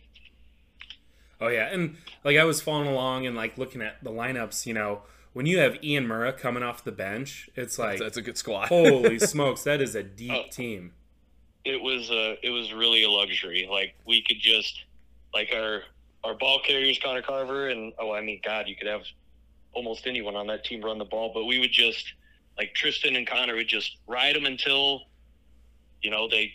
Oh 1.39 1.47
yeah, 1.47 1.67
and 1.71 1.97
like 2.23 2.37
I 2.37 2.43
was 2.45 2.61
following 2.61 2.87
along 2.87 3.27
and 3.27 3.35
like 3.35 3.57
looking 3.57 3.81
at 3.81 4.03
the 4.03 4.09
lineups. 4.11 4.65
You 4.65 4.73
know, 4.73 5.01
when 5.35 5.45
you 5.45 5.59
have 5.59 5.83
Ian 5.83 6.07
Murrah 6.07 6.35
coming 6.37 6.63
off 6.63 6.83
the 6.85 6.91
bench, 6.93 7.49
it's 7.55 7.77
like 7.77 7.99
that's 7.99 8.15
a 8.17 8.21
good 8.21 8.37
squad. 8.37 8.69
holy 8.69 9.19
smokes, 9.33 9.63
that 9.63 9.81
is 9.81 9.93
a 9.93 10.01
deep 10.01 10.31
Oh. 10.31 10.43
team. 10.49 10.93
it 11.65 11.81
was 11.81 12.09
uh 12.09 12.35
it 12.41 12.49
was 12.51 12.71
really 12.73 13.03
a 13.03 13.09
luxury. 13.09 13.67
Like 13.69 13.95
we 14.05 14.23
could 14.23 14.39
just 14.39 14.83
like 15.33 15.49
our 15.53 15.81
our 16.23 16.33
ball 16.35 16.59
carriers, 16.65 16.97
Connor 17.03 17.21
Carver, 17.21 17.69
and 17.69 17.91
oh, 17.99 18.11
I 18.13 18.21
mean, 18.21 18.39
God, 18.43 18.67
you 18.67 18.75
could 18.75 18.87
have 18.87 19.03
almost 19.73 20.07
anyone 20.07 20.35
on 20.37 20.47
that 20.47 20.63
team 20.63 20.81
run 20.81 20.97
the 20.97 21.05
ball, 21.05 21.31
but 21.33 21.43
we 21.45 21.59
would 21.59 21.71
just 21.71 22.13
like 22.57 22.73
Tristan 22.73 23.15
and 23.17 23.27
Connor 23.27 23.55
would 23.55 23.67
just 23.67 23.97
ride 24.07 24.35
them 24.35 24.45
until 24.45 25.01
you 26.01 26.09
know 26.11 26.27
they 26.29 26.51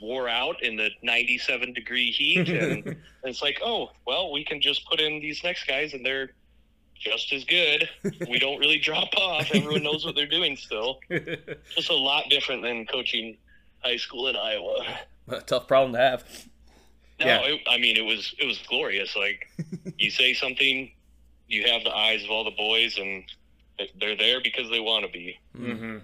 wore 0.00 0.28
out 0.28 0.62
in 0.62 0.76
the 0.76 0.90
97 1.02 1.72
degree 1.72 2.10
heat, 2.12 2.48
and 2.48 2.96
it's 3.24 3.40
like, 3.42 3.60
oh, 3.64 3.90
well, 4.06 4.30
we 4.32 4.44
can 4.44 4.60
just 4.60 4.84
put 4.86 5.00
in 5.00 5.20
these 5.20 5.42
next 5.42 5.66
guys, 5.66 5.94
and 5.94 6.04
they're 6.04 6.30
just 7.04 7.32
as 7.32 7.44
good. 7.44 7.88
We 8.28 8.38
don't 8.38 8.58
really 8.58 8.78
drop 8.78 9.14
off. 9.16 9.50
Everyone 9.52 9.82
knows 9.82 10.04
what 10.04 10.14
they're 10.14 10.26
doing 10.26 10.56
still. 10.56 10.98
Just 11.76 11.90
a 11.90 11.94
lot 11.94 12.24
different 12.30 12.62
than 12.62 12.86
coaching 12.86 13.36
high 13.82 13.96
school 13.96 14.28
in 14.28 14.36
Iowa. 14.36 14.98
A 15.28 15.40
tough 15.40 15.68
problem 15.68 15.92
to 15.92 15.98
have. 15.98 16.24
No, 17.20 17.26
Yeah. 17.26 17.40
it, 17.44 17.60
I 17.68 17.78
mean 17.78 17.96
it 17.96 18.04
was 18.04 18.34
it 18.38 18.46
was 18.46 18.58
glorious. 18.68 19.14
Like 19.16 19.46
you 19.98 20.10
say 20.10 20.34
something, 20.34 20.90
you 21.46 21.66
have 21.70 21.84
the 21.84 21.94
eyes 21.94 22.24
of 22.24 22.30
all 22.30 22.44
the 22.44 22.50
boys, 22.52 22.98
and 22.98 23.22
they're 24.00 24.16
there 24.16 24.40
because 24.42 24.70
they 24.70 24.80
want 24.80 25.04
to 25.04 25.10
be. 25.12 25.38
hmm 25.54 25.98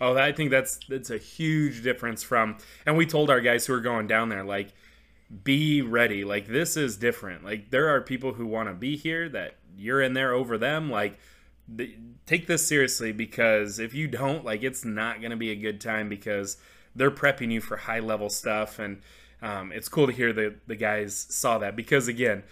Oh, 0.00 0.16
I 0.16 0.30
think 0.32 0.50
that's 0.52 0.78
that's 0.88 1.10
a 1.10 1.18
huge 1.18 1.82
difference 1.82 2.22
from. 2.22 2.58
And 2.86 2.96
we 2.96 3.04
told 3.04 3.30
our 3.30 3.40
guys 3.40 3.66
who 3.66 3.72
were 3.72 3.80
going 3.80 4.06
down 4.06 4.28
there, 4.28 4.44
like, 4.44 4.68
be 5.44 5.82
ready. 5.82 6.24
Like 6.24 6.46
this 6.46 6.76
is 6.76 6.96
different. 6.96 7.44
Like 7.44 7.70
there 7.70 7.88
are 7.88 8.00
people 8.00 8.32
who 8.32 8.46
want 8.46 8.68
to 8.68 8.74
be 8.74 8.96
here 8.96 9.28
that 9.30 9.57
you're 9.78 10.02
in 10.02 10.14
there 10.14 10.32
over 10.32 10.58
them. 10.58 10.90
Like, 10.90 11.18
th- 11.76 11.96
take 12.26 12.46
this 12.46 12.66
seriously 12.66 13.12
because 13.12 13.78
if 13.78 13.94
you 13.94 14.08
don't, 14.08 14.44
like, 14.44 14.62
it's 14.62 14.84
not 14.84 15.20
going 15.20 15.30
to 15.30 15.36
be 15.36 15.50
a 15.50 15.56
good 15.56 15.80
time 15.80 16.08
because 16.08 16.56
they're 16.94 17.10
prepping 17.10 17.52
you 17.52 17.60
for 17.60 17.76
high 17.76 18.00
level 18.00 18.28
stuff. 18.28 18.78
And 18.78 19.00
um, 19.40 19.72
it's 19.72 19.88
cool 19.88 20.06
to 20.06 20.12
hear 20.12 20.32
that 20.32 20.66
the 20.66 20.76
guys 20.76 21.26
saw 21.30 21.58
that 21.58 21.76
because 21.76 22.08
again. 22.08 22.42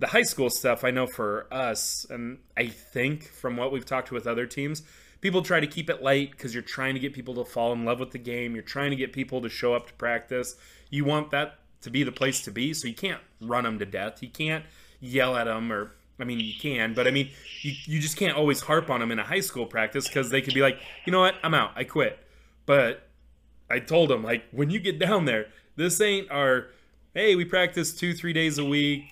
The 0.00 0.06
high 0.06 0.22
school 0.22 0.48
stuff, 0.48 0.84
I 0.84 0.92
know 0.92 1.08
for 1.08 1.52
us, 1.52 2.06
and 2.08 2.38
I 2.56 2.68
think 2.68 3.24
from 3.24 3.56
what 3.56 3.72
we've 3.72 3.84
talked 3.84 4.06
to 4.08 4.14
with 4.14 4.28
other 4.28 4.46
teams, 4.46 4.84
people 5.20 5.42
try 5.42 5.58
to 5.58 5.66
keep 5.66 5.90
it 5.90 6.04
light 6.04 6.30
because 6.30 6.54
you're 6.54 6.62
trying 6.62 6.94
to 6.94 7.00
get 7.00 7.12
people 7.12 7.34
to 7.34 7.44
fall 7.44 7.72
in 7.72 7.84
love 7.84 7.98
with 7.98 8.12
the 8.12 8.18
game. 8.18 8.54
You're 8.54 8.62
trying 8.62 8.90
to 8.90 8.96
get 8.96 9.12
people 9.12 9.42
to 9.42 9.48
show 9.48 9.74
up 9.74 9.88
to 9.88 9.92
practice. 9.94 10.54
You 10.88 11.04
want 11.04 11.32
that 11.32 11.58
to 11.80 11.90
be 11.90 12.04
the 12.04 12.12
place 12.12 12.40
to 12.42 12.52
be, 12.52 12.74
so 12.74 12.86
you 12.86 12.94
can't 12.94 13.20
run 13.40 13.64
them 13.64 13.80
to 13.80 13.86
death. 13.86 14.22
You 14.22 14.28
can't 14.28 14.64
yell 15.00 15.36
at 15.36 15.44
them, 15.44 15.72
or 15.72 15.94
I 16.20 16.24
mean, 16.24 16.40
you 16.40 16.54
can, 16.58 16.94
but 16.94 17.06
I 17.06 17.10
mean, 17.10 17.30
you, 17.62 17.74
you 17.84 18.00
just 18.00 18.16
can't 18.16 18.36
always 18.36 18.60
harp 18.60 18.90
on 18.90 19.00
them 19.00 19.12
in 19.12 19.18
a 19.18 19.24
high 19.24 19.40
school 19.40 19.66
practice 19.66 20.08
because 20.08 20.30
they 20.30 20.42
could 20.42 20.54
be 20.54 20.62
like, 20.62 20.78
you 21.04 21.12
know 21.12 21.20
what, 21.20 21.36
I'm 21.42 21.54
out, 21.54 21.72
I 21.76 21.84
quit. 21.84 22.18
But 22.66 23.08
I 23.70 23.78
told 23.78 24.10
them 24.10 24.24
like, 24.24 24.44
when 24.50 24.70
you 24.70 24.80
get 24.80 24.98
down 24.98 25.26
there, 25.26 25.46
this 25.76 26.00
ain't 26.00 26.30
our, 26.30 26.68
hey, 27.14 27.36
we 27.36 27.44
practice 27.44 27.94
two, 27.94 28.14
three 28.14 28.32
days 28.32 28.58
a 28.58 28.64
week 28.64 29.04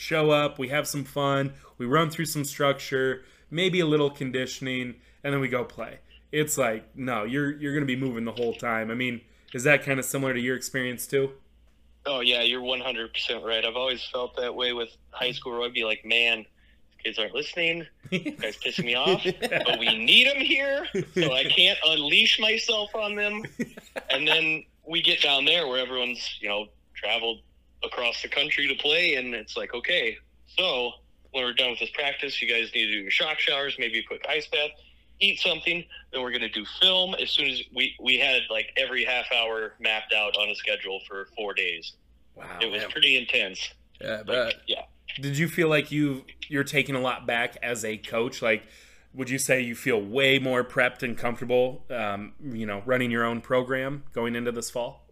show 0.00 0.30
up, 0.30 0.58
we 0.58 0.68
have 0.68 0.88
some 0.88 1.04
fun, 1.04 1.52
we 1.76 1.84
run 1.84 2.08
through 2.08 2.24
some 2.24 2.42
structure, 2.44 3.22
maybe 3.50 3.80
a 3.80 3.86
little 3.86 4.08
conditioning, 4.10 4.94
and 5.22 5.34
then 5.34 5.40
we 5.40 5.48
go 5.48 5.62
play. 5.62 5.98
It's 6.32 6.56
like 6.56 6.96
no, 6.96 7.24
you're 7.24 7.52
you're 7.52 7.74
going 7.74 7.86
to 7.86 7.86
be 7.86 7.96
moving 7.96 8.24
the 8.24 8.32
whole 8.32 8.54
time. 8.54 8.90
I 8.90 8.94
mean, 8.94 9.20
is 9.52 9.64
that 9.64 9.84
kind 9.84 9.98
of 9.98 10.06
similar 10.06 10.32
to 10.32 10.40
your 10.40 10.56
experience 10.56 11.06
too? 11.06 11.32
Oh 12.06 12.20
yeah, 12.20 12.42
you're 12.42 12.62
100 12.62 13.12
percent 13.12 13.44
right. 13.44 13.64
I've 13.64 13.76
always 13.76 14.02
felt 14.12 14.36
that 14.36 14.54
way 14.54 14.72
with 14.72 14.88
high 15.10 15.32
school 15.32 15.58
rugby. 15.58 15.84
Like, 15.84 16.04
man, 16.04 16.46
kids 17.02 17.18
aren't 17.18 17.34
listening. 17.34 17.86
This 18.10 18.34
guy's 18.40 18.56
pissing 18.56 18.86
me 18.86 18.94
off. 18.96 19.24
But 19.40 19.78
we 19.78 19.96
need 19.96 20.26
them 20.26 20.38
here, 20.40 20.86
so 21.14 21.32
I 21.32 21.44
can't 21.44 21.78
unleash 21.86 22.40
myself 22.40 22.94
on 22.94 23.14
them. 23.14 23.42
And 24.10 24.26
then 24.26 24.64
we 24.86 25.02
get 25.02 25.20
down 25.22 25.44
there 25.44 25.66
where 25.68 25.78
everyone's 25.78 26.38
you 26.40 26.48
know 26.48 26.66
traveled 26.94 27.40
across 27.84 28.22
the 28.22 28.28
country 28.28 28.66
to 28.68 28.74
play, 28.74 29.14
and 29.14 29.34
it's 29.34 29.56
like, 29.56 29.74
okay, 29.74 30.16
so 30.46 30.92
when 31.32 31.44
we're 31.44 31.52
done 31.52 31.70
with 31.70 31.80
this 31.80 31.90
practice, 31.90 32.40
you 32.42 32.48
guys 32.48 32.70
need 32.74 32.86
to 32.86 32.92
do 32.92 32.98
your 32.98 33.10
shock 33.10 33.38
showers, 33.38 33.76
maybe 33.78 34.00
a 34.00 34.02
quick 34.02 34.24
ice 34.28 34.46
bath, 34.48 34.70
eat 35.20 35.38
something. 35.40 35.84
Then 36.12 36.22
we're 36.22 36.30
going 36.30 36.40
to 36.42 36.48
do 36.48 36.64
film. 36.80 37.14
As 37.14 37.30
soon 37.30 37.48
as 37.48 37.62
we 37.74 37.94
we 38.00 38.16
had 38.18 38.42
like 38.50 38.66
every 38.76 39.04
half 39.04 39.26
hour 39.32 39.74
mapped 39.80 40.12
out 40.12 40.36
on 40.36 40.48
a 40.48 40.54
schedule 40.54 41.00
for 41.06 41.28
four 41.36 41.54
days. 41.54 41.92
Wow, 42.34 42.46
It 42.60 42.70
was 42.70 42.82
man. 42.82 42.90
pretty 42.90 43.16
intense. 43.16 43.70
Yeah, 44.00 44.22
but 44.26 44.56
Yeah. 44.66 44.82
Did 45.20 45.36
you 45.36 45.48
feel 45.48 45.68
like 45.68 45.90
you 45.90 46.24
you're 46.48 46.64
taking 46.64 46.94
a 46.94 47.00
lot 47.00 47.26
back 47.26 47.56
as 47.62 47.84
a 47.84 47.96
coach? 47.96 48.42
Like, 48.42 48.62
would 49.12 49.28
you 49.28 49.38
say 49.38 49.60
you 49.60 49.74
feel 49.74 50.00
way 50.00 50.38
more 50.38 50.62
prepped 50.64 51.02
and 51.02 51.18
comfortable, 51.18 51.84
um, 51.90 52.32
you 52.40 52.64
know, 52.64 52.82
running 52.86 53.10
your 53.10 53.24
own 53.24 53.40
program 53.40 54.04
going 54.12 54.36
into 54.36 54.52
this 54.52 54.70
fall? 54.70 55.06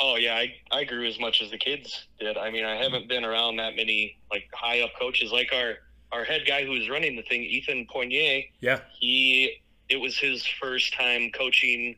Oh 0.00 0.16
yeah, 0.16 0.34
I, 0.34 0.54
I 0.72 0.84
grew 0.84 1.06
as 1.06 1.20
much 1.20 1.42
as 1.42 1.50
the 1.50 1.58
kids 1.58 2.06
did. 2.18 2.36
I 2.36 2.50
mean, 2.50 2.64
I 2.64 2.74
haven't 2.82 3.08
been 3.08 3.24
around 3.24 3.56
that 3.56 3.76
many 3.76 4.16
like 4.32 4.48
high 4.52 4.80
up 4.80 4.90
coaches 4.98 5.30
like 5.30 5.50
our 5.54 5.74
our 6.12 6.24
head 6.24 6.42
guy 6.46 6.64
who 6.64 6.72
was 6.72 6.88
running 6.88 7.16
the 7.16 7.22
thing, 7.22 7.42
Ethan 7.42 7.86
Poignier. 7.92 8.46
Yeah. 8.60 8.80
He 9.00 9.62
it 9.88 9.96
was 9.96 10.18
his 10.18 10.46
first 10.46 10.94
time 10.94 11.30
coaching 11.32 11.96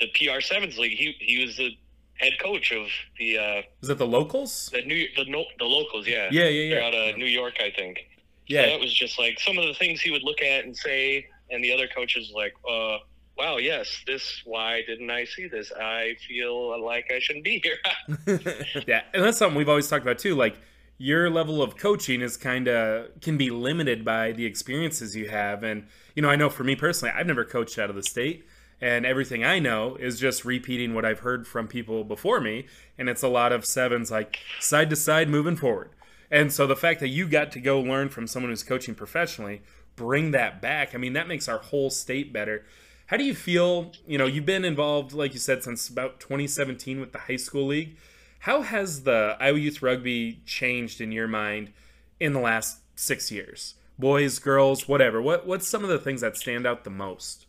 the 0.00 0.08
PR 0.14 0.40
sevens 0.40 0.78
league. 0.78 0.96
He 0.96 1.14
he 1.18 1.44
was 1.44 1.56
the 1.56 1.76
head 2.18 2.32
coach 2.40 2.72
of 2.72 2.86
the 3.18 3.38
uh, 3.38 3.62
Is 3.82 3.88
it 3.88 3.98
the 3.98 4.06
locals? 4.06 4.70
the 4.72 4.82
new 4.82 5.06
the 5.16 5.24
no, 5.26 5.44
the 5.58 5.64
locals. 5.64 6.06
Yeah, 6.06 6.28
Yeah, 6.30 6.44
yeah, 6.44 6.48
yeah. 6.48 6.74
They're 6.74 6.82
out 6.82 6.94
of 6.94 7.16
New 7.16 7.26
York, 7.26 7.54
I 7.60 7.70
think. 7.70 7.98
Yeah. 8.46 8.62
And 8.62 8.72
it 8.72 8.80
was 8.80 8.92
just 8.92 9.18
like 9.18 9.40
some 9.40 9.58
of 9.58 9.66
the 9.66 9.74
things 9.74 10.00
he 10.00 10.10
would 10.10 10.22
look 10.22 10.42
at 10.42 10.64
and 10.64 10.76
say, 10.76 11.26
and 11.50 11.64
the 11.64 11.72
other 11.72 11.88
coaches 11.88 12.30
like, 12.34 12.52
uh, 12.68 12.98
"Wow, 13.38 13.56
yes, 13.56 14.02
this. 14.06 14.42
Why 14.44 14.82
didn't 14.86 15.10
I 15.10 15.24
see 15.24 15.48
this? 15.48 15.72
I 15.72 16.16
feel 16.26 16.82
like 16.84 17.10
I 17.14 17.20
shouldn't 17.20 17.44
be 17.44 17.62
here." 17.62 17.78
yeah, 18.86 19.02
and 19.14 19.22
that's 19.22 19.38
something 19.38 19.56
we've 19.56 19.68
always 19.68 19.88
talked 19.88 20.02
about 20.02 20.18
too. 20.18 20.34
Like 20.34 20.56
your 20.98 21.28
level 21.28 21.62
of 21.62 21.76
coaching 21.76 22.20
is 22.20 22.36
kind 22.36 22.68
of 22.68 23.20
can 23.20 23.36
be 23.36 23.50
limited 23.50 24.04
by 24.04 24.32
the 24.32 24.46
experiences 24.46 25.16
you 25.16 25.28
have, 25.28 25.62
and 25.62 25.86
you 26.14 26.22
know, 26.22 26.30
I 26.30 26.36
know 26.36 26.48
for 26.48 26.64
me 26.64 26.76
personally, 26.76 27.14
I've 27.16 27.26
never 27.26 27.44
coached 27.44 27.78
out 27.78 27.90
of 27.90 27.96
the 27.96 28.02
state, 28.02 28.46
and 28.80 29.04
everything 29.04 29.44
I 29.44 29.58
know 29.58 29.96
is 29.96 30.20
just 30.20 30.44
repeating 30.44 30.94
what 30.94 31.04
I've 31.04 31.20
heard 31.20 31.46
from 31.46 31.66
people 31.68 32.04
before 32.04 32.40
me, 32.40 32.66
and 32.96 33.08
it's 33.08 33.22
a 33.22 33.28
lot 33.28 33.52
of 33.52 33.64
sevens 33.64 34.10
like 34.10 34.38
side 34.60 34.90
to 34.90 34.96
side 34.96 35.28
moving 35.28 35.56
forward. 35.56 35.90
And 36.30 36.52
so 36.52 36.66
the 36.66 36.76
fact 36.76 37.00
that 37.00 37.08
you 37.08 37.28
got 37.28 37.52
to 37.52 37.60
go 37.60 37.80
learn 37.80 38.08
from 38.08 38.26
someone 38.26 38.50
who's 38.50 38.62
coaching 38.62 38.94
professionally, 38.94 39.62
bring 39.96 40.32
that 40.32 40.60
back. 40.60 40.94
I 40.94 40.98
mean, 40.98 41.12
that 41.12 41.28
makes 41.28 41.48
our 41.48 41.58
whole 41.58 41.90
state 41.90 42.32
better. 42.32 42.64
How 43.06 43.16
do 43.16 43.24
you 43.24 43.34
feel? 43.34 43.92
You 44.06 44.18
know, 44.18 44.26
you've 44.26 44.46
been 44.46 44.64
involved, 44.64 45.12
like 45.12 45.34
you 45.34 45.38
said, 45.38 45.62
since 45.62 45.88
about 45.88 46.20
2017 46.20 47.00
with 47.00 47.12
the 47.12 47.18
high 47.18 47.36
school 47.36 47.66
league. 47.66 47.96
How 48.44 48.60
has 48.60 49.04
the 49.04 49.38
Iowa 49.40 49.58
Youth 49.58 49.80
Rugby 49.80 50.42
changed 50.44 51.00
in 51.00 51.12
your 51.12 51.26
mind 51.26 51.72
in 52.20 52.34
the 52.34 52.40
last 52.40 52.80
six 52.94 53.32
years? 53.32 53.72
Boys, 53.98 54.38
girls, 54.38 54.86
whatever. 54.86 55.22
What 55.22 55.46
What's 55.46 55.66
some 55.66 55.82
of 55.82 55.88
the 55.88 55.98
things 55.98 56.20
that 56.20 56.36
stand 56.36 56.66
out 56.66 56.84
the 56.84 56.90
most? 56.90 57.46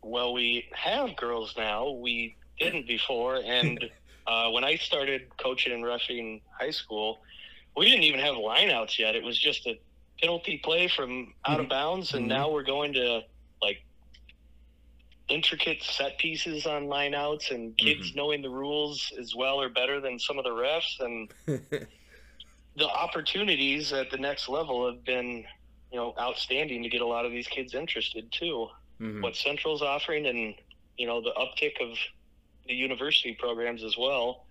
well, 0.00 0.32
we 0.32 0.68
have 0.74 1.16
girls 1.16 1.54
now. 1.56 1.90
We 1.90 2.36
didn't 2.56 2.86
before, 2.86 3.40
and 3.44 3.84
uh, 4.28 4.50
when 4.50 4.62
I 4.62 4.76
started 4.76 5.22
coaching 5.38 5.72
and 5.72 5.84
roughing 5.84 6.40
high 6.56 6.70
school, 6.70 7.18
we 7.76 7.86
didn't 7.86 8.04
even 8.04 8.20
have 8.20 8.36
lineouts 8.36 9.00
yet. 9.00 9.16
It 9.16 9.24
was 9.24 9.36
just 9.36 9.66
a 9.66 9.76
penalty 10.20 10.58
play 10.62 10.86
from 10.86 11.34
out 11.48 11.58
of 11.58 11.68
bounds, 11.68 12.14
and 12.14 12.28
now 12.28 12.48
we're 12.48 12.62
going 12.62 12.92
to 12.92 13.22
like 13.60 13.82
intricate 15.28 15.82
set 15.82 16.18
pieces 16.18 16.66
on 16.66 16.84
lineouts, 16.84 17.50
and 17.50 17.76
kids 17.78 18.12
knowing 18.14 18.42
the 18.42 18.50
rules 18.50 19.12
as 19.18 19.34
well 19.34 19.60
or 19.60 19.68
better 19.68 20.00
than 20.00 20.18
some 20.18 20.38
of 20.38 20.44
the 20.44 20.50
refs, 20.50 21.00
and 21.00 21.32
the 22.76 22.88
opportunities 22.88 23.92
at 23.92 24.10
the 24.10 24.16
next 24.18 24.48
level 24.48 24.86
have 24.90 25.04
been, 25.04 25.44
you 25.90 25.98
know, 25.98 26.14
outstanding 26.18 26.82
to 26.82 26.88
get 26.88 27.00
a 27.00 27.06
lot 27.06 27.24
of 27.26 27.32
these 27.32 27.46
kids 27.46 27.74
interested 27.74 28.30
too 28.32 28.68
Mhm. 29.00 29.20
what 29.22 29.34
Central's 29.34 29.82
offering 29.82 30.26
and 30.26 30.54
you 30.96 31.06
know 31.08 31.20
the 31.20 31.32
uptick 31.32 31.80
of 31.80 31.96
the 32.68 32.74
university 32.74 33.34
programs 33.34 33.82
as 33.82 33.96
well. 33.98 34.46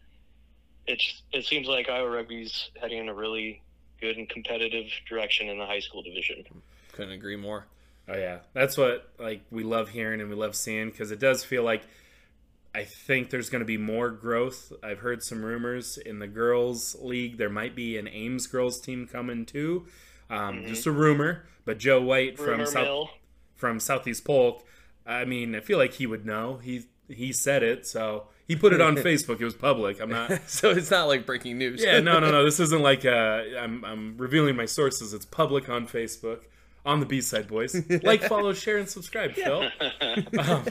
It's 0.88 1.22
it 1.32 1.46
seems 1.46 1.68
like 1.68 1.88
Iowa 1.90 2.10
Rugby's 2.10 2.70
heading 2.82 2.98
in 2.98 3.08
a 3.08 3.14
really 3.14 3.62
good 4.02 4.18
and 4.18 4.28
competitive 4.28 4.88
direction 5.08 5.48
in 5.48 5.58
the 5.58 5.66
high 5.66 5.80
school 5.80 6.02
division. 6.02 6.44
couldn't 6.92 7.14
agree 7.14 7.38
more. 7.38 7.66
Oh 8.08 8.18
yeah, 8.18 8.40
that's 8.54 8.78
what 8.78 9.10
like 9.20 9.42
we 9.52 9.64
love 9.64 9.90
hearing 9.90 10.22
and 10.22 10.30
we 10.30 10.36
love 10.36 10.56
seeing 10.56 10.90
because 10.90 11.12
it 11.12 11.20
does 11.20 11.44
feel 11.44 11.64
like 11.64 11.84
I 12.74 12.84
think 12.84 13.30
there's 13.30 13.50
going 13.50 13.60
to 13.60 13.66
be 13.66 13.78
more 13.78 14.10
growth. 14.10 14.72
I've 14.82 15.00
heard 15.00 15.24
some 15.24 15.44
rumors 15.44 15.98
in 15.98 16.20
the 16.20 16.28
girls' 16.28 16.96
league 17.02 17.38
there 17.38 17.50
might 17.50 17.76
be 17.76 17.98
an 17.98 18.08
Ames 18.08 18.48
girls 18.48 18.80
team 18.80 19.08
coming 19.08 19.46
too. 19.46 19.86
Um, 20.30 20.66
Just 20.66 20.86
a 20.86 20.92
rumor, 20.92 21.46
but 21.66 21.78
Joe 21.78 22.02
White 22.02 22.38
from 22.38 22.52
Rumor 22.52 22.66
South 22.66 23.10
from 23.56 23.80
Southeast 23.80 24.24
Polk. 24.26 24.66
I 25.06 25.26
mean, 25.26 25.56
I 25.56 25.60
feel 25.60 25.78
like 25.78 25.94
he 25.94 26.08
would 26.08 26.26
know. 26.26 26.58
He 26.64 26.86
he 27.10 27.34
said 27.34 27.64
it, 27.64 27.86
so 27.86 28.28
he 28.48 28.56
put 28.56 28.72
it 28.74 28.82
on 28.82 28.96
Facebook. 28.98 29.42
It 29.42 29.46
was 29.46 29.56
public. 29.56 30.00
I'm 30.02 30.10
not. 30.10 30.32
So 30.48 30.70
it's 30.70 30.90
not 30.92 31.08
like 31.08 31.26
breaking 31.26 31.58
news. 31.58 31.84
Yeah, 31.84 32.00
no, 32.00 32.20
no, 32.20 32.32
no. 32.32 32.44
This 32.46 32.60
isn't 32.62 32.82
like 32.82 33.06
uh, 33.06 33.44
I'm 33.60 33.84
I'm 33.84 34.18
revealing 34.18 34.56
my 34.56 34.66
sources. 34.66 35.14
It's 35.14 35.26
public 35.26 35.68
on 35.70 35.88
Facebook 35.88 36.44
on 36.86 37.00
the 37.00 37.06
B-Side 37.06 37.48
Bois. 37.48 37.68
Like, 38.04 38.24
follow, 38.24 38.54
share, 38.54 38.78
and 38.78 38.90
subscribe. 38.90 39.34
Phil, 39.34 39.70
um, 40.40 40.66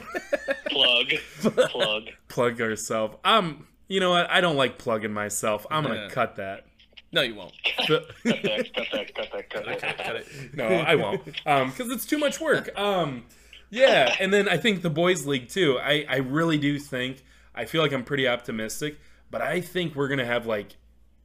plug 0.69 1.07
plug. 1.41 2.03
plug 2.27 2.59
yourself. 2.59 3.17
Um, 3.23 3.67
you 3.87 3.99
know 3.99 4.11
what? 4.11 4.29
I 4.29 4.41
don't 4.41 4.55
like 4.55 4.77
plugging 4.77 5.13
myself. 5.13 5.65
I'm 5.71 5.83
gonna 5.83 6.03
Yeah. 6.03 6.09
cut 6.09 6.35
that. 6.37 6.65
No, 7.13 7.21
you 7.21 7.35
won't. 7.35 7.51
Cut 7.87 8.07
that, 8.23 8.43
cut 8.73 8.87
that, 8.93 9.13
cut 9.13 9.29
that, 9.33 9.49
cut 9.49 9.65
that. 9.65 9.97
Cut 9.97 10.15
it. 10.15 10.27
No, 10.55 10.65
I 10.65 10.95
won't. 10.95 11.21
Um, 11.45 11.69
because 11.69 11.91
it's 11.91 12.05
too 12.05 12.17
much 12.17 12.39
work. 12.39 12.69
Um, 12.79 13.25
yeah, 13.69 14.15
and 14.19 14.33
then 14.33 14.47
I 14.47 14.55
think 14.57 14.81
the 14.81 14.89
boys' 14.89 15.25
league 15.25 15.49
too. 15.49 15.77
I 15.79 16.05
I 16.07 16.17
really 16.17 16.57
do 16.57 16.79
think. 16.79 17.23
I 17.53 17.65
feel 17.65 17.81
like 17.81 17.91
I'm 17.91 18.05
pretty 18.05 18.29
optimistic, 18.29 18.97
but 19.29 19.41
I 19.41 19.59
think 19.59 19.93
we're 19.95 20.07
gonna 20.07 20.25
have 20.25 20.45
like 20.45 20.77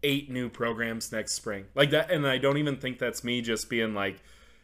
eight 0.03 0.29
new 0.29 0.49
programs 0.49 1.13
next 1.13 1.35
spring, 1.35 1.67
like 1.77 1.91
that. 1.91 2.11
And 2.11 2.27
I 2.27 2.39
don't 2.39 2.59
even 2.59 2.77
think 2.79 2.99
that's 2.99 3.23
me 3.23 3.41
just 3.41 3.71
being 3.71 3.95
like 3.95 4.17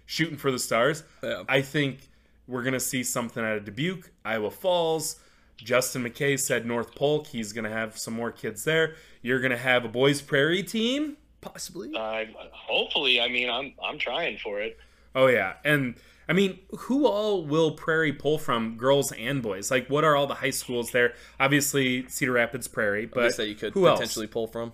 shooting 0.07 0.37
for 0.37 0.51
the 0.51 0.59
stars. 0.59 1.03
Yeah. 1.23 1.43
I 1.49 1.63
think 1.63 2.09
we're 2.47 2.63
gonna 2.63 2.81
see 2.81 3.03
something 3.03 3.43
out 3.45 3.57
of 3.57 3.65
Dubuque, 3.65 4.11
Iowa 4.25 4.51
Falls. 4.51 5.19
Justin 5.57 6.03
McKay 6.05 6.39
said 6.39 6.67
North 6.67 6.95
Polk. 6.95 7.29
He's 7.29 7.53
gonna 7.53 7.71
have 7.71 7.97
some 7.97 8.15
more 8.15 8.33
kids 8.33 8.65
there. 8.65 8.97
You're 9.23 9.41
gonna 9.41 9.57
have 9.57 9.85
a 9.85 9.89
boys' 9.89 10.21
prairie 10.21 10.63
team. 10.63 11.17
Possibly. 11.41 11.93
Uh, 11.95 12.25
hopefully, 12.53 13.21
I 13.21 13.29
mean, 13.29 13.49
I'm 13.51 13.73
I'm 13.83 13.99
trying 13.99 14.39
for 14.39 14.61
it. 14.61 14.79
Oh 15.15 15.27
yeah, 15.27 15.55
and 15.65 15.95
I 16.29 16.33
mean, 16.33 16.61
who 16.71 17.07
all 17.07 17.45
will 17.45 17.73
Prairie 17.73 18.13
pull 18.13 18.39
from, 18.39 18.77
girls 18.77 19.13
and 19.13 19.43
boys? 19.43 19.71
Like, 19.71 19.89
what 19.89 20.05
are 20.05 20.17
all 20.17 20.27
the 20.27 20.35
high 20.35 20.51
schools 20.51 20.91
there? 20.93 21.15
Obviously, 21.39 22.09
Cedar 22.09 22.33
Rapids 22.33 22.69
Prairie, 22.69 23.07
But 23.07 23.15
but 23.17 23.37
that 23.37 23.49
you 23.49 23.55
could 23.57 23.73
who 23.75 23.87
else? 23.87 23.99
potentially 23.99 24.29
pull 24.29 24.47
from. 24.47 24.73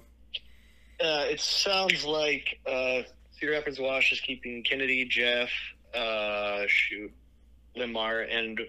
Uh, 1.01 1.24
it 1.29 1.41
sounds 1.41 2.05
like 2.05 2.61
uh, 2.66 3.03
Cedar 3.39 3.53
Rapids 3.53 3.78
Wash 3.78 4.12
is 4.12 4.20
keeping 4.20 4.62
Kennedy, 4.64 5.05
Jeff, 5.05 5.51
uh, 5.95 6.62
shoot, 6.66 7.12
Linn-Mar, 7.76 8.22
and 8.22 8.61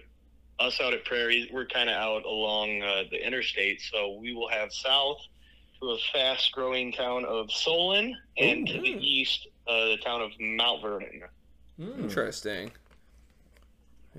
us 0.60 0.80
out 0.80 0.92
at 0.94 1.04
Prairie. 1.04 1.50
We're 1.52 1.66
kind 1.66 1.88
of 1.88 1.96
out 1.96 2.24
along 2.24 2.82
uh, 2.82 3.04
the 3.10 3.24
interstate, 3.24 3.80
so 3.80 4.18
we 4.20 4.32
will 4.32 4.48
have 4.48 4.72
south 4.72 5.18
to 5.80 5.90
a 5.90 5.98
fast-growing 6.12 6.92
town 6.92 7.24
of 7.24 7.50
Solon, 7.50 8.16
and 8.38 8.66
to 8.68 8.74
the 8.74 8.90
east, 8.90 9.48
uh, 9.66 9.86
the 9.86 9.96
town 10.04 10.20
of 10.22 10.30
Mount 10.38 10.82
Vernon, 10.82 11.22
Hmm. 11.80 12.04
Interesting. 12.04 12.70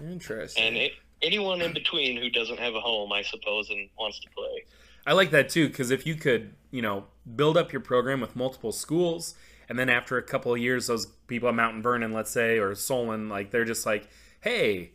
Interesting. 0.02 0.64
and 0.64 0.78
it, 0.78 0.94
anyone 1.22 1.62
in 1.62 1.74
between 1.74 2.18
who 2.18 2.30
doesn't 2.30 2.58
have 2.60 2.74
a 2.74 2.80
home, 2.80 3.14
I 3.14 3.22
suppose, 3.22 3.70
and 3.70 3.88
wants 4.00 4.20
to 4.22 4.30
play. 4.32 4.66
I 5.06 5.14
like 5.14 5.30
that 5.32 5.50
too 5.50 5.68
because 5.68 5.92
if 5.92 6.06
you 6.08 6.16
could, 6.16 6.54
you 6.72 6.82
know, 6.82 7.06
build 7.36 7.58
up 7.58 7.72
your 7.72 7.82
program 7.82 8.20
with 8.20 8.36
multiple 8.36 8.72
schools, 8.72 9.36
and 9.70 9.78
then 9.78 9.90
after 9.90 10.18
a 10.18 10.24
couple 10.24 10.54
of 10.54 10.60
years, 10.60 10.88
those 10.88 11.06
people 11.28 11.50
at 11.50 11.56
Mountain 11.56 11.82
Vernon, 11.82 12.14
let's 12.14 12.32
say, 12.32 12.58
or 12.58 12.76
Solon, 12.76 13.30
like 13.30 13.52
they're 13.52 13.66
just 13.66 13.86
like, 13.86 14.08
hey, 14.42 14.92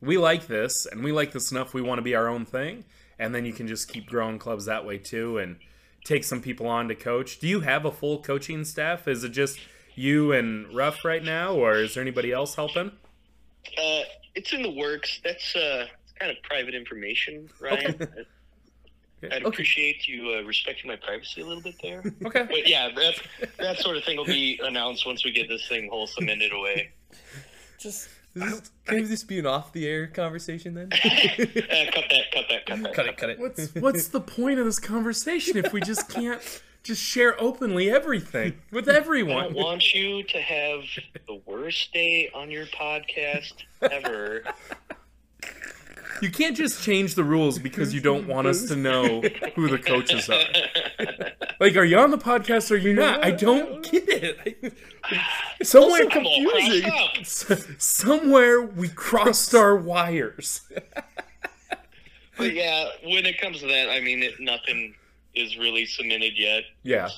we 0.00 0.18
like 0.18 0.46
this, 0.46 0.86
and 0.86 1.02
we 1.02 1.12
like 1.12 1.32
this 1.32 1.50
enough, 1.50 1.74
we 1.74 1.82
want 1.82 1.98
to 1.98 2.02
be 2.02 2.14
our 2.14 2.28
own 2.28 2.44
thing, 2.44 2.84
and 3.18 3.34
then 3.34 3.44
you 3.44 3.52
can 3.52 3.66
just 3.66 3.88
keep 3.88 4.06
growing 4.06 4.38
clubs 4.38 4.66
that 4.66 4.84
way 4.84 4.98
too, 4.98 5.38
and 5.38 5.56
take 6.04 6.24
some 6.24 6.40
people 6.40 6.66
on 6.66 6.88
to 6.88 6.94
coach. 6.94 7.38
Do 7.38 7.48
you 7.48 7.60
have 7.60 7.84
a 7.84 7.92
full 7.92 8.22
coaching 8.22 8.64
staff? 8.64 9.08
Is 9.08 9.24
it 9.24 9.30
just 9.30 9.58
you 9.94 10.32
and 10.32 10.72
Ruff 10.74 11.04
right 11.04 11.22
now, 11.22 11.54
or 11.54 11.76
is 11.76 11.94
there 11.94 12.02
anybody 12.02 12.32
else 12.32 12.54
helping? 12.54 12.92
Uh, 13.76 14.02
it's 14.34 14.52
in 14.52 14.62
the 14.62 14.70
works. 14.70 15.20
That's 15.24 15.56
uh, 15.56 15.86
kind 16.18 16.30
of 16.30 16.42
private 16.42 16.74
information, 16.74 17.50
Ryan. 17.60 18.08
I'd 19.22 19.44
appreciate 19.44 20.06
you 20.06 20.38
uh, 20.38 20.42
respecting 20.42 20.88
my 20.88 20.96
privacy 20.96 21.40
a 21.40 21.46
little 21.46 21.62
bit 21.62 21.74
there. 21.82 22.02
Okay. 22.24 22.46
But 22.48 22.68
yeah, 22.68 22.88
that 22.94 23.14
that 23.58 23.78
sort 23.78 23.96
of 23.96 24.04
thing 24.04 24.16
will 24.16 24.24
be 24.24 24.60
announced 24.62 25.06
once 25.06 25.24
we 25.24 25.32
get 25.32 25.48
this 25.48 25.66
thing 25.68 25.88
whole 25.90 26.06
cemented 26.06 26.52
away. 26.52 26.90
Just 27.78 28.08
this, 28.34 28.70
can 28.84 29.08
this 29.08 29.24
be 29.24 29.38
an 29.38 29.46
off 29.46 29.72
the 29.72 29.86
air 29.86 30.06
conversation 30.06 30.74
then? 30.74 30.90
Uh, 31.68 31.84
cut 31.92 32.04
that, 32.10 32.30
cut 32.32 32.44
that, 32.48 32.66
cut 32.66 32.82
that. 32.82 32.94
cut 32.94 33.06
it, 33.06 33.16
cut 33.16 33.30
it. 33.30 33.38
What's 33.38 33.74
what's 33.74 34.08
the 34.08 34.20
point 34.20 34.58
of 34.58 34.64
this 34.64 34.78
conversation 34.78 35.56
if 35.56 35.72
we 35.72 35.80
just 35.80 36.08
can't 36.08 36.40
just 36.82 37.02
share 37.02 37.40
openly 37.40 37.90
everything 37.90 38.54
with 38.72 38.88
I 38.88 38.94
everyone? 38.94 39.44
don't 39.44 39.54
want 39.54 39.94
you 39.94 40.22
to 40.22 40.40
have 40.40 40.80
the 41.26 41.40
worst 41.46 41.92
day 41.92 42.30
on 42.34 42.50
your 42.50 42.66
podcast 42.66 43.52
ever. 43.82 44.44
You 46.22 46.30
can't 46.30 46.56
just 46.56 46.82
change 46.82 47.14
the 47.14 47.24
rules 47.24 47.58
because 47.58 47.94
you 47.94 48.00
don't 48.00 48.26
want 48.26 48.46
us 48.46 48.64
to 48.66 48.76
know 48.76 49.20
who 49.54 49.68
the 49.68 49.78
coaches 49.78 50.28
are. 50.28 50.40
Like, 51.60 51.74
are 51.74 51.82
you 51.84 51.98
on 51.98 52.12
the 52.12 52.18
podcast 52.18 52.70
or 52.70 52.74
are 52.74 52.76
you 52.76 52.94
not? 52.94 53.24
I 53.24 53.32
don't 53.32 53.82
get 53.82 54.04
it. 54.08 54.74
Somewhere 55.64 56.06
confusing. 56.06 56.88
crossed 56.88 57.50
up. 57.50 57.58
S- 57.58 57.66
Somewhere 57.78 58.62
we 58.62 58.88
crossed 58.88 59.56
our 59.56 59.74
wires. 59.74 60.60
But 62.36 62.54
yeah, 62.54 62.88
when 63.02 63.26
it 63.26 63.40
comes 63.40 63.58
to 63.60 63.66
that, 63.66 63.90
I 63.90 64.00
mean, 64.00 64.22
it, 64.22 64.34
nothing 64.38 64.94
is 65.34 65.58
really 65.58 65.84
cemented 65.84 66.34
yet. 66.38 66.62
Yeah. 66.84 67.08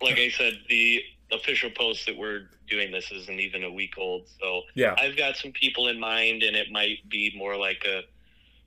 Like 0.00 0.18
I 0.18 0.28
said, 0.30 0.54
the 0.68 1.00
official 1.30 1.70
post 1.70 2.06
that 2.06 2.16
we're 2.16 2.48
doing 2.68 2.90
this 2.90 3.12
isn't 3.12 3.38
even 3.38 3.62
a 3.62 3.70
week 3.70 3.94
old. 3.96 4.26
So 4.40 4.62
Yeah. 4.74 4.96
I've 4.98 5.16
got 5.16 5.36
some 5.36 5.52
people 5.52 5.86
in 5.86 6.00
mind, 6.00 6.42
and 6.42 6.56
it 6.56 6.72
might 6.72 7.08
be 7.08 7.32
more 7.36 7.56
like 7.56 7.84
a 7.86 8.02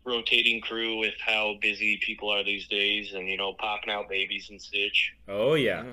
rotating 0.05 0.61
crew 0.61 0.97
with 0.97 1.15
how 1.19 1.55
busy 1.61 1.97
people 1.97 2.29
are 2.29 2.43
these 2.43 2.67
days, 2.67 3.13
and 3.13 3.27
you 3.27 3.37
know, 3.37 3.53
popping 3.53 3.91
out 3.91 4.09
babies 4.09 4.49
and 4.49 4.61
such. 4.61 5.13
Oh 5.27 5.55
yeah, 5.55 5.83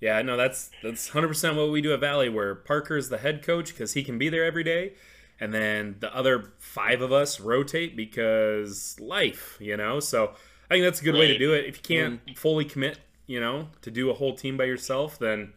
yeah. 0.00 0.22
No, 0.22 0.36
that's 0.36 0.70
that's 0.82 1.08
hundred 1.08 1.28
percent 1.28 1.56
what 1.56 1.70
we 1.70 1.80
do 1.80 1.92
at 1.92 2.00
Valley. 2.00 2.28
Where 2.28 2.54
Parker's 2.54 3.08
the 3.08 3.18
head 3.18 3.42
coach 3.42 3.68
because 3.68 3.94
he 3.94 4.04
can 4.04 4.18
be 4.18 4.28
there 4.28 4.44
every 4.44 4.64
day, 4.64 4.92
and 5.40 5.52
then 5.52 5.96
the 6.00 6.14
other 6.14 6.52
five 6.58 7.00
of 7.00 7.12
us 7.12 7.40
rotate 7.40 7.96
because 7.96 8.96
life, 9.00 9.56
you 9.60 9.76
know. 9.76 10.00
So 10.00 10.34
I 10.70 10.74
think 10.74 10.84
that's 10.84 11.00
a 11.00 11.04
good 11.04 11.14
way 11.14 11.26
to 11.28 11.38
do 11.38 11.52
it. 11.52 11.66
If 11.66 11.76
you 11.76 11.82
can't 11.82 12.24
mm-hmm. 12.24 12.34
fully 12.34 12.64
commit, 12.64 12.98
you 13.26 13.40
know, 13.40 13.68
to 13.82 13.90
do 13.90 14.10
a 14.10 14.14
whole 14.14 14.34
team 14.34 14.56
by 14.56 14.64
yourself, 14.64 15.18
then 15.18 15.52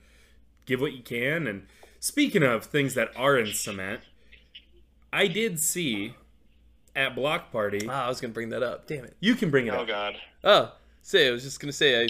give 0.66 0.82
what 0.82 0.93
you 0.93 1.03
can. 1.03 1.47
And 1.47 1.68
speaking 1.99 2.43
of 2.43 2.66
things 2.66 2.95
that 2.95 3.09
are 3.16 3.38
in 3.38 3.53
cement, 3.53 4.01
I 5.13 5.28
did 5.28 5.59
see 5.59 6.16
at 6.96 7.16
Block 7.16 7.52
Party. 7.52 7.88
Ah, 7.89 8.06
I 8.06 8.10
was 8.10 8.22
gonna 8.22 8.34
bring 8.34 8.50
that 8.50 8.64
up. 8.64 8.88
Damn 8.88 9.06
it. 9.06 9.16
You 9.20 9.36
can 9.36 9.50
bring 9.50 9.68
it 9.68 9.74
Oh 9.74 9.78
up. 9.78 9.82
Oh 9.82 9.86
God. 9.86 10.16
Oh, 10.43 10.72
say 11.02 11.28
I 11.28 11.32
was 11.32 11.43
just 11.43 11.60
gonna 11.60 11.74
say 11.74 12.04
I 12.04 12.08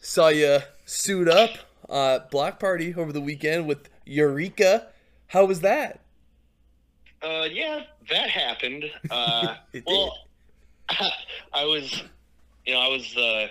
saw 0.00 0.28
you 0.28 0.58
suit 0.84 1.28
up 1.28 1.50
uh, 1.88 2.20
block 2.30 2.58
party 2.58 2.94
over 2.94 3.12
the 3.12 3.20
weekend 3.20 3.66
with 3.66 3.88
Eureka. 4.04 4.88
How 5.28 5.44
was 5.44 5.60
that? 5.60 6.00
Uh, 7.22 7.46
yeah, 7.50 7.82
that 8.10 8.30
happened. 8.30 8.84
Uh, 9.10 9.56
well, 9.86 10.18
I 11.52 11.64
was, 11.64 12.02
you 12.64 12.74
know, 12.74 12.80
I 12.80 12.88
was 12.88 13.12
the 13.14 13.46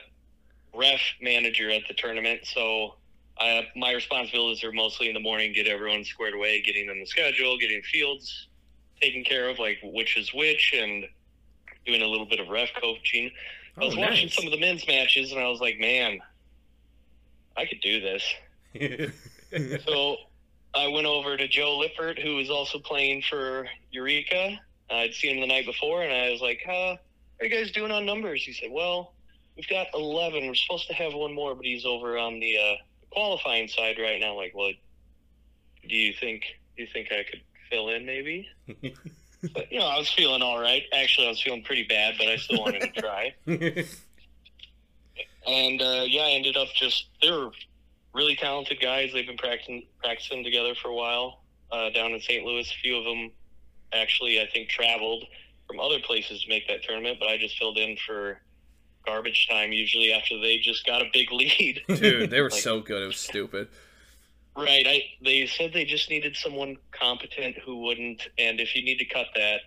ref 0.74 1.00
manager 1.22 1.70
at 1.70 1.82
the 1.88 1.94
tournament, 1.94 2.42
so 2.44 2.96
I, 3.40 3.68
my 3.76 3.94
responsibilities 3.94 4.64
are 4.64 4.72
mostly 4.72 5.08
in 5.08 5.14
the 5.14 5.20
morning, 5.20 5.54
get 5.54 5.68
everyone 5.68 6.04
squared 6.04 6.34
away, 6.34 6.62
getting 6.62 6.88
them 6.88 7.00
the 7.00 7.06
schedule, 7.06 7.58
getting 7.58 7.82
fields 7.82 8.48
taken 9.02 9.24
care 9.24 9.50
of, 9.50 9.60
like 9.60 9.78
which 9.84 10.18
is 10.18 10.34
which, 10.34 10.74
and 10.78 11.06
doing 11.86 12.02
a 12.02 12.08
little 12.08 12.26
bit 12.26 12.40
of 12.40 12.48
ref 12.48 12.70
coaching. 12.82 13.32
I 13.78 13.86
was 13.86 13.96
Oh, 13.96 14.00
watching 14.00 14.30
some 14.30 14.46
of 14.46 14.52
the 14.52 14.60
men's 14.60 14.88
matches, 14.88 15.32
and 15.32 15.40
I 15.40 15.48
was 15.48 15.60
like, 15.60 15.80
man, 15.80 16.20
I 17.58 17.66
could 17.66 17.82
do 17.82 18.00
this. 18.00 18.24
so 19.86 20.18
I 20.74 20.88
went 20.88 21.08
over 21.08 21.38
to 21.38 21.48
Joe 21.48 21.78
Lippert, 21.78 22.20
who 22.20 22.36
was 22.36 22.50
also 22.50 22.80
playing 22.80 23.24
for 23.30 23.68
Eureka. 23.92 24.60
I'd 24.90 25.14
seen 25.14 25.36
him 25.36 25.42
the 25.42 25.48
night 25.48 25.66
before, 25.66 26.04
and 26.04 26.14
I 26.14 26.32
was 26.32 26.42
like, 26.42 26.62
huh, 26.66 26.96
"How 26.96 27.00
are 27.42 27.46
you 27.46 27.50
guys 27.50 27.72
doing 27.72 27.92
on 27.92 28.06
numbers?" 28.06 28.44
He 28.44 28.54
said, 28.54 28.70
"Well, 28.72 29.14
we've 29.56 29.68
got 29.68 29.88
11. 29.94 30.48
We're 30.48 30.56
supposed 30.56 30.88
to 30.88 30.94
have 30.94 31.14
one 31.14 31.34
more, 31.34 31.56
but 31.56 31.66
he's 31.66 31.86
over 31.86 32.18
on 32.18 32.40
the 32.40 32.58
uh, 32.58 32.76
qualifying 33.12 33.68
side 33.68 33.98
right 34.00 34.20
now." 34.20 34.36
Like, 34.36 34.54
well, 34.56 34.72
do 35.88 35.96
you 35.96 36.14
think 36.14 36.44
do 36.76 36.84
you 36.84 36.90
think 36.92 37.12
I 37.12 37.24
could 37.24 37.42
fill 37.70 37.90
in 37.90 38.06
maybe? 38.06 38.48
but 39.54 39.72
you 39.72 39.80
know, 39.80 39.88
I 39.88 39.98
was 39.98 40.10
feeling 40.10 40.42
all 40.42 40.60
right. 40.60 40.84
Actually, 40.94 41.28
I 41.28 41.30
was 41.30 41.42
feeling 41.42 41.64
pretty 41.64 41.84
bad, 41.84 42.16
but 42.18 42.28
I 42.28 42.38
still 42.38 42.62
wanted 42.62 42.94
to 42.94 43.02
try. 43.02 43.34
And 45.48 45.82
uh, 45.82 46.06
yeah, 46.08 46.24
I 46.24 46.32
ended 46.32 46.58
up 46.58 46.70
just 46.74 47.08
they 47.22 47.30
were 47.32 47.52
really 48.14 48.36
talented 48.36 48.82
guys. 48.82 49.12
They've 49.14 49.28
been 49.28 49.38
practicing 49.38 49.86
practicing 50.04 50.44
together 50.44 50.74
for 50.76 50.90
a 50.90 50.96
while 50.96 51.42
uh, 51.72 51.90
down 51.92 52.14
in 52.14 52.20
St. 52.20 52.44
Louis. 52.44 52.70
A 52.70 52.82
few 52.82 52.98
of 52.98 53.04
them 53.04 53.32
actually, 53.94 54.42
I 54.42 54.48
think, 54.52 54.70
traveled 54.70 55.26
from 55.68 55.80
other 55.80 56.00
places 56.00 56.44
to 56.44 56.50
make 56.50 56.68
that 56.68 56.84
tournament, 56.84 57.18
but 57.20 57.28
I 57.28 57.38
just 57.38 57.58
filled 57.58 57.78
in 57.78 57.98
for 58.06 58.42
garbage 59.06 59.48
time 59.48 59.72
usually 59.72 60.12
after 60.12 60.40
they 60.40 60.58
just 60.58 60.86
got 60.86 61.02
a 61.02 61.06
big 61.14 61.32
lead. 61.32 61.82
Dude, 61.88 62.30
they 62.30 62.42
were 62.42 62.50
Like, 62.52 62.62
so 62.62 62.82
good. 62.82 63.04
It 63.04 63.08
was 63.08 63.18
stupid. 63.18 63.68
Right. 64.56 64.86
I 64.88 65.04
they 65.24 65.48
said 65.48 65.74
they 65.74 65.86
just 65.86 66.10
needed 66.10 66.36
someone 66.36 66.78
competent 66.92 67.58
who 67.58 67.78
wouldn't 67.78 68.22
and 68.38 68.60
if 68.60 68.76
you 68.76 68.84
need 68.84 69.00
to 69.00 69.06
cut 69.06 69.28
that, 69.36 69.62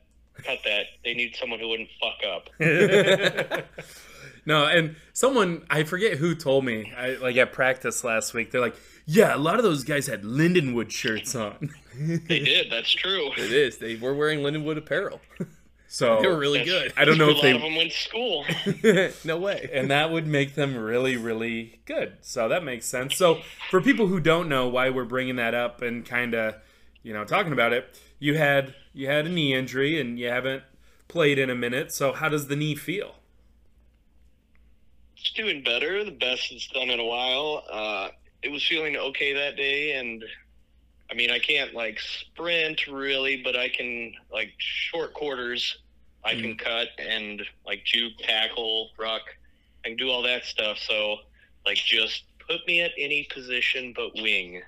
cut 0.45 0.61
that. 0.65 0.87
They 1.05 1.15
need 1.15 1.37
someone 1.37 1.61
who 1.61 1.69
wouldn't 1.69 1.91
fuck 2.01 2.25
up. 2.27 2.49
no, 4.47 4.67
and 4.67 4.97
someone 5.13 5.67
I 5.69 5.83
forget 5.85 6.17
who 6.17 6.35
told 6.35 6.65
me, 6.65 6.93
I, 6.97 7.17
like 7.17 7.37
at 7.37 7.53
practice 7.53 8.03
last 8.03 8.33
week, 8.33 8.51
they're 8.51 8.61
like, 8.61 8.77
"Yeah, 9.07 9.35
a 9.35 9.39
lot 9.39 9.57
of 9.57 9.63
those 9.63 9.85
guys 9.85 10.07
had 10.07 10.23
Lindenwood 10.23 10.91
shirts 10.91 11.35
on." 11.35 11.71
they 11.99 12.41
did, 12.41 12.71
that's 12.71 12.91
true. 12.91 13.31
It 13.37 13.53
is. 13.53 13.79
They 13.79 13.97
were 13.97 14.15
wearing 14.15 14.41
Lindenwood 14.41 14.79
apparel. 14.79 15.21
So 15.91 16.21
They 16.21 16.29
were 16.29 16.39
really 16.39 16.65
good. 16.65 16.93
I 16.99 17.05
don't 17.05 17.17
know 17.19 17.29
a 17.29 17.31
if 17.31 17.37
lot 17.37 17.43
they 17.43 17.53
of 17.53 17.63
them 17.63 17.75
went 17.75 17.91
to 17.93 17.97
school. 17.97 18.45
no 19.25 19.39
way. 19.39 19.71
and 19.73 19.91
that 19.91 20.11
would 20.11 20.27
make 20.27 20.55
them 20.55 20.77
really 20.77 21.17
really 21.17 21.81
good 21.87 22.13
so 22.21 22.49
that 22.49 22.63
makes 22.63 22.85
sense 22.87 23.17
so 23.17 23.41
for 23.71 23.81
people 23.81 24.07
who 24.07 24.21
don't 24.21 24.49
know 24.49 24.69
why 24.69 24.91
we're 24.91 25.05
bringing 25.05 25.37
that 25.37 25.55
up 25.55 25.81
and 25.83 26.05
kind 26.05 26.35
of 26.35 26.55
you 27.03 27.13
know 27.15 27.25
talking 27.25 27.53
about 27.53 27.73
it 27.73 27.99
you 28.19 28.37
had 28.37 28.75
you 28.93 29.07
had 29.07 29.27
a 29.27 29.29
knee 29.31 29.55
injury 29.55 29.99
and 30.01 30.19
you 30.19 30.29
haven't 30.29 30.63
played 31.09 31.39
in 31.39 31.49
a 31.49 31.55
minute 31.55 31.91
so 31.91 32.13
how 32.13 32.29
does 32.29 32.49
the 32.49 32.57
knee 32.57 32.75
feel 32.75 33.15
It's 35.17 35.31
doing 35.33 35.63
better, 35.63 36.05
the 36.05 36.11
best 36.13 36.53
it's 36.53 36.67
done 36.69 36.91
in 36.91 37.01
a 37.01 37.05
while. 37.05 37.65
Uh, 37.71 38.09
it 38.43 38.51
was 38.51 38.65
feeling 38.67 38.97
okay 38.97 39.33
that 39.33 39.57
day, 39.57 39.93
and 39.99 40.25
I 41.11 41.15
mean, 41.15 41.31
I 41.31 41.39
can't 41.39 41.75
like 41.75 41.99
sprint 42.01 42.87
really, 42.87 43.41
but 43.43 43.57
I 43.57 43.69
can 43.69 44.13
like 44.33 44.53
short 44.59 45.15
quarters. 45.15 45.79
I 46.25 46.35
can 46.35 46.57
cut 46.57 46.89
and 46.99 47.43
like 47.65 47.85
juke, 47.85 48.13
tackle, 48.19 48.91
ruck. 48.99 49.23
I 49.85 49.89
can 49.89 49.97
do 49.97 50.11
all 50.11 50.23
that 50.23 50.45
stuff. 50.45 50.77
So, 50.79 51.17
like, 51.65 51.79
just 51.79 52.25
put 52.49 52.67
me 52.67 52.81
at 52.81 52.91
any 52.99 53.27
position 53.33 53.93
but 53.95 54.11
wing. 54.15 54.63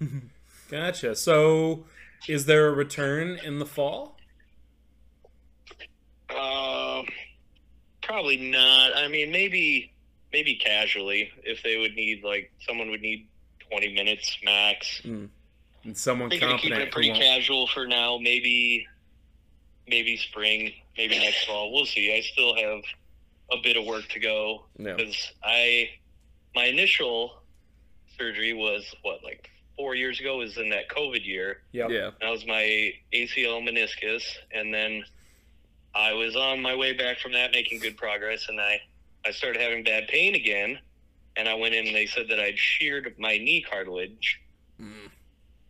gotcha 0.70 1.14
so 1.14 1.84
is 2.28 2.46
there 2.46 2.66
a 2.66 2.72
return 2.72 3.38
in 3.44 3.58
the 3.58 3.66
fall 3.66 4.16
Uh, 6.28 7.02
probably 8.02 8.36
not. 8.36 8.96
I 8.96 9.08
mean, 9.08 9.30
maybe 9.30 9.92
maybe 10.32 10.56
casually 10.56 11.30
if 11.44 11.62
they 11.62 11.76
would 11.78 11.94
need 11.94 12.24
like 12.24 12.52
someone 12.66 12.90
would 12.90 13.00
need 13.00 13.28
twenty 13.70 13.94
minutes 13.94 14.36
max. 14.44 15.00
And 15.86 15.96
someone 15.96 16.28
Thinking 16.30 16.48
of 16.50 16.56
keeping 16.60 16.70
confident 16.72 16.88
it 16.88 16.92
pretty 16.92 17.10
won't- 17.10 17.22
casual 17.22 17.66
for 17.68 17.86
now. 17.86 18.18
Maybe, 18.18 18.86
maybe 19.88 20.16
spring, 20.16 20.72
maybe 20.96 21.18
next 21.18 21.46
fall. 21.46 21.72
We'll 21.72 21.86
see. 21.86 22.14
I 22.14 22.20
still 22.20 22.54
have 22.56 22.80
a 23.52 23.56
bit 23.62 23.76
of 23.76 23.84
work 23.86 24.08
to 24.08 24.18
go 24.20 24.64
Yeah. 24.78 24.94
because 24.94 25.32
I, 25.42 25.90
my 26.54 26.64
initial 26.64 27.40
surgery 28.18 28.52
was 28.52 28.84
what 29.02 29.22
like 29.22 29.48
four 29.76 29.94
years 29.94 30.18
ago. 30.20 30.38
Was 30.38 30.56
in 30.58 30.68
that 30.70 30.88
COVID 30.88 31.24
year. 31.24 31.62
Yep. 31.72 31.90
Yeah. 31.90 32.10
That 32.20 32.30
was 32.30 32.44
my 32.46 32.92
ACL 33.12 33.62
meniscus, 33.62 34.22
and 34.52 34.74
then 34.74 35.04
I 35.94 36.12
was 36.14 36.34
on 36.34 36.60
my 36.60 36.74
way 36.74 36.92
back 36.94 37.18
from 37.20 37.32
that, 37.32 37.52
making 37.52 37.78
good 37.78 37.96
progress, 37.96 38.46
and 38.48 38.60
I 38.60 38.80
I 39.24 39.30
started 39.30 39.60
having 39.62 39.84
bad 39.84 40.08
pain 40.08 40.34
again, 40.34 40.78
and 41.36 41.48
I 41.48 41.54
went 41.54 41.74
in 41.74 41.86
and 41.86 41.94
they 41.94 42.06
said 42.06 42.26
that 42.30 42.40
I'd 42.40 42.58
sheared 42.58 43.14
my 43.18 43.38
knee 43.38 43.60
cartilage. 43.68 44.40
Hmm. 44.80 45.06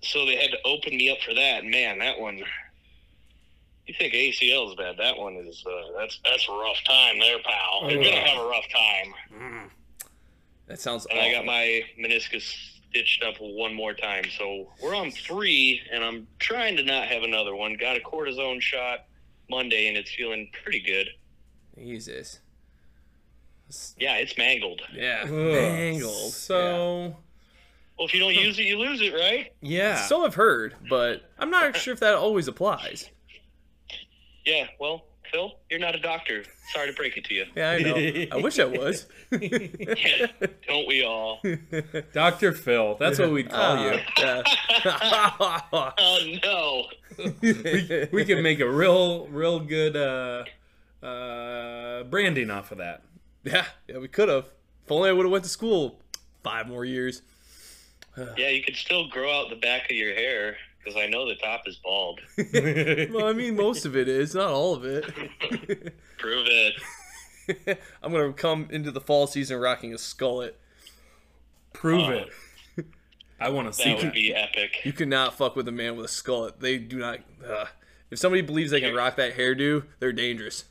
So 0.03 0.25
they 0.27 0.37
had 0.37 0.51
to 0.51 0.59
open 0.65 0.97
me 0.97 1.11
up 1.11 1.19
for 1.27 1.35
that. 1.35 1.65
Man, 1.65 1.99
that 1.99 2.19
one. 2.19 2.39
You 3.87 3.95
think 3.99 4.15
ACL 4.15 4.69
is 4.69 4.75
bad? 4.75 4.97
That 4.99 5.17
one 5.17 5.35
is. 5.37 5.65
Uh, 5.67 5.99
that's 5.99 6.19
that's 6.25 6.49
a 6.49 6.53
rough 6.53 6.83
time 6.85 7.19
there, 7.19 7.39
pal. 7.45 7.91
You're 7.91 8.03
gonna 8.03 8.17
have 8.17 8.39
a 8.45 8.49
rough 8.49 8.65
time. 8.69 9.71
That 10.67 10.81
sounds 10.81 11.07
And 11.07 11.19
awful. 11.19 11.31
I 11.31 11.33
got 11.33 11.45
my 11.45 11.83
meniscus 12.01 12.43
stitched 12.91 13.23
up 13.23 13.37
one 13.41 13.73
more 13.75 13.95
time. 13.95 14.25
So 14.37 14.73
we're 14.83 14.97
on 14.97 15.11
three, 15.13 15.81
and 15.93 16.03
I'm 16.03 16.27
trying 16.41 16.77
to 16.77 16.83
not 16.83 17.07
have 17.07 17.23
another 17.23 17.55
one. 17.55 17.75
Got 17.75 17.97
a 17.97 18.01
cortisone 18.01 18.61
shot 18.61 19.05
Monday, 19.49 19.87
and 19.87 19.97
it's 19.97 20.13
feeling 20.13 20.51
pretty 20.63 20.81
good. 20.81 21.09
Jesus. 21.79 22.41
Yeah, 23.99 24.17
it's 24.17 24.37
mangled. 24.39 24.81
Yeah. 24.93 25.23
Ugh. 25.25 25.31
Mangled. 25.31 26.33
So 26.33 27.17
Well, 27.99 28.07
if 28.07 28.15
you 28.15 28.21
don't 28.21 28.35
use 28.35 28.59
it, 28.59 28.65
you 28.65 28.79
lose 28.79 29.01
it, 29.01 29.15
right? 29.15 29.53
yeah. 29.61 29.97
So 30.07 30.25
I've 30.25 30.35
heard, 30.35 30.75
but 30.89 31.23
I'm 31.39 31.51
not 31.51 31.77
sure 31.79 31.95
if 31.95 32.01
that 32.01 32.15
always 32.15 32.49
applies. 32.49 33.11
Yeah. 34.45 34.67
Well, 34.79 35.05
Phil, 35.33 35.53
you're 35.71 35.81
not 35.81 35.95
a 35.95 36.01
doctor. 36.01 36.45
Sorry 36.73 36.89
to 36.89 36.93
break 36.93 37.17
it 37.17 37.25
to 37.25 37.35
you. 37.35 37.47
Yeah, 37.57 37.71
I 37.71 37.79
know. 37.79 38.27
I 38.33 38.41
wish 38.41 38.59
I 38.59 38.65
was. 38.65 39.07
Yeah, 39.33 40.27
don't 40.69 40.87
we 40.87 41.05
all? 41.05 41.41
Dr. 42.13 42.53
Phil, 42.53 42.97
that's 42.99 43.19
what 43.19 43.33
we'd 43.33 43.51
call 43.51 43.83
you. 43.83 43.99
Yeah. 44.19 44.43
Oh 45.99 46.19
no. 46.45 46.87
we, 47.43 48.09
we 48.13 48.25
could 48.25 48.43
make 48.43 48.61
a 48.61 48.69
real 48.69 49.27
real 49.29 49.59
good 49.59 49.97
uh 49.97 50.45
uh 51.05 52.05
branding 52.05 52.51
off 52.51 52.71
of 52.73 52.79
that 52.79 53.03
yeah, 53.47 53.65
yeah, 53.89 53.99
we 53.99 54.09
could 54.09 54.29
have. 54.29 54.47
If 54.85 54.93
only 54.93 55.09
I 55.09 55.13
would 55.13 55.25
have 55.25 55.33
went 55.33 55.45
to 55.45 55.51
school 55.51 56.01
five 56.43 56.69
more 56.69 56.85
years. 56.85 57.23
Yeah, 58.37 58.49
you 58.49 58.63
could 58.63 58.77
still 58.77 59.09
grow 59.09 59.31
out 59.31 59.51
the 59.51 59.57
back 59.57 59.91
of 59.91 59.97
your 59.97 60.15
hair 60.15 60.57
because 60.79 60.97
I 61.01 61.07
know 61.07 61.27
the 61.29 61.35
top 61.37 61.63
is 61.67 61.77
bald. 61.77 62.21
Well, 63.13 63.27
I 63.27 63.33
mean, 63.33 63.57
most 63.57 63.85
of 63.85 63.97
it 63.97 64.09
is, 64.09 64.35
not 64.35 64.49
all 64.51 64.75
of 64.75 64.85
it. 64.85 65.05
Prove 66.19 66.47
it. 66.49 67.79
I'm 68.03 68.13
gonna 68.13 68.33
come 68.33 68.69
into 68.71 68.91
the 68.91 69.01
fall 69.01 69.27
season 69.27 69.59
rocking 69.61 69.93
a 69.93 69.97
skullet. 69.97 70.53
prove 71.73 72.03
Oh. 72.09 72.11
it 72.11 72.29
i 73.39 73.51
want 73.51 73.69
to 73.69 73.73
see 73.75 73.93
That 73.95 74.03
would 74.03 74.13
be 74.15 74.35
epic. 74.35 74.79
You 74.85 74.93
cannot 74.95 75.35
fuck 75.37 75.57
with 75.57 75.69
a 75.69 75.73
man 75.73 75.95
with 75.97 76.07
a 76.07 76.09
skullet. 76.09 76.59
They 76.59 76.79
do 76.79 76.97
not. 76.99 77.19
Uh, 77.47 77.67
if 78.11 78.19
somebody 78.19 78.41
believes 78.41 78.71
they 78.71 78.81
can 78.81 78.95
rock 78.95 79.17
that 79.17 79.37
hairdo, 79.37 79.85
they're 79.99 80.13
dangerous. 80.13 80.65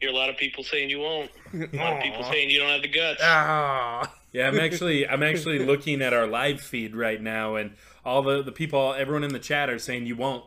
Hear 0.00 0.10
a 0.10 0.12
lot 0.12 0.28
of 0.28 0.36
people 0.36 0.62
saying 0.62 0.90
you 0.90 0.98
won't. 0.98 1.30
A 1.54 1.56
lot 1.76 1.96
of 1.96 2.02
people 2.02 2.22
saying 2.24 2.50
you 2.50 2.58
don't 2.60 2.68
have 2.68 2.82
the 2.82 2.88
guts. 2.88 3.20
Ah. 3.24 4.12
Yeah 4.34 4.48
i'm 4.48 4.58
actually 4.60 5.08
i'm 5.08 5.22
actually 5.22 5.58
looking 5.70 6.02
at 6.02 6.12
our 6.12 6.26
live 6.26 6.60
feed 6.60 6.94
right 6.94 7.20
now 7.22 7.54
and 7.54 7.72
all 8.04 8.20
the 8.22 8.42
the 8.42 8.52
people 8.52 8.92
everyone 8.92 9.24
in 9.24 9.32
the 9.32 9.38
chat 9.38 9.70
are 9.70 9.78
saying 9.78 10.04
you 10.06 10.16
won't 10.16 10.44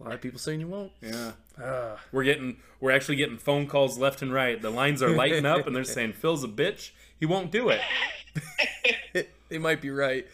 A 0.00 0.04
lot 0.04 0.14
of 0.14 0.20
people 0.22 0.38
saying 0.38 0.60
you 0.60 0.68
won't. 0.68 0.92
yeah 1.02 1.32
Ah. 1.62 1.98
we're 2.12 2.22
getting 2.24 2.58
we're 2.80 2.92
actually 2.92 3.16
getting 3.16 3.36
phone 3.36 3.66
calls 3.66 3.98
left 3.98 4.22
and 4.22 4.32
right 4.32 4.62
the 4.62 4.70
lines 4.70 5.02
are 5.02 5.10
lighting 5.10 5.44
up 5.44 5.66
and 5.66 5.74
they're 5.76 5.82
saying 5.84 6.12
phil's 6.14 6.44
a 6.44 6.48
bitch 6.48 6.92
he 7.20 7.26
won't 7.26 7.50
do 7.50 7.68
it 7.68 7.80
They 9.48 9.58
might 9.58 9.80
be 9.80 9.90
right. 9.90 10.26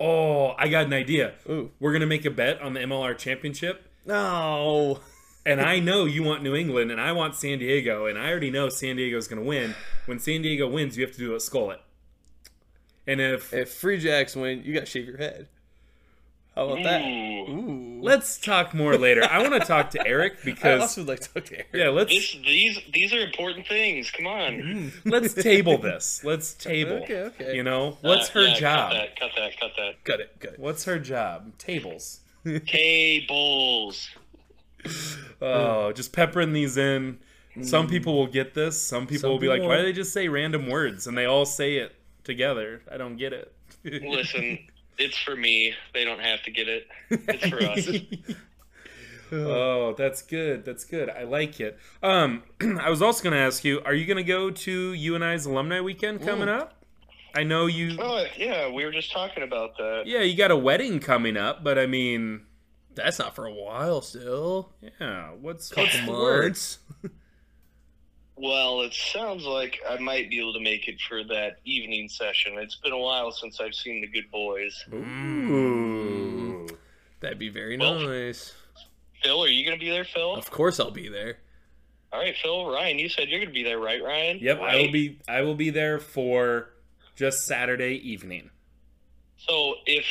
oh 0.00 0.54
i 0.56 0.68
got 0.68 0.86
an 0.86 0.92
idea 0.94 1.34
Ooh. 1.50 1.70
we're 1.80 1.92
gonna 1.92 2.06
make 2.06 2.24
a 2.24 2.30
bet 2.30 2.60
on 2.62 2.72
the 2.72 2.80
mlr 2.80 3.16
championship 3.18 3.86
No. 4.06 5.00
and 5.44 5.60
I 5.60 5.78
know 5.80 6.06
you 6.06 6.22
want 6.22 6.42
New 6.42 6.54
England, 6.54 6.90
and 6.90 6.98
I 7.00 7.12
want 7.12 7.34
San 7.34 7.58
Diego, 7.58 8.06
and 8.06 8.18
I 8.18 8.30
already 8.30 8.50
know 8.50 8.70
San 8.70 8.96
Diego's 8.96 9.28
going 9.28 9.42
to 9.42 9.46
win. 9.46 9.74
When 10.06 10.18
San 10.18 10.40
Diego 10.40 10.66
wins, 10.66 10.96
you 10.96 11.04
have 11.04 11.12
to 11.16 11.18
do 11.18 11.34
a 11.34 11.36
skullet. 11.38 11.80
And 13.06 13.20
if 13.20 13.52
If 13.52 13.72
Free 13.72 13.98
Jacks 13.98 14.34
win, 14.36 14.62
you 14.64 14.74
gotta 14.74 14.86
shave 14.86 15.06
your 15.06 15.18
head. 15.18 15.48
How 16.54 16.68
about 16.68 16.84
that? 16.84 17.02
Ooh. 17.02 17.50
Ooh. 17.50 17.98
let's 18.00 18.38
talk 18.38 18.72
more 18.74 18.96
later. 18.96 19.24
I 19.28 19.42
want 19.42 19.54
to 19.60 19.66
talk 19.66 19.90
to 19.90 20.06
Erik 20.06 20.34
I 20.40 20.44
because 20.44 20.80
also 20.82 21.00
would 21.00 21.08
like 21.08 21.20
to 21.20 21.34
talk 21.34 21.44
to 21.46 21.54
Erik. 21.56 21.66
yeah, 21.74 21.88
let's 21.88 22.10
This, 22.12 22.36
these, 22.44 22.78
these 22.92 23.12
are 23.12 23.18
important 23.26 23.66
things. 23.66 24.10
Come 24.12 24.28
on. 24.28 24.92
let's 25.04 25.34
table 25.34 25.78
this. 25.78 26.22
Let's 26.22 26.54
table. 26.70 27.02
Okay, 27.02 27.22
okay. 27.22 27.56
You 27.56 27.64
know, 27.64 27.98
what's 28.02 28.30
Uh, 28.30 28.34
her 28.34 28.42
yeah, 28.46 28.54
job? 28.54 28.90
Cut 28.92 29.00
that. 29.00 29.16
Cut 29.18 29.30
that. 29.36 29.60
Cut 29.60 29.70
that. 29.76 30.04
Got 30.04 30.20
it. 30.20 30.38
Got 30.38 30.52
it. 30.54 30.58
What's 30.60 30.84
her 30.84 30.98
job? 31.00 31.58
Tables. 31.58 32.20
Tables. 32.66 34.08
Oh, 35.40 35.92
just 35.92 36.12
peppering 36.12 36.52
these 36.52 36.76
in. 36.76 37.18
Some 37.62 37.86
people 37.88 38.14
will 38.16 38.26
get 38.26 38.52
this. 38.54 38.80
Some 38.80 39.06
people 39.06 39.20
Some 39.22 39.30
will 39.30 39.38
be 39.38 39.48
like, 39.48 39.62
"Why 39.62 39.78
do 39.78 39.82
they 39.82 39.92
just 39.94 40.12
say 40.12 40.28
random 40.28 40.68
words?" 40.68 41.06
And 41.06 41.16
they 41.16 41.24
all 41.24 41.46
say 41.46 41.76
it 41.76 41.94
together. 42.24 42.82
I 42.90 42.96
don't 42.96 43.16
get 43.16 43.32
it. 43.32 43.52
Listen, 43.84 44.58
it's 44.98 45.16
for 45.18 45.36
me. 45.36 45.74
They 45.92 46.04
don't 46.04 46.20
have 46.20 46.42
to 46.44 46.50
get 46.50 46.68
it. 46.68 46.88
It's 47.10 47.46
for 47.48 47.62
us. 47.62 47.88
Oh, 49.32 49.94
that's 49.98 50.22
good. 50.22 50.64
That's 50.64 50.84
good. 50.84 51.10
I 51.10 51.24
like 51.24 51.58
it. 51.58 51.76
Um, 52.04 52.42
I 52.80 52.88
was 52.88 53.02
also 53.02 53.22
going 53.24 53.32
to 53.32 53.38
ask 53.40 53.64
you: 53.64 53.80
Are 53.84 53.94
you 53.94 54.06
going 54.06 54.18
to 54.18 54.22
go 54.22 54.50
to 54.50 54.92
UNI's 54.92 55.46
alumni 55.46 55.80
weekend 55.80 56.22
coming 56.22 56.48
up? 56.48 56.84
I 57.34 57.42
know 57.42 57.66
you. 57.66 57.96
Oh 57.98 58.24
yeah, 58.36 58.70
we 58.70 58.84
were 58.84 58.92
just 58.92 59.10
talking 59.10 59.42
about 59.42 59.76
that. 59.78 60.02
Yeah, 60.06 60.20
you 60.20 60.36
got 60.36 60.52
a 60.52 60.56
wedding 60.56 61.00
coming 61.00 61.36
up, 61.36 61.64
but 61.64 61.78
I 61.80 61.86
mean, 61.86 62.42
That's 62.94 63.18
not 63.18 63.34
for 63.34 63.46
a 63.46 63.52
while 63.52 64.02
still. 64.02 64.70
yeah. 65.00 65.30
What's 65.30 65.74
what's 65.74 65.96
Couple 65.98 66.14
the 66.14 66.42
months. 66.42 66.78
Well, 68.36 68.82
it 68.82 68.92
sounds 68.94 69.44
like 69.44 69.80
I 69.88 69.98
might 69.98 70.28
be 70.28 70.40
able 70.40 70.54
to 70.54 70.60
make 70.60 70.88
it 70.88 71.00
for 71.00 71.22
that 71.24 71.58
evening 71.64 72.08
session. 72.08 72.54
It's 72.58 72.74
been 72.76 72.92
a 72.92 72.98
while 72.98 73.30
since 73.30 73.60
I've 73.60 73.74
seen 73.74 74.00
the 74.00 74.08
good 74.08 74.30
boys. 74.30 74.84
Ooh. 74.92 74.96
Mm. 76.68 76.76
That'd 77.20 77.38
be 77.38 77.48
very 77.48 77.76
Well- 77.78 78.00
nice. 78.00 78.54
Phil, 79.22 79.42
are 79.42 79.48
you 79.48 79.64
going 79.64 79.78
to 79.78 79.82
be 79.82 79.90
there, 79.90 80.04
Phil? 80.04 80.34
Of 80.34 80.50
course, 80.50 80.78
I'll 80.78 80.90
be 80.90 81.08
there. 81.08 81.38
All 82.12 82.20
right, 82.20 82.36
Phil, 82.36 82.70
Ryan, 82.70 82.98
you 82.98 83.08
said 83.08 83.28
you're 83.28 83.38
going 83.40 83.48
to 83.48 83.54
be 83.54 83.62
there, 83.62 83.78
right, 83.78 84.02
Ryan? 84.02 84.38
Yep, 84.40 84.60
I 84.60 84.76
will 84.76 84.92
be. 84.92 85.18
I 85.26 85.40
will 85.42 85.54
be 85.54 85.70
there 85.70 85.98
for 85.98 86.70
just 87.16 87.46
Saturday 87.46 87.94
evening. 87.94 88.50
So, 89.36 89.76
if 89.86 90.04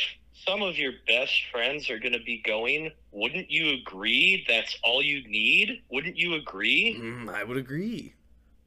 some 0.46 0.62
of 0.62 0.76
your 0.76 0.92
best 1.08 1.32
friends 1.50 1.88
are 1.90 1.98
going 1.98 2.12
to 2.12 2.22
be 2.24 2.42
going, 2.44 2.90
wouldn't 3.12 3.50
you 3.50 3.70
agree 3.74 4.44
that's 4.48 4.76
all 4.82 5.02
you 5.02 5.26
need? 5.28 5.82
Wouldn't 5.90 6.16
you 6.16 6.34
agree? 6.34 6.98
Mm, 7.00 7.28
I 7.32 7.44
would 7.44 7.56
agree. 7.56 8.14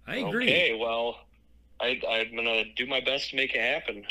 I 0.06 0.18
agree. 0.18 0.45
Okay, 0.45 0.78
well, 0.80 1.20
I, 1.82 2.02
I'm 2.10 2.32
going 2.36 2.45
to 2.45 2.64
do 2.76 2.86
my 2.88 3.02
best 3.02 3.30
to 3.32 3.36
make 3.36 3.54
it 3.54 3.62
happen. 3.62 4.06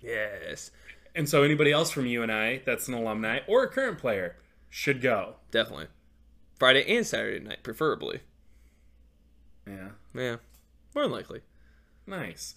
Yes, 0.00 0.70
And 1.14 1.28
so, 1.28 1.42
anybody 1.42 1.72
else 1.72 1.90
from 1.90 2.06
UNI 2.06 2.62
that's 2.64 2.86
an 2.86 2.94
alumni 2.94 3.40
or 3.48 3.64
a 3.64 3.68
current 3.68 3.98
player 3.98 4.36
should 4.70 5.00
go. 5.00 5.36
definitely. 5.50 5.86
Friday 6.58 6.84
and 6.96 7.06
Saturday 7.06 7.44
night, 7.44 7.62
preferably. 7.62 8.20
Yeah, 9.66 9.90
Yeah, 10.14 10.36
more 10.94 11.04
than 11.04 11.12
likely. 11.12 11.40
nice. 12.06 12.54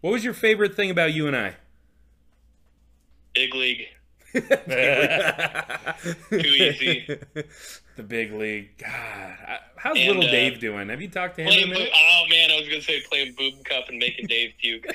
What 0.00 0.12
was 0.12 0.24
your 0.24 0.34
favorite 0.34 0.74
thing 0.76 0.90
about 0.90 1.12
UNI? 1.12 1.52
Big 3.34 3.54
league. 3.54 3.86
Too 6.30 6.36
easy. 6.48 7.18
The 7.96 8.02
big 8.02 8.32
league. 8.32 8.78
God, 8.78 9.58
how's 9.76 9.98
And, 9.98 10.06
little 10.06 10.24
uh, 10.24 10.30
Dave 10.30 10.60
doing? 10.60 10.88
Have 10.88 11.02
you 11.02 11.08
talked 11.08 11.36
to 11.36 11.42
him? 11.42 11.48
in 11.48 11.74
Playing 11.74 11.90
oh, 11.94 12.22
man, 12.30 12.50
I 12.50 12.56
was 12.60 12.68
going 12.68 12.80
to 12.80 12.86
say 12.86 13.00
playing 13.08 13.34
Boom 13.36 13.54
Cup 13.64 13.88
and 13.88 13.98
making 13.98 14.26
Dave 14.26 14.52
puke. 14.60 14.86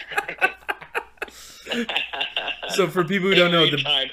So 2.69 2.87
for 2.87 3.03
people 3.03 3.29
who 3.29 3.35
don't 3.35 3.51
know, 3.51 3.69
the 3.69 3.77
time. 3.77 4.09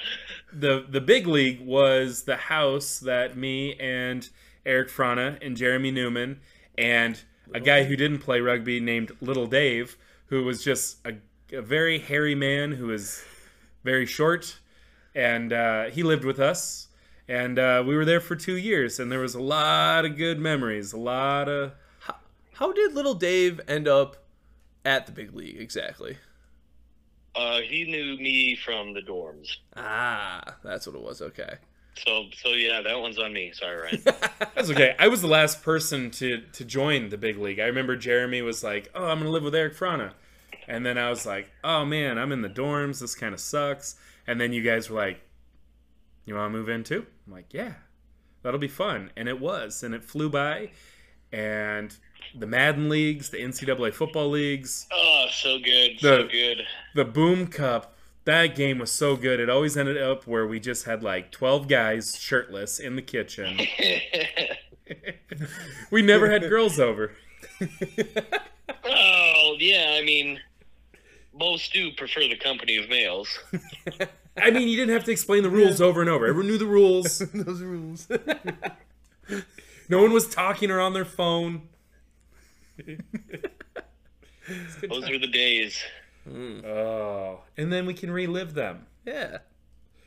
the 0.52 0.84
the 0.88 1.00
big 1.00 1.26
league 1.26 1.60
was 1.60 2.24
the 2.24 2.36
house 2.36 2.98
that 3.00 3.36
me 3.36 3.74
and 3.78 4.28
Erik 4.66 4.88
Frana 4.88 5.38
and 5.44 5.56
Jeremy 5.56 5.90
Newman 5.90 6.40
and 6.76 7.20
a 7.54 7.60
guy 7.60 7.84
who 7.84 7.96
didn't 7.96 8.18
play 8.18 8.40
rugby 8.40 8.80
named 8.80 9.12
Little 9.20 9.46
Dave, 9.46 9.96
who 10.26 10.44
was 10.44 10.62
just 10.62 10.98
a, 11.06 11.14
a 11.52 11.62
very 11.62 11.98
hairy 11.98 12.34
man 12.34 12.72
who 12.72 12.86
was 12.86 13.24
very 13.82 14.06
short, 14.06 14.58
and 15.14 15.52
uh, 15.52 15.84
he 15.84 16.02
lived 16.02 16.24
with 16.24 16.38
us, 16.38 16.88
and 17.28 17.58
uh, 17.58 17.82
we 17.86 17.94
were 17.96 18.04
there 18.04 18.20
for 18.20 18.36
two 18.36 18.56
years, 18.56 18.98
and 18.98 19.10
there 19.10 19.20
was 19.20 19.34
a 19.34 19.42
lot 19.42 20.04
of 20.04 20.16
good 20.16 20.38
memories, 20.38 20.92
a 20.92 20.98
lot 20.98 21.48
of 21.48 21.72
How 22.54 22.72
did 22.72 22.94
little 22.94 23.14
Dave 23.14 23.60
end 23.68 23.88
up 23.88 24.16
at 24.84 25.06
the 25.06 25.12
big 25.12 25.34
league 25.34 25.60
exactly? 25.60 26.18
Uh, 27.34 27.60
he 27.60 27.84
knew 27.84 28.16
me 28.16 28.56
from 28.56 28.92
the 28.92 29.00
dorms. 29.00 29.56
Ah, 29.76 30.56
that's 30.64 30.86
what 30.86 30.96
it 30.96 31.02
was. 31.02 31.22
Okay. 31.22 31.54
So, 31.96 32.24
so 32.42 32.50
yeah, 32.50 32.80
that 32.80 32.98
one's 32.98 33.18
on 33.18 33.32
me. 33.32 33.52
Sorry, 33.52 33.76
Ryan. 33.76 34.02
That's 34.54 34.70
okay. 34.70 34.94
I 34.98 35.08
was 35.08 35.20
the 35.20 35.26
last 35.26 35.62
person 35.62 36.10
to 36.12 36.42
to 36.52 36.64
join 36.64 37.10
the 37.10 37.18
big 37.18 37.36
league. 37.36 37.60
I 37.60 37.64
remember 37.66 37.94
Jeremy 37.94 38.40
was 38.42 38.64
like, 38.64 38.90
"Oh, 38.94 39.06
I'm 39.06 39.18
gonna 39.18 39.30
live 39.30 39.42
with 39.42 39.54
Erik 39.54 39.76
Frana," 39.76 40.12
and 40.66 40.86
then 40.86 40.96
I 40.96 41.10
was 41.10 41.26
like, 41.26 41.50
"Oh 41.62 41.84
man, 41.84 42.16
I'm 42.16 42.32
in 42.32 42.40
the 42.40 42.48
dorms. 42.48 43.00
This 43.00 43.14
kind 43.14 43.34
of 43.34 43.40
sucks." 43.40 43.96
And 44.30 44.40
then 44.40 44.52
you 44.52 44.62
guys 44.62 44.88
were 44.88 44.96
like, 44.96 45.20
"You 46.24 46.36
want 46.36 46.52
to 46.52 46.56
move 46.56 46.68
in 46.68 46.84
too?" 46.84 47.04
I'm 47.26 47.32
like, 47.32 47.52
"Yeah, 47.52 47.72
that'll 48.44 48.60
be 48.60 48.68
fun," 48.68 49.10
and 49.16 49.28
it 49.28 49.40
was, 49.40 49.82
and 49.82 49.92
it 49.92 50.04
flew 50.04 50.30
by. 50.30 50.70
And 51.32 51.96
the 52.32 52.46
Madden 52.46 52.88
leagues, 52.88 53.30
the 53.30 53.38
NCAA 53.38 53.92
football 53.92 54.30
leagues, 54.30 54.86
oh, 54.92 55.26
so 55.32 55.58
good, 55.58 55.98
so 55.98 56.28
good. 56.28 56.58
the 56.94 57.04
Boom 57.04 57.48
Cup. 57.48 57.96
That 58.24 58.54
game 58.54 58.78
was 58.78 58.92
so 58.92 59.16
good. 59.16 59.40
It 59.40 59.50
always 59.50 59.76
ended 59.76 59.98
up 59.98 60.28
where 60.28 60.46
we 60.46 60.60
just 60.60 60.84
had 60.84 61.02
like 61.02 61.32
12 61.32 61.66
guys 61.66 62.16
shirtless 62.16 62.78
in 62.78 62.94
the 62.94 63.02
kitchen. 63.02 63.58
we 65.90 66.02
never 66.02 66.30
had 66.30 66.42
girls 66.42 66.78
over. 66.78 67.16
oh, 68.84 69.56
yeah. 69.58 69.96
I 69.98 70.04
mean, 70.04 70.38
most 71.32 71.72
do 71.72 71.90
prefer 71.92 72.20
the 72.20 72.36
company 72.36 72.76
of 72.76 72.88
males. 72.88 73.40
I 74.36 74.50
mean, 74.50 74.68
you 74.68 74.76
didn't 74.76 74.92
have 74.94 75.04
to 75.04 75.12
explain 75.12 75.42
the 75.42 75.50
rules 75.50 75.80
over 75.80 76.00
and 76.00 76.08
over. 76.10 76.26
Everyone 76.26 76.48
knew 76.50 76.58
the 76.58 76.66
rules. 76.66 77.18
Those 77.34 77.62
rules. 77.62 78.08
No 79.88 80.00
one 80.02 80.12
was 80.12 80.28
talking 80.28 80.70
or 80.70 80.80
on 80.80 80.92
their 80.92 81.04
phone. 81.04 81.68
Those 84.88 85.08
were 85.10 85.18
the 85.18 85.26
days. 85.30 85.80
Oh, 86.28 87.40
and 87.56 87.72
then 87.72 87.86
we 87.86 87.94
can 87.94 88.10
relive 88.10 88.54
them. 88.54 88.86
yeah. 89.04 89.38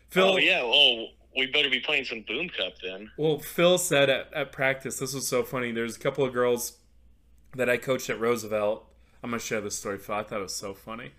Phil, 0.10 0.34
Oh 0.34 0.38
yeah. 0.38 0.62
Oh, 0.64 1.08
we 1.36 1.48
better 1.48 1.70
be 1.70 1.80
playing 1.80 2.06
some 2.06 2.22
Boom 2.28 2.48
Cup 2.50 2.74
then. 2.84 3.10
Well, 3.18 3.40
Phil 3.40 3.78
said 3.80 4.10
at, 4.10 4.32
at 4.34 4.52
practice, 4.52 5.00
this 5.00 5.14
was 5.14 5.28
so 5.28 5.44
funny. 5.44 5.72
There's 5.72 5.96
a 5.96 6.00
couple 6.00 6.24
of 6.24 6.32
girls 6.34 6.78
that 7.56 7.68
I 7.70 7.78
coached 7.78 8.10
at 8.10 8.20
Roosevelt. 8.20 8.86
I'm 9.24 9.32
gonna 9.32 9.40
share 9.40 9.60
this 9.62 9.78
story, 9.78 9.98
Phil. 9.98 10.16
I 10.16 10.24
thought 10.24 10.40
it 10.40 10.44
was 10.44 10.56
so 10.56 10.74
funny. 10.74 11.12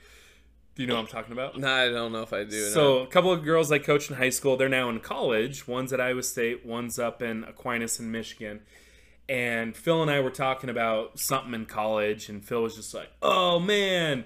Do 0.75 0.83
you 0.83 0.89
know 0.89 0.95
what 0.97 1.03
I'm 1.03 1.07
talking 1.07 1.33
about? 1.33 1.57
No, 1.57 1.73
I 1.73 1.89
don't 1.89 2.11
know 2.11 2.23
if 2.23 2.33
I 2.33 2.43
do. 2.43 2.71
So 2.71 2.99
a 2.99 3.07
couple 3.07 3.33
of 3.33 3.45
girls 3.45 3.71
I 3.71 3.79
coached 3.79 4.11
in 4.11 4.17
high 4.17 4.31
school, 4.31 4.57
they're 4.57 4.69
now 4.69 4.91
in 4.91 4.99
college. 4.99 5.69
One's 5.69 5.93
at 5.93 6.01
Iowa 6.01 6.25
State, 6.25 6.67
one's 6.67 6.99
up 6.99 7.23
in 7.23 7.45
Aquinas 7.45 8.01
in 8.01 8.11
Michigan. 8.11 8.61
And 9.29 9.77
Phil 9.77 10.03
and 10.03 10.11
I 10.11 10.21
were 10.21 10.31
talking 10.31 10.69
about 10.69 11.21
something 11.21 11.55
in 11.55 11.67
college, 11.67 12.29
and 12.29 12.45
Phil 12.45 12.63
was 12.63 12.75
just 12.75 12.93
like, 12.93 13.09
"Oh 13.23 13.59
man, 13.59 14.25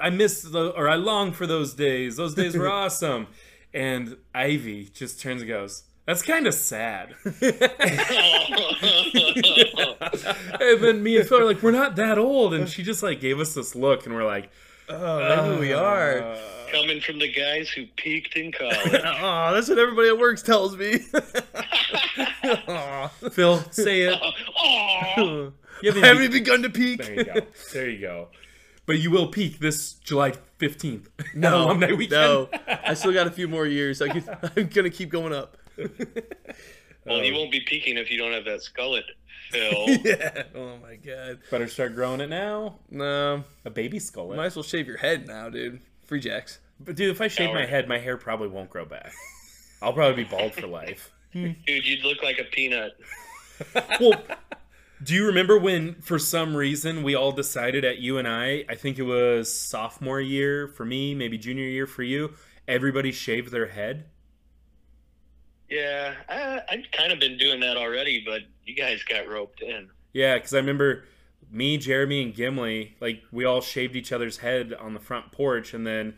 I 0.00 0.10
miss 0.10 0.42
the 0.42 0.70
or 0.70 0.88
I 0.88 0.96
long 0.96 1.32
for 1.32 1.46
those 1.46 1.74
days. 1.74 2.16
Those 2.16 2.34
days 2.34 2.56
were 2.56 2.68
awesome." 2.72 3.28
And 3.72 4.16
Ivy 4.34 4.86
just 4.92 5.20
turns 5.20 5.42
and 5.42 5.48
goes, 5.48 5.84
"That's 6.04 6.22
kind 6.22 6.48
of 6.48 6.54
sad." 6.54 7.14
and 7.24 7.34
then 10.82 11.02
me 11.04 11.18
and 11.18 11.28
Phil 11.28 11.38
are 11.38 11.44
like, 11.44 11.62
"We're 11.62 11.70
not 11.70 11.94
that 11.94 12.18
old," 12.18 12.54
and 12.54 12.68
she 12.68 12.82
just 12.82 13.04
like 13.04 13.20
gave 13.20 13.38
us 13.38 13.54
this 13.54 13.76
look, 13.76 14.04
and 14.04 14.16
we're 14.16 14.26
like, 14.26 14.50
Oh, 14.90 15.46
maybe 15.50 15.60
we 15.60 15.72
are. 15.72 16.18
Uh, 16.22 16.38
coming 16.72 17.00
from 17.00 17.18
the 17.18 17.32
guys 17.32 17.68
who 17.70 17.86
peaked 17.96 18.36
in 18.36 18.52
college. 18.52 18.78
oh, 19.04 19.52
that's 19.54 19.68
what 19.68 19.78
everybody 19.78 20.08
at 20.08 20.18
work 20.18 20.38
tells 20.42 20.76
me. 20.76 21.00
Aw. 22.68 23.08
"Phil, 23.32 23.58
say 23.70 24.02
it." 24.02 24.18
oh, 25.18 25.52
You 25.82 25.90
haven't 25.90 26.02
Haven't 26.02 26.22
even- 26.24 26.36
even 26.36 26.44
begun 26.44 26.62
to 26.62 26.70
peak. 26.70 27.02
There 27.04 27.14
you 27.14 27.24
go. 27.24 27.40
There 27.72 27.88
you 27.90 28.00
go. 28.00 28.28
But 28.86 28.98
you 29.00 29.10
will 29.10 29.26
peak 29.28 29.58
this 29.58 29.92
July 29.94 30.32
15th. 30.58 31.06
at 31.18 31.26
No, 31.34 31.66
alumni 31.66 31.92
weekend. 31.92 32.10
no. 32.10 32.48
I 32.66 32.94
still 32.94 33.12
got 33.12 33.26
a 33.26 33.30
few 33.30 33.46
more 33.46 33.66
years. 33.66 34.00
I 34.00 34.08
could, 34.08 34.24
I'm 34.56 34.68
gonna 34.68 34.88
keep 34.90 35.10
going 35.10 35.34
up. 35.34 35.56
Well, 37.08 37.24
you 37.24 37.34
oh. 37.34 37.38
won't 37.38 37.52
be 37.52 37.60
peaking 37.60 37.96
if 37.96 38.10
you 38.10 38.18
don't 38.18 38.32
have 38.32 38.44
that 38.44 38.60
skullet, 38.60 39.02
Phil. 39.50 39.88
yeah. 40.04 40.42
Oh 40.54 40.76
my 40.78 40.96
god. 40.96 41.40
Better 41.50 41.68
start 41.68 41.94
growing 41.94 42.20
it 42.20 42.28
now. 42.28 42.78
No. 42.90 43.44
A 43.64 43.70
baby 43.70 43.98
skull. 43.98 44.34
Might 44.34 44.46
as 44.46 44.56
well 44.56 44.62
shave 44.62 44.86
your 44.86 44.98
head 44.98 45.26
now, 45.26 45.48
dude. 45.48 45.80
Free 46.06 46.20
jacks. 46.20 46.58
But 46.80 46.96
dude, 46.96 47.10
if 47.10 47.20
I 47.20 47.28
shave 47.28 47.52
my 47.52 47.66
head, 47.66 47.88
my 47.88 47.98
hair 47.98 48.16
probably 48.16 48.48
won't 48.48 48.70
grow 48.70 48.84
back. 48.84 49.12
I'll 49.82 49.92
probably 49.92 50.24
be 50.24 50.28
bald 50.28 50.54
for 50.54 50.66
life. 50.66 51.10
Hmm. 51.34 51.50
Dude, 51.66 51.86
you'd 51.86 52.04
look 52.04 52.22
like 52.22 52.38
a 52.38 52.44
peanut. 52.44 52.92
Well, 54.00 54.14
do 55.02 55.14
you 55.14 55.26
remember 55.26 55.58
when, 55.58 55.96
for 56.00 56.18
some 56.18 56.56
reason, 56.56 57.02
we 57.02 57.14
all 57.14 57.32
decided 57.32 57.84
at 57.84 57.98
UNI, 57.98 58.64
I 58.68 58.74
think 58.74 58.98
it 58.98 59.02
was 59.02 59.52
sophomore 59.52 60.20
year 60.20 60.68
for 60.68 60.84
me, 60.84 61.14
maybe 61.14 61.36
junior 61.36 61.66
year 61.66 61.86
for 61.86 62.02
you, 62.02 62.32
everybody 62.66 63.12
shaved 63.12 63.50
their 63.50 63.66
head? 63.66 64.06
Yeah, 65.70 66.14
I, 66.28 66.62
I've 66.68 66.90
kind 66.92 67.12
of 67.12 67.20
been 67.20 67.36
doing 67.36 67.60
that 67.60 67.76
already, 67.76 68.22
but 68.24 68.42
you 68.64 68.74
guys 68.74 69.02
got 69.02 69.28
roped 69.28 69.60
in. 69.60 69.88
Yeah, 70.12 70.34
because 70.36 70.54
I 70.54 70.58
remember 70.58 71.04
me, 71.50 71.76
Jeremy, 71.78 72.22
and 72.22 72.34
Gimli, 72.34 72.96
like 73.00 73.22
we 73.30 73.44
all 73.44 73.60
shaved 73.60 73.96
each 73.96 74.12
other's 74.12 74.38
head 74.38 74.72
on 74.72 74.94
the 74.94 75.00
front 75.00 75.30
porch, 75.32 75.74
and 75.74 75.86
then 75.86 76.14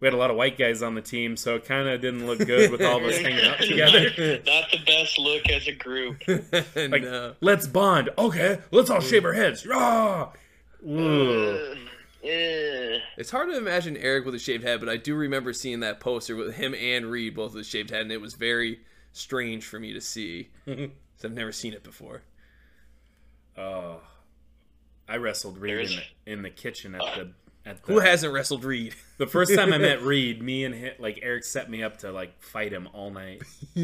we 0.00 0.06
had 0.06 0.14
a 0.14 0.16
lot 0.16 0.30
of 0.30 0.36
white 0.36 0.58
guys 0.58 0.82
on 0.82 0.94
the 0.94 1.02
team, 1.02 1.36
so 1.36 1.54
it 1.56 1.64
kind 1.64 1.88
of 1.88 2.00
didn't 2.00 2.26
look 2.26 2.38
good 2.38 2.70
with 2.70 2.82
all 2.82 2.98
of 2.98 3.04
us 3.04 3.18
hanging 3.20 3.44
out 3.44 3.58
together. 3.58 4.10
Not 4.46 4.70
the 4.70 4.80
best 4.86 5.18
look 5.18 5.48
as 5.48 5.66
a 5.68 5.72
group. 5.72 6.22
Like, 6.76 7.02
no. 7.02 7.34
let's 7.40 7.66
bond. 7.66 8.10
Okay, 8.18 8.60
let's 8.70 8.90
all 8.90 9.00
shave 9.00 9.24
our 9.24 9.32
heads. 9.32 9.66
Rah! 9.66 10.32
Uh, 10.86 11.74
eh. 12.22 12.98
It's 13.16 13.30
hard 13.30 13.50
to 13.50 13.56
imagine 13.56 13.96
Erik 13.96 14.24
with 14.24 14.34
a 14.34 14.38
shaved 14.38 14.64
head, 14.64 14.80
but 14.80 14.88
I 14.88 14.96
do 14.96 15.14
remember 15.14 15.52
seeing 15.52 15.80
that 15.80 16.00
poster 16.00 16.36
with 16.36 16.54
him 16.54 16.74
and 16.74 17.06
Reed 17.06 17.34
both 17.34 17.54
with 17.54 17.62
a 17.62 17.64
shaved 17.64 17.90
head, 17.90 18.02
and 18.02 18.12
it 18.12 18.20
was 18.20 18.34
very 18.34 18.80
strange 19.14 19.64
for 19.64 19.80
me 19.80 19.92
to 19.94 20.00
see. 20.00 20.50
Mm-hmm. 20.66 20.84
'Cause 21.16 21.24
I've 21.24 21.32
never 21.32 21.52
seen 21.52 21.72
it 21.72 21.82
before. 21.82 22.22
Oh, 23.56 24.00
I 25.08 25.16
wrestled 25.16 25.58
Reed 25.58 25.90
in 25.90 25.96
the, 25.96 26.32
in 26.32 26.42
the 26.42 26.50
kitchen 26.50 26.94
at 26.94 27.00
the 27.00 27.32
at 27.66 27.82
the, 27.84 27.92
Who 27.92 28.00
hasn't 28.00 28.32
wrestled 28.34 28.64
Reed? 28.64 28.94
the 29.18 29.26
first 29.26 29.54
time 29.54 29.72
I 29.72 29.78
met 29.78 30.02
Reed. 30.02 30.42
Me 30.42 30.64
and 30.64 30.74
him, 30.74 30.92
like 30.98 31.20
Erik 31.22 31.44
set 31.44 31.70
me 31.70 31.82
up 31.82 31.98
to 31.98 32.10
like 32.12 32.42
fight 32.42 32.72
him 32.72 32.88
all 32.92 33.10
night 33.10 33.42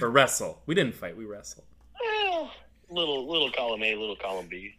or 0.00 0.08
wrestle. 0.10 0.62
We 0.66 0.74
didn't 0.74 0.94
fight. 0.94 1.16
We 1.16 1.24
wrestled. 1.24 1.64
Well, 2.00 2.52
little 2.90 3.26
little 3.28 3.50
column 3.50 3.82
A, 3.82 3.94
little 3.94 4.16
column 4.16 4.46
B. 4.48 4.74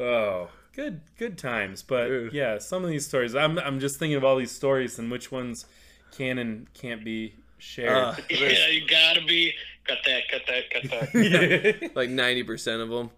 Oh, 0.00 0.48
good 0.74 1.00
good 1.18 1.36
times. 1.38 1.82
But 1.82 2.06
Dude. 2.08 2.32
yeah, 2.32 2.58
some 2.58 2.84
of 2.84 2.90
these 2.90 3.06
stories. 3.06 3.34
I'm 3.34 3.58
I'm 3.58 3.80
just 3.80 3.98
thinking 3.98 4.16
of 4.16 4.24
all 4.24 4.36
these 4.36 4.52
stories 4.52 4.98
and 4.98 5.10
which 5.10 5.30
ones 5.32 5.66
can 6.12 6.38
and 6.38 6.72
can't 6.74 7.04
be 7.04 7.34
shared. 7.58 7.92
Uh, 7.92 8.14
Yeah, 8.30 8.68
you 8.68 8.86
gotta 8.86 9.24
be. 9.26 9.52
Cut 9.84 9.98
that, 10.06 10.22
cut 10.30 10.42
that, 10.46 10.70
cut 10.70 10.90
that. 11.12 11.90
like 11.96 12.08
90% 12.08 12.80
of 12.82 12.88
them. 12.88 13.10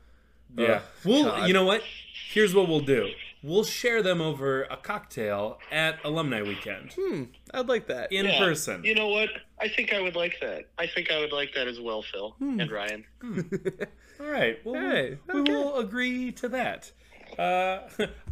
yeah. 0.57 0.67
Ugh, 0.77 0.83
Well, 1.05 1.25
God. 1.25 1.47
you 1.49 1.53
know 1.53 1.65
what? 1.67 1.83
Here's 2.31 2.55
what 2.55 2.69
we'll 2.69 2.81
do. 2.81 3.11
We'll 3.43 3.65
share 3.65 4.03
them 4.03 4.23
over 4.23 4.63
a 4.65 4.77
cocktail 4.79 5.59
at 5.71 5.99
alumni 6.05 6.41
weekend 6.41 6.95
Hmm, 6.99 7.25
I'd 7.53 7.69
like 7.69 7.87
that. 7.89 8.11
in 8.11 8.25
Yeah. 8.25 8.39
person. 8.39 8.83
You 8.83 8.95
know 8.95 9.09
what? 9.09 9.29
I 9.61 9.69
think 9.69 9.93
I 9.93 10.01
would 10.01 10.17
like 10.17 10.41
that. 10.41 10.65
I 10.79 10.87
think 10.87 11.11
I 11.13 11.21
would 11.21 11.33
like 11.33 11.53
that 11.55 11.69
as 11.69 11.79
well, 11.79 12.03
Phil 12.03 12.35
and 12.41 12.71
Ryan. 12.73 13.05
All 13.23 14.27
right. 14.27 14.59
Well, 14.65 14.81
Hey, 14.81 15.19
we 15.33 15.41
okay. 15.41 15.53
will 15.53 15.77
agree 15.77 16.33
to 16.33 16.49
that. 16.49 16.91
Uh, 17.39 17.81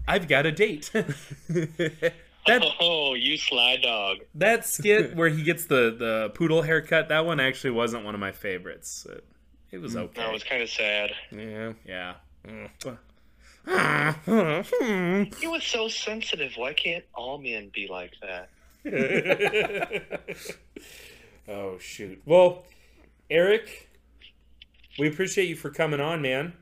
I've 0.08 0.26
got 0.28 0.46
a 0.46 0.52
date. 0.52 0.90
That 2.46 2.64
Oh, 2.80 3.14
you 3.14 3.36
sly 3.36 3.76
dog. 3.76 4.18
that 4.34 4.66
skit 4.66 5.14
where 5.16 5.28
he 5.28 5.42
gets 5.42 5.66
the 5.66 5.94
the 5.96 6.30
poodle 6.34 6.62
haircut. 6.62 7.08
That 7.08 7.24
one 7.26 7.40
actually 7.40 7.70
wasn't 7.70 8.04
one 8.04 8.14
of 8.14 8.20
my 8.20 8.32
favorites. 8.32 9.06
It, 9.08 9.24
it 9.70 9.78
was 9.80 9.94
mm. 9.94 10.00
okay. 10.02 10.22
That 10.22 10.32
was 10.32 10.44
kind 10.44 10.62
of 10.62 10.68
sad. 10.70 11.12
Yeah. 11.30 11.72
yeah. 11.86 12.14
Mm. 12.46 12.68
He 15.38 15.46
was 15.46 15.62
so 15.64 15.88
sensitive. 15.88 16.52
Why 16.56 16.72
can't 16.72 17.04
all 17.14 17.38
men 17.38 17.70
be 17.74 17.88
like 17.88 18.12
that? 18.22 18.48
Oh 21.48 21.76
shoot. 21.78 22.22
Well, 22.24 22.64
Erik, 23.28 23.88
we 24.98 25.08
appreciate 25.08 25.48
you 25.48 25.56
for 25.56 25.70
coming 25.70 26.00
on, 26.00 26.22
man. 26.22 26.52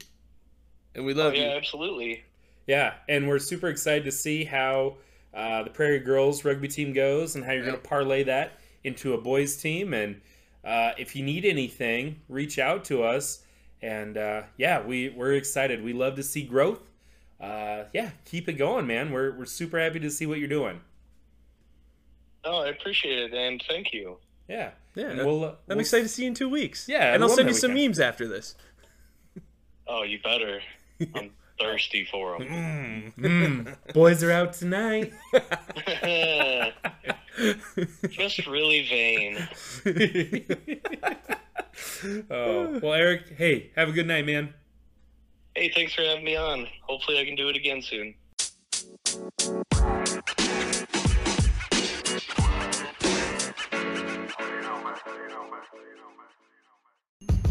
And 0.94 1.04
we 1.04 1.12
Oh, 1.12 1.16
love 1.16 1.34
yeah, 1.34 1.50
you. 1.52 1.56
absolutely. 1.58 2.24
Yeah, 2.66 2.94
and 3.06 3.28
we're 3.28 3.38
super 3.40 3.68
excited 3.68 4.04
to 4.04 4.12
see 4.12 4.44
how 4.44 4.96
uh, 5.34 5.62
the 5.62 5.70
Prairie 5.70 6.00
Girls 6.00 6.44
rugby 6.44 6.68
team 6.68 6.92
goes 6.92 7.34
and 7.36 7.44
how 7.44 7.52
you're 7.52 7.64
going 7.64 7.76
to 7.76 7.80
parlay 7.88 8.22
that 8.24 8.52
into 8.84 9.14
a 9.14 9.18
boys 9.18 9.56
team. 9.56 9.94
And 9.94 10.20
uh, 10.64 10.92
if 10.98 11.14
you 11.14 11.22
need 11.24 11.44
anything, 11.44 12.20
reach 12.28 12.58
out 12.58 12.84
to 12.86 13.02
us. 13.02 13.42
And 13.82 14.16
uh, 14.18 14.42
yeah, 14.56 14.82
we 14.84 15.08
we're 15.10 15.32
excited. 15.34 15.82
We 15.82 15.92
love 15.92 16.16
to 16.16 16.22
see 16.22 16.42
growth. 16.42 16.80
Uh, 17.40 17.84
yeah, 17.94 18.10
keep 18.26 18.48
it 18.48 18.54
going, 18.54 18.86
man. 18.86 19.10
We're 19.12 19.32
we're 19.32 19.46
super 19.46 19.78
happy 19.80 20.00
to 20.00 20.10
see 20.10 20.26
what 20.26 20.38
you're 20.38 20.48
doing. 20.48 20.80
Oh, 22.44 22.62
I 22.62 22.68
appreciate 22.68 23.18
it, 23.18 23.34
and 23.34 23.62
thank 23.68 23.92
you. 23.92 24.16
Yeah, 24.48 24.70
Yeah. 24.94 25.10
And 25.10 25.18
we'll, 25.26 25.44
uh, 25.44 25.48
I'm 25.48 25.54
we'll- 25.68 25.80
excited 25.80 26.02
to 26.04 26.08
see 26.08 26.22
you 26.22 26.28
in 26.28 26.34
two 26.34 26.48
weeks. 26.48 26.88
Yeah, 26.88 27.14
And 27.14 27.22
I'll 27.22 27.28
send 27.28 27.48
you 27.48 27.54
some 27.54 27.72
weekend. 27.72 27.90
memes 27.90 28.00
after 28.00 28.26
this. 28.26 28.56
Oh, 29.86 30.02
you 30.02 30.18
better. 30.22 30.60
I'm 31.14 31.30
thirsty 31.60 32.08
for 32.10 32.38
them. 32.38 33.12
Mm, 33.18 33.76
boys 33.92 34.22
are 34.22 34.30
out 34.30 34.54
tonight. 34.54 35.12
Just 38.08 38.46
really 38.46 38.86
vain. 38.88 39.48
oh 42.30 42.78
well, 42.80 42.94
Erik. 42.94 43.34
Hey, 43.36 43.72
have 43.76 43.88
a 43.88 43.92
good 43.92 44.06
night, 44.06 44.24
man. 44.26 44.54
Hey, 45.54 45.70
thanks 45.74 45.94
for 45.94 46.02
having 46.02 46.24
me 46.24 46.36
on. 46.36 46.66
Hopefully, 46.82 47.20
I 47.20 47.24
can 47.24 47.36
do 47.36 47.48
it 47.48 47.56
again 47.56 47.82
soon. 47.82 48.14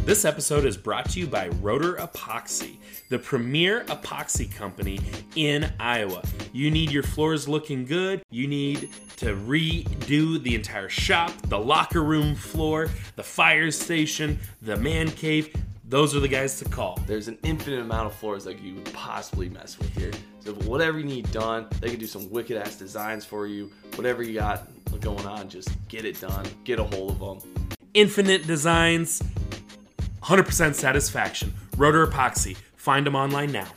This 0.10 0.26
episode 0.26 0.65
is 0.65 0.76
brought 0.76 1.07
to 1.11 1.19
you 1.19 1.27
by 1.27 1.49
Roder 1.61 1.94
Epoxy, 1.98 2.77
the 3.10 3.19
premier 3.19 3.84
epoxy 3.90 4.52
company 4.52 4.99
in 5.36 5.72
Iowa. 5.80 6.23
You 6.52 6.72
need 6.72 6.90
your 6.90 7.03
floors 7.03 7.48
looking 7.48 7.86
good. 7.86 8.23
You 8.31 8.48
need 8.48 8.90
to 9.18 9.36
redo 9.36 10.41
the 10.41 10.56
entire 10.56 10.90
shop, 10.90 11.31
the 11.44 11.60
locker 11.60 12.02
room 12.02 12.34
floor, 12.34 12.90
the 13.18 13.22
fire 13.22 13.69
station, 13.69 14.40
the 14.64 14.76
man 14.76 15.11
cave. 15.11 15.56
those 15.86 16.15
are 16.15 16.19
the 16.19 16.27
guys 16.27 16.57
to 16.57 16.65
call. 16.65 16.99
There's 17.06 17.27
an 17.27 17.38
infinite 17.44 17.81
amount 17.81 18.07
of 18.07 18.15
floors 18.15 18.44
that 18.45 18.60
you 18.64 18.81
could 18.81 18.91
possibly 18.91 19.48
mess 19.48 19.77
with 19.77 19.95
here. 19.95 20.14
So 20.40 20.53
whatever 20.68 20.98
you 20.98 21.06
need 21.06 21.31
done, 21.31 21.68
they 21.81 21.91
can 21.91 21.99
do 21.99 22.07
some 22.07 22.27
wicked 22.31 22.57
ass 22.57 22.77
designs 22.77 23.26
for 23.26 23.45
you. 23.45 23.69
Whatever 23.94 24.23
you 24.23 24.34
got 24.34 24.69
going 25.02 25.27
on, 25.27 25.49
just 25.49 25.69
get 25.88 26.03
it 26.03 26.19
done. 26.19 26.48
Get 26.64 26.80
a 26.80 26.84
hold 26.84 27.11
of 27.11 27.19
them. 27.19 27.69
Infinite 27.94 28.45
Designs, 28.45 29.23
100% 30.30 30.76
satisfaction. 30.76 31.51
Roder 31.76 32.06
Epoxy. 32.06 32.56
Find 32.76 33.03
them 33.07 33.15
online 33.15 33.51
now. 33.51 33.68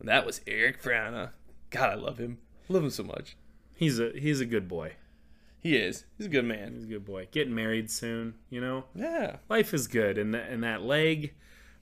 That 0.00 0.26
was 0.26 0.40
Erik 0.48 0.82
Frana. 0.82 1.30
God, 1.70 1.90
I 1.90 1.94
love 1.94 2.18
him. 2.18 2.38
Love 2.68 2.82
him 2.82 2.90
so 2.90 3.04
much. 3.04 3.36
He's 3.76 4.00
a 4.00 4.10
he's 4.16 4.40
a 4.40 4.46
good 4.46 4.66
boy. 4.66 4.94
He 5.60 5.76
is. 5.76 6.04
He's 6.16 6.26
a 6.26 6.30
good 6.30 6.46
man. 6.46 6.72
He's 6.74 6.84
a 6.84 6.88
good 6.88 7.04
boy. 7.04 7.28
Getting 7.30 7.54
married 7.54 7.90
soon, 7.90 8.34
you 8.50 8.60
know. 8.60 8.84
Yeah. 8.94 9.36
Life 9.48 9.72
is 9.72 9.86
good, 9.86 10.18
and 10.18 10.34
that 10.34 10.48
and 10.48 10.64
that 10.64 10.82
leg. 10.82 11.34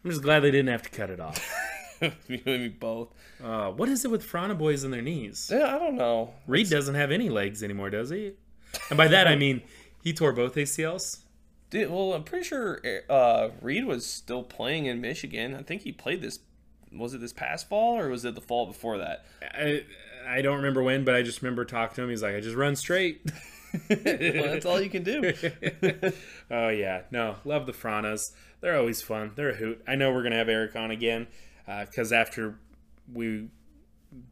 I'm 0.05 0.11
just 0.11 0.23
glad 0.23 0.41
they 0.41 0.51
didn't 0.51 0.69
have 0.69 0.83
to 0.83 0.91
cut 0.91 1.09
it 1.09 1.21
off. 1.21 1.41
you 2.01 2.41
and 2.45 2.63
me 2.65 2.69
both. 2.69 3.15
Uh, 3.43 3.71
what 3.71 3.89
is 3.89 4.05
it 4.05 4.11
with 4.11 4.29
Frana 4.29 4.59
boys 4.59 4.85
and 4.85 4.93
their 4.93 5.03
knees? 5.03 5.49
Yeah, 5.51 5.75
I 5.75 5.79
don't 5.79 5.97
know. 5.97 6.35
Reed 6.47 6.69
doesn't 6.69 6.97
have 6.97 7.11
any 7.11 7.31
legs 7.31 7.63
anymore, 7.63 7.89
does 7.89 8.11
he? 8.11 8.33
And 8.91 8.97
by 8.97 9.09
that 9.09 9.27
I 9.27 9.37
mean 9.37 9.63
he 10.07 10.13
tore 10.13 10.33
both 10.33 10.55
ACLs. 10.55 11.25
Dude, 11.69 11.91
well, 11.91 12.13
I'm 12.13 12.23
pretty 12.23 12.45
sure 12.45 12.81
uh, 13.11 13.49
Reed 13.61 13.87
was 13.87 14.07
still 14.07 14.45
playing 14.45 14.87
in 14.87 15.01
Michigan. 15.01 15.53
I 15.53 15.65
think 15.65 15.83
he 15.83 15.91
played 15.91 16.23
this. 16.23 16.39
Was 16.93 17.13
it 17.13 17.21
this 17.21 17.33
past 17.33 17.69
fall 17.69 17.99
or 17.99 18.09
was 18.09 18.25
it 18.25 18.37
the 18.37 18.41
fall 18.41 18.67
before 18.67 18.99
that? 18.99 19.27
I 19.43 19.85
I 20.25 20.43
don't 20.43 20.59
remember 20.59 20.81
when, 20.81 21.05
but 21.05 21.17
I 21.17 21.23
just 21.23 21.43
remember 21.43 21.65
talking 21.65 21.97
to 21.97 22.03
him. 22.05 22.11
He's 22.11 22.23
like, 22.23 22.37
I 22.37 22.41
just 22.41 22.55
run 22.55 22.77
straight. 22.77 23.21
well, 23.91 23.99
that's 24.05 24.65
all 24.65 24.81
you 24.81 24.89
can 24.89 25.03
do. 25.03 25.33
oh 26.53 26.69
yeah, 26.69 27.03
no, 27.11 27.39
love 27.45 27.67
the 27.67 27.73
Franas. 27.73 28.31
They're 28.61 28.79
always 28.79 29.03
fun. 29.03 29.33
They're 29.35 29.51
a 29.51 29.57
hoot. 29.57 29.83
I 29.89 29.97
know 29.97 30.13
we're 30.13 30.23
gonna 30.23 30.37
have 30.37 30.49
Erik 30.49 30.77
on 30.77 30.93
again 30.93 31.27
because 31.67 32.13
uh, 32.13 32.17
after 32.17 32.61
we 33.13 33.49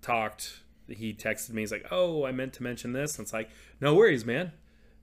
talked, 0.03 0.61
he 0.87 1.13
texted 1.13 1.51
me. 1.51 1.63
He's 1.63 1.73
like, 1.73 1.89
"Oh, 1.91 2.25
I 2.25 2.31
meant 2.31 2.53
to 2.53 2.63
mention 2.63 2.93
this." 2.93 3.19
And 3.19 3.25
it's 3.25 3.33
like, 3.33 3.51
no 3.81 3.97
worries, 3.97 4.25
man. 4.25 4.53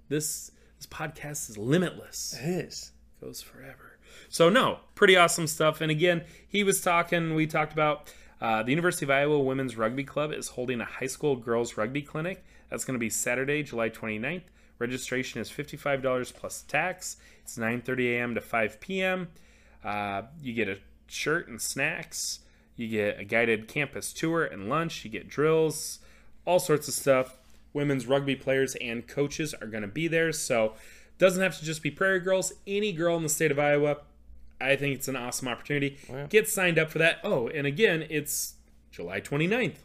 This 0.07 0.51
this 0.81 0.87
podcast 0.87 1.47
is 1.47 1.59
limitless. 1.59 2.35
It 2.41 2.65
is. 2.65 2.91
Goes 3.21 3.39
forever. 3.39 3.99
So 4.29 4.49
no, 4.49 4.79
pretty 4.95 5.15
awesome 5.15 5.45
stuff. 5.45 5.79
And 5.79 5.91
again, 5.91 6.23
he 6.47 6.63
was 6.63 6.81
talking. 6.81 7.35
We 7.35 7.45
talked 7.45 7.71
about 7.71 8.11
uh, 8.41 8.63
the 8.63 8.71
University 8.71 9.05
of 9.05 9.11
Iowa 9.11 9.39
Women's 9.39 9.77
Rugby 9.77 10.03
Club 10.03 10.33
is 10.33 10.47
holding 10.47 10.81
a 10.81 10.85
high 10.85 11.05
school 11.05 11.35
girls 11.35 11.77
rugby 11.77 12.01
clinic. 12.01 12.43
That's 12.69 12.83
going 12.83 12.95
to 12.95 12.99
be 12.99 13.11
Saturday, 13.11 13.61
July 13.61 13.91
29th. 13.91 14.41
Registration 14.79 15.39
is 15.39 15.51
$55 15.51 16.33
plus 16.33 16.63
tax. 16.63 17.17
It's 17.43 17.59
9:30 17.59 18.15
a.m. 18.15 18.33
to 18.33 18.41
5 18.41 18.79
p.m. 18.79 19.27
Uh, 19.83 20.23
you 20.41 20.53
get 20.53 20.67
a 20.67 20.79
shirt 21.05 21.47
and 21.47 21.61
snacks. 21.61 22.39
You 22.75 22.87
get 22.87 23.19
a 23.19 23.23
guided 23.23 23.67
campus 23.67 24.13
tour 24.13 24.45
and 24.45 24.67
lunch. 24.67 25.05
You 25.05 25.11
get 25.11 25.29
drills, 25.29 25.99
all 26.43 26.57
sorts 26.57 26.87
of 26.87 26.95
stuff. 26.95 27.37
Women's 27.73 28.05
rugby 28.05 28.35
players 28.35 28.75
and 28.75 29.07
coaches 29.07 29.53
are 29.61 29.67
going 29.67 29.81
to 29.83 29.87
be 29.87 30.07
there. 30.07 30.31
So, 30.31 30.73
doesn't 31.17 31.41
have 31.41 31.57
to 31.59 31.65
just 31.65 31.83
be 31.83 31.91
Prairie 31.91 32.19
Girls. 32.19 32.53
Any 32.65 32.91
girl 32.91 33.15
in 33.15 33.23
the 33.23 33.29
state 33.29 33.51
of 33.51 33.59
Iowa, 33.59 33.97
I 34.59 34.75
think 34.75 34.95
it's 34.95 35.07
an 35.07 35.15
awesome 35.15 35.47
opportunity. 35.47 35.97
Oh, 36.09 36.15
yeah. 36.15 36.25
Get 36.27 36.49
signed 36.49 36.79
up 36.79 36.89
for 36.89 36.97
that. 36.97 37.19
Oh, 37.23 37.47
and 37.47 37.67
again, 37.67 38.05
it's 38.09 38.55
July 38.91 39.21
29th. 39.21 39.75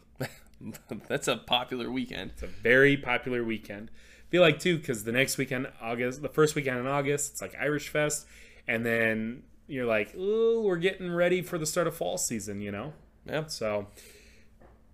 That's 1.07 1.27
a 1.27 1.37
popular 1.37 1.91
weekend. 1.91 2.31
It's 2.31 2.43
a 2.43 2.47
very 2.47 2.97
popular 2.97 3.43
weekend. 3.43 3.91
feel 4.29 4.41
like 4.41 4.59
too 4.59 4.77
because 4.77 5.03
the 5.03 5.11
next 5.11 5.37
weekend, 5.37 5.67
August, 5.81 6.21
the 6.21 6.29
first 6.29 6.55
weekend 6.55 6.79
in 6.79 6.87
August, 6.87 7.33
it's 7.33 7.41
like 7.41 7.55
Irish 7.59 7.89
Fest, 7.89 8.25
and 8.67 8.85
then 8.85 9.43
you're 9.67 9.85
like, 9.85 10.13
oh, 10.17 10.61
we're 10.61 10.77
getting 10.77 11.11
ready 11.11 11.41
for 11.41 11.57
the 11.57 11.65
start 11.65 11.87
of 11.87 11.95
fall 11.95 12.17
season, 12.17 12.61
you 12.61 12.71
know? 12.71 12.93
Yeah. 13.25 13.45
So 13.47 13.87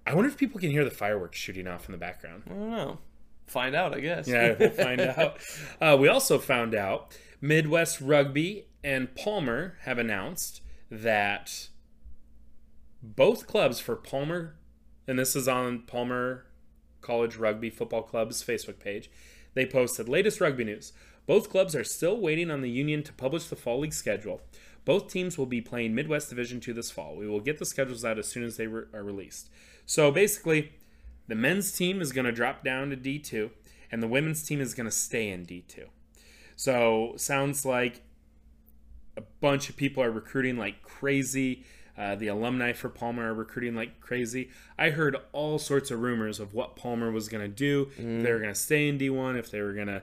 I 0.05 0.13
wonder 0.13 0.29
if 0.29 0.37
people 0.37 0.59
can 0.59 0.71
hear 0.71 0.83
the 0.83 0.91
fireworks 0.91 1.37
shooting 1.37 1.67
off 1.67 1.87
in 1.87 1.91
the 1.91 1.97
background. 1.97 2.43
I 2.47 2.49
don't 2.49 2.71
know. 2.71 2.97
Find 3.47 3.75
out, 3.75 3.93
I 3.95 3.99
guess. 3.99 4.27
Yeah, 4.27 4.55
we'll 4.59 4.69
find 4.87 5.01
out. 5.01 5.37
Uh, 5.79 5.97
we 5.99 6.07
also 6.07 6.39
found 6.39 6.75
out 6.75 7.17
Midwest 7.41 8.01
Rugby 8.01 8.67
and 8.83 9.13
Palmer 9.15 9.77
have 9.81 9.97
announced 9.97 10.61
that 10.89 11.67
both 13.01 13.47
clubs 13.47 13.79
for 13.79 13.95
Palmer, 13.95 14.55
and 15.07 15.17
this 15.19 15.35
is 15.35 15.47
on 15.47 15.79
Palmer 15.81 16.45
College 17.01 17.35
Rugby 17.35 17.69
Football 17.69 18.03
Club's 18.03 18.43
Facebook 18.43 18.79
page, 18.79 19.09
they 19.53 19.65
posted 19.65 20.09
latest 20.09 20.41
rugby 20.41 20.63
news. 20.63 20.93
Both 21.25 21.49
clubs 21.49 21.75
are 21.75 21.83
still 21.83 22.19
waiting 22.19 22.49
on 22.51 22.61
the 22.61 22.69
union 22.69 23.03
to 23.03 23.13
publish 23.13 23.45
the 23.45 23.55
fall 23.55 23.79
league 23.79 23.93
schedule. 23.93 24.41
Both 24.85 25.11
teams 25.11 25.37
will 25.37 25.45
be 25.45 25.61
playing 25.61 25.95
Midwest 25.95 26.29
Division 26.29 26.59
2 26.59 26.73
this 26.73 26.91
fall. 26.91 27.15
We 27.15 27.27
will 27.27 27.39
get 27.39 27.57
the 27.59 27.65
schedules 27.65 28.03
out 28.03 28.19
as 28.19 28.27
soon 28.27 28.43
as 28.43 28.57
they 28.57 28.67
re- 28.67 28.85
are 28.93 29.03
released. 29.03 29.49
So 29.85 30.11
basically, 30.11 30.71
the 31.27 31.35
men's 31.35 31.71
team 31.71 32.01
is 32.01 32.11
going 32.11 32.25
to 32.25 32.31
drop 32.31 32.63
down 32.63 32.89
to 32.89 32.97
D2, 32.97 33.49
and 33.91 34.01
the 34.01 34.07
women's 34.07 34.43
team 34.43 34.61
is 34.61 34.73
going 34.73 34.85
to 34.85 34.91
stay 34.91 35.29
in 35.29 35.45
D2. 35.45 35.85
So 36.55 37.13
sounds 37.17 37.65
like 37.65 38.01
a 39.17 39.21
bunch 39.41 39.69
of 39.69 39.75
people 39.75 40.03
are 40.03 40.11
recruiting 40.11 40.57
like 40.57 40.81
crazy. 40.83 41.65
Uh, 41.97 42.15
the 42.15 42.27
alumni 42.27 42.73
for 42.73 42.89
Palmer 42.89 43.29
are 43.29 43.33
recruiting 43.35 43.75
like 43.75 43.99
crazy. 44.01 44.49
I 44.79 44.89
heard 44.89 45.15
all 45.31 45.59
sorts 45.59 45.91
of 45.91 45.99
rumors 46.01 46.39
of 46.39 46.53
what 46.53 46.75
Palmer 46.75 47.11
was 47.11 47.29
going 47.29 47.43
to 47.43 47.47
do. 47.47 47.85
Mm. 47.99 48.17
If 48.19 48.23
they 48.23 48.31
were 48.31 48.39
going 48.39 48.53
to 48.53 48.59
stay 48.59 48.87
in 48.87 48.97
D1, 48.97 49.37
if 49.37 49.51
they 49.51 49.61
were 49.61 49.73
going 49.73 49.87
to 49.87 50.01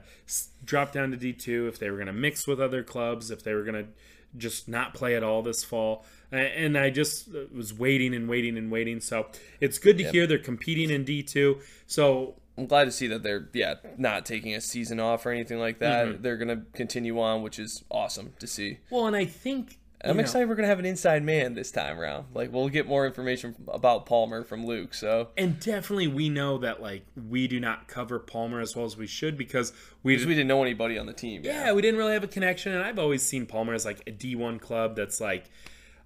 drop 0.63 0.93
down 0.93 1.11
to 1.11 1.17
D2, 1.17 1.67
if 1.67 1.79
they 1.79 1.89
were 1.89 1.97
going 1.97 2.07
to 2.07 2.13
mix 2.13 2.47
with 2.47 2.61
other 2.61 2.81
clubs, 2.83 3.29
if 3.29 3.43
they 3.43 3.53
were 3.53 3.63
going 3.63 3.83
to 3.85 3.89
just 4.37 4.69
not 4.69 4.93
play 4.93 5.15
at 5.15 5.23
all 5.23 5.41
this 5.41 5.63
fall. 5.65 6.05
And 6.31 6.77
I 6.77 6.89
just 6.91 7.27
was 7.53 7.73
waiting 7.73 8.13
and 8.15 8.29
waiting 8.29 8.57
and 8.57 8.71
waiting. 8.71 9.01
So 9.01 9.27
it's 9.59 9.77
good 9.77 9.97
to 9.97 10.03
Yep. 10.05 10.13
hear 10.13 10.27
they're 10.27 10.37
competing 10.37 10.89
in 10.89 11.03
D2. 11.03 11.59
So 11.87 12.35
I'm 12.57 12.67
glad 12.67 12.85
to 12.85 12.91
see 12.93 13.07
that 13.07 13.23
they're 13.23 13.49
yeah 13.51 13.75
not 13.97 14.25
taking 14.25 14.55
a 14.55 14.61
season 14.61 15.01
off 15.01 15.25
or 15.25 15.31
anything 15.31 15.59
like 15.59 15.79
that. 15.79 16.07
Mhm. 16.07 16.21
They're 16.21 16.37
gonna 16.37 16.63
continue 16.73 17.19
on, 17.19 17.41
which 17.41 17.59
is 17.59 17.83
awesome 17.91 18.31
to 18.39 18.47
see. 18.47 18.77
well, 18.89 19.07
and 19.07 19.15
I 19.17 19.25
think 19.25 19.77
I'm 20.03 20.17
know, 20.17 20.21
excited 20.21 20.49
we're 20.49 20.55
gonna 20.55 20.67
have 20.67 20.79
an 20.79 20.85
inside 20.85 21.23
man 21.23 21.53
this 21.53 21.69
time 21.71 21.99
around. 21.99 22.27
Like 22.33 22.51
we'll 22.51 22.69
get 22.69 22.87
more 22.87 23.05
information 23.05 23.55
about 23.67 24.05
Palmer 24.05 24.43
from 24.43 24.65
Luke. 24.65 24.93
So 24.93 25.29
And 25.37 25.59
definitely, 25.59 26.07
we 26.07 26.29
know 26.29 26.57
that 26.59 26.81
like 26.81 27.05
we 27.29 27.47
do 27.47 27.59
not 27.59 27.87
cover 27.87 28.17
Palmer 28.19 28.59
as 28.61 28.75
well 28.75 28.85
as 28.85 28.97
we 28.97 29.07
should 29.07 29.37
because 29.37 29.73
we 30.03 30.13
because 30.13 30.25
we 30.27 30.33
didn't 30.33 30.47
know 30.47 30.61
anybody 30.63 30.97
on 30.97 31.05
the 31.05 31.13
team. 31.13 31.41
yeah 31.43 31.71
we 31.73 31.81
didn't 31.81 31.97
really 31.99 32.13
have 32.13 32.23
a 32.23 32.27
connection. 32.27 32.73
And 32.73 32.83
I've 32.83 32.99
always 32.99 33.21
seen 33.23 33.45
Palmer 33.45 33.73
as 33.73 33.85
like 33.85 34.01
a 34.07 34.11
D1 34.11 34.59
club 34.59 34.95
that's 34.95 35.21
like 35.21 35.45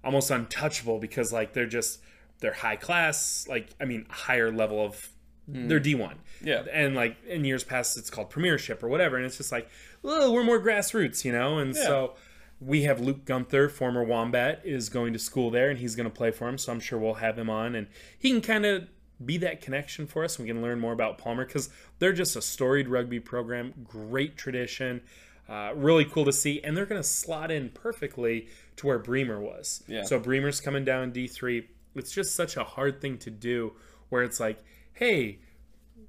almost 0.04 0.30
untouchable 0.30 0.98
because 0.98 1.32
like 1.32 1.52
they're 1.52 1.66
just 1.66 2.00
they're 2.40 2.52
high 2.52 2.76
class, 2.76 3.46
like 3.48 3.68
I 3.80 3.84
mean 3.86 4.06
higher 4.10 4.52
level 4.52 4.84
of 4.84 5.10
Hmm. 5.48 5.68
they're 5.68 5.78
D1. 5.78 6.14
Yeah. 6.42 6.64
and 6.72 6.96
like 6.96 7.16
in 7.24 7.44
years 7.44 7.62
past 7.62 7.96
it's 7.96 8.10
called 8.10 8.30
Premiership 8.30 8.82
or 8.82 8.88
whatever, 8.88 9.16
and 9.16 9.24
it's 9.24 9.36
just 9.36 9.52
like 9.52 9.68
oh 10.02 10.32
we're 10.32 10.42
more 10.42 10.58
grassroots, 10.60 11.24
you 11.24 11.30
know, 11.32 11.58
and 11.58 11.74
Yeah. 11.74 11.82
so. 11.82 12.14
We 12.60 12.82
have 12.82 13.00
Luke 13.00 13.24
Gunther, 13.24 13.68
former 13.68 14.02
Wombat, 14.02 14.62
is 14.64 14.88
going 14.88 15.12
to 15.12 15.18
school 15.18 15.50
there, 15.50 15.68
and 15.68 15.78
he's 15.78 15.94
going 15.94 16.08
to 16.08 16.14
play 16.14 16.30
for 16.30 16.48
him. 16.48 16.56
So 16.56 16.72
I'm 16.72 16.80
sure 16.80 16.98
we'll 16.98 17.14
have 17.14 17.38
him 17.38 17.50
on, 17.50 17.74
and 17.74 17.86
he 18.18 18.30
can 18.30 18.40
kind 18.40 18.64
of 18.64 18.88
be 19.24 19.38
that 19.38 19.60
connection 19.60 20.06
for 20.06 20.24
us. 20.24 20.38
We 20.38 20.46
can 20.46 20.62
learn 20.62 20.78
more 20.80 20.92
about 20.92 21.18
Palmer 21.18 21.44
because 21.44 21.70
they're 21.98 22.12
just 22.12 22.36
a 22.36 22.42
storied 22.42 22.88
rugby 22.88 23.20
program, 23.20 23.74
great 23.84 24.36
tradition, 24.36 25.02
uh, 25.48 25.72
really 25.74 26.04
cool 26.04 26.24
to 26.24 26.32
see, 26.32 26.60
and 26.62 26.76
they're 26.76 26.86
going 26.86 27.00
to 27.00 27.06
slot 27.06 27.50
in 27.50 27.70
perfectly 27.70 28.48
to 28.76 28.86
where 28.86 28.98
Bremer 28.98 29.40
was. 29.40 29.84
Yeah. 29.86 30.04
So 30.04 30.18
Bremer's 30.18 30.60
coming 30.60 30.84
down 30.84 31.12
D3. 31.12 31.64
It's 31.94 32.12
just 32.12 32.34
such 32.34 32.56
a 32.56 32.64
hard 32.64 33.00
thing 33.00 33.18
to 33.18 33.30
do, 33.30 33.72
where 34.08 34.22
it's 34.22 34.40
like, 34.40 34.62
hey, 34.92 35.38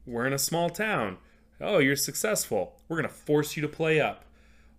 we're 0.05 0.25
in 0.25 0.33
a 0.33 0.39
small 0.39 0.69
town. 0.69 1.17
Oh, 1.59 1.79
you're 1.79 1.95
successful. 1.95 2.79
We're 2.87 2.97
going 2.97 3.09
to 3.09 3.15
force 3.15 3.55
you 3.55 3.61
to 3.61 3.67
play 3.67 3.99
up. 3.99 4.25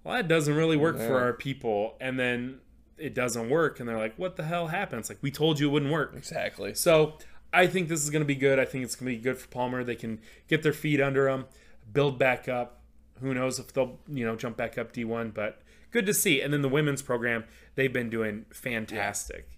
Well, 0.05 0.17
that 0.17 0.29
doesn't 0.29 0.55
really 0.55 0.77
work 0.77 0.97
for 0.97 1.19
our 1.19 1.33
people. 1.33 1.97
And 2.01 2.19
then 2.19 2.61
it 2.97 3.15
doesn't 3.15 3.51
work. 3.51 3.81
And 3.81 3.89
they're 3.89 3.99
like, 3.99 4.17
what 4.17 4.37
the 4.37 4.45
hell 4.45 4.69
happened? 4.69 5.01
It's 5.01 5.09
like, 5.09 5.19
we 5.23 5.31
told 5.31 5.61
you 5.61 5.69
it 5.69 5.73
wouldn't 5.73 5.93
work. 5.93 6.15
exactly. 6.17 6.75
So 6.75 7.15
I 7.53 7.67
think 7.67 7.89
this 7.89 8.03
is 8.03 8.11
going 8.11 8.23
to 8.23 8.27
be 8.27 8.35
good. 8.35 8.59
I 8.59 8.65
think 8.65 8.85
it's 8.85 8.95
going 8.95 9.13
to 9.13 9.19
be 9.19 9.23
good 9.23 9.39
for 9.39 9.49
Palmer. 9.49 9.85
They 9.85 9.97
can 9.97 10.21
get 10.49 10.63
their 10.63 10.73
feet 10.73 11.01
under 11.01 11.25
them, 11.25 11.47
build 11.93 12.19
back 12.19 12.49
up. 12.49 12.83
Who 13.21 13.35
knows 13.35 13.59
if 13.59 13.73
they'll, 13.73 13.99
you 14.07 14.25
know, 14.25 14.37
jump 14.37 14.57
back 14.57 14.79
up 14.79 14.93
D1, 14.93 15.35
but 15.35 15.61
good 15.91 16.07
to 16.07 16.15
see. 16.15 16.41
And 16.41 16.53
then 16.53 16.63
the 16.63 16.69
women's 16.69 17.03
program, 17.03 17.45
they've 17.75 17.93
been 17.93 18.11
doing 18.11 18.47
fantastic. 18.51 19.49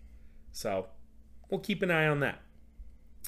So 0.52 0.86
we'll 1.50 1.60
keep 1.60 1.82
an 1.82 1.90
eye 1.90 2.06
on 2.06 2.20
that. 2.20 2.40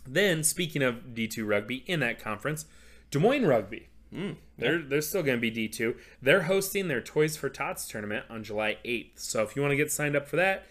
Then, 0.07 0.43
speaking 0.43 0.83
of 0.83 1.15
D2 1.15 1.47
rugby 1.47 1.85
in 1.87 2.01
that 2.01 2.19
conference, 2.19 2.65
Des 3.11 3.19
Moines 3.19 3.47
Rugby. 3.47 3.89
Mm, 4.15 4.37
they're 4.59 4.83
they're 4.83 5.01
still 5.01 5.23
going 5.23 5.41
to 5.41 5.51
be 5.51 5.69
D2. 5.69 5.97
They're 6.21 6.43
hosting 6.43 6.89
their 6.89 7.01
Toys 7.01 7.37
for 7.37 7.49
Tots 7.49 7.89
tournament 7.89 8.27
on 8.29 8.45
July 8.45 8.77
8th. 8.85 9.13
So 9.17 9.43
if 9.43 9.57
you 9.57 9.63
want 9.63 9.73
to 9.73 9.77
get 9.77 9.91
signed 9.91 10.15
up 10.17 10.29
for 10.29 10.37
that, 10.37 10.67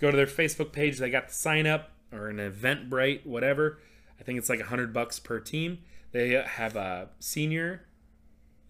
go 0.00 0.10
to 0.10 0.16
their 0.16 0.26
Facebook 0.26 0.72
page. 0.72 0.98
They 0.98 1.10
got 1.10 1.28
the 1.28 1.34
sign 1.34 1.66
up 1.66 1.90
or 2.12 2.28
an 2.28 2.38
Eventbrite, 2.38 3.26
whatever. 3.26 3.78
I 4.18 4.22
think 4.22 4.38
it's 4.38 4.48
like 4.48 4.60
100 4.60 4.92
bucks 4.94 5.18
per 5.18 5.40
team. 5.40 5.80
They 6.12 6.30
have 6.30 6.76
a 6.76 7.10
senior 7.20 7.82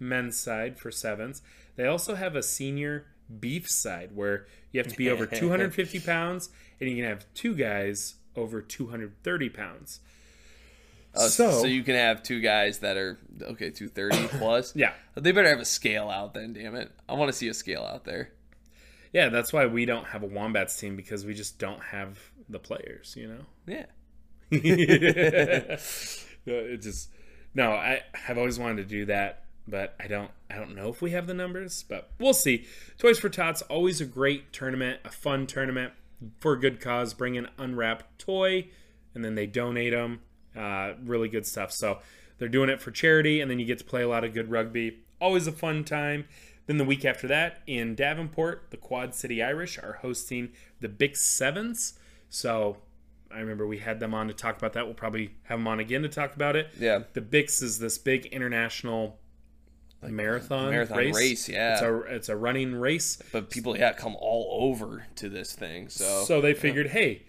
men's 0.01 0.37
side 0.37 0.79
for 0.79 0.91
sevens. 0.91 1.43
They 1.77 1.87
also 1.87 2.17
have 2.17 2.35
a 2.35 2.43
senior 2.43 3.07
beef 3.41 3.71
side 3.71 4.11
where 4.15 4.47
you 4.73 4.81
have 4.81 4.89
to 4.89 4.97
be 4.97 5.09
over 5.09 5.27
250 5.27 6.01
pounds 6.01 6.51
and 6.81 6.91
you 6.91 6.97
can 6.97 7.05
have 7.05 7.27
two 7.35 7.55
guys 7.55 8.17
over 8.35 8.61
230 8.61 9.49
pounds. 9.51 10.01
Uh, 11.17 11.29
so, 11.29 11.51
so 11.51 11.67
you 11.67 11.83
can 11.83 11.95
have 11.95 12.23
two 12.23 12.41
guys 12.41 12.79
that 12.81 12.97
are 12.97 13.19
okay, 13.43 13.71
two 13.71 13.89
thirty 13.89 14.27
plus. 14.39 14.75
Yeah. 14.77 14.93
they 15.15 15.33
better 15.33 15.49
have 15.49 15.61
a 15.61 15.65
scale 15.65 16.09
out 16.11 16.35
then. 16.35 16.53
Damn 16.53 16.75
it, 16.75 16.91
I 17.09 17.15
want 17.15 17.29
to 17.29 17.33
see 17.33 17.49
a 17.49 17.55
scale 17.55 17.83
out 17.83 18.05
there. 18.05 18.31
yeah, 19.13 19.29
that's 19.29 19.53
why 19.53 19.67
we 19.67 19.85
don't 19.87 20.07
have 20.07 20.23
a 20.23 20.27
Wombats 20.27 20.79
team 20.79 20.97
because 20.97 21.25
we 21.25 21.35
just 21.35 21.59
don't 21.59 21.83
have 21.83 22.19
the 22.49 22.59
players, 22.59 23.15
you 23.17 23.29
know? 23.29 23.45
Yeah, 23.67 23.87
it 26.47 26.83
just 26.83 27.11
no 27.55 27.73
i 27.73 28.01
have 28.15 28.39
always 28.39 28.59
wanted 28.59 28.77
to 28.77 28.85
do 28.85 29.05
that 29.07 29.45
but 29.67 29.97
i 29.99 30.07
don't 30.07 30.31
i 30.51 30.55
don't 30.55 30.75
know 30.75 30.89
if 30.89 31.03
we 31.03 31.11
have 31.11 31.27
the 31.27 31.35
numbers 31.35 31.85
but 31.89 32.11
we'll 32.21 32.33
see 32.33 32.65
toys 32.99 33.19
for 33.19 33.29
tots 33.29 33.63
always 33.63 34.01
a 34.01 34.05
great 34.05 34.53
tournament 34.53 35.01
a 35.05 35.11
fun 35.11 35.47
tournament 35.47 35.93
for 36.39 36.53
a 36.53 36.61
good 36.61 36.81
cause 36.81 37.13
bring 37.15 37.37
an 37.37 37.49
unwrapped 37.59 38.05
toy 38.19 38.69
and 39.15 39.25
then 39.25 39.35
they 39.35 39.47
donate 39.47 39.93
them 39.93 40.21
uh, 40.57 40.95
really 41.05 41.29
good 41.29 41.47
stuff 41.47 41.73
so 41.73 41.99
they're 42.39 42.49
doing 42.49 42.69
it 42.69 42.81
for 42.81 42.91
charity 42.91 43.41
and 43.41 43.51
then 43.51 43.59
you 43.59 43.65
get 43.67 43.79
to 43.79 43.85
play 43.85 44.03
a 44.03 44.09
lot 44.09 44.25
of 44.25 44.33
good 44.33 44.51
rugby 44.51 45.01
always 45.21 45.47
a 45.47 45.53
fun 45.53 45.85
time 45.85 46.25
then 46.67 46.79
the 46.79 46.85
week 46.85 47.05
after 47.05 47.27
that 47.29 47.63
in 47.67 47.95
davenport 47.95 48.67
the 48.71 48.77
quad 48.77 49.15
city 49.15 49.43
irish 49.43 49.79
are 49.79 49.99
hosting 50.03 50.51
the 50.81 50.89
Bix 50.89 51.19
sevens 51.19 51.99
so 52.29 52.79
I 53.31 53.41
remember 53.41 53.67
we 53.67 53.79
had 53.79 54.01
them 54.01 54.15
on 54.15 54.29
to 54.29 54.35
talk 54.35 54.57
about 54.57 54.73
that. 54.75 54.87
We'll 54.87 54.95
probably 54.95 55.35
have 55.45 55.59
them 55.59 55.69
on 55.69 55.81
again 55.81 56.03
to 56.03 56.09
talk 56.09 56.35
about 56.35 56.57
it. 56.57 56.69
Yeah. 56.79 57.01
The 57.13 57.21
Bix 57.21 57.63
is 57.63 57.79
this 57.79 57.99
big 57.99 58.27
international 58.27 59.19
marathon, 60.03 60.71
marathon 60.71 60.99
race. 60.99 61.17
race, 61.17 61.49
yeah. 61.49 61.73
It's 61.75 61.83
a 61.83 61.97
it's 62.15 62.29
a 62.29 62.37
running 62.37 62.75
race. 62.75 63.19
but 63.33 63.51
people 63.51 63.77
yeah 63.77 63.93
come 63.93 64.17
all 64.19 64.71
over 64.71 65.07
to 65.17 65.29
this 65.29 65.55
thing. 65.55 65.89
So 65.89 66.25
So 66.25 66.41
they 66.41 66.55
figured, 66.55 66.89
hey, 66.89 67.25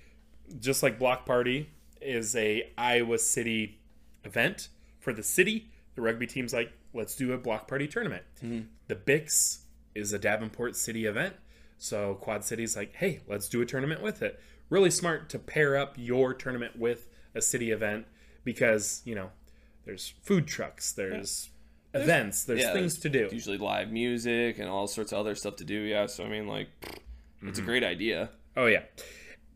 just 0.60 0.84
like 0.84 1.00
Block 1.00 1.26
Party 1.26 1.70
is 2.02 2.36
a 2.36 2.72
Iowa 2.78 3.18
City 3.18 3.80
event 4.24 4.70
for 5.00 5.14
the 5.14 5.24
city, 5.24 5.70
the 5.96 6.02
rugby 6.02 6.28
team's 6.28 6.54
like, 6.54 6.74
let's 6.94 7.16
do 7.16 7.32
a 7.32 7.38
Block 7.38 7.68
Party 7.68 7.88
tournament. 7.88 8.24
Mm-hmm. 8.44 8.68
The 8.88 8.96
Bix 8.96 9.60
is 9.96 10.12
a 10.12 10.20
Davenport 10.20 10.76
City 10.76 11.06
event. 11.06 11.36
So 11.78 12.16
Quad 12.16 12.44
City's 12.44 12.76
like, 12.76 12.96
hey, 12.96 13.22
let's 13.28 13.48
do 13.48 13.62
a 13.62 13.66
tournament 13.66 14.02
with 14.02 14.22
it. 14.22 14.40
Really 14.70 14.92
smart 14.92 15.30
to 15.30 15.40
pair 15.40 15.78
up 15.78 15.96
your 15.98 16.34
tournament 16.34 16.78
with 16.78 17.08
a 17.34 17.42
city 17.42 17.72
event 17.72 18.06
because, 18.44 19.02
you 19.06 19.16
know, 19.16 19.30
there's 19.86 20.14
food 20.22 20.46
trucks, 20.46 20.92
there's 20.92 21.50
events, 21.94 22.44
there's 22.44 22.62
yeah, 22.62 22.74
things 22.74 23.00
to 23.00 23.10
do. 23.10 23.30
Usually 23.32 23.58
live 23.58 23.92
music 23.92 24.60
and 24.60 24.68
all 24.68 24.88
sorts 24.88 25.14
of 25.14 25.20
other 25.20 25.36
stuff 25.36 25.56
to 25.58 25.64
do. 25.64 25.80
Yeah, 25.80 26.08
so 26.08 26.26
I 26.26 26.30
mean, 26.30 26.48
like, 26.48 26.68
it's 27.42 27.60
a 27.60 27.62
mm-hmm. 27.62 27.66
great 27.66 27.84
idea. 27.84 28.30
Oh 28.58 28.66
yeah. 28.66 28.82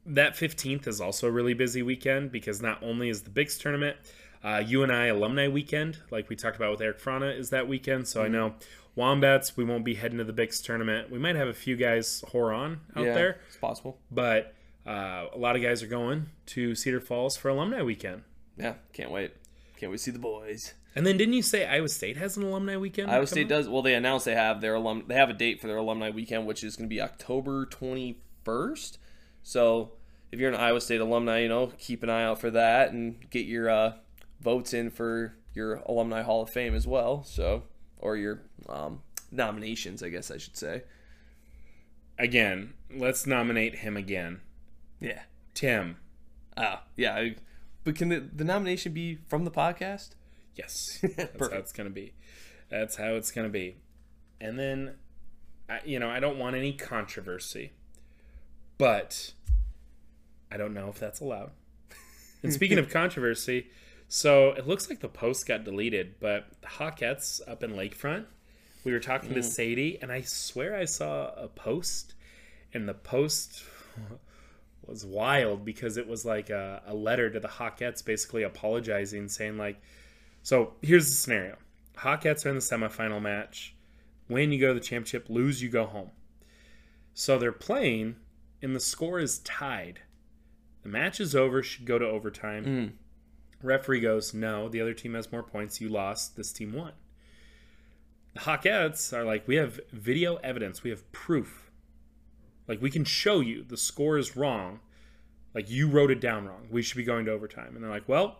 That 0.05 0.33
15th 0.35 0.87
is 0.87 0.99
also 0.99 1.27
a 1.27 1.31
really 1.31 1.53
busy 1.53 1.83
weekend 1.83 2.31
because 2.31 2.61
not 2.61 2.81
only 2.81 3.09
is 3.09 3.21
the 3.21 3.29
Bix 3.29 3.59
tournament, 3.59 3.97
uh, 4.43 4.63
UNI 4.65 5.09
alumni 5.09 5.47
weekend, 5.47 5.99
like 6.09 6.29
we 6.29 6.35
talked 6.35 6.55
about 6.55 6.71
with 6.71 6.81
Erik 6.81 6.99
Frana, 6.99 7.37
is 7.37 7.51
that 7.51 7.67
weekend. 7.67 8.07
So 8.07 8.23
I 8.23 8.27
know 8.27 8.55
Wombats, 8.95 9.55
we 9.55 9.63
won't 9.63 9.85
be 9.85 9.93
heading 9.93 10.17
to 10.17 10.23
the 10.23 10.33
Bix 10.33 10.63
tournament. 10.63 11.11
We 11.11 11.19
might 11.19 11.35
have 11.35 11.47
a 11.47 11.53
few 11.53 11.75
guys 11.75 12.23
whore 12.31 12.55
on 12.55 12.81
out 12.95 13.05
yeah, 13.05 13.13
there, 13.13 13.39
it's 13.47 13.57
possible. 13.57 13.99
but 14.09 14.53
uh, 14.85 15.27
a 15.33 15.37
lot 15.37 15.55
of 15.55 15.61
guys 15.61 15.83
are 15.83 15.87
going 15.87 16.27
to 16.47 16.75
Cedar 16.75 16.99
Falls 16.99 17.37
for 17.37 17.49
alumni 17.49 17.83
weekend. 17.83 18.23
Yeah, 18.57 18.73
can't 18.93 19.11
wait. 19.11 19.33
Can't 19.77 19.91
wait 19.91 19.97
to 19.97 20.03
see 20.03 20.11
the 20.11 20.19
boys. 20.19 20.73
And 20.95 21.05
then 21.07 21.17
didn't 21.17 21.35
you 21.35 21.41
say 21.41 21.65
Iowa 21.65 21.87
State 21.87 22.17
has 22.17 22.35
an 22.35 22.43
alumni 22.43 22.75
weekend? 22.75 23.09
Iowa 23.09 23.25
State 23.27 23.43
up? 23.43 23.49
does. 23.49 23.69
Well, 23.69 23.81
they 23.81 23.93
announced 23.93 24.25
they 24.25 24.35
have 24.35 24.59
their 24.59 24.73
alum. 24.73 25.05
They 25.07 25.15
have 25.15 25.29
a 25.29 25.33
date 25.33 25.61
for 25.61 25.67
their 25.67 25.77
alumni 25.77 26.09
weekend, 26.09 26.45
which 26.45 26.63
is 26.63 26.75
going 26.75 26.89
to 26.89 26.93
be 26.93 26.99
October 26.99 27.65
twenty 27.65 28.19
first. 28.43 28.97
So 29.43 29.93
if 30.31 30.39
you're 30.39 30.49
an 30.49 30.55
Iowa 30.55 30.81
State 30.81 31.01
alumni, 31.01 31.39
you 31.39 31.49
know, 31.49 31.71
keep 31.77 32.03
an 32.03 32.09
eye 32.09 32.23
out 32.23 32.39
for 32.39 32.51
that 32.51 32.91
and 32.91 33.29
get 33.29 33.45
your 33.45 33.69
uh, 33.69 33.93
votes 34.39 34.73
in 34.73 34.89
for 34.89 35.35
your 35.53 35.75
alumni 35.85 36.21
Hall 36.21 36.41
of 36.43 36.49
Fame 36.49 36.75
as 36.75 36.87
well. 36.87 37.23
So 37.23 37.63
or 37.99 38.17
your 38.17 38.41
um, 38.67 39.01
nominations, 39.31 40.03
I 40.03 40.09
guess 40.09 40.31
I 40.31 40.37
should 40.37 40.57
say. 40.57 40.83
Again, 42.17 42.73
let's 42.93 43.25
nominate 43.25 43.75
him 43.75 43.95
again. 43.95 44.41
Yeah. 44.99 45.21
Tim. 45.53 45.97
Ah, 46.57 46.83
yeah. 46.95 47.15
I, 47.15 47.35
but 47.83 47.95
can 47.95 48.09
the, 48.09 48.19
the 48.19 48.43
nomination 48.43 48.93
be 48.93 49.19
from 49.27 49.45
the 49.45 49.51
podcast? 49.51 50.11
Yes, 50.55 50.99
that's 51.15 51.49
how 51.49 51.57
it's 51.57 51.71
gonna 51.71 51.89
be. 51.89 52.13
That's 52.69 52.97
how 52.97 53.13
it's 53.15 53.31
gonna 53.31 53.49
be. 53.49 53.77
And 54.39 54.59
then, 54.59 54.95
I, 55.69 55.79
you 55.85 55.99
know, 55.99 56.09
I 56.09 56.19
don't 56.19 56.37
want 56.37 56.55
any 56.55 56.73
controversy, 56.73 57.71
but 58.81 59.33
I 60.51 60.57
don't 60.57 60.73
know 60.73 60.89
if 60.89 60.99
that's 60.99 61.19
allowed. 61.19 61.51
And 62.43 62.51
speaking 62.51 62.79
of 62.79 62.89
controversy, 63.01 63.67
so 64.07 64.53
it 64.53 64.65
looks 64.65 64.89
like 64.89 64.99
the 64.99 65.07
post 65.07 65.45
got 65.45 65.63
deleted, 65.63 66.15
but 66.19 66.47
the 66.61 66.67
Hawkettes 66.67 67.39
up 67.47 67.61
in 67.61 67.73
Lakefront, 67.73 68.25
we 68.83 68.91
were 68.91 68.99
talking 68.99 69.35
to 69.35 69.41
mm. 69.41 69.43
Sadie, 69.43 69.99
and 70.01 70.11
I 70.11 70.21
swear 70.21 70.75
I 70.75 70.85
saw 70.85 71.31
a 71.35 71.47
post, 71.47 72.15
and 72.73 72.89
the 72.89 72.95
post 72.95 73.63
was 74.87 75.05
wild 75.05 75.63
because 75.63 75.97
it 75.97 76.07
was 76.07 76.25
like 76.25 76.49
a, 76.49 76.81
a 76.87 76.95
letter 76.95 77.29
to 77.29 77.39
the 77.39 77.47
Hawkettes 77.47 78.03
basically 78.03 78.41
apologizing, 78.41 79.27
saying 79.27 79.59
like, 79.59 79.79
so 80.41 80.73
here's 80.81 81.05
the 81.05 81.15
scenario: 81.15 81.57
Hawkettes 81.99 82.47
are 82.47 82.49
in 82.49 82.55
the 82.55 82.61
semifinal 82.61 83.21
match. 83.21 83.75
Win, 84.29 84.51
you 84.51 84.59
go 84.59 84.69
to 84.69 84.73
the 84.73 84.79
championship. 84.79 85.27
Lose, 85.29 85.61
you 85.61 85.69
go 85.69 85.85
home. 85.85 86.09
So 87.13 87.37
they're 87.37 87.51
playing, 87.51 88.15
and 88.61 88.75
the 88.75 88.79
score 88.79 89.19
is 89.19 89.39
tied. 89.39 90.01
The 90.83 90.89
match 90.89 91.19
is 91.19 91.35
over. 91.35 91.61
Should 91.63 91.85
go 91.85 91.99
to 91.99 92.05
overtime. 92.05 92.63
Hmm. 92.63 93.65
Referee 93.65 93.99
goes, 93.99 94.33
no. 94.33 94.69
The 94.69 94.81
other 94.81 94.93
team 94.93 95.13
has 95.13 95.31
more 95.31 95.43
points. 95.43 95.79
You 95.79 95.89
lost. 95.89 96.35
This 96.35 96.51
team 96.51 96.73
won. 96.73 96.93
The 98.33 98.41
Hawkettes 98.41 99.13
are 99.13 99.23
like, 99.23 99.47
we 99.47 99.57
have 99.57 99.79
video 99.91 100.35
evidence. 100.37 100.83
We 100.83 100.89
have 100.89 101.11
proof. 101.11 101.71
Like 102.67 102.81
we 102.81 102.89
can 102.89 103.03
show 103.03 103.39
you 103.39 103.63
the 103.63 103.77
score 103.77 104.17
is 104.17 104.35
wrong. 104.35 104.79
Like 105.53 105.69
you 105.69 105.87
wrote 105.87 106.11
it 106.11 106.21
down 106.21 106.47
wrong. 106.47 106.67
We 106.71 106.81
should 106.81 106.97
be 106.97 107.03
going 107.03 107.25
to 107.25 107.31
overtime. 107.31 107.75
And 107.75 107.83
they're 107.83 107.91
like, 107.91 108.07
well, 108.07 108.39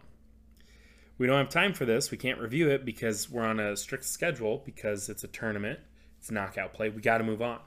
we 1.18 1.27
don't 1.27 1.38
have 1.38 1.49
time 1.49 1.73
for 1.73 1.85
this. 1.85 2.10
We 2.10 2.18
can't 2.18 2.39
review 2.39 2.69
it 2.69 2.85
because 2.85 3.30
we're 3.30 3.45
on 3.45 3.60
a 3.60 3.76
strict 3.76 4.06
schedule 4.06 4.61
because 4.65 5.10
it's 5.10 5.23
a 5.23 5.27
tournament. 5.27 5.80
It's 6.18 6.31
knockout 6.31 6.73
play. 6.73 6.89
We 6.89 7.02
got 7.02 7.18
to 7.18 7.23
move 7.23 7.41
on. 7.41 7.60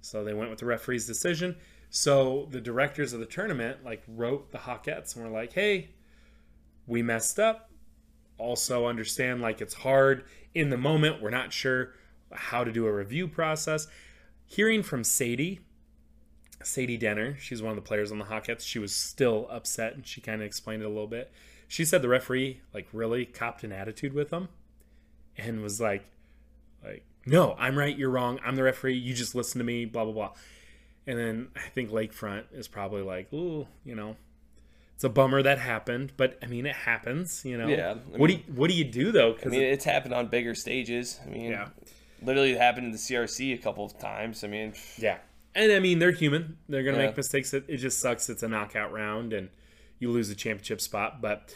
So 0.00 0.24
they 0.24 0.34
went 0.34 0.50
with 0.50 0.58
the 0.58 0.66
referee's 0.66 1.06
decision. 1.06 1.56
So 1.90 2.48
the 2.50 2.60
directors 2.60 3.12
of 3.12 3.20
the 3.20 3.26
tournament 3.26 3.84
like 3.84 4.02
wrote 4.06 4.52
the 4.52 4.58
Hawkettes 4.58 5.16
and 5.16 5.24
were 5.24 5.30
like, 5.30 5.52
"Hey, 5.52 5.90
we 6.86 7.02
messed 7.02 7.38
up. 7.38 7.70
Also 8.38 8.86
understand 8.86 9.42
like 9.42 9.60
it's 9.60 9.74
hard 9.74 10.24
in 10.54 10.70
the 10.70 10.78
moment. 10.78 11.20
We're 11.20 11.30
not 11.30 11.52
sure 11.52 11.94
how 12.32 12.64
to 12.64 12.72
do 12.72 12.86
a 12.86 12.92
review 12.92 13.28
process." 13.28 13.88
Hearing 14.46 14.82
from 14.82 15.04
Sadie, 15.04 15.60
Sadie 16.62 16.96
Denner, 16.96 17.36
she's 17.38 17.62
one 17.62 17.70
of 17.70 17.76
the 17.76 17.86
players 17.86 18.10
on 18.10 18.18
the 18.18 18.24
Hawkettes. 18.24 18.62
She 18.62 18.78
was 18.78 18.94
still 18.94 19.46
upset 19.50 19.94
and 19.94 20.06
she 20.06 20.20
kind 20.20 20.40
of 20.42 20.46
explained 20.46 20.82
it 20.82 20.86
a 20.86 20.88
little 20.88 21.06
bit. 21.06 21.32
She 21.68 21.84
said 21.84 22.02
the 22.02 22.08
referee 22.08 22.60
like 22.74 22.88
really 22.92 23.24
copped 23.24 23.62
an 23.62 23.72
attitude 23.72 24.12
with 24.12 24.30
them 24.30 24.48
and 25.36 25.62
was 25.62 25.80
like 25.80 26.04
like 26.84 27.04
no, 27.30 27.54
I'm 27.58 27.78
right, 27.78 27.96
you're 27.96 28.10
wrong. 28.10 28.38
I'm 28.44 28.56
the 28.56 28.62
referee. 28.62 28.94
You 28.96 29.14
just 29.14 29.34
listen 29.34 29.58
to 29.58 29.64
me, 29.64 29.84
blah 29.84 30.04
blah 30.04 30.12
blah. 30.12 30.30
And 31.06 31.18
then 31.18 31.48
I 31.56 31.68
think 31.70 31.90
Lakefront 31.90 32.44
is 32.52 32.68
probably 32.68 33.02
like, 33.02 33.32
ooh, 33.32 33.66
you 33.84 33.94
know, 33.94 34.16
it's 34.94 35.04
a 35.04 35.08
bummer 35.08 35.42
that 35.42 35.58
happened, 35.58 36.12
but 36.16 36.38
I 36.42 36.46
mean, 36.46 36.66
it 36.66 36.74
happens, 36.76 37.42
you 37.44 37.56
know. 37.56 37.68
Yeah, 37.68 37.92
I 38.14 38.18
what 38.18 38.26
do 38.28 38.34
you, 38.34 38.42
what 38.54 38.68
do 38.70 38.76
you 38.76 38.84
do 38.84 39.10
though? 39.12 39.36
I 39.44 39.48
mean, 39.48 39.62
it's 39.62 39.84
happened 39.84 40.12
on 40.14 40.26
bigger 40.26 40.54
stages. 40.54 41.18
I 41.24 41.30
mean, 41.30 41.50
Yeah. 41.52 41.68
literally 42.22 42.52
it 42.52 42.58
happened 42.58 42.86
in 42.86 42.92
the 42.92 42.98
CRC 42.98 43.54
a 43.54 43.58
couple 43.58 43.84
of 43.84 43.98
times. 43.98 44.44
I 44.44 44.48
mean, 44.48 44.74
yeah, 44.98 45.18
and 45.54 45.72
I 45.72 45.78
mean 45.80 46.00
they're 46.00 46.10
human. 46.12 46.58
They're 46.68 46.82
gonna 46.82 46.98
Yeah. 46.98 47.06
make 47.06 47.16
mistakes. 47.16 47.54
It, 47.54 47.64
it 47.68 47.78
just 47.78 47.98
sucks. 47.98 48.28
It's 48.28 48.42
a 48.42 48.48
knockout 48.48 48.92
round, 48.92 49.32
and 49.32 49.48
you 49.98 50.10
lose 50.10 50.28
a 50.30 50.34
championship 50.34 50.80
spot. 50.82 51.20
But 51.22 51.54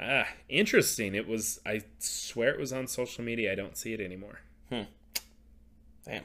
ah, 0.00 0.26
interesting. 0.48 1.14
It 1.14 1.28
was. 1.28 1.60
I 1.64 1.82
swear 1.98 2.50
it 2.50 2.58
was 2.58 2.72
on 2.72 2.88
social 2.88 3.22
media. 3.24 3.52
I 3.52 3.54
don't 3.54 3.76
see 3.76 3.92
it 3.94 4.00
anymore. 4.00 4.40
Damn. 6.04 6.24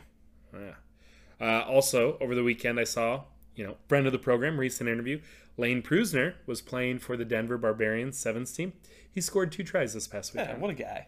Yeah. 0.54 0.74
Uh, 1.40 1.64
also, 1.68 2.18
over 2.20 2.34
the 2.36 2.44
weekend, 2.44 2.80
I 2.80 2.84
saw, 2.84 3.24
you 3.56 3.66
know, 3.66 3.78
friend 3.88 4.06
of 4.08 4.12
the 4.12 4.20
program, 4.20 4.60
recent 4.60 4.90
interview, 4.90 5.20
Lane 5.58 5.82
Pruisner 5.82 6.36
was 6.46 6.62
playing 6.62 7.00
for 7.00 7.16
the 7.18 7.26
Denver 7.26 7.58
Barbarians 7.58 8.18
sevens 8.18 8.52
team. 8.52 8.74
He 9.12 9.22
scored 9.22 9.52
two 9.52 9.64
tries 9.64 9.94
this 9.94 10.08
past 10.08 10.34
Yeah, 10.36 10.42
weekend. 10.44 10.62
what 10.62 10.72
a 10.72 10.76
guy. 10.76 11.08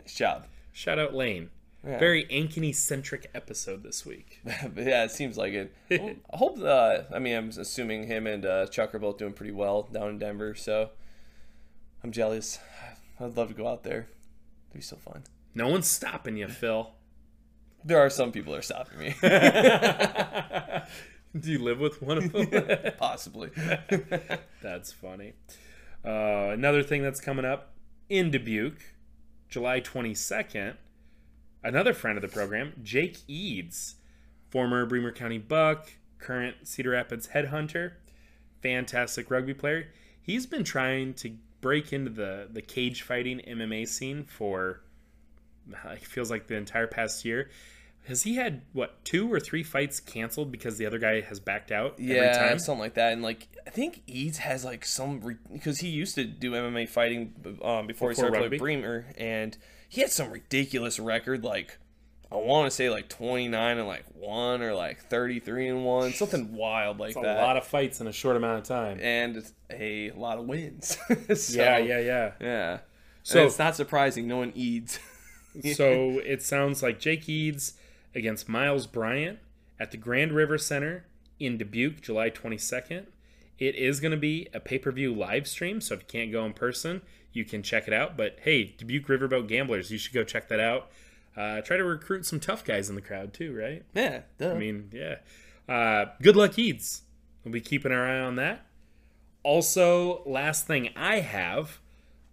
Nice 0.00 0.14
job. 0.14 0.46
Shout 0.72 0.98
out 0.98 1.14
Lane. 1.14 1.50
Yeah. 1.86 1.98
Very 1.98 2.24
Ankeny 2.26 2.74
centric 2.74 3.30
episode 3.34 3.82
this 3.84 4.04
week. 4.04 4.40
Yeah, 4.76 5.04
it 5.04 5.10
seems 5.12 5.36
like 5.38 5.52
it. 5.52 5.72
Well, 5.90 6.14
I 6.32 6.36
hope. 6.36 6.58
Uh, 6.60 7.02
I 7.14 7.18
mean, 7.20 7.36
I'm 7.36 7.48
assuming 7.50 8.04
him 8.08 8.26
and 8.26 8.44
uh, 8.44 8.66
Chuck 8.66 8.94
are 8.94 8.98
both 8.98 9.18
doing 9.18 9.32
pretty 9.32 9.52
well 9.52 9.82
down 9.92 10.08
in 10.10 10.18
Denver. 10.18 10.54
So 10.56 10.90
I'm 12.02 12.10
jealous. 12.10 12.58
I'd 13.20 13.36
love 13.36 13.48
to 13.48 13.54
go 13.54 13.68
out 13.68 13.84
there. 13.84 14.08
It'd 14.70 14.74
be 14.74 14.80
so 14.80 14.96
fun. 14.96 15.22
No 15.54 15.68
one's 15.68 15.86
stopping 15.88 16.36
you, 16.36 16.48
Phil. 16.48 16.90
There 17.88 17.98
are 17.98 18.10
some 18.10 18.32
people 18.32 18.52
that 18.52 18.58
are 18.58 18.62
stopping 18.62 18.98
me. 18.98 19.14
Do 21.40 21.50
you 21.50 21.58
live 21.58 21.80
with 21.80 22.02
one 22.02 22.18
of 22.18 22.32
them? 22.32 22.92
Possibly. 22.98 23.48
that's 24.62 24.92
funny. 24.92 25.32
Uh, 26.04 26.50
another 26.50 26.82
thing 26.82 27.02
that's 27.02 27.18
coming 27.18 27.46
up 27.46 27.72
in 28.10 28.30
Dubuque, 28.30 28.82
July 29.48 29.80
22nd, 29.80 30.76
another 31.64 31.94
friend 31.94 32.18
of 32.18 32.22
the 32.22 32.28
program, 32.28 32.74
Jake 32.82 33.20
Eades, 33.26 33.94
former 34.50 34.84
Bremer 34.84 35.12
County 35.12 35.38
Buck, 35.38 35.90
current 36.18 36.68
Cedar 36.68 36.90
Rapids 36.90 37.28
headhunter, 37.28 37.92
fantastic 38.60 39.30
rugby 39.30 39.54
player. 39.54 39.88
He's 40.20 40.44
been 40.44 40.62
trying 40.62 41.14
to 41.14 41.34
break 41.62 41.94
into 41.94 42.10
the, 42.10 42.48
the 42.52 42.60
cage 42.60 43.00
fighting 43.00 43.40
MMA 43.48 43.88
scene 43.88 44.24
for 44.24 44.82
it 45.90 46.04
feels 46.04 46.30
like 46.30 46.48
the 46.48 46.56
entire 46.56 46.86
past 46.86 47.24
year. 47.24 47.48
Has 48.08 48.22
he 48.22 48.34
had 48.36 48.62
what 48.72 49.04
two 49.04 49.32
or 49.32 49.38
three 49.38 49.62
fights 49.62 50.00
canceled 50.00 50.50
because 50.50 50.78
the 50.78 50.86
other 50.86 50.98
guy 50.98 51.20
has 51.20 51.38
backed 51.40 51.70
out 51.70 51.92
every 52.00 52.14
Yeah, 52.16 52.32
time? 52.48 52.58
something 52.58 52.80
like 52.80 52.94
that. 52.94 53.12
And 53.12 53.22
like, 53.22 53.48
I 53.66 53.70
think 53.70 54.02
Eades 54.06 54.38
has 54.38 54.64
like 54.64 54.84
some 54.84 55.20
re- 55.20 55.36
because 55.52 55.78
he 55.80 55.88
used 55.88 56.14
to 56.16 56.24
do 56.24 56.52
MMA 56.52 56.88
fighting 56.88 57.34
um, 57.62 57.86
before, 57.86 58.10
he 58.10 58.14
started 58.16 58.38
rugby. 58.40 58.58
playing 58.58 58.80
Bremer, 58.80 59.06
and 59.16 59.56
he 59.88 60.00
had 60.00 60.10
some 60.10 60.30
ridiculous 60.30 60.98
record. 60.98 61.44
Like, 61.44 61.78
I 62.32 62.36
want 62.36 62.66
to 62.70 62.70
say 62.74 62.90
like 62.90 63.08
twenty 63.08 63.48
nine 63.48 63.78
and 63.78 63.86
like 63.86 64.04
one 64.14 64.62
or 64.62 64.74
like 64.74 65.00
thirty 65.04 65.38
three 65.40 65.68
and 65.68 65.84
one, 65.84 66.12
something 66.12 66.54
wild 66.54 66.98
like 66.98 67.14
a 67.16 67.20
that. 67.20 67.38
lot 67.42 67.56
of 67.56 67.66
fights 67.66 68.00
in 68.00 68.06
a 68.06 68.12
short 68.12 68.36
amount 68.36 68.58
of 68.58 68.64
time. 68.64 68.98
and 69.00 69.44
a 69.70 70.10
lot 70.12 70.38
of 70.38 70.46
wins. 70.46 70.96
So, 71.34 71.58
yeah, 71.62 71.78
yeah, 71.78 71.98
yeah. 72.00 72.32
yeah. 72.40 72.76
So- 73.22 73.40
So 73.40 73.46
it's 73.46 73.58
not 73.58 73.76
surprising 73.76 74.26
knowing 74.26 74.52
Eades. 74.54 74.98
so 75.74 76.20
it 76.24 76.42
sounds 76.42 76.82
like 76.82 76.98
Jake 76.98 77.28
Eades 77.28 77.74
against 78.14 78.48
Miles 78.48 78.86
Bryant 78.86 79.38
at 79.78 79.90
the 79.90 79.96
Grand 79.96 80.32
River 80.32 80.58
Center 80.58 81.04
in 81.38 81.56
Dubuque, 81.58 82.00
July 82.00 82.30
22nd. 82.30 83.06
It 83.58 83.74
is 83.74 84.00
going 84.00 84.12
to 84.12 84.18
be 84.18 84.48
a 84.54 84.60
pay 84.60 84.78
per 84.78 84.92
view 84.92 85.12
live 85.14 85.46
stream, 85.46 85.80
so 85.80 85.94
if 85.94 86.00
you 86.00 86.06
can't 86.06 86.32
go 86.32 86.44
in 86.44 86.52
person, 86.52 87.02
you 87.32 87.44
can 87.44 87.62
check 87.62 87.88
it 87.88 87.94
out. 87.94 88.16
But 88.16 88.38
hey, 88.42 88.74
Dubuque 88.76 89.06
Riverboat 89.06 89.48
Gamblers, 89.48 89.90
you 89.90 89.98
should 89.98 90.14
go 90.14 90.24
check 90.24 90.48
that 90.48 90.60
out. 90.60 90.90
Uh, 91.36 91.60
try 91.60 91.76
to 91.76 91.84
recruit 91.84 92.26
some 92.26 92.40
tough 92.40 92.64
guys 92.64 92.88
in 92.88 92.94
the 92.94 93.00
crowd 93.00 93.32
too, 93.32 93.54
right? 93.56 93.84
yeah, 93.94 94.22
duh. 94.38 94.52
I 94.52 94.58
mean, 94.58 94.90
yeah. 94.92 95.16
Uh, 95.68 96.06
good 96.22 96.36
luck, 96.36 96.58
Eades. 96.58 97.02
We'll 97.44 97.52
be 97.52 97.60
keeping 97.60 97.92
our 97.92 98.08
eye 98.08 98.20
on 98.20 98.36
that. 98.36 98.66
Also, 99.42 100.22
last 100.24 100.66
thing 100.66 100.90
I 100.96 101.20
have, 101.20 101.78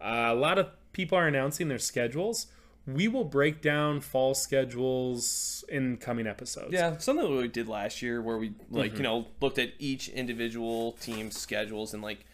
uh, 0.01 0.29
a 0.29 0.35
lot 0.35 0.57
of 0.57 0.69
people 0.91 1.17
are 1.17 1.27
announcing 1.27 1.67
their 1.67 1.79
schedules. 1.79 2.47
We 2.87 3.07
will 3.07 3.23
break 3.23 3.61
down 3.61 4.01
fall 4.01 4.35
schedules 4.35 5.63
in 5.69 5.97
coming 5.97 6.27
episodes. 6.27 6.71
Yeah, 6.71 6.97
something 6.97 7.25
that 7.25 7.41
we 7.41 7.47
did 7.47 7.67
last 7.67 8.01
year 8.01 8.21
where 8.21 8.37
we 8.37 8.53
like 8.69 8.93
Mhm. 8.93 8.97
you 8.97 9.03
know 9.03 9.27
looked 9.41 9.57
at 9.59 9.71
each 9.79 10.09
individual 10.09 10.93
team's 10.93 11.37
schedules 11.39 11.93
and 11.93 12.03
like 12.03 12.25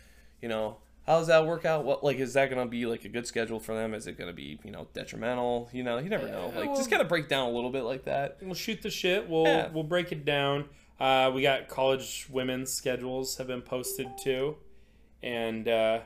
you 0.41 0.49
know 0.49 0.77
how 1.07 1.17
does 1.17 1.27
that 1.27 1.45
work 1.47 1.65
out? 1.65 1.83
What 1.83 2.03
like 2.03 2.17
is 2.17 2.33
that 2.33 2.49
going 2.49 2.63
to 2.65 2.69
be 2.69 2.85
like 2.85 3.05
a 3.05 3.09
good 3.09 3.25
schedule 3.25 3.59
for 3.59 3.73
them? 3.73 3.93
Is 3.93 4.05
it 4.07 4.17
going 4.17 4.29
to 4.29 4.35
be 4.35 4.59
you 4.63 4.71
know 4.71 4.87
detrimental? 4.93 5.69
You 5.73 5.83
know, 5.83 5.97
you 5.97 6.09
never 6.09 6.27
know. 6.27 6.51
Like 6.55 6.75
just 6.75 6.89
kind 6.89 7.01
of 7.01 7.07
break 7.07 7.27
down 7.29 7.47
a 7.49 7.51
little 7.51 7.71
bit 7.71 7.83
like 7.83 8.03
that. 8.05 8.37
We'll 8.41 8.53
shoot 8.53 8.81
the 8.81 8.89
shit. 8.91 9.29
We'll 9.29 9.45
Yeah. 9.45 9.69
we'll 9.71 9.83
break 9.83 10.11
it 10.11 10.25
down. 10.25 10.69
Uh, 10.99 11.31
we 11.33 11.41
got 11.41 11.67
college 11.67 12.27
women's 12.29 12.71
schedules 12.71 13.37
have 13.37 13.47
been 13.47 13.63
posted 13.63 14.07
too, 14.23 14.57
and 15.23 15.67
uh, 15.67 16.01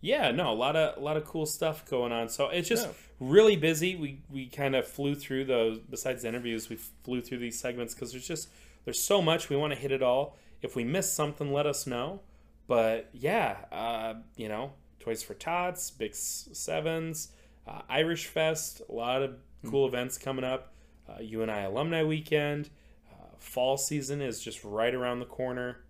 yeah, 0.00 0.30
no, 0.30 0.52
a 0.52 0.54
lot 0.54 0.76
of 0.76 0.96
a 0.96 1.00
lot 1.00 1.16
of 1.16 1.24
cool 1.24 1.46
stuff 1.46 1.84
going 1.88 2.12
on. 2.12 2.28
So 2.28 2.48
it's 2.48 2.68
just 2.68 2.86
Yeah. 2.86 2.92
really 3.20 3.56
busy. 3.56 3.96
We 3.96 4.20
we 4.30 4.46
kind 4.46 4.74
of 4.76 4.86
flew 4.86 5.14
through 5.14 5.46
those. 5.46 5.78
Besides 5.78 6.22
the 6.22 6.28
interviews, 6.28 6.68
we 6.68 6.76
flew 6.76 7.20
through 7.20 7.38
these 7.38 7.58
segments 7.58 7.94
because 7.94 8.12
there's 8.12 8.26
just 8.26 8.48
there's 8.84 9.00
so 9.00 9.20
much. 9.22 9.48
We 9.48 9.56
want 9.56 9.72
to 9.72 9.78
hit 9.78 9.92
it 9.92 10.02
all. 10.02 10.36
If 10.62 10.76
we 10.76 10.84
miss 10.84 11.12
something, 11.12 11.52
let 11.52 11.66
us 11.66 11.86
know. 11.86 12.20
But 12.66 13.08
yeah, 13.12 13.56
uh, 13.72 14.14
you 14.36 14.48
know, 14.48 14.72
Toys 15.00 15.22
for 15.22 15.34
Tots, 15.34 15.90
Bix 15.90 16.54
Sevens, 16.54 17.32
uh, 17.66 17.82
Irish 17.88 18.26
Fest, 18.26 18.82
a 18.88 18.92
lot 18.92 19.22
of 19.22 19.36
cool 19.68 19.86
events 19.86 20.18
coming 20.18 20.44
up. 20.44 20.72
Uh, 21.08 21.20
UNI 21.20 21.64
Alumni 21.64 22.02
Weekend, 22.02 22.68
uh, 23.12 23.26
fall 23.38 23.76
season 23.76 24.20
is 24.20 24.40
just 24.40 24.64
right 24.64 24.92
around 24.92 25.20
the 25.20 25.26
corner. 25.26 25.84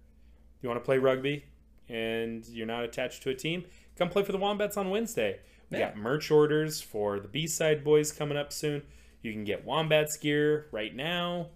You 0.60 0.68
want 0.68 0.78
to 0.80 0.84
play 0.84 0.98
rugby 0.98 1.44
and 1.88 2.44
you're 2.48 2.66
not 2.66 2.84
attached 2.84 3.22
to 3.22 3.30
a 3.30 3.34
team? 3.34 3.64
Come 3.96 4.08
play 4.10 4.22
for 4.22 4.32
the 4.32 4.38
Wombats 4.38 4.76
on 4.76 4.90
Wednesday. 4.90 5.40
We 5.70 5.78
Yeah. 5.78 5.86
got 5.88 5.96
merch 5.96 6.30
orders 6.30 6.80
for 6.80 7.18
the 7.18 7.28
B-Side 7.28 7.82
Bois 7.82 8.04
coming 8.16 8.36
up 8.36 8.52
soon. 8.52 8.82
You 9.22 9.32
can 9.32 9.44
get 9.44 9.64
Wombats 9.64 10.16
gear 10.16 10.68
right 10.70 10.94
now. 10.94 11.48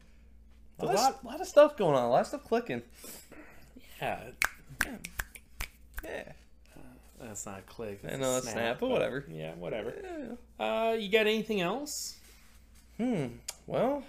A 0.81 0.87
lot, 0.87 1.25
lot 1.25 1.41
of 1.41 1.47
stuff 1.47 1.77
going 1.77 1.95
on. 1.95 2.03
A 2.05 2.09
lot 2.11 2.23
of 2.23 2.27
stuff 2.29 2.45
clicking. 2.45 2.83
Yeah, 4.01 4.31
Yeah. 6.03 6.33
that's 7.21 7.45
not 7.45 7.59
a 7.59 7.63
click. 7.63 8.01
I 8.05 8.17
know, 8.17 8.35
a 8.35 8.39
it's 8.39 8.51
snap, 8.51 8.81
but 8.81 8.89
whatever. 8.89 9.27
Yeah, 9.31 9.55
whatever. 9.57 10.39
Uh, 10.59 10.97
you 10.99 11.11
got 11.11 11.27
anything 11.27 11.61
else? 11.61 12.19
Hmm. 12.97 13.27
Well, 13.67 14.03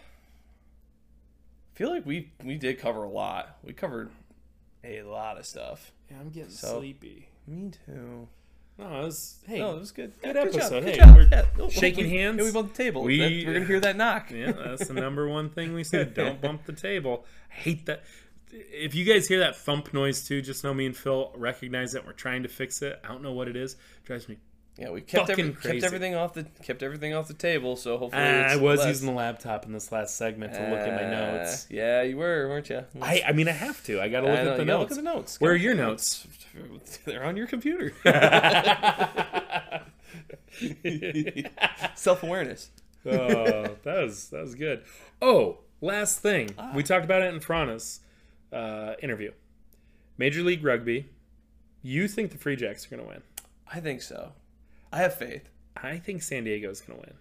I 1.73 1.77
feel 1.77 1.89
like 1.89 2.05
we 2.05 2.31
we 2.43 2.57
did 2.57 2.79
cover 2.79 3.03
a 3.03 3.09
lot. 3.09 3.57
We 3.63 3.73
covered 3.73 4.11
a 4.83 5.01
lot 5.03 5.37
of 5.37 5.45
stuff. 5.45 5.91
Yeah, 6.09 6.19
I'm 6.21 6.29
getting 6.29 6.51
So- 6.51 6.79
sleepy. 6.79 7.27
Me 7.51 7.71
too. 7.85 8.27
No, 8.77 8.85
it 9.01 9.03
was 9.03 9.39
hey, 9.45 9.59
No, 9.59 9.75
it 9.75 9.79
was 9.79 9.91
good. 9.91 10.13
Good 10.21 10.35
Yeah, 10.35 10.43
good 10.45 10.53
job, 10.53 10.61
episode. 10.61 10.79
good 10.85 10.89
hey, 10.95 10.99
job. 10.99 11.15
we're 11.15 11.63
Yeah, 11.63 11.69
shaking 11.69 12.05
we- 12.05 12.17
hands. 12.17 12.37
yeah, 12.39 12.43
we 12.45 12.51
bumped 12.51 12.75
the 12.75 12.83
table. 12.83 13.03
We, 13.03 13.17
That- 13.19 13.31
we're 13.47 13.53
gonna 13.53 13.65
hear 13.65 13.79
that 13.81 13.97
knock. 13.97 14.31
Yeah, 14.35 14.51
that's 14.53 14.87
the 14.87 14.93
number 14.93 15.27
one 15.27 15.49
thing 15.49 15.73
we 15.73 15.83
said. 15.83 16.13
Don't 16.15 16.41
bump 16.41 16.65
the 16.65 16.73
table. 16.73 17.25
I 17.51 17.53
hate 17.55 17.85
that. 17.87 18.03
If 18.53 18.95
you 18.95 19.05
guys 19.05 19.27
hear 19.27 19.39
that 19.39 19.55
thump 19.57 19.93
noise 19.93 20.25
too, 20.27 20.41
just 20.41 20.63
know 20.63 20.73
me 20.73 20.85
and 20.85 20.95
Phil 20.95 21.31
recognize 21.35 21.95
it. 21.95 22.05
We're 22.05 22.13
trying 22.13 22.43
to 22.43 22.49
fix 22.49 22.81
it. 22.81 22.99
I 23.03 23.07
don't 23.09 23.21
know 23.21 23.31
what 23.33 23.47
it 23.47 23.55
is. 23.55 23.75
drives 24.05 24.27
me. 24.27 24.37
Yeah, 24.77 24.89
we 24.89 25.01
kept 25.01 25.29
every, 25.29 25.51
kept 25.53 25.83
everything 25.83 26.15
off 26.15 26.33
the 26.33 26.45
kept 26.63 26.81
everything 26.81 27.13
off 27.13 27.27
the 27.27 27.33
table. 27.35 27.75
So 27.75 27.97
hopefully, 27.97 28.23
Ah, 28.23 28.47
I 28.47 28.55
was 28.55 28.79
less. 28.79 28.87
using 28.87 29.07
the 29.09 29.13
laptop 29.13 29.65
in 29.65 29.73
this 29.73 29.91
last 29.91 30.15
segment 30.15 30.53
to 30.53 30.59
look 30.69 30.79
at 30.79 30.95
my 30.95 31.03
Uh, 31.05 31.09
notes. 31.37 31.67
Yeah, 31.69 32.01
you 32.03 32.17
were, 32.17 32.47
weren't 32.47 32.69
you? 32.69 32.83
I, 33.01 33.21
I 33.27 33.31
mean, 33.33 33.47
I 33.47 33.51
have 33.51 33.83
to. 33.85 34.01
I 34.01 34.07
got 34.09 34.21
to 34.21 34.27
look 34.27 34.37
at 34.39 34.57
the 34.57 34.65
notes. 34.65 34.79
Look 34.81 34.91
at 34.91 34.97
the 34.97 35.03
notes. 35.03 35.39
Where 35.41 35.51
are 35.51 35.55
your 35.55 35.75
notes? 35.75 36.25
They're 37.05 37.23
on 37.23 37.37
your 37.37 37.47
computer. 37.47 37.93
Self 41.95 42.23
awareness. 42.23 42.69
oh, 43.05 43.75
that 43.83 44.03
was 44.03 44.29
that 44.29 44.41
was 44.41 44.55
good. 44.55 44.83
Oh, 45.21 45.59
last 45.81 46.19
thing 46.19 46.49
Ah. 46.57 46.71
we 46.75 46.83
talked 46.83 47.05
about 47.05 47.21
it 47.21 47.33
in 47.33 47.39
Frana's 47.39 47.99
uh, 48.53 48.93
interview. 49.01 49.31
Major 50.17 50.43
League 50.43 50.63
Rugby. 50.63 51.09
You 51.81 52.07
think 52.07 52.31
the 52.31 52.37
Free 52.37 52.55
Jacks 52.55 52.85
are 52.85 52.89
going 52.95 53.01
to 53.01 53.07
win? 53.09 53.21
I 53.73 53.79
think 53.79 54.01
so. 54.01 54.33
I 54.91 54.97
have 54.99 55.15
faith. 55.15 55.49
I 55.75 55.97
think 55.97 56.21
San 56.21 56.43
Diego 56.43 56.69
is 56.69 56.81
going 56.81 56.99
to 56.99 57.05
win. 57.07 57.15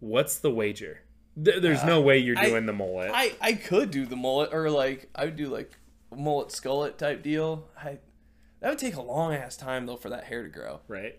What's 0.00 0.38
the 0.38 0.50
wager? 0.50 1.00
Th- 1.42 1.60
There's 1.62 1.84
no 1.84 2.00
way 2.00 2.18
you're 2.18 2.36
Uh, 2.38 2.42
I- 2.42 2.48
doing 2.48 2.66
the 2.66 2.72
mullet. 2.72 3.10
I 3.12 3.32
I 3.40 3.52
could 3.54 3.90
do 3.90 4.06
the 4.06 4.16
mullet 4.16 4.52
or 4.52 4.70
like 4.70 5.08
I 5.14 5.26
would 5.26 5.36
do 5.36 5.48
like 5.48 5.72
mullet 6.14 6.48
skullet 6.48 6.96
type 6.96 7.22
deal. 7.22 7.68
I 7.76 7.98
that 8.60 8.70
would 8.70 8.78
take 8.78 8.96
a 8.96 9.02
long 9.02 9.32
ass 9.34 9.56
time 9.56 9.86
though 9.86 9.96
for 9.96 10.10
that 10.10 10.24
hair 10.24 10.42
to 10.42 10.48
grow. 10.48 10.80
right? 10.88 11.18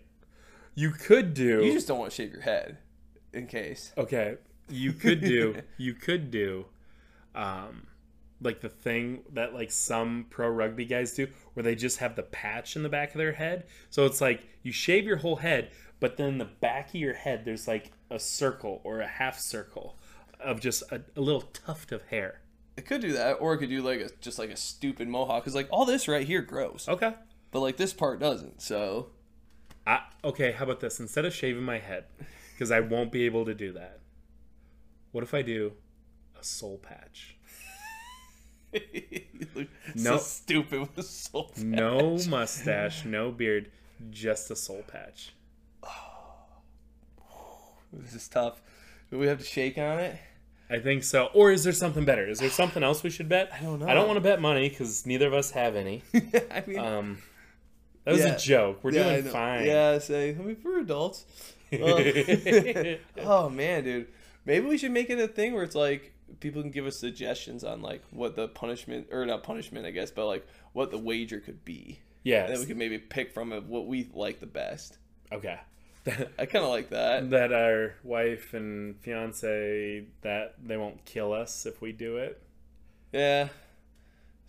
You 0.74 0.90
could 0.90 1.34
do. 1.34 1.64
You 1.64 1.72
just 1.72 1.86
don't 1.88 1.98
want 1.98 2.10
to 2.12 2.14
shave 2.16 2.32
your 2.32 2.42
head 2.42 2.78
in 3.32 3.46
case. 3.46 3.92
okay. 3.96 4.36
You 4.68 4.92
could 4.92 5.20
do. 5.20 5.56
you 5.76 5.94
could 5.94 6.30
do. 6.30 6.66
Um, 7.34 7.86
like 8.40 8.60
the 8.60 8.68
thing 8.68 9.22
that 9.32 9.54
like 9.54 9.70
some 9.70 10.26
pro 10.30 10.48
rugby 10.48 10.84
guys 10.84 11.12
do, 11.14 11.26
where 11.54 11.62
they 11.64 11.74
just 11.74 11.98
have 11.98 12.16
the 12.16 12.22
patch 12.22 12.76
in 12.76 12.82
the 12.82 12.88
back 12.88 13.10
of 13.10 13.18
their 13.18 13.32
head. 13.32 13.64
So 13.90 14.06
it's 14.06 14.20
like 14.20 14.42
you 14.62 14.72
shave 14.72 15.04
your 15.04 15.18
whole 15.18 15.36
head, 15.36 15.70
but 16.00 16.16
then 16.16 16.38
the 16.38 16.44
back 16.46 16.88
of 16.90 16.94
your 16.96 17.14
head 17.14 17.44
there's 17.44 17.68
like 17.68 17.92
a 18.10 18.18
circle 18.18 18.80
or 18.84 19.00
a 19.00 19.06
half 19.06 19.38
circle 19.38 19.98
of 20.40 20.60
just 20.60 20.82
a, 20.90 21.02
a 21.16 21.20
little 21.20 21.42
tuft 21.42 21.92
of 21.92 22.02
hair. 22.04 22.40
I 22.78 22.80
could 22.80 23.00
do 23.02 23.12
that, 23.12 23.34
or 23.34 23.54
I 23.54 23.58
could 23.58 23.68
do 23.68 23.82
like 23.82 24.00
a 24.00 24.08
just 24.20 24.38
like 24.38 24.50
a 24.50 24.56
stupid 24.56 25.06
mohawk, 25.08 25.42
because 25.44 25.54
like 25.54 25.68
all 25.70 25.84
this 25.84 26.08
right 26.08 26.26
here 26.26 26.40
grows, 26.42 26.86
Okay. 26.88 27.14
but 27.50 27.60
like 27.60 27.76
this 27.76 27.92
part 27.92 28.18
doesn't. 28.18 28.62
So 28.62 29.10
I, 29.86 30.00
okay, 30.24 30.52
how 30.52 30.64
about 30.64 30.80
this? 30.80 30.98
Instead 30.98 31.24
of 31.26 31.34
shaving 31.34 31.64
my 31.64 31.78
head, 31.78 32.04
because 32.54 32.70
I 32.70 32.80
won't 32.80 33.12
be 33.12 33.24
able 33.26 33.44
to 33.44 33.54
do 33.54 33.72
that, 33.72 33.98
what 35.10 35.22
if 35.22 35.34
I 35.34 35.42
do 35.42 35.72
a 36.40 36.42
soul 36.42 36.78
patch? 36.78 37.36
No. 38.72 39.62
so 39.96 40.16
stupid 40.18 40.80
with 40.80 40.98
a 40.98 41.02
soul. 41.02 41.50
patch. 41.54 41.62
No 41.64 42.18
mustache, 42.28 43.04
no 43.04 43.30
beard, 43.30 43.70
just 44.10 44.50
a 44.50 44.56
soul 44.56 44.82
patch. 44.86 45.34
This 47.92 48.14
is 48.14 48.28
tough. 48.28 48.62
Do 49.10 49.18
we 49.18 49.26
have 49.26 49.38
to 49.38 49.44
shake 49.44 49.76
on 49.76 49.98
it? 49.98 50.16
I 50.70 50.78
think 50.78 51.04
so. 51.04 51.26
Or 51.34 51.52
is 51.52 51.62
there 51.64 51.74
something 51.74 52.06
better? 52.06 52.26
Is 52.26 52.38
there 52.38 52.48
something 52.48 52.82
else 52.82 53.02
we 53.02 53.10
should 53.10 53.28
bet? 53.28 53.50
I 53.52 53.62
don't 53.62 53.80
know. 53.80 53.86
I 53.86 53.92
don't 53.92 54.06
want 54.06 54.16
to 54.16 54.22
bet 54.22 54.40
money 54.40 54.70
because 54.70 55.04
neither 55.04 55.26
of 55.26 55.34
us 55.34 55.50
have 55.50 55.76
any. 55.76 56.02
I 56.50 56.62
mean, 56.66 56.78
Um, 56.78 57.18
that 58.04 58.12
was 58.12 58.22
Yeah. 58.24 58.34
a 58.34 58.38
joke. 58.38 58.78
We're 58.82 58.92
yeah, 58.92 59.20
doing 59.20 59.30
fine. 59.30 59.66
Yeah, 59.66 59.98
say 59.98 60.30
I 60.30 60.34
mean 60.40 60.56
for 60.56 60.78
adults. 60.78 61.26
Well- 61.70 61.98
oh 63.18 63.50
man, 63.50 63.84
dude. 63.84 64.06
Maybe 64.46 64.66
we 64.66 64.78
should 64.78 64.92
make 64.92 65.10
it 65.10 65.18
a 65.18 65.28
thing 65.28 65.52
where 65.52 65.62
it's 65.64 65.74
like 65.76 66.12
people 66.40 66.62
can 66.62 66.70
give 66.70 66.86
us 66.86 66.98
suggestions 66.98 67.64
on 67.64 67.82
like 67.82 68.02
what 68.10 68.36
the 68.36 68.48
punishment 68.48 69.08
or 69.12 69.24
not 69.26 69.42
punishment, 69.42 69.86
I 69.86 69.90
guess, 69.90 70.10
but 70.10 70.26
like 70.26 70.46
what 70.72 70.90
the 70.90 70.98
wager 70.98 71.40
could 71.40 71.64
be. 71.64 72.00
Yeah, 72.24 72.44
And 72.44 72.52
then 72.52 72.60
we 72.60 72.66
can 72.66 72.78
maybe 72.78 72.98
pick 72.98 73.32
from 73.32 73.52
it 73.52 73.64
what 73.64 73.86
we 73.86 74.08
like 74.12 74.40
the 74.40 74.46
best. 74.46 74.98
Okay. 75.32 75.58
I 76.06 76.46
kind 76.46 76.64
of 76.64 76.70
like 76.70 76.90
that. 76.90 77.30
that 77.30 77.52
our 77.52 77.94
wife 78.02 78.54
and 78.54 78.98
fiance 79.00 80.04
that 80.22 80.54
they 80.62 80.76
won't 80.76 81.04
kill 81.04 81.32
us 81.32 81.66
if 81.66 81.80
we 81.80 81.92
do 81.92 82.16
it. 82.16 82.42
Yeah, 83.12 83.48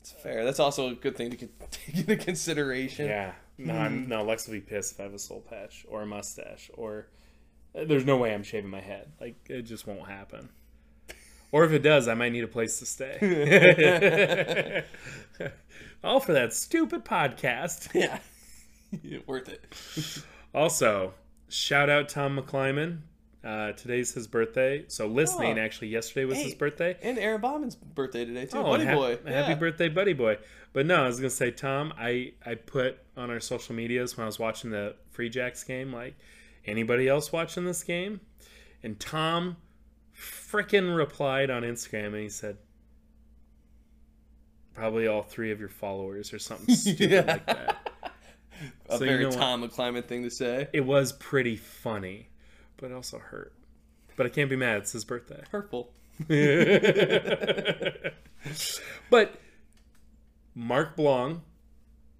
it's 0.02 0.12
fair. 0.12 0.46
That's 0.46 0.60
also 0.60 0.90
a 0.90 0.96
good 0.96 1.16
thing 1.16 1.32
to 1.32 1.38
take 1.72 1.98
into 1.98 2.16
consideration. 2.18 3.08
Yeah. 3.08 3.34
No, 3.58 3.76
I'm, 3.76 4.08
no, 4.08 4.24
Lex 4.24 4.48
will 4.48 4.56
be 4.56 4.62
pissed 4.62 4.94
if 4.94 5.00
I 5.00 5.04
have 5.04 5.14
a 5.14 5.20
soul 5.20 5.42
patch 5.48 5.86
or 5.88 6.02
a 6.02 6.06
mustache 6.08 6.72
or 6.74 7.08
uh, 7.76 7.84
there's 7.86 8.06
no 8.06 8.18
way 8.18 8.34
I'm 8.34 8.44
shaving 8.44 8.70
my 8.70 8.82
head. 8.82 9.12
Like 9.22 9.36
it 9.48 9.64
just 9.64 9.86
won't 9.86 10.08
happen. 10.08 10.50
Or 11.54 11.64
if 11.64 11.72
it 11.72 11.84
does, 11.84 12.08
I 12.10 12.16
might 12.16 12.32
need 12.32 12.44
a 12.44 12.48
place 12.48 12.80
to 12.80 12.86
stay. 12.88 14.84
All 16.04 16.20
for 16.20 16.34
that 16.34 16.52
stupid 16.52 17.06
podcast. 17.06 17.94
Yeah. 17.94 18.20
Worth 19.28 19.48
it. 19.50 20.24
Also, 20.54 21.14
shout 21.50 21.90
out 21.90 22.10
Tom 22.10 22.38
McClyman. 22.38 23.02
Uh, 23.44 23.74
today's 23.74 24.14
his 24.14 24.26
birthday. 24.28 24.86
So 24.88 25.06
listening, 25.08 25.60
Oh. 25.60 25.62
actually, 25.62 25.90
yesterday 25.90 26.26
was 26.26 26.38
Hey, 26.40 26.46
his 26.46 26.56
birthday. 26.56 26.98
And 27.04 27.20
Aaron 27.20 27.40
Bauman's 27.40 27.76
birthday 27.76 28.26
today 28.26 28.46
too. 28.48 28.58
Oh, 28.58 28.64
Buddy 28.64 28.86
hap- 28.86 28.96
boy. 28.96 29.12
Happy 29.12 29.30
Yeah. 29.52 29.56
birthday, 29.56 29.90
buddy 29.90 30.14
boy. 30.14 30.40
But 30.74 30.86
no, 30.88 31.04
I 31.04 31.08
was 31.08 31.18
gonna 31.18 31.30
say, 31.30 31.52
Tom, 31.52 31.94
I 31.98 32.34
I 32.46 32.56
put 32.56 32.98
on 33.16 33.30
our 33.30 33.40
social 33.40 33.76
medias 33.76 34.18
when 34.18 34.24
I 34.24 34.26
was 34.28 34.40
watching 34.40 34.72
the 34.72 34.96
Free 35.12 35.30
Jacks 35.30 35.64
game, 35.64 35.94
like 35.94 36.16
anybody 36.66 37.08
else 37.08 37.32
watching 37.32 37.66
this 37.66 37.84
game, 37.84 38.22
and 38.82 39.00
Tom 39.00 39.58
frickin' 40.24 40.96
replied 40.96 41.50
on 41.50 41.64
Instagram 41.64 42.08
and 42.08 42.18
he 42.18 42.30
said, 42.30 42.58
probably 44.74 45.08
all 45.08 45.22
three 45.22 45.52
of 45.52 45.60
your 45.60 45.70
followers 45.70 46.34
or 46.34 46.40
something 46.40 46.74
stupid 46.80 47.12
Yeah. 47.12 47.22
like 47.28 47.46
that. 47.46 47.90
A 48.90 48.98
So 48.98 49.04
you 49.04 49.10
very 49.12 49.24
know 49.24 49.30
what? 49.30 49.38
Tom 49.38 50.02
thing 50.04 50.24
to 50.24 50.30
say. 50.30 50.68
It 50.74 50.86
was 50.86 51.14
pretty 51.14 51.56
funny, 51.58 52.30
but 52.78 52.92
it 52.92 52.94
also 52.94 53.20
hurt. 53.20 53.54
But 54.16 54.26
I 54.26 54.30
can't 54.30 54.50
be 54.50 54.56
mad. 54.56 54.78
It's 54.78 54.92
his 54.92 55.06
birthday. 55.06 55.44
Hurtful. 55.52 55.92
but 59.10 59.40
Mark 60.56 60.96
Blong 60.96 61.42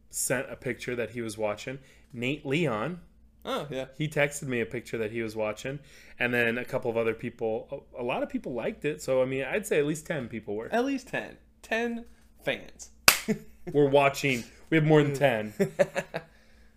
sent 0.10 0.48
a 0.52 0.56
picture 0.56 0.96
that 0.96 1.12
he 1.12 1.22
was 1.22 1.38
watching. 1.38 1.80
Nate 2.12 2.46
Leon, 2.46 3.00
Oh 3.46 3.68
yeah. 3.70 3.86
he 3.98 4.08
texted 4.08 4.44
me 4.44 4.62
a 4.62 4.66
picture 4.66 4.98
that 4.98 5.12
he 5.12 5.22
was 5.22 5.36
watching, 5.36 5.80
and 6.20 6.34
then 6.34 6.58
a 6.58 6.66
couple 6.66 6.90
of 6.90 6.98
other 6.98 7.14
people. 7.14 7.86
A 7.98 8.04
lot 8.04 8.24
of 8.24 8.30
people 8.30 8.54
liked 8.54 8.86
it, 8.86 9.02
so 9.02 9.22
I 9.22 9.26
mean, 9.26 9.44
I'd 9.44 9.68
say 9.68 9.80
at 9.80 9.86
least 9.86 10.06
ten 10.06 10.28
people 10.30 10.56
were. 10.56 10.70
At 10.72 10.86
least 10.86 11.08
10. 11.10 11.38
10 11.62 12.06
fans. 12.44 12.90
We're 13.74 13.90
watching. 13.90 14.44
We 14.70 14.78
have 14.78 14.86
more 14.86 15.04
than 15.04 15.14
ten, 15.16 15.54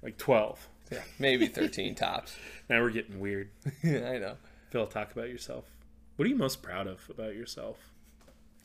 like 0.02 0.16
twelve. 0.18 0.68
Yeah. 0.90 1.00
Maybe 1.18 1.46
13 1.48 1.94
tops. 1.94 2.36
Now 2.68 2.80
we're 2.80 2.90
getting 2.90 3.20
weird. 3.20 3.50
Yeah, 3.84 4.10
I 4.10 4.18
know. 4.18 4.36
Phil, 4.70 4.88
talk 4.88 5.12
about 5.12 5.28
yourself. 5.28 5.64
What 6.16 6.26
are 6.26 6.28
you 6.28 6.34
most 6.34 6.62
proud 6.64 6.88
of 6.88 7.08
about 7.08 7.36
yourself? 7.36 7.76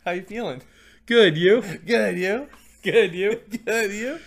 How 0.04 0.12
you 0.12 0.24
feeling? 0.24 0.64
Good, 1.06 1.38
you. 1.38 1.62
Good, 1.86 2.18
you? 2.18 2.48
Good, 2.82 3.14
you. 3.14 3.42
Good, 3.64 3.92
you? 3.92 4.20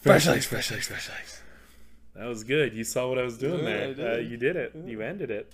Fresh 0.00 0.26
legs, 0.26 0.46
fresh 0.46 0.70
legs, 0.70 0.86
fresh 0.88 1.10
legs. 1.10 1.42
That 2.16 2.28
was 2.28 2.44
good. 2.44 2.72
You 2.72 2.84
saw 2.84 3.08
what 3.08 3.18
I 3.18 3.22
was 3.22 3.36
doing 3.36 3.64
yeah, 3.64 3.64
there. 3.64 3.82
Uh, 3.82 3.92
did. 3.92 4.06
Uh, 4.06 4.16
you 4.16 4.36
did 4.38 4.56
it. 4.56 4.72
Yeah. 4.74 4.90
You 4.90 5.02
ended 5.02 5.30
it. 5.30 5.52